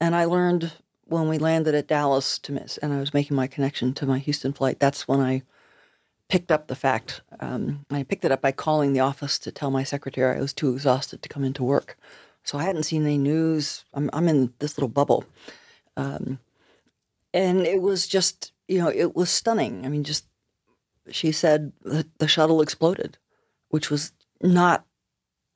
And 0.00 0.14
I 0.14 0.24
learned 0.24 0.72
when 1.04 1.28
we 1.28 1.38
landed 1.38 1.74
at 1.74 1.88
Dallas 1.88 2.38
to 2.38 2.52
miss, 2.52 2.78
and 2.78 2.92
I 2.92 3.00
was 3.00 3.12
making 3.12 3.36
my 3.36 3.46
connection 3.46 3.92
to 3.94 4.06
my 4.06 4.18
Houston 4.18 4.52
flight. 4.52 4.78
That's 4.78 5.08
when 5.08 5.20
I 5.20 5.42
picked 6.30 6.52
up 6.52 6.68
the 6.68 6.76
fact. 6.76 7.20
Um, 7.40 7.84
I 7.90 8.04
picked 8.04 8.24
it 8.24 8.32
up 8.32 8.40
by 8.40 8.52
calling 8.52 8.92
the 8.92 9.00
office 9.00 9.38
to 9.40 9.52
tell 9.52 9.70
my 9.70 9.82
secretary 9.82 10.36
I 10.36 10.40
was 10.40 10.54
too 10.54 10.72
exhausted 10.72 11.22
to 11.22 11.28
come 11.28 11.44
into 11.44 11.64
work. 11.64 11.98
So 12.44 12.56
I 12.56 12.62
hadn't 12.62 12.84
seen 12.84 13.04
any 13.04 13.18
news. 13.18 13.84
I'm, 13.92 14.08
I'm 14.12 14.28
in 14.28 14.52
this 14.60 14.78
little 14.78 14.88
bubble. 14.88 15.24
Um, 15.96 16.38
and 17.34 17.66
it 17.66 17.82
was 17.82 18.06
just, 18.06 18.52
you 18.68 18.78
know, 18.78 18.88
it 18.88 19.14
was 19.14 19.28
stunning. 19.28 19.84
I 19.84 19.88
mean, 19.88 20.04
just, 20.04 20.24
she 21.10 21.32
said 21.32 21.72
the, 21.82 22.06
the 22.18 22.28
shuttle 22.28 22.62
exploded, 22.62 23.18
which 23.68 23.90
was 23.90 24.12
not 24.40 24.86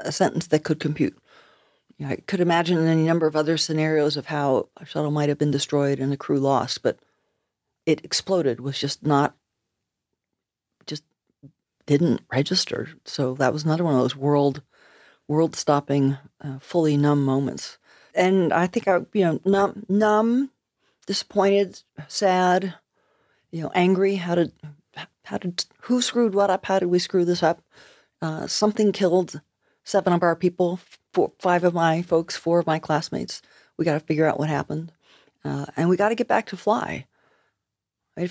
a 0.01 0.13
sentence 0.13 0.49
that 0.49 0.65
could 0.65 0.81
compute. 0.81 1.17
You 1.97 2.07
know, 2.07 2.13
I 2.13 2.17
could 2.17 2.41
imagine 2.41 2.85
any 2.85 3.05
number 3.05 3.29
of 3.29 3.37
other 3.37 3.57
scenarios 3.57 4.17
of 4.17 4.27
how 4.27 4.69
a 4.77 4.85
shuttle 4.85 5.13
might 5.13 5.29
have 5.29 5.39
been 5.39 5.53
destroyed 5.53 6.01
and 6.01 6.13
a 6.13 6.17
crew 6.17 6.41
lost, 6.41 6.83
but 6.83 6.99
it 7.87 8.05
exploded 8.05 8.61
was 8.61 8.79
just 8.79 9.07
not 9.07 9.37
didn't 11.87 12.23
register. 12.33 12.89
So 13.05 13.35
that 13.35 13.53
was 13.53 13.65
another 13.65 13.85
one 13.85 13.95
of 13.95 14.01
those 14.01 14.17
world 14.17 14.63
world 15.27 15.57
stopping, 15.57 16.19
uh, 16.41 16.59
fully 16.59 16.97
numb 16.97 17.25
moments. 17.25 17.79
And 18.15 18.53
I 18.53 18.67
think 18.67 18.87
I, 18.87 18.99
you 19.13 19.25
know, 19.25 19.41
numb, 19.45 19.85
numb, 19.89 20.51
disappointed, 21.07 21.83
sad, 22.09 22.75
you 23.51 23.63
know, 23.63 23.73
angry. 23.75 24.17
How 24.17 24.35
did, 24.35 24.53
how 25.25 25.39
did, 25.39 25.65
who 25.83 26.03
screwed 26.03 26.35
what 26.35 26.51
up? 26.51 26.67
How 26.67 26.79
did 26.79 26.89
we 26.89 26.99
screw 26.99 27.25
this 27.25 27.43
up? 27.43 27.63
Uh, 28.21 28.47
something 28.47 28.93
killed 28.93 29.41
seven 29.83 30.13
of 30.13 30.23
our 30.23 30.37
people, 30.37 30.79
four, 31.13 31.33
five 31.39 31.65
of 31.65 31.75
my 31.75 32.03
folks, 32.03 32.37
four 32.37 32.59
of 32.59 32.67
my 32.67 32.79
classmates. 32.79 33.43
We 33.77 33.85
got 33.85 33.95
to 33.95 34.01
figure 34.01 34.27
out 34.27 34.39
what 34.39 34.49
happened. 34.49 34.93
Uh, 35.45 35.67
and 35.77 35.89
we 35.89 35.97
got 35.97 36.09
to 36.11 36.15
get 36.15 36.29
back 36.29 36.47
to 36.47 36.57
fly. 36.57 37.07
I, 38.17 38.31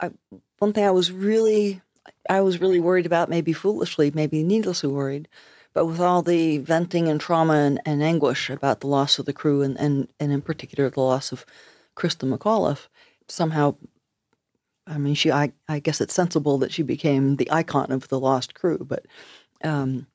I, 0.00 0.10
one 0.58 0.72
thing 0.72 0.84
I 0.84 0.90
was 0.90 1.12
really 1.12 1.80
I 2.28 2.40
was 2.40 2.60
really 2.60 2.80
worried 2.80 3.06
about, 3.06 3.28
maybe 3.28 3.52
foolishly, 3.52 4.10
maybe 4.12 4.42
needlessly 4.42 4.90
worried, 4.90 5.28
but 5.72 5.86
with 5.86 6.00
all 6.00 6.22
the 6.22 6.58
venting 6.58 7.08
and 7.08 7.20
trauma 7.20 7.54
and, 7.54 7.80
and 7.86 8.02
anguish 8.02 8.50
about 8.50 8.80
the 8.80 8.86
loss 8.86 9.18
of 9.18 9.26
the 9.26 9.32
crew 9.32 9.62
and, 9.62 9.78
and, 9.78 10.08
and 10.18 10.32
in 10.32 10.42
particular 10.42 10.90
the 10.90 11.00
loss 11.00 11.32
of 11.32 11.46
Christa 11.96 12.28
McAuliffe, 12.28 12.88
somehow, 13.28 13.76
I 14.86 14.98
mean, 14.98 15.14
she, 15.14 15.30
I, 15.30 15.52
I 15.68 15.78
guess 15.78 16.00
it's 16.00 16.14
sensible 16.14 16.58
that 16.58 16.72
she 16.72 16.82
became 16.82 17.36
the 17.36 17.50
icon 17.50 17.92
of 17.92 18.08
the 18.08 18.18
lost 18.20 18.54
crew, 18.54 18.78
but 18.78 19.06
um, 19.62 20.06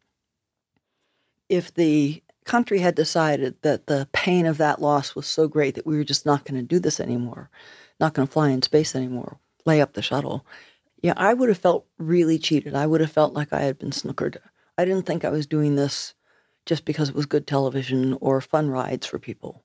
if 1.50 1.74
the 1.74 2.22
country 2.46 2.80
had 2.80 2.96
decided 2.96 3.56
that 3.62 3.88
the 3.88 4.08
pain 4.14 4.46
of 4.46 4.58
that 4.58 4.82
loss 4.82 5.16
was 5.16 5.26
so 5.26 5.48
great 5.48 5.76
that 5.76 5.86
we 5.86 5.98
were 5.98 6.04
just 6.04 6.26
not 6.26 6.46
going 6.46 6.60
to 6.60 6.68
do 6.68 6.80
this 6.80 7.00
anymore, 7.00 7.50
not 8.00 8.14
going 8.14 8.28
to 8.28 8.32
fly 8.32 8.50
in 8.50 8.62
space 8.62 8.96
anymore, 8.96 9.38
lay 9.66 9.82
up 9.82 9.94
the 9.94 10.02
shuttle, 10.02 10.46
yeah, 11.02 11.14
I 11.18 11.34
would 11.34 11.50
have 11.50 11.58
felt 11.58 11.86
really 11.98 12.40
cheated. 12.40 12.76
I 12.76 12.88
would 12.88 13.02
have 13.02 13.12
felt 13.12 13.34
like 13.34 13.54
I 13.54 13.62
had 13.62 13.78
been 13.78 13.92
snookered. 13.92 14.38
I 14.78 14.86
didn't 14.86 15.06
think 15.06 15.24
I 15.24 15.30
was 15.30 15.48
doing 15.48 15.76
this 15.76 16.14
just 16.66 16.86
because 16.86 17.10
it 17.10 17.16
was 17.16 17.26
good 17.26 17.48
television 17.48 18.18
or 18.22 18.42
fun 18.42 18.70
rides 18.70 19.06
for 19.06 19.20
people. 19.20 19.64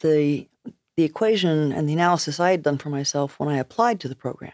The 0.00 0.48
the 0.96 1.04
equation 1.04 1.72
and 1.72 1.88
the 1.88 1.92
analysis 1.92 2.38
I 2.38 2.52
had 2.52 2.62
done 2.62 2.78
for 2.78 2.88
myself 2.88 3.38
when 3.40 3.48
I 3.48 3.58
applied 3.58 3.98
to 4.00 4.08
the 4.08 4.14
program 4.14 4.52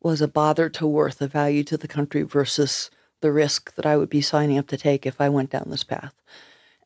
was 0.00 0.22
a 0.22 0.28
bother 0.28 0.70
to 0.70 0.86
worth, 0.86 1.20
a 1.20 1.28
value 1.28 1.62
to 1.64 1.76
the 1.76 1.88
country 1.88 2.22
versus 2.22 2.90
the 3.20 3.32
risk 3.32 3.74
that 3.74 3.84
I 3.84 3.96
would 3.96 4.08
be 4.08 4.22
signing 4.22 4.56
up 4.58 4.68
to 4.68 4.76
take 4.76 5.04
if 5.04 5.20
I 5.20 5.28
went 5.28 5.50
down 5.50 5.66
this 5.68 5.84
path. 5.84 6.14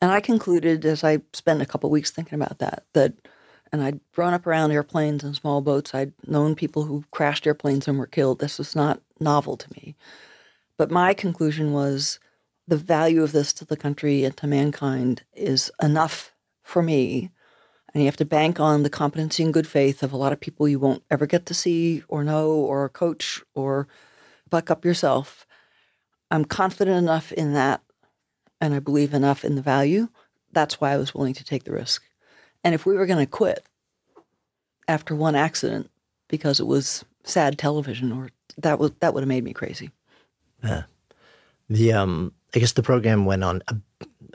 And 0.00 0.10
I 0.10 0.20
concluded 0.20 0.84
as 0.84 1.04
I 1.04 1.20
spent 1.32 1.62
a 1.62 1.66
couple 1.66 1.90
weeks 1.90 2.10
thinking 2.10 2.34
about 2.34 2.58
that 2.58 2.84
that 2.94 3.14
and 3.72 3.82
I'd 3.82 4.00
grown 4.12 4.34
up 4.34 4.46
around 4.46 4.70
airplanes 4.70 5.24
and 5.24 5.34
small 5.34 5.62
boats. 5.62 5.94
I'd 5.94 6.12
known 6.26 6.54
people 6.54 6.84
who 6.84 7.04
crashed 7.10 7.46
airplanes 7.46 7.88
and 7.88 7.98
were 7.98 8.06
killed. 8.06 8.38
This 8.38 8.58
was 8.58 8.76
not 8.76 9.00
novel 9.18 9.56
to 9.56 9.72
me. 9.72 9.96
But 10.76 10.90
my 10.90 11.14
conclusion 11.14 11.72
was 11.72 12.20
the 12.68 12.76
value 12.76 13.22
of 13.22 13.32
this 13.32 13.52
to 13.54 13.64
the 13.64 13.76
country 13.76 14.24
and 14.24 14.36
to 14.36 14.46
mankind 14.46 15.22
is 15.34 15.70
enough 15.82 16.32
for 16.62 16.82
me. 16.82 17.30
And 17.94 18.02
you 18.02 18.06
have 18.06 18.16
to 18.18 18.24
bank 18.24 18.60
on 18.60 18.82
the 18.82 18.90
competency 18.90 19.42
and 19.42 19.54
good 19.54 19.66
faith 19.66 20.02
of 20.02 20.12
a 20.12 20.16
lot 20.16 20.32
of 20.32 20.40
people 20.40 20.68
you 20.68 20.78
won't 20.78 21.02
ever 21.10 21.26
get 21.26 21.46
to 21.46 21.54
see 21.54 22.02
or 22.08 22.24
know 22.24 22.50
or 22.50 22.88
coach 22.88 23.42
or 23.54 23.88
buck 24.48 24.70
up 24.70 24.84
yourself. 24.84 25.46
I'm 26.30 26.44
confident 26.44 26.96
enough 26.96 27.32
in 27.32 27.54
that 27.54 27.82
and 28.60 28.74
I 28.74 28.78
believe 28.78 29.12
enough 29.12 29.44
in 29.44 29.56
the 29.56 29.62
value. 29.62 30.08
That's 30.52 30.80
why 30.80 30.92
I 30.92 30.98
was 30.98 31.14
willing 31.14 31.34
to 31.34 31.44
take 31.44 31.64
the 31.64 31.72
risk. 31.72 32.02
And 32.64 32.74
if 32.74 32.86
we 32.86 32.94
were 32.94 33.06
going 33.06 33.24
to 33.24 33.30
quit 33.30 33.64
after 34.88 35.14
one 35.14 35.34
accident 35.34 35.90
because 36.28 36.60
it 36.60 36.66
was 36.66 37.04
sad 37.24 37.58
television, 37.58 38.12
or 38.12 38.30
that 38.58 38.78
would 38.78 38.98
that 39.00 39.14
would 39.14 39.22
have 39.22 39.28
made 39.28 39.44
me 39.44 39.52
crazy. 39.52 39.90
Yeah. 40.62 40.84
The 41.68 41.92
um, 41.92 42.32
I 42.54 42.58
guess 42.58 42.72
the 42.72 42.82
program 42.82 43.24
went 43.24 43.44
on 43.44 43.62
a, 43.68 43.76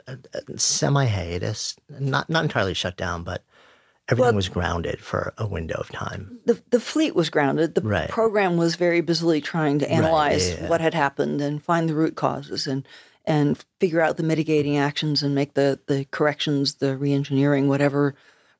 a, 0.06 0.18
a 0.34 0.58
semi 0.58 1.06
hiatus, 1.06 1.76
not 1.88 2.28
not 2.28 2.44
entirely 2.44 2.74
shut 2.74 2.96
down, 2.96 3.22
but 3.24 3.44
everything 4.08 4.26
well, 4.26 4.36
was 4.36 4.48
grounded 4.48 5.00
for 5.00 5.32
a 5.38 5.46
window 5.46 5.76
of 5.76 5.90
time. 5.90 6.38
The 6.46 6.60
the 6.70 6.80
fleet 6.80 7.14
was 7.14 7.30
grounded. 7.30 7.74
The 7.74 7.82
right. 7.82 8.08
program 8.08 8.56
was 8.56 8.76
very 8.76 9.00
busily 9.00 9.40
trying 9.40 9.78
to 9.80 9.90
analyze 9.90 10.48
right. 10.48 10.56
yeah, 10.56 10.62
yeah. 10.64 10.70
what 10.70 10.80
had 10.80 10.94
happened 10.94 11.40
and 11.40 11.62
find 11.62 11.88
the 11.88 11.94
root 11.94 12.16
causes 12.16 12.66
and 12.66 12.86
and 13.28 13.62
figure 13.78 14.00
out 14.00 14.16
the 14.16 14.22
mitigating 14.22 14.78
actions 14.78 15.22
and 15.22 15.34
make 15.34 15.54
the 15.54 15.78
the 15.86 16.06
corrections, 16.10 16.76
the 16.76 16.96
reengineering, 16.96 17.68
whatever 17.68 18.14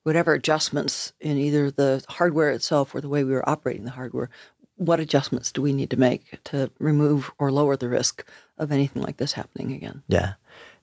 whatever 0.04 0.34
adjustments 0.34 1.12
in 1.20 1.36
either 1.38 1.70
the 1.70 2.04
hardware 2.08 2.50
itself 2.50 2.94
or 2.94 3.00
the 3.00 3.08
way 3.08 3.24
we 3.24 3.32
were 3.32 3.48
operating 3.48 3.84
the 3.84 3.90
hardware. 3.90 4.30
What 4.76 5.00
adjustments 5.00 5.50
do 5.50 5.60
we 5.60 5.72
need 5.72 5.90
to 5.90 5.96
make 5.96 6.38
to 6.44 6.70
remove 6.78 7.32
or 7.38 7.50
lower 7.50 7.76
the 7.76 7.88
risk 7.88 8.24
of 8.58 8.70
anything 8.70 9.02
like 9.02 9.16
this 9.16 9.32
happening 9.32 9.72
again? 9.72 10.02
Yeah. 10.06 10.34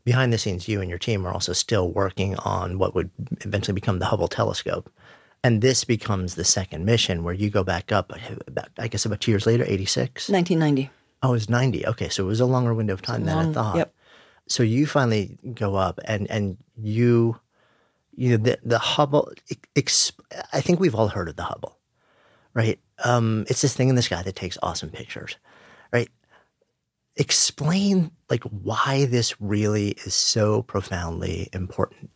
Behind 0.04 0.34
the 0.34 0.38
scenes, 0.38 0.68
you 0.68 0.82
and 0.82 0.90
your 0.90 1.00
team 1.00 1.26
are 1.26 1.32
also 1.32 1.54
still 1.54 1.92
working 1.92 2.36
on 2.38 2.78
what 2.78 2.94
would 2.94 3.10
eventually 3.42 3.74
become 3.74 4.00
the 4.00 4.06
Hubble 4.08 4.28
telescope. 4.28 4.92
And 5.44 5.62
this 5.62 5.84
becomes 5.84 6.36
the 6.36 6.44
second 6.44 6.86
mission 6.86 7.24
where 7.24 7.34
you 7.34 7.50
go 7.50 7.64
back 7.64 7.92
up, 7.92 8.12
about, 8.48 8.70
I 8.78 8.88
guess, 8.88 9.06
about 9.06 9.22
two 9.22 9.32
years 9.32 9.46
later, 9.46 9.64
86? 9.66 10.30
1990. 10.30 10.92
Oh, 11.24 11.30
it 11.30 11.32
was 11.32 11.50
90. 11.50 11.88
Okay, 11.88 12.10
so 12.10 12.24
it 12.24 12.28
was 12.28 12.40
a 12.40 12.46
longer 12.46 12.74
window 12.74 12.94
of 12.94 13.02
time 13.02 13.26
than 13.26 13.38
I 13.38 13.52
thought. 13.52 13.78
Yep. 13.78 13.94
So 14.48 14.64
you 14.64 14.86
finally 14.86 15.38
go 15.56 15.76
up 15.76 16.00
and 16.06 16.30
and 16.30 16.58
you 16.78 17.40
you 18.16 18.32
know 18.32 18.38
the 18.38 18.60
the 18.64 18.78
Hubble 18.78 19.32
I 20.54 20.62
think 20.62 20.80
we've 20.80 20.96
all 20.96 21.08
heard 21.08 21.30
of 21.30 21.36
the 21.36 21.44
Hubble. 21.44 21.78
Right? 22.54 22.80
Um, 23.04 23.46
it's 23.50 23.62
this 23.62 23.76
thing 23.76 23.90
in 23.90 23.96
the 23.96 24.02
sky 24.02 24.22
that 24.24 24.36
takes 24.36 24.58
awesome 24.62 24.90
pictures. 24.90 25.36
Right? 25.92 26.10
Explain 27.18 28.12
like 28.30 28.44
why 28.44 29.06
this 29.06 29.40
really 29.42 29.92
is 30.06 30.14
so 30.14 30.62
profoundly 30.62 31.50
important. 31.54 32.12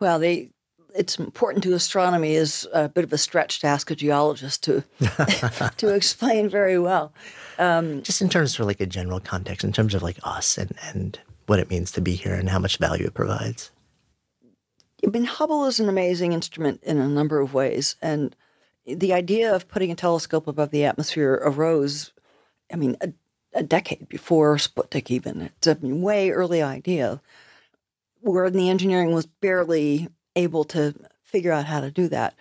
Well, 0.00 0.18
they 0.18 0.50
it's 0.96 1.18
important 1.18 1.62
to 1.64 1.74
astronomy 1.74 2.34
is 2.34 2.66
a 2.72 2.88
bit 2.88 3.04
of 3.04 3.12
a 3.12 3.18
stretch 3.18 3.60
to 3.60 3.66
ask 3.66 3.90
a 3.90 3.94
geologist 3.94 4.64
to 4.64 4.82
to 5.76 5.94
explain 5.94 6.48
very 6.48 6.78
well. 6.78 7.12
Um, 7.58 8.02
Just 8.02 8.22
in 8.22 8.28
terms 8.28 8.58
of 8.58 8.66
like 8.66 8.80
a 8.80 8.86
general 8.86 9.20
context, 9.20 9.64
in 9.64 9.72
terms 9.72 9.94
of 9.94 10.02
like 10.02 10.18
us 10.22 10.58
and 10.58 10.72
and 10.92 11.18
what 11.46 11.58
it 11.58 11.70
means 11.70 11.92
to 11.92 12.00
be 12.00 12.14
here 12.14 12.34
and 12.34 12.48
how 12.48 12.58
much 12.58 12.78
value 12.78 13.06
it 13.06 13.14
provides. 13.14 13.70
I 15.04 15.10
mean, 15.10 15.24
Hubble 15.24 15.66
is 15.66 15.78
an 15.78 15.88
amazing 15.88 16.32
instrument 16.32 16.82
in 16.82 16.98
a 16.98 17.08
number 17.08 17.40
of 17.40 17.54
ways, 17.54 17.96
and 18.02 18.34
the 18.86 19.12
idea 19.12 19.54
of 19.54 19.68
putting 19.68 19.92
a 19.92 19.94
telescope 19.94 20.46
above 20.46 20.70
the 20.70 20.84
atmosphere 20.84 21.40
arose. 21.44 22.12
I 22.72 22.76
mean, 22.76 22.96
a, 23.00 23.12
a 23.54 23.62
decade 23.62 24.08
before 24.08 24.56
Sputnik, 24.56 25.08
even 25.10 25.42
it's 25.42 25.68
a 25.68 25.78
way 25.80 26.30
early 26.30 26.62
idea, 26.62 27.20
where 28.20 28.50
the 28.50 28.68
engineering 28.68 29.12
was 29.12 29.26
barely 29.26 30.08
able 30.36 30.64
to 30.64 30.94
figure 31.24 31.52
out 31.52 31.66
how 31.66 31.80
to 31.80 31.90
do 31.90 32.08
that. 32.08 32.34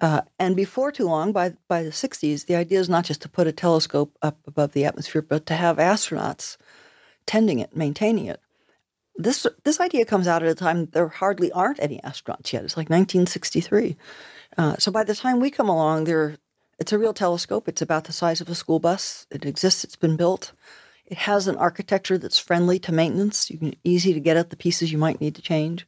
Uh, 0.00 0.20
and 0.38 0.54
before 0.54 0.92
too 0.92 1.06
long, 1.06 1.32
by 1.32 1.54
by 1.66 1.82
the 1.82 1.90
60s, 1.90 2.46
the 2.46 2.54
idea 2.54 2.78
is 2.78 2.88
not 2.88 3.04
just 3.04 3.22
to 3.22 3.28
put 3.28 3.48
a 3.48 3.52
telescope 3.52 4.16
up 4.22 4.38
above 4.46 4.72
the 4.72 4.84
atmosphere, 4.84 5.22
but 5.22 5.44
to 5.46 5.54
have 5.54 5.78
astronauts 5.78 6.56
tending 7.26 7.58
it, 7.58 7.76
maintaining 7.76 8.26
it. 8.26 8.40
This 9.16 9.44
this 9.64 9.80
idea 9.80 10.04
comes 10.04 10.28
out 10.28 10.44
at 10.44 10.48
a 10.48 10.54
time 10.54 10.86
there 10.86 11.08
hardly 11.08 11.50
aren't 11.50 11.82
any 11.82 11.98
astronauts 12.04 12.52
yet. 12.52 12.62
It's 12.62 12.76
like 12.76 12.88
1963. 12.88 13.96
Uh, 14.56 14.76
so 14.78 14.92
by 14.92 15.02
the 15.02 15.16
time 15.16 15.40
we 15.40 15.50
come 15.50 15.68
along, 15.68 16.04
there 16.04 16.36
it's 16.78 16.92
a 16.92 16.98
real 16.98 17.12
telescope. 17.12 17.68
It's 17.68 17.82
about 17.82 18.04
the 18.04 18.12
size 18.12 18.40
of 18.40 18.48
a 18.48 18.54
school 18.54 18.78
bus. 18.78 19.26
It 19.32 19.44
exists. 19.44 19.82
It's 19.82 19.96
been 19.96 20.16
built. 20.16 20.52
It 21.06 21.18
has 21.18 21.48
an 21.48 21.56
architecture 21.56 22.18
that's 22.18 22.38
friendly 22.38 22.78
to 22.80 22.92
maintenance. 22.92 23.50
You 23.50 23.58
can 23.58 23.74
easy 23.82 24.12
to 24.12 24.20
get 24.20 24.36
at 24.36 24.50
the 24.50 24.56
pieces 24.56 24.92
you 24.92 24.98
might 24.98 25.20
need 25.20 25.34
to 25.34 25.42
change. 25.42 25.86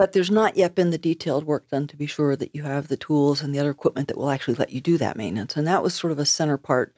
But 0.00 0.12
there's 0.12 0.30
not 0.30 0.56
yet 0.56 0.74
been 0.74 0.88
the 0.88 0.96
detailed 0.96 1.44
work 1.44 1.68
done 1.68 1.86
to 1.88 1.94
be 1.94 2.06
sure 2.06 2.34
that 2.34 2.54
you 2.54 2.62
have 2.62 2.88
the 2.88 2.96
tools 2.96 3.42
and 3.42 3.54
the 3.54 3.58
other 3.58 3.68
equipment 3.68 4.08
that 4.08 4.16
will 4.16 4.30
actually 4.30 4.54
let 4.54 4.72
you 4.72 4.80
do 4.80 4.96
that 4.96 5.14
maintenance. 5.14 5.58
And 5.58 5.66
that 5.66 5.82
was 5.82 5.92
sort 5.92 6.10
of 6.10 6.18
a 6.18 6.24
center 6.24 6.56
part 6.56 6.94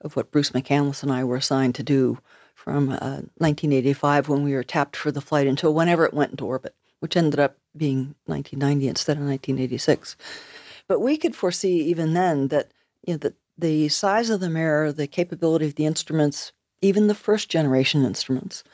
of 0.00 0.16
what 0.16 0.30
Bruce 0.30 0.52
McCandless 0.52 1.02
and 1.02 1.12
I 1.12 1.22
were 1.22 1.36
assigned 1.36 1.74
to 1.74 1.82
do 1.82 2.18
from 2.54 2.88
uh, 2.88 3.20
1985 3.36 4.30
when 4.30 4.42
we 4.42 4.54
were 4.54 4.64
tapped 4.64 4.96
for 4.96 5.12
the 5.12 5.20
flight 5.20 5.46
until 5.46 5.74
whenever 5.74 6.06
it 6.06 6.14
went 6.14 6.30
into 6.30 6.46
orbit, 6.46 6.74
which 7.00 7.14
ended 7.14 7.38
up 7.38 7.58
being 7.76 8.14
1990 8.24 8.88
instead 8.88 9.18
of 9.18 9.24
1986. 9.24 10.16
But 10.88 11.00
we 11.00 11.18
could 11.18 11.36
foresee 11.36 11.82
even 11.82 12.14
then 12.14 12.48
that 12.48 12.70
you 13.06 13.12
know, 13.12 13.18
that 13.18 13.34
the 13.58 13.90
size 13.90 14.30
of 14.30 14.40
the 14.40 14.48
mirror, 14.48 14.92
the 14.92 15.06
capability 15.06 15.66
of 15.66 15.74
the 15.74 15.84
instruments, 15.84 16.52
even 16.80 17.06
the 17.06 17.14
first 17.14 17.50
generation 17.50 18.06
instruments, 18.06 18.64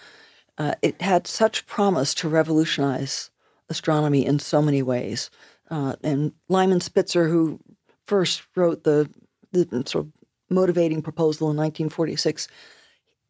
uh, 0.56 0.76
it 0.82 1.02
had 1.02 1.26
such 1.26 1.66
promise 1.66 2.14
to 2.14 2.28
revolutionize 2.28 3.31
astronomy 3.72 4.24
in 4.24 4.38
so 4.38 4.62
many 4.62 4.82
ways. 4.82 5.30
Uh, 5.70 5.96
and 6.02 6.32
Lyman 6.48 6.80
Spitzer, 6.80 7.28
who 7.28 7.58
first 8.06 8.42
wrote 8.54 8.84
the, 8.84 9.10
the 9.50 9.66
sort 9.86 10.06
of 10.06 10.12
motivating 10.48 11.02
proposal 11.02 11.50
in 11.50 11.56
1946, 11.56 12.46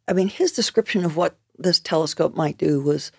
I 0.08 0.12
mean, 0.12 0.28
his 0.28 0.52
description 0.52 1.04
of 1.04 1.16
what 1.16 1.38
this 1.56 1.80
telescope 1.80 2.34
might 2.34 2.58
do 2.58 2.80
was 2.80 3.12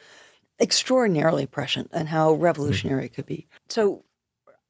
extraordinarily 0.61 1.45
prescient 1.45 1.89
and 1.93 2.07
how 2.07 2.33
revolutionary 2.33 3.05
it 3.05 3.13
could 3.13 3.25
be. 3.25 3.47
So 3.69 4.03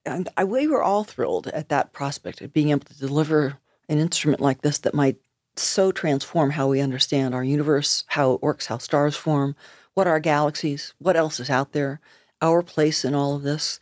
and 0.05 0.29
I, 0.35 0.43
we 0.43 0.67
were 0.67 0.83
all 0.83 1.03
thrilled 1.03 1.47
at 1.47 1.69
that 1.69 1.93
prospect 1.93 2.41
of 2.41 2.53
being 2.53 2.69
able 2.69 2.85
to 2.85 2.99
deliver 2.99 3.57
an 3.89 3.99
instrument 3.99 4.41
like 4.41 4.61
this 4.61 4.79
that 4.79 4.93
might 4.93 5.17
so 5.55 5.91
transform 5.91 6.51
how 6.51 6.67
we 6.67 6.81
understand 6.81 7.33
our 7.33 7.43
universe, 7.43 8.03
how 8.07 8.33
it 8.33 8.41
works, 8.41 8.65
how 8.65 8.77
stars 8.79 9.15
form, 9.15 9.55
what 9.93 10.07
are 10.07 10.19
galaxies, 10.19 10.93
what 10.97 11.15
else 11.15 11.39
is 11.39 11.49
out 11.49 11.71
there, 11.73 11.99
our 12.43 12.61
place 12.61 13.03
in 13.03 13.15
all 13.15 13.35
of 13.35 13.41
this. 13.41 13.79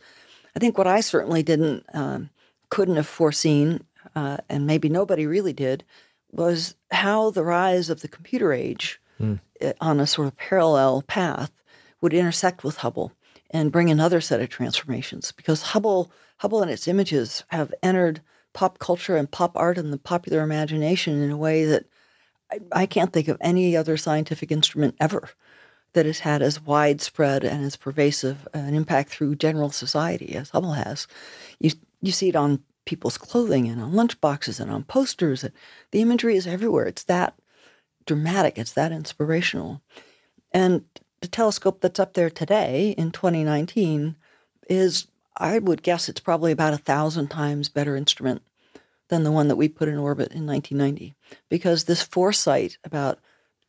I 0.56 0.58
think 0.58 0.78
what 0.78 0.86
I 0.86 1.00
certainly 1.00 1.42
didn't, 1.42 1.84
um, 1.92 2.30
couldn't 2.70 2.96
have 2.96 3.06
foreseen, 3.06 3.84
uh, 4.14 4.38
and 4.48 4.66
maybe 4.66 4.88
nobody 4.88 5.26
really 5.26 5.52
did, 5.52 5.84
was 6.30 6.74
how 6.90 7.30
the 7.30 7.44
rise 7.44 7.90
of 7.90 8.00
the 8.00 8.08
computer 8.08 8.52
age 8.52 9.00
mm. 9.20 9.38
on 9.80 10.00
a 10.00 10.06
sort 10.06 10.28
of 10.28 10.36
parallel 10.36 11.02
path 11.02 11.50
would 12.00 12.14
intersect 12.14 12.64
with 12.64 12.78
Hubble 12.78 13.12
and 13.50 13.72
bring 13.72 13.90
another 13.90 14.20
set 14.20 14.40
of 14.40 14.48
transformations 14.48 15.32
because 15.32 15.62
Hubble 15.62 16.10
Hubble 16.38 16.62
and 16.62 16.70
its 16.70 16.88
images 16.88 17.44
have 17.48 17.72
entered 17.82 18.20
pop 18.52 18.78
culture 18.78 19.16
and 19.16 19.30
pop 19.30 19.52
art 19.56 19.78
and 19.78 19.92
the 19.92 19.98
popular 19.98 20.42
imagination 20.42 21.22
in 21.22 21.30
a 21.30 21.36
way 21.36 21.64
that 21.66 21.84
I, 22.50 22.58
I 22.72 22.86
can't 22.86 23.12
think 23.12 23.28
of 23.28 23.36
any 23.40 23.76
other 23.76 23.96
scientific 23.96 24.50
instrument 24.50 24.96
ever 24.98 25.28
that 25.94 26.06
has 26.06 26.20
had 26.20 26.42
as 26.42 26.60
widespread 26.60 27.44
and 27.44 27.64
as 27.64 27.76
pervasive 27.76 28.48
an 28.54 28.74
impact 28.74 29.10
through 29.10 29.36
general 29.36 29.70
society 29.70 30.34
as 30.34 30.50
Hubble 30.50 30.72
has. 30.72 31.06
You 31.58 31.70
you 32.00 32.12
see 32.12 32.28
it 32.28 32.36
on 32.36 32.62
people's 32.84 33.18
clothing 33.18 33.68
and 33.68 33.80
on 33.80 33.92
lunchboxes 33.92 34.58
and 34.58 34.70
on 34.70 34.84
posters. 34.84 35.44
And 35.44 35.52
The 35.92 36.00
imagery 36.00 36.36
is 36.36 36.46
everywhere. 36.46 36.86
It's 36.86 37.04
that 37.04 37.34
dramatic. 38.06 38.58
It's 38.58 38.72
that 38.72 38.92
inspirational. 38.92 39.80
And 40.50 40.84
the 41.20 41.28
telescope 41.28 41.80
that's 41.80 42.00
up 42.00 42.14
there 42.14 42.30
today 42.30 42.94
in 42.98 43.12
2019 43.12 44.16
is, 44.68 45.06
I 45.36 45.58
would 45.58 45.82
guess, 45.82 46.08
it's 46.08 46.20
probably 46.20 46.52
about 46.52 46.74
a 46.74 46.78
thousand 46.78 47.28
times 47.28 47.68
better 47.68 47.96
instrument 47.96 48.42
than 49.08 49.22
the 49.22 49.32
one 49.32 49.48
that 49.48 49.56
we 49.56 49.68
put 49.68 49.88
in 49.88 49.98
orbit 49.98 50.32
in 50.32 50.46
1990, 50.46 51.14
because 51.48 51.84
this 51.84 52.02
foresight 52.02 52.78
about 52.82 53.18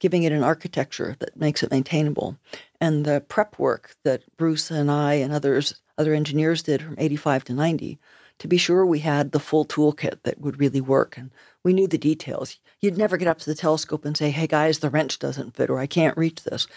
giving 0.04 0.24
it 0.24 0.34
an 0.34 0.44
architecture 0.44 1.16
that 1.20 1.38
makes 1.38 1.64
it 1.64 1.72
maintainable, 1.72 2.38
and 2.82 3.06
the 3.06 3.24
prep 3.30 3.58
work 3.58 3.96
that 4.04 4.22
Bruce 4.36 4.70
and 4.70 4.92
I 4.92 5.14
and 5.14 5.32
others, 5.32 5.76
other 5.98 6.14
engineers 6.14 6.62
did 6.62 6.82
from 6.82 6.96
85 6.98 7.46
to 7.46 7.54
90, 7.54 7.98
to 8.40 8.48
be 8.50 8.58
sure 8.58 8.86
we 8.86 9.00
had 9.00 9.32
the 9.32 9.40
full 9.40 9.64
toolkit 9.64 10.22
that 10.24 10.42
would 10.42 10.60
really 10.60 10.82
work 10.82 11.16
and 11.16 11.32
we 11.64 11.72
knew 11.72 11.88
the 11.88 11.98
details. 11.98 12.60
You'd 12.82 12.98
never 12.98 13.16
get 13.16 13.30
up 13.30 13.40
to 13.40 13.46
the 13.46 13.56
telescope 13.56 14.04
and 14.04 14.18
say, 14.18 14.30
"Hey 14.30 14.46
guys, 14.46 14.80
the 14.80 14.90
wrench 14.90 15.20
doesn't 15.20 15.56
fit," 15.56 15.70
or 15.70 15.80
"I 15.80 15.88
can't 15.88 16.18
reach 16.18 16.44
this." 16.44 16.68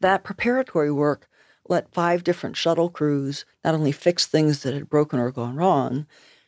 that 0.00 0.24
preparatory 0.24 0.90
work 0.90 1.28
let 1.68 1.94
five 1.94 2.24
different 2.24 2.56
shuttle 2.56 2.90
crews 2.90 3.44
not 3.64 3.74
only 3.74 3.92
fix 3.92 4.26
things 4.26 4.64
that 4.64 4.74
had 4.74 4.90
broken 4.90 5.20
or 5.20 5.30
gone 5.30 5.54
wrong, 5.54 6.04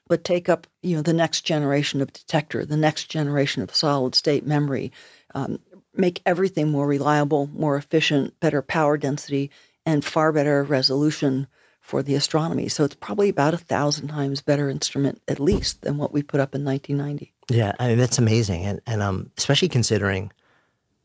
but 0.09 0.25
take 0.25 0.49
up 0.49 0.67
you 0.83 0.97
know 0.97 1.03
the 1.03 1.13
next 1.13 1.43
generation 1.43 2.01
of 2.01 2.13
detector, 2.13 2.67
the 2.67 2.77
next 2.77 3.05
generation 3.05 3.63
of 3.63 3.73
solid 3.73 4.17
state 4.17 4.45
memory, 4.45 4.91
um, 5.37 5.61
make 5.97 6.23
everything 6.27 6.71
more 6.71 6.87
reliable, 6.87 7.49
more 7.53 7.77
efficient, 7.77 8.39
better 8.41 8.63
power 8.63 8.97
density, 8.97 9.51
and 9.87 10.05
far 10.05 10.33
better 10.33 10.63
resolution 10.63 11.47
for 11.81 12.03
the 12.03 12.15
astronomy. 12.15 12.69
So 12.69 12.85
it's 12.85 12.95
probably 12.95 13.29
about 13.29 13.53
a 13.53 13.59
thousand 13.59 14.09
times 14.09 14.41
better 14.41 14.71
instrument 14.71 15.21
at 15.29 15.39
least 15.39 15.83
than 15.83 15.99
what 15.99 16.13
we 16.13 16.23
put 16.23 16.41
up 16.41 16.55
in 16.55 16.65
1990. 16.65 17.33
Yeah, 17.51 17.73
I 17.79 17.89
mean 17.89 17.99
that's 17.99 18.19
amazing, 18.19 18.65
and 18.65 18.81
and 18.87 19.03
um, 19.03 19.31
especially 19.37 19.69
considering 19.69 20.33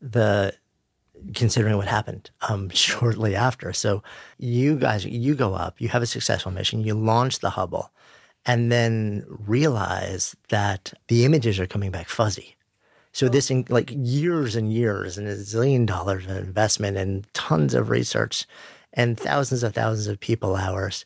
the 0.00 0.54
considering 1.34 1.76
what 1.76 1.86
happened 1.86 2.30
um, 2.48 2.70
shortly 2.74 3.34
after. 3.34 3.72
So 3.72 4.02
you 4.38 4.76
guys, 4.76 5.04
you 5.04 5.34
go 5.34 5.54
up, 5.54 5.80
you 5.80 5.88
have 5.88 6.02
a 6.02 6.06
successful 6.06 6.50
mission, 6.50 6.82
you 6.82 6.94
launch 6.94 7.40
the 7.40 7.50
Hubble, 7.50 7.92
and 8.46 8.72
then 8.72 9.26
realize 9.28 10.34
that 10.48 10.94
the 11.08 11.24
images 11.24 11.60
are 11.60 11.66
coming 11.66 11.90
back 11.90 12.08
fuzzy. 12.08 12.56
So 13.12 13.28
this, 13.28 13.50
in, 13.50 13.64
like 13.68 13.90
years 13.92 14.54
and 14.56 14.72
years 14.72 15.18
and 15.18 15.26
a 15.26 15.36
zillion 15.36 15.86
dollars 15.86 16.26
of 16.26 16.36
investment 16.36 16.96
and 16.96 17.26
tons 17.34 17.74
of 17.74 17.90
research 17.90 18.46
and 18.92 19.18
thousands 19.18 19.62
of 19.62 19.74
thousands 19.74 20.06
of 20.06 20.20
people 20.20 20.56
hours 20.56 21.04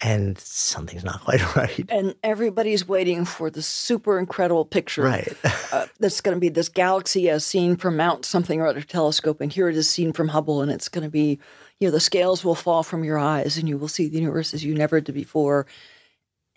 and 0.00 0.38
something's 0.38 1.04
not 1.04 1.20
quite 1.24 1.56
right. 1.56 1.84
And 1.88 2.14
everybody's 2.22 2.86
waiting 2.86 3.24
for 3.24 3.50
the 3.50 3.62
super 3.62 4.18
incredible 4.18 4.64
picture. 4.64 5.02
Right. 5.02 5.32
uh, 5.72 5.86
that's 5.98 6.20
going 6.20 6.36
to 6.36 6.40
be 6.40 6.48
this 6.48 6.68
galaxy 6.68 7.30
as 7.30 7.44
seen 7.44 7.76
from 7.76 7.96
Mount 7.96 8.24
something 8.24 8.60
or 8.60 8.66
other 8.66 8.82
telescope, 8.82 9.40
and 9.40 9.52
here 9.52 9.68
it 9.68 9.76
is 9.76 9.88
seen 9.88 10.12
from 10.12 10.28
Hubble, 10.28 10.62
and 10.62 10.70
it's 10.70 10.88
going 10.88 11.04
to 11.04 11.10
be, 11.10 11.38
you 11.80 11.88
know, 11.88 11.92
the 11.92 12.00
scales 12.00 12.44
will 12.44 12.54
fall 12.54 12.82
from 12.82 13.04
your 13.04 13.18
eyes, 13.18 13.56
and 13.56 13.68
you 13.68 13.78
will 13.78 13.88
see 13.88 14.08
the 14.08 14.18
universe 14.18 14.54
as 14.54 14.64
you 14.64 14.74
never 14.74 15.00
did 15.00 15.14
before, 15.14 15.66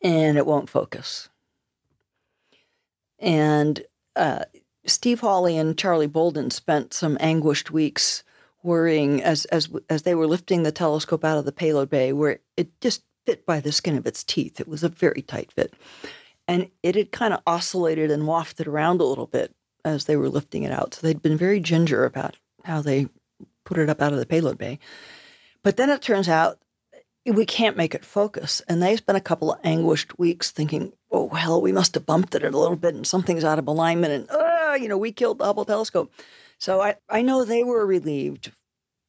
and 0.03 0.38
it 0.38 0.45
won't 0.45 0.69
focus. 0.69 1.30
And 3.19 3.81
uh, 4.15 4.45
Steve 4.88 5.19
Hawley 5.19 5.57
and 5.57 5.77
Charlie 5.77 6.07
Bolden 6.07 6.49
spent 6.49 6.93
some 6.93 7.18
anguished 7.19 7.72
weeks 7.72 8.23
worrying 8.64 9.22
as 9.22 9.45
as 9.45 9.69
as 9.89 10.03
they 10.03 10.15
were 10.15 10.27
lifting 10.27 10.64
the 10.64 10.72
telescope 10.72 11.23
out 11.23 11.38
of 11.38 11.45
the 11.45 11.51
payload 11.51 11.89
bay, 11.89 12.14
where 12.14 12.39
it 12.55 12.69
just 12.81 13.03
fit 13.26 13.45
by 13.45 13.59
the 13.59 13.72
skin 13.72 13.97
of 13.97 14.07
its 14.07 14.23
teeth. 14.23 14.59
It 14.59 14.68
was 14.68 14.84
a 14.84 14.89
very 14.89 15.22
tight 15.22 15.51
fit. 15.51 15.73
And 16.47 16.69
it 16.81 16.95
had 16.95 17.11
kind 17.11 17.34
of 17.34 17.41
oscillated 17.45 18.09
and 18.09 18.26
wafted 18.26 18.68
around 18.68 19.01
a 19.01 19.03
little 19.03 19.27
bit 19.27 19.53
as 19.84 20.05
they 20.05 20.15
were 20.15 20.30
lifting 20.30 20.64
it 20.64 20.72
out. 20.72 20.93
So 20.93 21.05
they'd 21.05 21.22
been 21.22 21.38
very 21.38 21.59
ginger 21.59 22.05
about 22.05 22.38
how 22.64 22.81
they 22.81 23.07
put 23.65 23.77
it 23.77 23.89
up 23.89 24.01
out 24.01 24.14
of 24.14 24.19
the 24.19 24.26
payload 24.26 24.57
bay. 24.57 24.80
But 25.61 25.76
then 25.76 25.89
it 25.89 26.01
turns 26.01 26.30
out 26.30 26.59
we 27.26 27.45
can't 27.45 27.76
make 27.76 27.93
it 27.93 28.05
focus. 28.05 28.61
And 28.69 28.81
they 28.81 28.95
spent 28.95 29.18
a 29.18 29.22
couple 29.22 29.51
of 29.51 29.59
anguished 29.64 30.18
weeks 30.18 30.51
thinking, 30.51 30.93
oh, 31.11 31.26
well, 31.26 31.61
we 31.61 31.73
must 31.73 31.95
have 31.95 32.05
bumped 32.05 32.34
it 32.35 32.43
a 32.43 32.57
little 32.57 32.77
bit 32.77 32.95
and 32.95 33.05
something's 33.05 33.43
out 33.43 33.59
of 33.59 33.68
alignment. 33.68 34.14
And, 34.14 34.30
you 34.78 34.88
know, 34.88 34.98
we 34.98 35.12
killed 35.12 35.40
the 35.40 35.45
Hubble 35.45 35.66
telescope. 35.66 36.12
So 36.60 36.82
I, 36.82 36.95
I 37.10 37.22
know 37.22 37.44
they 37.44 37.64
were 37.64 37.86
relieved 37.86 38.52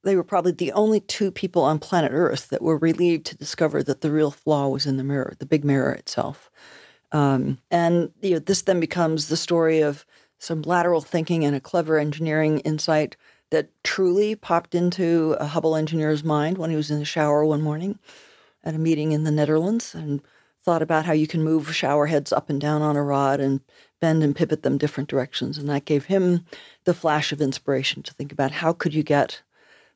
they 0.04 0.16
were 0.16 0.24
probably 0.24 0.52
the 0.52 0.72
only 0.72 1.00
two 1.00 1.30
people 1.30 1.62
on 1.62 1.78
planet 1.78 2.12
Earth 2.14 2.48
that 2.50 2.62
were 2.62 2.78
relieved 2.78 3.26
to 3.26 3.36
discover 3.36 3.82
that 3.82 4.00
the 4.00 4.10
real 4.10 4.30
flaw 4.30 4.68
was 4.68 4.86
in 4.86 4.96
the 4.96 5.04
mirror, 5.04 5.34
the 5.38 5.46
big 5.46 5.64
mirror 5.64 5.92
itself. 5.92 6.50
Um, 7.12 7.58
and 7.70 8.10
you 8.22 8.32
know, 8.32 8.38
this 8.38 8.62
then 8.62 8.80
becomes 8.80 9.28
the 9.28 9.36
story 9.36 9.80
of 9.80 10.06
some 10.38 10.62
lateral 10.62 11.00
thinking 11.00 11.44
and 11.44 11.56
a 11.56 11.60
clever 11.60 11.98
engineering 11.98 12.60
insight 12.60 13.16
that 13.50 13.70
truly 13.82 14.34
popped 14.34 14.74
into 14.74 15.36
a 15.40 15.46
Hubble 15.46 15.74
engineer's 15.74 16.22
mind 16.22 16.58
when 16.58 16.70
he 16.70 16.76
was 16.76 16.90
in 16.90 16.98
the 16.98 17.04
shower 17.04 17.44
one 17.44 17.62
morning 17.62 17.98
at 18.62 18.74
a 18.74 18.78
meeting 18.78 19.12
in 19.12 19.24
the 19.24 19.30
Netherlands 19.30 19.94
and 19.94 20.22
thought 20.62 20.82
about 20.82 21.06
how 21.06 21.12
you 21.12 21.26
can 21.26 21.42
move 21.42 21.74
shower 21.74 22.06
heads 22.06 22.32
up 22.32 22.50
and 22.50 22.60
down 22.60 22.82
on 22.82 22.96
a 22.96 23.02
rod 23.02 23.40
and 23.40 23.60
bend 24.00 24.22
and 24.22 24.36
pivot 24.36 24.62
them 24.62 24.78
different 24.78 25.08
directions. 25.08 25.58
And 25.58 25.68
that 25.68 25.84
gave 25.84 26.06
him 26.06 26.44
the 26.84 26.94
flash 26.94 27.32
of 27.32 27.40
inspiration 27.40 28.02
to 28.04 28.14
think 28.14 28.32
about 28.32 28.52
how 28.52 28.72
could 28.72 28.94
you 28.94 29.02
get 29.02 29.42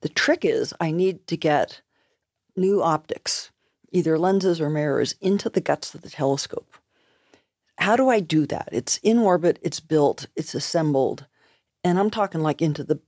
the 0.02 0.08
trick 0.08 0.44
is 0.44 0.74
I 0.80 0.90
need 0.90 1.26
to 1.28 1.36
get 1.36 1.80
new 2.56 2.82
optics, 2.82 3.50
either 3.92 4.18
lenses 4.18 4.60
or 4.60 4.68
mirrors, 4.68 5.14
into 5.20 5.48
the 5.48 5.60
guts 5.60 5.94
of 5.94 6.02
the 6.02 6.10
telescope. 6.10 6.76
How 7.78 7.96
do 7.96 8.08
I 8.08 8.20
do 8.20 8.44
that? 8.46 8.68
It's 8.72 8.98
in 8.98 9.18
orbit, 9.18 9.58
it's 9.62 9.80
built, 9.80 10.26
it's 10.36 10.54
assembled, 10.54 11.26
and 11.82 11.98
I'm 11.98 12.10
talking 12.10 12.42
like 12.42 12.60
into 12.60 12.84
the 12.84 13.00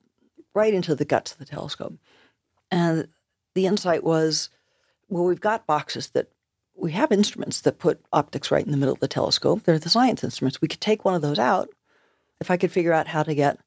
right 0.54 0.72
into 0.72 0.94
the 0.94 1.04
guts 1.04 1.32
of 1.32 1.38
the 1.38 1.44
telescope. 1.44 1.98
And 2.70 3.08
the 3.54 3.66
insight 3.66 4.04
was, 4.04 4.50
well, 5.08 5.24
we've 5.24 5.40
got 5.40 5.66
boxes 5.66 6.10
that 6.10 6.30
we 6.76 6.92
have 6.92 7.12
instruments 7.12 7.60
that 7.62 7.78
put 7.78 8.04
optics 8.12 8.50
right 8.50 8.64
in 8.64 8.72
the 8.72 8.76
middle 8.76 8.94
of 8.94 9.00
the 9.00 9.08
telescope. 9.08 9.62
They're 9.62 9.78
the 9.78 9.88
science 9.88 10.24
instruments. 10.24 10.60
We 10.60 10.68
could 10.68 10.80
take 10.80 11.04
one 11.04 11.14
of 11.14 11.22
those 11.22 11.38
out 11.38 11.68
if 12.40 12.50
I 12.50 12.56
could 12.56 12.72
figure 12.72 12.92
out 12.92 13.08
how 13.08 13.22
to 13.22 13.34
get 13.34 13.58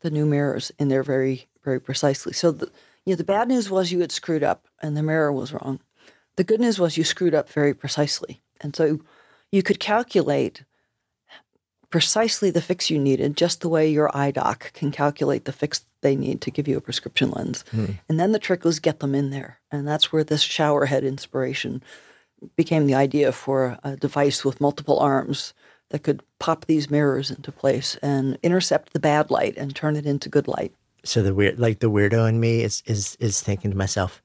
the 0.00 0.10
new 0.10 0.26
mirrors 0.26 0.70
in 0.78 0.88
there 0.88 1.02
very, 1.02 1.46
very 1.64 1.80
precisely. 1.80 2.32
So 2.32 2.52
the, 2.52 2.66
you 3.04 3.12
know, 3.12 3.16
the 3.16 3.24
bad 3.24 3.48
news 3.48 3.70
was 3.70 3.92
you 3.92 4.00
had 4.00 4.12
screwed 4.12 4.42
up 4.42 4.66
and 4.80 4.96
the 4.96 5.02
mirror 5.02 5.32
was 5.32 5.52
wrong. 5.52 5.80
The 6.36 6.44
good 6.44 6.60
news 6.60 6.78
was 6.78 6.96
you 6.96 7.04
screwed 7.04 7.34
up 7.34 7.48
very 7.50 7.74
precisely. 7.74 8.42
And 8.60 8.76
so 8.76 9.00
you 9.50 9.62
could 9.62 9.80
calculate 9.80 10.64
precisely 11.90 12.50
the 12.50 12.60
fix 12.60 12.90
you 12.90 12.98
needed, 12.98 13.36
just 13.36 13.60
the 13.60 13.68
way 13.68 13.88
your 13.88 14.14
eye 14.16 14.30
doc 14.30 14.72
can 14.72 14.90
calculate 14.90 15.44
the 15.44 15.52
fix 15.52 15.84
they 16.00 16.16
need 16.16 16.40
to 16.42 16.50
give 16.50 16.68
you 16.68 16.76
a 16.76 16.80
prescription 16.80 17.30
lens. 17.30 17.64
Hmm. 17.70 17.92
And 18.08 18.20
then 18.20 18.32
the 18.32 18.38
trick 18.38 18.64
was 18.64 18.80
get 18.80 19.00
them 19.00 19.14
in 19.14 19.30
there. 19.30 19.60
And 19.70 19.86
that's 19.86 20.12
where 20.12 20.24
this 20.24 20.44
showerhead 20.44 21.02
inspiration 21.02 21.82
became 22.56 22.86
the 22.86 22.94
idea 22.94 23.32
for 23.32 23.78
a 23.82 23.96
device 23.96 24.44
with 24.44 24.60
multiple 24.60 24.98
arms 24.98 25.54
that 25.90 26.02
could 26.02 26.22
pop 26.38 26.64
these 26.66 26.90
mirrors 26.90 27.30
into 27.30 27.52
place 27.52 27.96
and 28.02 28.38
intercept 28.42 28.92
the 28.92 29.00
bad 29.00 29.30
light 29.30 29.56
and 29.56 29.74
turn 29.74 29.96
it 29.96 30.06
into 30.06 30.28
good 30.28 30.48
light. 30.48 30.72
So 31.04 31.22
the 31.22 31.34
weird, 31.34 31.58
like 31.58 31.78
the 31.78 31.90
weirdo 31.90 32.28
in 32.28 32.40
me 32.40 32.62
is 32.62 32.82
is 32.86 33.16
is 33.20 33.40
thinking 33.40 33.70
to 33.70 33.76
myself, 33.76 34.22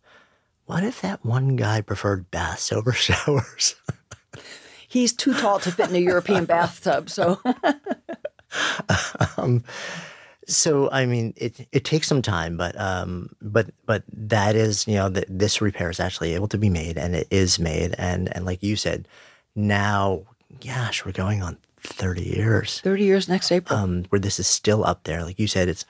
what 0.66 0.84
if 0.84 1.02
that 1.02 1.24
one 1.24 1.56
guy 1.56 1.82
preferred 1.82 2.32
baths 2.32 2.72
over 2.72 2.92
showers? 2.94 3.76
He's 4.88 5.14
too 5.14 5.34
tall 5.34 5.60
to 5.60 5.72
fit 5.72 5.90
in 5.90 5.96
a 5.96 6.00
European 6.00 6.46
bathtub, 6.46 7.10
so. 7.10 7.40
um, 9.38 9.64
so 10.48 10.90
I 10.92 11.06
mean, 11.06 11.34
it 11.38 11.68
it 11.72 11.86
takes 11.86 12.08
some 12.08 12.22
time, 12.22 12.58
but 12.58 12.80
um, 12.80 13.30
but 13.42 13.70
but 13.86 14.04
that 14.12 14.56
is 14.56 14.88
you 14.88 14.96
know 14.96 15.10
that 15.10 15.26
this 15.28 15.62
repair 15.62 15.90
is 15.90 16.00
actually 16.00 16.34
able 16.34 16.48
to 16.50 16.58
be 16.58 16.70
made, 16.70 16.98
and 16.98 17.16
it 17.16 17.28
is 17.30 17.60
made, 17.60 17.96
and 17.98 18.34
and 18.36 18.46
like 18.46 18.64
you 18.64 18.76
said, 18.76 19.08
now, 19.56 20.24
gosh, 20.66 21.06
we're 21.06 21.12
going 21.12 21.42
on 21.44 21.58
thirty 21.80 22.24
years. 22.24 22.82
Thirty 22.82 23.04
years 23.04 23.28
next 23.28 23.52
April, 23.52 23.78
um, 23.78 24.06
where 24.10 24.20
this 24.20 24.40
is 24.40 24.48
still 24.48 24.84
up 24.84 25.04
there. 25.04 25.24
Like 25.24 25.40
you 25.40 25.48
said, 25.48 25.70
it's 25.70 25.86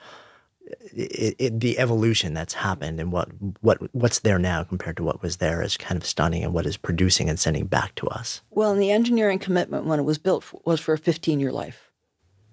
it, 0.94 1.36
it, 1.38 1.60
the 1.60 1.78
evolution 1.78 2.34
that's 2.34 2.54
happened 2.54 3.00
and 3.00 3.12
what 3.12 3.28
what 3.60 3.78
what's 3.94 4.20
there 4.20 4.38
now 4.38 4.62
compared 4.64 4.96
to 4.96 5.02
what 5.02 5.22
was 5.22 5.38
there 5.38 5.62
is 5.62 5.76
kind 5.76 5.96
of 5.96 6.06
stunning 6.06 6.44
and 6.44 6.52
what 6.52 6.66
is 6.66 6.76
producing 6.76 7.28
and 7.28 7.38
sending 7.38 7.66
back 7.66 7.94
to 7.96 8.06
us. 8.08 8.42
Well, 8.50 8.72
and 8.72 8.82
the 8.82 8.90
engineering 8.90 9.38
commitment 9.38 9.86
when 9.86 9.98
it 9.98 10.04
was 10.04 10.18
built 10.18 10.44
was 10.64 10.80
for 10.80 10.94
a 10.94 10.98
15 10.98 11.40
year 11.40 11.52
life. 11.52 11.91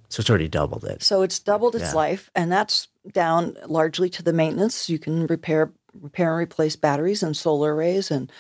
So 0.10 0.22
it's 0.22 0.30
already 0.30 0.48
doubled 0.48 0.84
it. 0.86 1.04
So 1.04 1.22
it's 1.22 1.40
doubled 1.40 1.76
its 1.76 1.92
yeah. 1.92 1.94
life, 1.94 2.32
and 2.36 2.52
that's 2.52 2.88
down 3.12 3.58
largely 3.66 4.10
to 4.10 4.24
the 4.24 4.34
maintenance. 4.34 4.90
You 4.90 5.00
can 5.00 5.28
repair 5.28 5.72
repair 5.94 6.32
and 6.32 6.42
replace 6.42 6.76
batteries 6.76 7.24
and 7.24 7.36
solar 7.36 7.76
arrays 7.76 8.12
and 8.12 8.32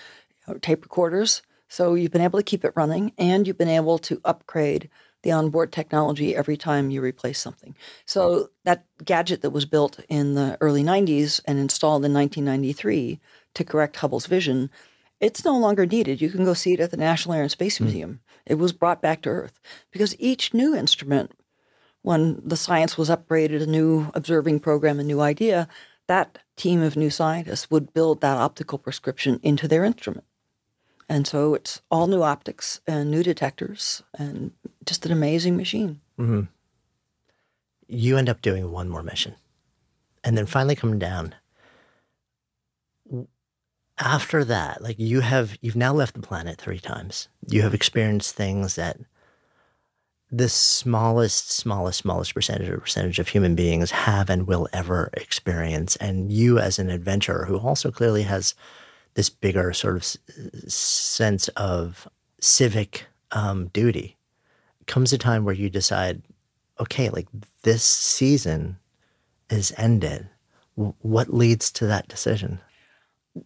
you 0.47 0.53
know, 0.53 0.59
tape 0.59 0.83
recorders. 0.83 1.41
So 1.67 1.93
you've 1.93 2.11
been 2.11 2.21
able 2.21 2.39
to 2.39 2.43
keep 2.43 2.65
it 2.65 2.73
running, 2.75 3.13
and 3.17 3.45
you've 3.47 3.57
been 3.57 3.69
able 3.69 3.99
to 3.99 4.19
upgrade 4.25 4.89
the 5.21 5.31
onboard 5.31 5.71
technology 5.71 6.35
every 6.35 6.57
time 6.57 6.89
you 6.89 7.01
replace 7.01 7.39
something. 7.39 7.75
So 8.05 8.49
that 8.63 8.85
gadget 9.03 9.41
that 9.41 9.49
was 9.49 9.65
built 9.65 9.99
in 10.07 10.35
the 10.35 10.57
early 10.61 10.83
90s 10.83 11.41
and 11.45 11.59
installed 11.59 12.05
in 12.05 12.13
1993 12.13 13.19
to 13.55 13.63
correct 13.63 13.97
Hubble's 13.97 14.27
vision, 14.27 14.69
it's 15.19 15.43
no 15.43 15.57
longer 15.57 15.85
needed. 15.85 16.21
You 16.21 16.29
can 16.29 16.45
go 16.45 16.53
see 16.53 16.73
it 16.73 16.79
at 16.79 16.91
the 16.91 16.97
National 16.97 17.35
Air 17.35 17.41
and 17.41 17.51
Space 17.51 17.77
mm. 17.77 17.81
Museum. 17.81 18.21
It 18.45 18.55
was 18.55 18.71
brought 18.71 19.01
back 19.01 19.21
to 19.23 19.29
Earth 19.29 19.59
because 19.91 20.15
each 20.19 20.53
new 20.53 20.73
instrument, 20.73 21.33
when 22.01 22.41
the 22.43 22.57
science 22.57 22.97
was 22.97 23.09
upgraded, 23.09 23.61
a 23.61 23.65
new 23.65 24.11
observing 24.13 24.59
program, 24.61 24.99
a 24.99 25.03
new 25.03 25.21
idea, 25.21 25.67
that 26.07 26.39
team 26.55 26.81
of 26.81 26.95
new 26.95 27.09
scientists 27.09 27.69
would 27.69 27.93
build 27.93 28.21
that 28.21 28.37
optical 28.37 28.77
prescription 28.77 29.39
into 29.43 29.67
their 29.67 29.83
instrument. 29.83 30.25
And 31.07 31.25
so 31.25 31.55
it's 31.55 31.81
all 31.89 32.07
new 32.07 32.21
optics 32.21 32.81
and 32.87 33.09
new 33.09 33.23
detectors 33.23 34.03
and 34.13 34.51
just 34.85 35.05
an 35.05 35.11
amazing 35.11 35.57
machine. 35.57 36.01
Mm-hmm. 36.19 36.41
You 37.87 38.17
end 38.17 38.29
up 38.29 38.41
doing 38.41 38.71
one 38.71 38.89
more 38.89 39.03
mission 39.03 39.35
and 40.23 40.37
then 40.37 40.45
finally 40.45 40.75
come 40.75 40.99
down. 40.99 41.33
After 43.97 44.45
that, 44.45 44.81
like 44.81 44.97
you 44.99 45.21
have, 45.21 45.57
you've 45.61 45.75
now 45.75 45.93
left 45.93 46.13
the 46.13 46.21
planet 46.21 46.59
three 46.59 46.79
times. 46.79 47.27
You 47.47 47.63
have 47.63 47.73
experienced 47.73 48.35
things 48.35 48.75
that 48.75 48.97
the 50.31 50.49
smallest, 50.49 51.51
smallest, 51.51 51.99
smallest 51.99 52.33
percentage 52.33 52.69
or 52.69 52.79
percentage 52.79 53.19
of 53.19 53.29
human 53.29 53.55
beings 53.55 53.91
have 53.91 54.29
and 54.29 54.45
will 54.47 54.67
ever 54.71 55.09
experience. 55.13 55.95
And 55.95 56.31
you, 56.31 56.59
as 56.59 56.77
an 56.77 56.89
adventurer 56.89 57.45
who 57.45 57.57
also 57.57 57.89
clearly 57.91 58.23
has 58.23 58.53
this 59.15 59.29
bigger 59.29 59.73
sort 59.73 59.95
of 59.95 60.03
sense 60.71 61.47
of 61.49 62.07
civic 62.39 63.05
um, 63.31 63.67
duty. 63.67 64.17
Comes 64.85 65.13
a 65.13 65.17
time 65.17 65.45
where 65.45 65.55
you 65.55 65.69
decide, 65.69 66.21
okay, 66.79 67.09
like 67.09 67.27
this 67.63 67.83
season 67.83 68.77
is 69.49 69.73
ended. 69.77 70.27
what 70.75 71.33
leads 71.33 71.71
to 71.71 71.85
that 71.87 72.07
decision? 72.07 72.59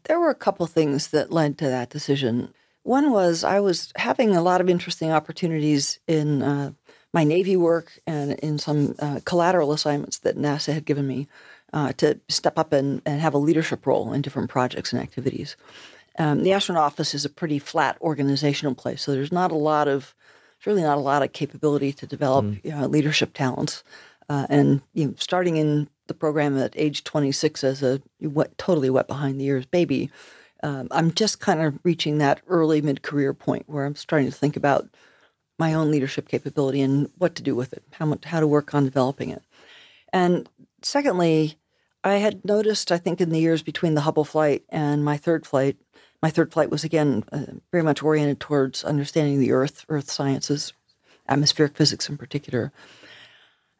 There 0.03 0.19
were 0.19 0.29
a 0.29 0.35
couple 0.35 0.67
things 0.67 1.07
that 1.07 1.31
led 1.31 1.57
to 1.57 1.65
that 1.65 1.89
decision. 1.89 2.53
One 2.83 3.11
was 3.11 3.43
I 3.43 3.59
was 3.59 3.91
having 3.95 4.35
a 4.35 4.41
lot 4.41 4.61
of 4.61 4.69
interesting 4.69 5.11
opportunities 5.11 5.99
in 6.07 6.41
uh, 6.41 6.71
my 7.13 7.23
Navy 7.23 7.55
work 7.55 7.99
and 8.05 8.33
in 8.33 8.59
some 8.59 8.95
uh, 8.99 9.19
collateral 9.25 9.71
assignments 9.71 10.19
that 10.19 10.37
NASA 10.37 10.73
had 10.73 10.85
given 10.85 11.07
me 11.07 11.27
uh, 11.71 11.93
to 11.93 12.19
step 12.27 12.57
up 12.57 12.73
and, 12.73 13.01
and 13.05 13.21
have 13.21 13.33
a 13.33 13.39
leadership 13.39 13.85
role 13.85 14.13
in 14.13 14.21
different 14.21 14.49
projects 14.49 14.93
and 14.93 15.01
activities. 15.01 15.55
Um, 16.19 16.43
the 16.43 16.53
astronaut 16.53 16.83
office 16.83 17.13
is 17.13 17.25
a 17.25 17.29
pretty 17.29 17.57
flat 17.57 17.97
organizational 18.01 18.75
place, 18.75 19.01
so 19.01 19.13
there's 19.13 19.31
not 19.31 19.51
a 19.51 19.55
lot 19.55 19.87
of, 19.87 20.13
there's 20.59 20.75
really 20.75 20.87
not 20.87 20.97
a 20.97 21.01
lot 21.01 21.23
of 21.23 21.33
capability 21.33 21.91
to 21.93 22.05
develop 22.05 22.45
mm. 22.45 22.63
you 22.63 22.71
know, 22.71 22.85
leadership 22.85 23.33
talents. 23.33 23.83
Uh, 24.29 24.45
and 24.49 24.81
you 24.93 25.07
know, 25.07 25.13
starting 25.17 25.57
in 25.57 25.89
the 26.07 26.13
program 26.13 26.57
at 26.57 26.73
age 26.75 27.03
26 27.03 27.63
as 27.63 27.81
a 27.81 28.01
wet, 28.21 28.55
totally 28.57 28.89
wet 28.89 29.07
behind 29.07 29.39
the 29.39 29.45
ears 29.45 29.65
baby, 29.65 30.11
um, 30.63 30.87
I'm 30.91 31.11
just 31.11 31.39
kind 31.39 31.61
of 31.61 31.77
reaching 31.83 32.17
that 32.17 32.41
early 32.47 32.81
mid 32.81 33.03
career 33.03 33.33
point 33.33 33.65
where 33.67 33.85
I'm 33.85 33.95
starting 33.95 34.29
to 34.29 34.35
think 34.35 34.55
about 34.55 34.89
my 35.59 35.73
own 35.73 35.91
leadership 35.91 36.27
capability 36.27 36.81
and 36.81 37.11
what 37.17 37.35
to 37.35 37.43
do 37.43 37.53
with 37.53 37.73
it, 37.73 37.83
how 37.91 38.17
how 38.23 38.39
to 38.39 38.47
work 38.47 38.73
on 38.73 38.85
developing 38.85 39.29
it. 39.29 39.43
And 40.11 40.49
secondly, 40.81 41.57
I 42.03 42.15
had 42.15 42.43
noticed, 42.43 42.91
I 42.91 42.97
think, 42.97 43.21
in 43.21 43.29
the 43.29 43.39
years 43.39 43.61
between 43.61 43.93
the 43.93 44.01
Hubble 44.01 44.25
flight 44.25 44.63
and 44.69 45.03
my 45.03 45.17
third 45.17 45.45
flight, 45.45 45.77
my 46.21 46.29
third 46.29 46.53
flight 46.53 46.69
was 46.69 46.83
again 46.83 47.23
uh, 47.31 47.45
very 47.71 47.83
much 47.83 48.01
oriented 48.01 48.39
towards 48.39 48.83
understanding 48.83 49.39
the 49.39 49.51
Earth, 49.51 49.85
Earth 49.89 50.09
sciences, 50.09 50.73
atmospheric 51.27 51.75
physics 51.75 52.07
in 52.09 52.17
particular. 52.17 52.71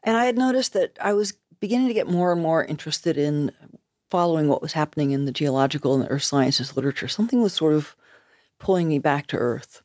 And 0.02 0.18
I 0.18 0.26
had 0.26 0.36
noticed 0.36 0.74
that 0.74 0.98
I 1.00 1.14
was 1.14 1.32
beginning 1.60 1.88
to 1.88 1.94
get 1.94 2.10
more 2.10 2.30
and 2.30 2.42
more 2.42 2.62
interested 2.62 3.16
in 3.16 3.50
following 4.14 4.46
what 4.46 4.62
was 4.62 4.74
happening 4.74 5.10
in 5.10 5.24
the 5.24 5.32
geological 5.32 5.92
and 5.92 6.04
the 6.04 6.08
earth 6.08 6.22
sciences 6.22 6.76
literature. 6.76 7.08
Something 7.08 7.42
was 7.42 7.52
sort 7.52 7.74
of 7.74 7.96
pulling 8.60 8.86
me 8.86 9.00
back 9.00 9.26
to 9.26 9.36
Earth. 9.36 9.82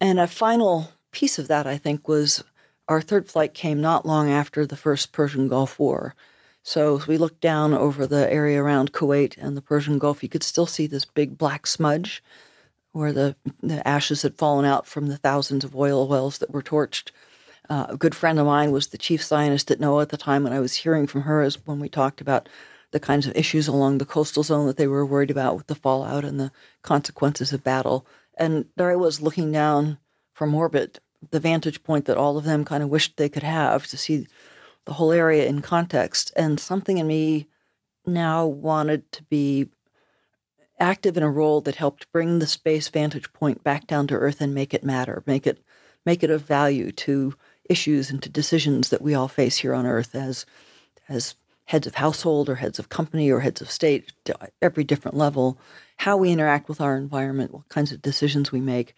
And 0.00 0.18
a 0.18 0.26
final 0.26 0.92
piece 1.10 1.38
of 1.38 1.46
that, 1.48 1.66
I 1.66 1.76
think, 1.76 2.08
was 2.08 2.42
our 2.88 3.02
third 3.02 3.28
flight 3.28 3.52
came 3.52 3.82
not 3.82 4.06
long 4.06 4.30
after 4.30 4.64
the 4.64 4.78
first 4.78 5.12
Persian 5.12 5.46
Gulf 5.48 5.78
War. 5.78 6.14
So 6.62 6.96
as 6.96 7.06
we 7.06 7.18
looked 7.18 7.42
down 7.42 7.74
over 7.74 8.06
the 8.06 8.32
area 8.32 8.62
around 8.62 8.94
Kuwait 8.94 9.36
and 9.36 9.58
the 9.58 9.60
Persian 9.60 9.98
Gulf, 9.98 10.22
you 10.22 10.30
could 10.30 10.42
still 10.42 10.64
see 10.64 10.86
this 10.86 11.04
big 11.04 11.36
black 11.36 11.66
smudge 11.66 12.24
where 12.92 13.12
the, 13.12 13.36
the 13.60 13.86
ashes 13.86 14.22
had 14.22 14.38
fallen 14.38 14.64
out 14.64 14.86
from 14.86 15.08
the 15.08 15.18
thousands 15.18 15.64
of 15.64 15.76
oil 15.76 16.08
wells 16.08 16.38
that 16.38 16.50
were 16.50 16.62
torched. 16.62 17.10
Uh, 17.68 17.88
a 17.90 17.96
good 17.98 18.14
friend 18.14 18.38
of 18.38 18.46
mine 18.46 18.72
was 18.72 18.86
the 18.86 18.96
chief 18.96 19.22
scientist 19.22 19.70
at 19.70 19.80
NOAA 19.80 20.00
at 20.00 20.08
the 20.08 20.16
time, 20.16 20.46
and 20.46 20.54
I 20.54 20.60
was 20.60 20.76
hearing 20.76 21.06
from 21.06 21.24
her 21.24 21.42
as 21.42 21.66
when 21.66 21.78
we 21.78 21.90
talked 21.90 22.22
about 22.22 22.48
the 22.94 23.00
kinds 23.00 23.26
of 23.26 23.36
issues 23.36 23.66
along 23.66 23.98
the 23.98 24.06
coastal 24.06 24.44
zone 24.44 24.68
that 24.68 24.76
they 24.76 24.86
were 24.86 25.04
worried 25.04 25.32
about 25.32 25.56
with 25.56 25.66
the 25.66 25.74
fallout 25.74 26.24
and 26.24 26.38
the 26.38 26.52
consequences 26.82 27.52
of 27.52 27.64
battle. 27.64 28.06
And 28.38 28.66
there 28.76 28.88
I 28.88 28.94
was 28.94 29.20
looking 29.20 29.50
down 29.50 29.98
from 30.32 30.54
orbit, 30.54 31.00
the 31.32 31.40
vantage 31.40 31.82
point 31.82 32.04
that 32.04 32.16
all 32.16 32.38
of 32.38 32.44
them 32.44 32.64
kind 32.64 32.84
of 32.84 32.88
wished 32.88 33.16
they 33.16 33.28
could 33.28 33.42
have 33.42 33.88
to 33.88 33.96
see 33.96 34.28
the 34.84 34.92
whole 34.92 35.10
area 35.10 35.44
in 35.44 35.60
context. 35.60 36.32
And 36.36 36.60
something 36.60 36.98
in 36.98 37.08
me 37.08 37.48
now 38.06 38.46
wanted 38.46 39.10
to 39.10 39.24
be 39.24 39.70
active 40.78 41.16
in 41.16 41.24
a 41.24 41.30
role 41.30 41.60
that 41.62 41.74
helped 41.74 42.12
bring 42.12 42.38
the 42.38 42.46
space 42.46 42.88
vantage 42.88 43.32
point 43.32 43.64
back 43.64 43.88
down 43.88 44.06
to 44.06 44.14
earth 44.14 44.40
and 44.40 44.54
make 44.54 44.72
it 44.72 44.84
matter, 44.84 45.24
make 45.26 45.48
it 45.48 45.58
make 46.06 46.22
it 46.22 46.30
of 46.30 46.42
value 46.42 46.92
to 46.92 47.34
issues 47.68 48.08
and 48.10 48.22
to 48.22 48.28
decisions 48.28 48.90
that 48.90 49.02
we 49.02 49.14
all 49.14 49.26
face 49.26 49.56
here 49.56 49.74
on 49.74 49.84
earth 49.84 50.14
as 50.14 50.46
as 51.08 51.34
heads 51.66 51.86
of 51.86 51.94
household 51.94 52.48
or 52.48 52.56
heads 52.56 52.78
of 52.78 52.88
company 52.88 53.30
or 53.30 53.40
heads 53.40 53.60
of 53.60 53.70
state 53.70 54.12
every 54.60 54.84
different 54.84 55.16
level 55.16 55.58
how 55.98 56.16
we 56.16 56.30
interact 56.30 56.68
with 56.68 56.80
our 56.80 56.96
environment 56.96 57.52
what 57.52 57.68
kinds 57.68 57.92
of 57.92 58.02
decisions 58.02 58.52
we 58.52 58.60
make 58.60 58.94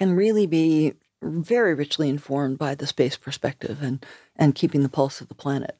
and 0.00 0.16
really 0.16 0.46
be 0.46 0.94
very 1.22 1.74
richly 1.74 2.08
informed 2.08 2.58
by 2.58 2.74
the 2.74 2.86
space 2.86 3.16
perspective 3.16 3.82
and, 3.82 4.04
and 4.36 4.54
keeping 4.54 4.82
the 4.82 4.88
pulse 4.88 5.20
of 5.20 5.28
the 5.28 5.34
planet. 5.34 5.76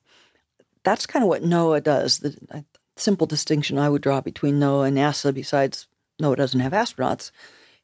That's 0.82 1.06
kind 1.06 1.22
of 1.22 1.28
what 1.28 1.42
NOAA 1.42 1.82
does. 1.82 2.18
The 2.18 2.64
simple 2.96 3.26
distinction 3.26 3.78
I 3.78 3.88
would 3.88 4.02
draw 4.02 4.20
between 4.20 4.58
NOAA 4.58 4.88
and 4.88 4.96
NASA, 4.96 5.32
besides 5.32 5.86
NOAA 6.20 6.36
doesn't 6.36 6.60
have 6.60 6.72
astronauts, 6.72 7.30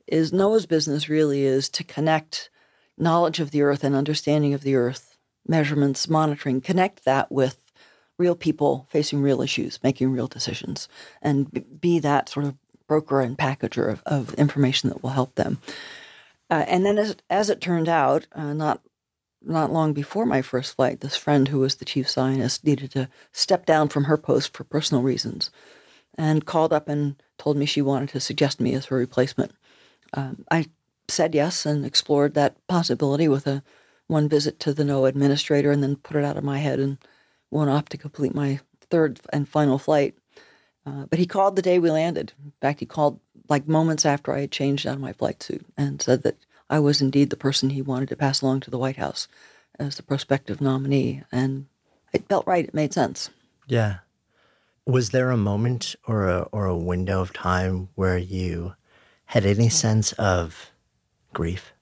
is 0.07 0.33
NOAA's 0.33 0.67
business 0.67 1.09
really 1.09 1.45
is 1.45 1.69
to 1.71 1.85
connect 1.85 2.51
knowledge 2.99 3.41
of 3.41 3.51
the 3.51 3.63
Earth 3.63 3.85
and 3.85 3.95
understanding 3.95 4.55
of 4.55 4.63
the 4.63 4.75
Earth, 4.75 5.17
measurements, 5.47 6.09
monitoring, 6.09 6.61
connect 6.61 7.05
that 7.05 7.31
with 7.31 7.64
real 8.19 8.35
people 8.35 8.87
facing 8.91 9.23
real 9.23 9.43
issues, 9.43 9.79
making 9.83 10.11
real 10.11 10.27
decisions, 10.27 10.89
and 11.21 11.81
be 11.81 11.99
that 11.99 12.29
sort 12.29 12.47
of 12.47 12.57
broker 12.87 13.21
and 13.21 13.39
packager 13.39 13.91
of, 13.91 14.03
of 14.07 14.35
information 14.35 14.89
that 14.89 15.03
will 15.03 15.11
help 15.11 15.35
them. 15.35 15.59
Uh, 16.51 16.65
and 16.69 16.85
then, 16.85 16.99
as, 16.99 17.17
as 17.31 17.51
it 17.51 17.61
turned 17.61 17.89
out, 17.89 18.27
uh, 18.33 18.53
not 18.53 18.81
not 19.47 19.73
long 19.73 19.93
before 19.93 20.25
my 20.25 20.41
first 20.41 20.75
flight, 20.75 21.01
this 21.01 21.17
friend 21.17 21.49
who 21.49 21.59
was 21.59 21.75
the 21.75 21.85
chief 21.85 22.09
scientist 22.09 22.65
needed 22.65 22.91
to 22.91 23.09
step 23.31 23.67
down 23.67 23.89
from 23.89 24.05
her 24.05 24.17
post 24.17 24.57
for 24.57 24.65
personal 24.65 25.03
reasons, 25.03 25.51
and 26.17 26.47
called 26.47 26.73
up 26.73 26.89
and 26.89 27.17
told 27.39 27.57
me 27.57 27.67
she 27.67 27.83
wanted 27.83 28.09
to 28.11 28.21
suggest 28.21 28.61
me 28.61 28.75
as 28.75 28.87
her 28.87 28.97
replacement. 28.97 29.53
Um, 30.15 30.45
I 30.51 30.67
said 31.09 31.35
yes 31.35 31.67
and 31.67 31.85
explored 31.85 32.35
that 32.35 32.57
possibility 32.69 33.29
with 33.29 33.47
a 33.47 33.63
one 34.07 34.29
visit 34.29 34.61
to 34.61 34.73
the 34.73 34.85
NOAA 34.85 35.09
administrator, 35.09 35.71
and 35.73 35.83
then 35.83 35.97
put 35.97 36.17
it 36.17 36.25
out 36.25 36.37
of 36.37 36.45
my 36.45 36.59
head 36.59 36.79
and 36.79 36.99
went 37.55 37.71
off 37.71 37.89
to 37.91 37.97
complete 37.97 38.35
my 38.35 38.61
third 38.91 39.21
and 39.33 39.49
final 39.49 39.79
flight. 39.79 40.15
Uh, 40.87 41.07
but 41.07 41.19
he 41.19 41.27
called 41.27 41.57
the 41.57 41.63
day 41.63 41.79
we 41.79 41.91
landed. 41.91 42.33
In 42.45 42.53
fact, 42.61 42.81
he 42.81 42.87
called 42.87 43.21
like 43.49 43.67
moments 43.67 44.05
after 44.05 44.33
I 44.33 44.41
had 44.41 44.51
changed 44.51 44.87
out 44.87 44.97
of 44.97 45.01
my 45.01 45.13
flight 45.13 45.43
suit 45.43 45.65
and 45.77 46.03
said 46.03 46.23
that 46.25 46.37
I 46.69 46.79
was 46.81 47.01
indeed 47.01 47.31
the 47.31 47.37
person 47.37 47.71
he 47.71 47.83
wanted 47.83 48.09
to 48.11 48.17
pass 48.17 48.43
along 48.43 48.61
to 48.61 48.71
the 48.71 48.79
White 48.79 48.97
House 48.97 49.29
as 49.79 49.97
the 49.97 50.03
prospective 50.03 50.61
nominee. 50.61 51.23
And 51.33 51.67
it 52.13 52.29
felt 52.29 52.47
right. 52.47 52.65
It 52.65 52.75
made 52.75 52.93
sense. 52.93 53.31
Yeah. 53.67 53.99
Was 54.87 55.11
there 55.11 55.31
a 55.31 55.37
moment 55.37 55.97
or 56.07 56.29
a, 56.29 56.41
or 56.53 56.67
a 56.67 56.77
window 56.77 57.21
of 57.21 57.33
time 57.33 57.89
where 57.95 58.19
you 58.19 58.75
had 59.27 59.47
any 59.47 59.69
sense 59.71 60.13
of 60.15 60.71
grief 61.33 61.73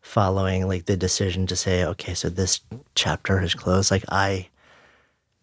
following 0.00 0.66
like 0.66 0.86
the 0.86 0.96
decision 0.96 1.46
to 1.46 1.56
say, 1.56 1.84
okay, 1.84 2.14
so 2.14 2.30
this 2.30 2.60
chapter 2.94 3.42
is 3.42 3.54
closed? 3.54 3.90
Like 3.90 4.04
I, 4.08 4.48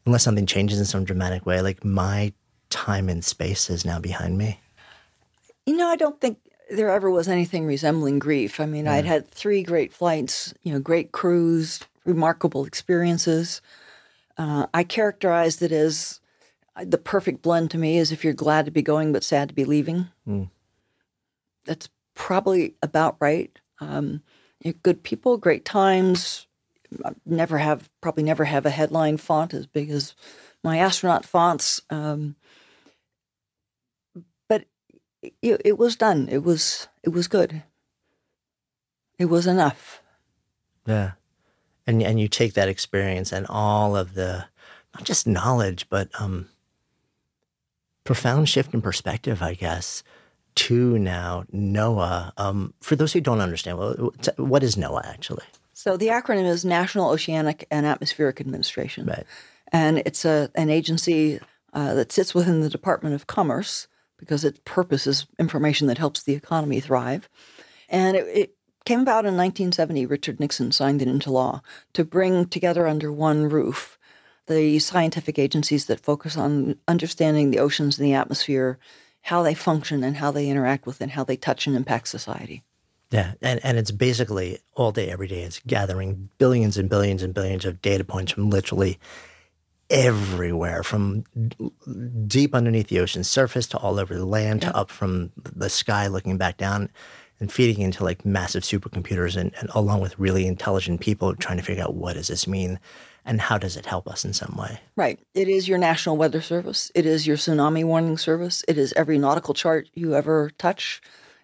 unless 0.08 0.24
something 0.24 0.46
changes 0.46 0.80
in 0.80 0.86
some 0.86 1.04
dramatic 1.04 1.46
way, 1.46 1.62
like 1.62 1.84
my 1.86 2.34
time 2.70 3.10
and 3.10 3.24
space 3.24 3.70
is 3.70 3.86
now 3.86 4.00
behind 4.00 4.38
me. 4.38 4.60
You 5.66 5.76
know, 5.76 5.88
I 5.88 5.98
don't 5.98 6.20
think 6.20 6.40
there 6.72 6.90
ever 6.90 7.12
was 7.12 7.28
anything 7.28 7.66
resembling 7.66 8.18
grief. 8.18 8.60
I 8.60 8.66
mean, 8.66 8.86
yeah. 8.86 8.94
I'd 8.94 9.06
had 9.06 9.30
three 9.30 9.64
great 9.64 9.94
flights, 9.94 10.54
you 10.64 10.74
know, 10.74 10.80
great 10.80 11.12
crews, 11.12 11.82
remarkable 12.06 12.66
experiences. 12.66 13.62
Uh, 14.38 14.68
I 14.74 14.84
characterized 14.84 15.62
it 15.62 15.72
as 15.72 16.22
uh, 16.76 16.86
the 16.88 16.98
perfect 16.98 17.42
blend 17.42 17.72
to 17.72 17.78
me 17.78 17.98
is 17.98 18.12
if 18.12 18.24
you're 18.24 18.34
glad 18.34 18.66
to 18.66 18.72
be 18.72 18.82
going 18.82 19.12
but 19.12 19.24
sad 19.24 19.50
to 19.50 19.56
be 19.56 19.66
leaving. 19.66 20.08
Mm. 20.28 20.50
That's 21.66 21.90
probably 22.16 22.76
about 22.82 23.18
right. 23.20 23.52
Um, 23.80 24.22
good 24.84 25.04
people, 25.04 25.38
great 25.38 25.66
times. 25.66 26.47
Never 27.26 27.58
have 27.58 27.90
probably 28.02 28.24
never 28.24 28.46
have 28.46 28.66
a 28.66 28.70
headline 28.70 29.18
font 29.18 29.54
as 29.54 29.68
big 29.68 29.90
as 29.90 30.16
my 30.64 30.78
astronaut 30.78 31.26
fonts. 31.26 31.82
Um, 31.90 32.36
but 34.48 34.66
it, 35.22 35.62
it 35.66 35.78
was 35.78 35.96
done. 35.96 36.28
It 36.30 36.44
was 36.44 36.88
it 37.04 37.10
was 37.10 37.28
good. 37.28 37.64
It 39.20 39.26
was 39.26 39.48
enough. 39.48 40.02
Yeah, 40.86 41.12
and 41.86 42.02
and 42.02 42.20
you 42.20 42.28
take 42.28 42.54
that 42.54 42.70
experience 42.70 43.32
and 43.32 43.46
all 43.50 43.96
of 43.96 44.14
the 44.14 44.46
not 44.94 45.04
just 45.04 45.28
knowledge, 45.28 45.88
but 45.90 46.10
um, 46.20 46.48
profound 48.04 48.50
shift 48.50 48.74
in 48.74 48.82
perspective, 48.82 49.42
I 49.42 49.54
guess, 49.54 50.04
to 50.56 50.98
now 50.98 51.44
NOAA. 51.54 52.32
Um, 52.38 52.74
for 52.82 52.96
those 52.96 53.14
who 53.14 53.22
don't 53.22 53.42
understand, 53.42 53.78
what 54.38 54.64
is 54.64 54.76
NOAA 54.76 55.06
actually? 55.06 55.46
So 55.78 55.96
the 55.96 56.08
acronym 56.08 56.48
is 56.48 56.66
National 56.66 57.12
Oceanic 57.12 57.68
and 57.70 57.86
Atmospheric 57.86 58.42
Administration, 58.42 59.06
right. 59.06 59.28
and 59.72 60.00
it's 60.00 60.26
a 60.26 60.50
an 60.56 60.72
agency 60.72 61.40
uh, 61.72 61.94
that 61.94 62.12
sits 62.12 62.34
within 62.34 62.62
the 62.62 62.70
Department 62.70 63.14
of 63.14 63.28
Commerce 63.28 63.88
because 64.18 64.44
its 64.44 64.60
purpose 64.66 65.06
is 65.06 65.28
information 65.38 65.86
that 65.86 66.00
helps 66.00 66.24
the 66.24 66.34
economy 66.34 66.80
thrive. 66.80 67.30
And 67.90 68.18
it, 68.18 68.26
it 68.26 68.56
came 68.86 69.02
about 69.02 69.28
in 69.28 69.38
1970. 69.38 70.08
Richard 70.08 70.40
Nixon 70.40 70.72
signed 70.72 71.04
it 71.04 71.08
into 71.08 71.30
law 71.30 71.62
to 71.94 72.04
bring 72.04 72.48
together 72.48 72.88
under 72.88 73.12
one 73.12 73.48
roof 73.48 74.00
the 74.48 74.80
scientific 74.80 75.38
agencies 75.38 75.86
that 75.86 76.00
focus 76.00 76.36
on 76.36 76.80
understanding 76.88 77.52
the 77.52 77.60
oceans 77.60 78.00
and 78.00 78.08
the 78.08 78.16
atmosphere, 78.16 78.80
how 79.22 79.44
they 79.44 79.54
function 79.54 80.04
and 80.04 80.18
how 80.18 80.32
they 80.32 80.50
interact 80.50 80.88
with 80.88 81.02
and 81.02 81.12
how 81.12 81.24
they 81.24 81.38
touch 81.38 81.68
and 81.68 81.76
impact 81.76 82.08
society. 82.08 82.64
Yeah, 83.10 83.34
and, 83.42 83.60
and 83.64 83.78
it's 83.78 83.92
basically 83.92 84.60
all 84.74 84.92
day, 84.92 85.10
every 85.10 85.28
day. 85.28 85.44
It's 85.44 85.62
gathering 85.66 86.30
billions 86.38 86.78
and 86.78 86.90
billions 86.90 87.24
and 87.24 87.34
billions 87.34 87.64
of 87.64 87.82
data 87.82 88.04
points 88.04 88.34
from 88.34 88.50
literally 88.50 89.00
everywhere 89.90 90.84
from 90.84 91.24
deep 92.28 92.54
underneath 92.54 92.88
the 92.88 93.00
ocean 93.00 93.24
surface 93.24 93.68
to 93.68 93.78
all 93.78 94.00
over 94.00 94.16
the 94.16 94.26
land 94.26 94.62
yeah. 94.64 94.70
to 94.70 94.78
up 94.78 94.92
from 94.92 95.32
the 95.38 95.70
sky 95.70 96.08
looking 96.08 96.38
back 96.38 96.58
down 96.58 96.90
and 97.40 97.52
feeding 97.52 97.82
into 97.82 98.04
like 98.04 98.26
massive 98.26 98.64
supercomputers 98.64 99.38
and, 99.38 99.54
and, 99.60 99.70
along 99.76 100.02
with 100.02 100.18
really 100.20 100.46
intelligent 100.46 101.00
people 101.00 101.36
trying 101.36 101.58
to 101.58 101.64
figure 101.64 101.84
out 101.84 101.96
what 101.96 102.14
does 102.14 102.28
this 102.28 102.48
mean 102.48 102.80
and 103.24 103.40
how 103.40 103.58
does 103.58 103.78
it 103.78 103.86
help 103.86 104.10
us 104.10 104.26
in 104.26 104.34
some 104.34 104.58
way 104.58 104.78
right 104.98 105.20
it 105.34 105.48
is 105.48 105.70
your 105.70 105.78
national 105.78 106.18
weather 106.18 106.42
service 106.42 106.92
it 106.94 107.06
is 107.06 107.26
your 107.26 107.38
tsunami 107.38 107.86
warning 107.86 108.18
service 108.18 108.66
it 108.68 108.78
is 108.78 108.94
every 108.98 109.18
nautical 109.18 109.54
chart 109.54 109.88
you 109.94 110.16
ever 110.16 110.52
touch 110.58 111.02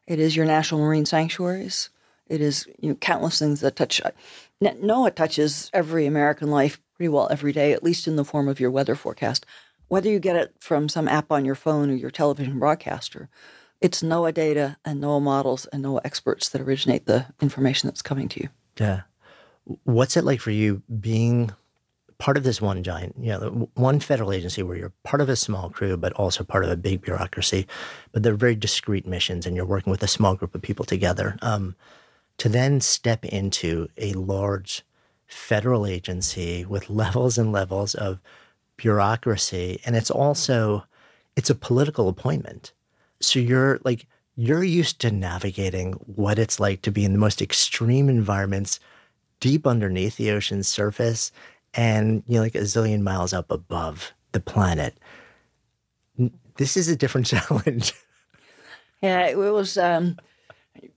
it 0.07 0.19
is 0.19 0.35
your 0.35 0.45
national 0.45 0.81
marine 0.81 1.05
sanctuaries 1.05 1.89
it 2.27 2.41
is 2.41 2.67
you 2.79 2.89
know, 2.89 2.95
countless 2.95 3.39
things 3.39 3.61
that 3.61 3.75
touch 3.75 4.01
NOAA 4.61 5.13
touches 5.13 5.69
every 5.73 6.05
American 6.05 6.49
life 6.49 6.79
pretty 6.95 7.09
well 7.09 7.27
every 7.29 7.51
day, 7.51 7.73
at 7.73 7.83
least 7.83 8.07
in 8.07 8.15
the 8.15 8.25
form 8.25 8.47
of 8.47 8.59
your 8.59 8.71
weather 8.71 8.95
forecast. 8.95 9.45
Whether 9.87 10.09
you 10.09 10.19
get 10.19 10.35
it 10.35 10.55
from 10.59 10.89
some 10.89 11.07
app 11.07 11.31
on 11.31 11.45
your 11.45 11.55
phone 11.55 11.89
or 11.89 11.95
your 11.95 12.09
television 12.09 12.59
broadcaster, 12.59 13.29
it's 13.81 14.01
NOAA 14.01 14.33
data 14.33 14.77
and 14.85 15.01
NOAA 15.01 15.21
models 15.21 15.67
and 15.73 15.83
NOAA 15.83 16.01
experts 16.05 16.49
that 16.49 16.61
originate 16.61 17.05
the 17.05 17.27
information 17.41 17.87
that's 17.87 18.01
coming 18.01 18.29
to 18.29 18.41
you. 18.41 18.49
Yeah. 18.79 19.01
What's 19.83 20.17
it 20.17 20.23
like 20.23 20.39
for 20.39 20.51
you 20.51 20.81
being 20.99 21.51
part 22.23 22.37
of 22.37 22.45
this 22.45 22.61
one 22.61 22.81
giant, 22.83 23.13
you 23.19 23.31
know, 23.31 23.69
one 23.73 23.99
federal 23.99 24.31
agency 24.31 24.63
where 24.63 24.77
you're 24.77 24.93
part 25.03 25.19
of 25.19 25.27
a 25.27 25.35
small 25.35 25.69
crew, 25.69 25.97
but 25.97 26.13
also 26.13 26.41
part 26.41 26.63
of 26.63 26.71
a 26.71 26.77
big 26.77 27.01
bureaucracy, 27.01 27.67
but 28.13 28.23
they're 28.23 28.33
very 28.33 28.55
discrete 28.55 29.05
missions 29.05 29.45
and 29.45 29.57
you're 29.57 29.65
working 29.65 29.91
with 29.91 30.01
a 30.03 30.07
small 30.07 30.33
group 30.33 30.55
of 30.55 30.61
people 30.61 30.85
together. 30.85 31.37
Um, 31.41 31.75
to 32.37 32.47
then 32.47 32.79
step 32.79 33.25
into 33.25 33.89
a 33.97 34.13
large 34.13 34.83
federal 35.27 35.85
agency 35.85 36.63
with 36.63 36.89
levels 37.03 37.37
and 37.37 37.51
levels 37.51 37.93
of 37.93 38.21
bureaucracy 38.77 39.81
and 39.85 39.97
it's 39.97 40.09
also 40.09 40.85
it's 41.35 41.49
a 41.49 41.55
political 41.55 42.07
appointment 42.07 42.71
so 43.19 43.37
you're 43.37 43.81
like 43.83 44.07
you're 44.37 44.63
used 44.63 44.99
to 45.01 45.11
navigating 45.11 45.91
what 46.05 46.39
it's 46.39 46.57
like 46.57 46.81
to 46.83 46.91
be 46.91 47.03
in 47.03 47.11
the 47.11 47.19
most 47.19 47.41
extreme 47.41 48.07
environments 48.07 48.79
deep 49.41 49.67
underneath 49.67 50.15
the 50.15 50.31
ocean's 50.31 50.69
surface 50.69 51.29
and 51.73 52.23
you 52.27 52.35
know 52.35 52.41
like 52.41 52.55
a 52.55 52.59
zillion 52.59 53.01
miles 53.01 53.33
up 53.33 53.49
above 53.51 54.13
the 54.31 54.39
planet 54.39 54.97
this 56.57 56.77
is 56.77 56.87
a 56.87 56.95
different 56.95 57.27
challenge 57.33 57.93
yeah 59.01 59.27
it 59.27 59.37
was 59.37 59.77
um 59.77 60.17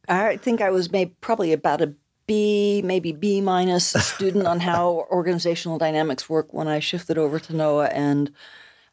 i 0.09 0.37
think 0.37 0.61
i 0.61 0.71
was 0.71 0.91
maybe 0.91 1.15
probably 1.21 1.53
about 1.53 1.81
a 1.81 1.95
B, 2.27 2.83
maybe 2.85 3.13
B 3.13 3.41
minus 3.41 3.87
student 3.87 4.47
on 4.47 4.61
how 4.61 5.07
organizational 5.11 5.79
dynamics 5.79 6.29
work 6.29 6.53
when 6.53 6.69
I 6.69 6.81
shifted 6.81 7.19
over 7.19 7.39
to 7.39 7.53
NOAA 7.53 7.91
and 7.93 8.33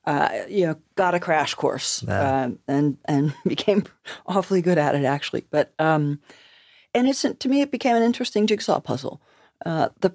uh, 0.06 0.30
you 0.48 0.68
know 0.68 0.76
got 0.96 1.16
a 1.16 1.20
crash 1.20 1.56
course 1.56 2.04
uh, 2.08 2.52
and 2.68 2.98
and 3.06 3.34
became 3.48 3.86
awfully 4.28 4.62
good 4.62 4.78
at 4.78 4.96
it 4.96 5.06
actually. 5.06 5.46
But 5.50 5.74
um, 5.80 6.20
and 6.94 7.08
it's 7.08 7.22
to 7.22 7.50
me 7.50 7.62
it 7.62 7.72
became 7.72 7.96
an 7.96 8.04
interesting 8.04 8.46
jigsaw 8.46 8.80
puzzle. 8.80 9.22
Uh, 9.66 9.90
the 10.02 10.14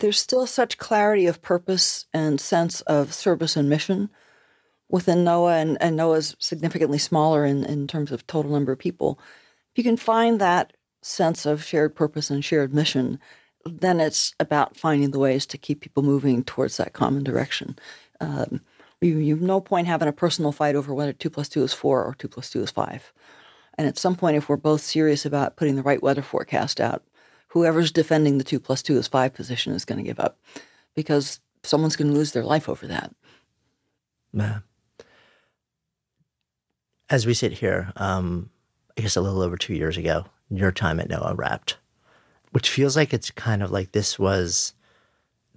there's 0.00 0.18
still 0.18 0.46
such 0.46 0.78
clarity 0.78 1.26
of 1.26 1.42
purpose 1.42 2.06
and 2.12 2.40
sense 2.40 2.80
of 2.82 3.12
service 3.12 3.56
and 3.56 3.68
mission 3.68 4.10
within 4.88 5.24
NOAA, 5.24 5.62
and, 5.62 5.78
and 5.80 5.98
NOAA 5.98 6.18
is 6.18 6.36
significantly 6.38 6.98
smaller 6.98 7.44
in, 7.44 7.64
in 7.64 7.86
terms 7.86 8.10
of 8.10 8.26
total 8.26 8.52
number 8.52 8.72
of 8.72 8.78
people. 8.78 9.18
If 9.72 9.78
you 9.78 9.84
can 9.84 9.96
find 9.96 10.40
that 10.40 10.72
sense 11.02 11.46
of 11.46 11.62
shared 11.62 11.94
purpose 11.94 12.30
and 12.30 12.44
shared 12.44 12.74
mission, 12.74 13.18
then 13.64 14.00
it's 14.00 14.34
about 14.40 14.76
finding 14.76 15.10
the 15.10 15.18
ways 15.18 15.46
to 15.46 15.58
keep 15.58 15.80
people 15.80 16.02
moving 16.02 16.42
towards 16.42 16.76
that 16.78 16.92
common 16.92 17.22
direction. 17.22 17.78
Um, 18.20 18.60
you, 19.00 19.18
you 19.18 19.34
have 19.34 19.42
no 19.42 19.60
point 19.60 19.86
having 19.86 20.08
a 20.08 20.12
personal 20.12 20.52
fight 20.52 20.74
over 20.74 20.92
whether 20.92 21.12
two 21.12 21.30
plus 21.30 21.48
two 21.48 21.62
is 21.62 21.72
four 21.72 22.02
or 22.04 22.14
two 22.14 22.28
plus 22.28 22.50
two 22.50 22.62
is 22.62 22.70
five. 22.70 23.12
And 23.76 23.86
at 23.86 23.98
some 23.98 24.16
point, 24.16 24.36
if 24.36 24.48
we're 24.48 24.56
both 24.56 24.80
serious 24.80 25.24
about 25.24 25.56
putting 25.56 25.76
the 25.76 25.82
right 25.82 26.02
weather 26.02 26.22
forecast 26.22 26.80
out, 26.80 27.04
whoever's 27.48 27.90
defending 27.92 28.38
the 28.38 28.44
two 28.44 28.60
plus 28.60 28.82
two 28.82 28.96
is 28.98 29.08
five 29.08 29.34
position 29.34 29.72
is 29.72 29.84
going 29.84 29.98
to 29.98 30.04
give 30.08 30.20
up 30.20 30.38
because 30.94 31.40
someone's 31.62 31.96
going 31.96 32.10
to 32.10 32.16
lose 32.16 32.32
their 32.32 32.44
life 32.44 32.68
over 32.68 32.86
that. 32.86 33.12
Yeah. 34.32 34.58
As 37.10 37.26
we 37.26 37.34
sit 37.34 37.52
here, 37.52 37.92
um, 37.96 38.50
I 38.96 39.00
guess 39.02 39.16
a 39.16 39.20
little 39.20 39.40
over 39.42 39.56
two 39.56 39.74
years 39.74 39.96
ago, 39.96 40.26
your 40.50 40.72
time 40.72 41.00
at 41.00 41.08
NOAA 41.08 41.36
wrapped, 41.38 41.78
which 42.52 42.68
feels 42.70 42.96
like 42.96 43.14
it's 43.14 43.30
kind 43.30 43.62
of 43.62 43.70
like 43.70 43.92
this 43.92 44.18
was 44.18 44.74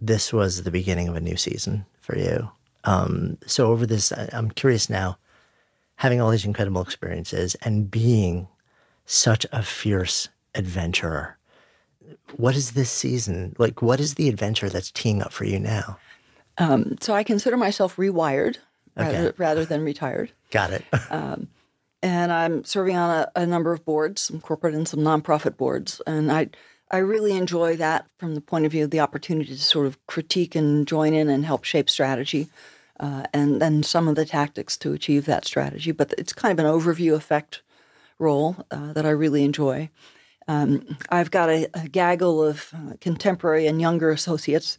this 0.03 0.33
was 0.33 0.63
the 0.63 0.71
beginning 0.71 1.07
of 1.07 1.15
a 1.15 1.21
new 1.21 1.35
season 1.37 1.85
for 1.99 2.17
you. 2.17 2.49
Um, 2.85 3.37
so 3.45 3.67
over 3.71 3.85
this, 3.85 4.11
I- 4.11 4.29
I'm 4.33 4.49
curious 4.49 4.89
now, 4.89 5.17
having 5.97 6.19
all 6.19 6.31
these 6.31 6.45
incredible 6.45 6.81
experiences 6.81 7.53
and 7.61 7.91
being 7.91 8.47
such 9.05 9.45
a 9.51 9.61
fierce 9.61 10.29
adventurer. 10.55 11.37
What 12.37 12.55
is 12.55 12.71
this 12.71 12.89
season 12.91 13.55
like? 13.57 13.81
What 13.81 13.99
is 13.99 14.15
the 14.15 14.29
adventure 14.29 14.69
that's 14.69 14.91
teeing 14.91 15.21
up 15.21 15.31
for 15.31 15.45
you 15.45 15.59
now? 15.59 15.97
Um, 16.57 16.97
so 16.99 17.13
I 17.13 17.23
consider 17.23 17.57
myself 17.57 17.95
rewired 17.95 18.57
rather, 18.95 19.17
Okay. 19.29 19.31
rather 19.37 19.65
than 19.65 19.83
retired. 19.83 20.31
Got 20.51 20.71
it. 20.73 20.83
and 22.03 22.31
I'm 22.31 22.63
serving 22.63 22.97
on 22.97 23.09
a, 23.09 23.31
a 23.41 23.45
number 23.45 23.71
of 23.73 23.85
boards, 23.85 24.21
some 24.23 24.41
corporate 24.41 24.73
and 24.73 24.87
some 24.87 25.01
nonprofit 25.01 25.57
boards, 25.57 26.01
and 26.07 26.31
I 26.31 26.49
I 26.93 26.97
really 26.97 27.37
enjoy 27.37 27.77
that 27.77 28.05
from 28.17 28.35
the 28.35 28.41
point 28.41 28.65
of 28.65 28.71
view 28.73 28.83
of 28.83 28.91
the 28.91 28.99
opportunity 28.99 29.47
to 29.55 29.61
sort 29.61 29.87
of 29.87 30.05
critique 30.07 30.55
and 30.55 30.85
join 30.85 31.13
in 31.13 31.29
and 31.29 31.45
help 31.45 31.63
shape 31.63 31.89
strategy, 31.89 32.49
uh, 32.99 33.23
and 33.33 33.61
then 33.61 33.81
some 33.81 34.09
of 34.09 34.15
the 34.15 34.25
tactics 34.25 34.75
to 34.77 34.91
achieve 34.91 35.25
that 35.25 35.45
strategy. 35.45 35.91
But 35.93 36.13
it's 36.17 36.33
kind 36.33 36.57
of 36.59 36.65
an 36.65 36.69
overview 36.71 37.13
effect 37.15 37.61
role 38.19 38.65
uh, 38.71 38.91
that 38.93 39.05
I 39.05 39.11
really 39.11 39.43
enjoy. 39.45 39.89
Um, 40.51 40.97
I've 41.09 41.31
got 41.31 41.49
a, 41.49 41.69
a 41.73 41.87
gaggle 41.87 42.43
of 42.43 42.73
uh, 42.73 42.95
contemporary 42.99 43.67
and 43.67 43.79
younger 43.79 44.11
associates 44.11 44.77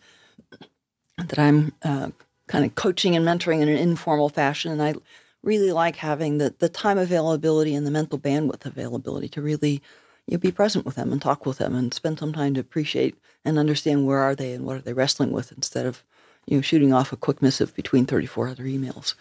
that 1.17 1.39
I'm 1.39 1.73
uh, 1.83 2.11
kind 2.47 2.67
of 2.67 2.75
coaching 2.75 3.17
and 3.17 3.25
mentoring 3.25 3.63
in 3.63 3.69
an 3.69 3.79
informal 3.79 4.29
fashion, 4.29 4.71
and 4.71 4.83
I 4.83 4.95
really 5.43 5.73
like 5.73 5.97
having 5.97 6.37
the 6.37 6.55
the 6.59 6.69
time 6.69 6.99
availability 6.99 7.75
and 7.75 7.87
the 7.87 7.91
mental 7.91 8.19
bandwidth 8.19 8.67
availability 8.67 9.31
to 9.31 9.41
really 9.41 9.81
you 10.27 10.37
know, 10.37 10.39
be 10.39 10.53
present 10.53 10.85
with 10.85 10.97
them 10.97 11.11
and 11.11 11.23
talk 11.23 11.47
with 11.47 11.57
them 11.57 11.75
and 11.75 11.95
spend 11.95 12.19
some 12.19 12.35
time 12.35 12.53
to 12.53 12.61
appreciate 12.61 13.17
and 13.43 13.59
understand 13.59 14.07
where 14.07 14.19
are 14.19 14.35
they 14.35 14.53
and 14.53 14.67
what 14.67 14.77
are 14.77 14.83
they 14.83 14.93
wrestling 14.93 15.33
with 15.33 15.53
instead 15.53 15.87
of 15.87 16.05
you 16.45 16.59
know 16.59 16.61
shooting 16.61 16.93
off 16.93 17.13
a 17.13 17.17
quick 17.17 17.41
missive 17.41 17.75
between 17.75 18.05
34 18.05 18.49
other 18.49 18.65
emails. 18.65 19.15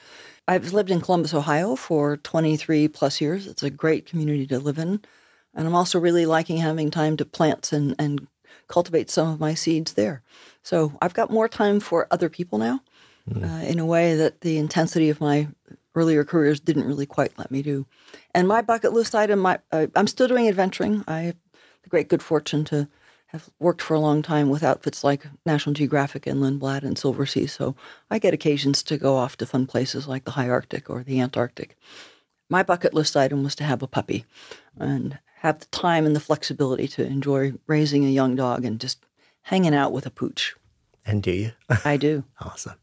I've 0.49 0.73
lived 0.73 0.91
in 0.91 0.99
Columbus, 0.99 1.33
Ohio 1.33 1.77
for 1.77 2.17
23 2.17 2.89
plus 2.89 3.21
years. 3.21 3.47
It's 3.47 3.63
a 3.63 3.69
great 3.69 4.05
community 4.05 4.45
to 4.47 4.59
live 4.59 4.77
in. 4.77 4.99
And 5.53 5.67
I'm 5.67 5.75
also 5.75 5.99
really 5.99 6.25
liking 6.25 6.57
having 6.57 6.91
time 6.91 7.17
to 7.17 7.25
plant 7.25 7.73
and, 7.73 7.95
and 7.99 8.27
cultivate 8.67 9.09
some 9.09 9.29
of 9.29 9.39
my 9.39 9.53
seeds 9.53 9.93
there. 9.93 10.21
So 10.63 10.93
I've 11.01 11.13
got 11.13 11.31
more 11.31 11.49
time 11.49 11.79
for 11.79 12.07
other 12.09 12.29
people 12.29 12.57
now 12.57 12.81
uh, 13.35 13.63
in 13.65 13.79
a 13.79 13.85
way 13.85 14.15
that 14.15 14.41
the 14.41 14.57
intensity 14.57 15.09
of 15.09 15.21
my 15.21 15.47
earlier 15.93 16.23
careers 16.23 16.59
didn't 16.59 16.87
really 16.87 17.05
quite 17.05 17.37
let 17.37 17.51
me 17.51 17.61
do. 17.61 17.85
And 18.33 18.47
my 18.47 18.61
bucket 18.61 18.93
list 18.93 19.13
item, 19.13 19.39
my, 19.39 19.59
uh, 19.71 19.87
I'm 19.95 20.07
still 20.07 20.27
doing 20.27 20.47
adventuring. 20.47 21.03
I 21.07 21.21
have 21.21 21.35
the 21.83 21.89
great 21.89 22.07
good 22.07 22.23
fortune 22.23 22.63
to 22.65 22.87
have 23.27 23.49
worked 23.59 23.81
for 23.81 23.93
a 23.93 23.99
long 23.99 24.21
time 24.21 24.49
with 24.49 24.63
outfits 24.63 25.03
like 25.03 25.25
National 25.45 25.73
Geographic 25.73 26.27
and 26.27 26.41
Lindblad 26.41 26.83
and 26.83 26.97
Silversea. 26.97 27.49
So 27.49 27.75
I 28.09 28.19
get 28.19 28.33
occasions 28.33 28.83
to 28.83 28.97
go 28.97 29.15
off 29.15 29.37
to 29.37 29.45
fun 29.45 29.67
places 29.67 30.07
like 30.07 30.25
the 30.25 30.31
high 30.31 30.49
Arctic 30.49 30.89
or 30.89 31.03
the 31.03 31.19
Antarctic. 31.19 31.77
My 32.49 32.63
bucket 32.63 32.93
list 32.93 33.15
item 33.15 33.43
was 33.43 33.55
to 33.55 33.63
have 33.63 33.81
a 33.81 33.87
puppy 33.87 34.25
and 34.77 35.19
have 35.41 35.57
the 35.57 35.65
time 35.67 36.05
and 36.05 36.15
the 36.15 36.19
flexibility 36.19 36.87
to 36.87 37.03
enjoy 37.03 37.51
raising 37.65 38.05
a 38.05 38.09
young 38.09 38.35
dog 38.35 38.63
and 38.63 38.79
just 38.79 39.03
hanging 39.41 39.73
out 39.73 39.91
with 39.91 40.05
a 40.05 40.11
pooch. 40.11 40.55
and 41.03 41.23
do 41.23 41.31
you? 41.31 41.51
I 41.83 41.97
do. 41.97 42.23
Awesome. 42.39 42.75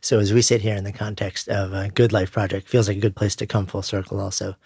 So 0.00 0.18
as 0.18 0.32
we 0.32 0.42
sit 0.42 0.62
here 0.62 0.74
in 0.74 0.82
the 0.82 0.92
context 0.92 1.48
of 1.48 1.72
a 1.72 1.88
good 1.88 2.12
life 2.12 2.32
project, 2.32 2.68
feels 2.68 2.88
like 2.88 2.96
a 2.96 3.00
good 3.00 3.14
place 3.14 3.36
to 3.36 3.46
come 3.46 3.66
full 3.66 3.82
circle 3.82 4.18
also. 4.18 4.56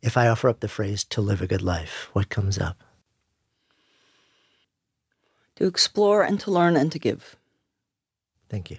If 0.00 0.16
I 0.16 0.28
offer 0.28 0.48
up 0.48 0.60
the 0.60 0.68
phrase 0.68 1.02
to 1.04 1.20
live 1.20 1.42
a 1.42 1.48
good 1.48 1.62
life, 1.62 2.08
what 2.12 2.28
comes 2.28 2.56
up? 2.56 2.84
To 5.56 5.66
explore 5.66 6.22
and 6.22 6.38
to 6.38 6.52
learn 6.52 6.76
and 6.76 6.92
to 6.92 7.00
give. 7.00 7.34
Thank 8.48 8.70
you. 8.70 8.78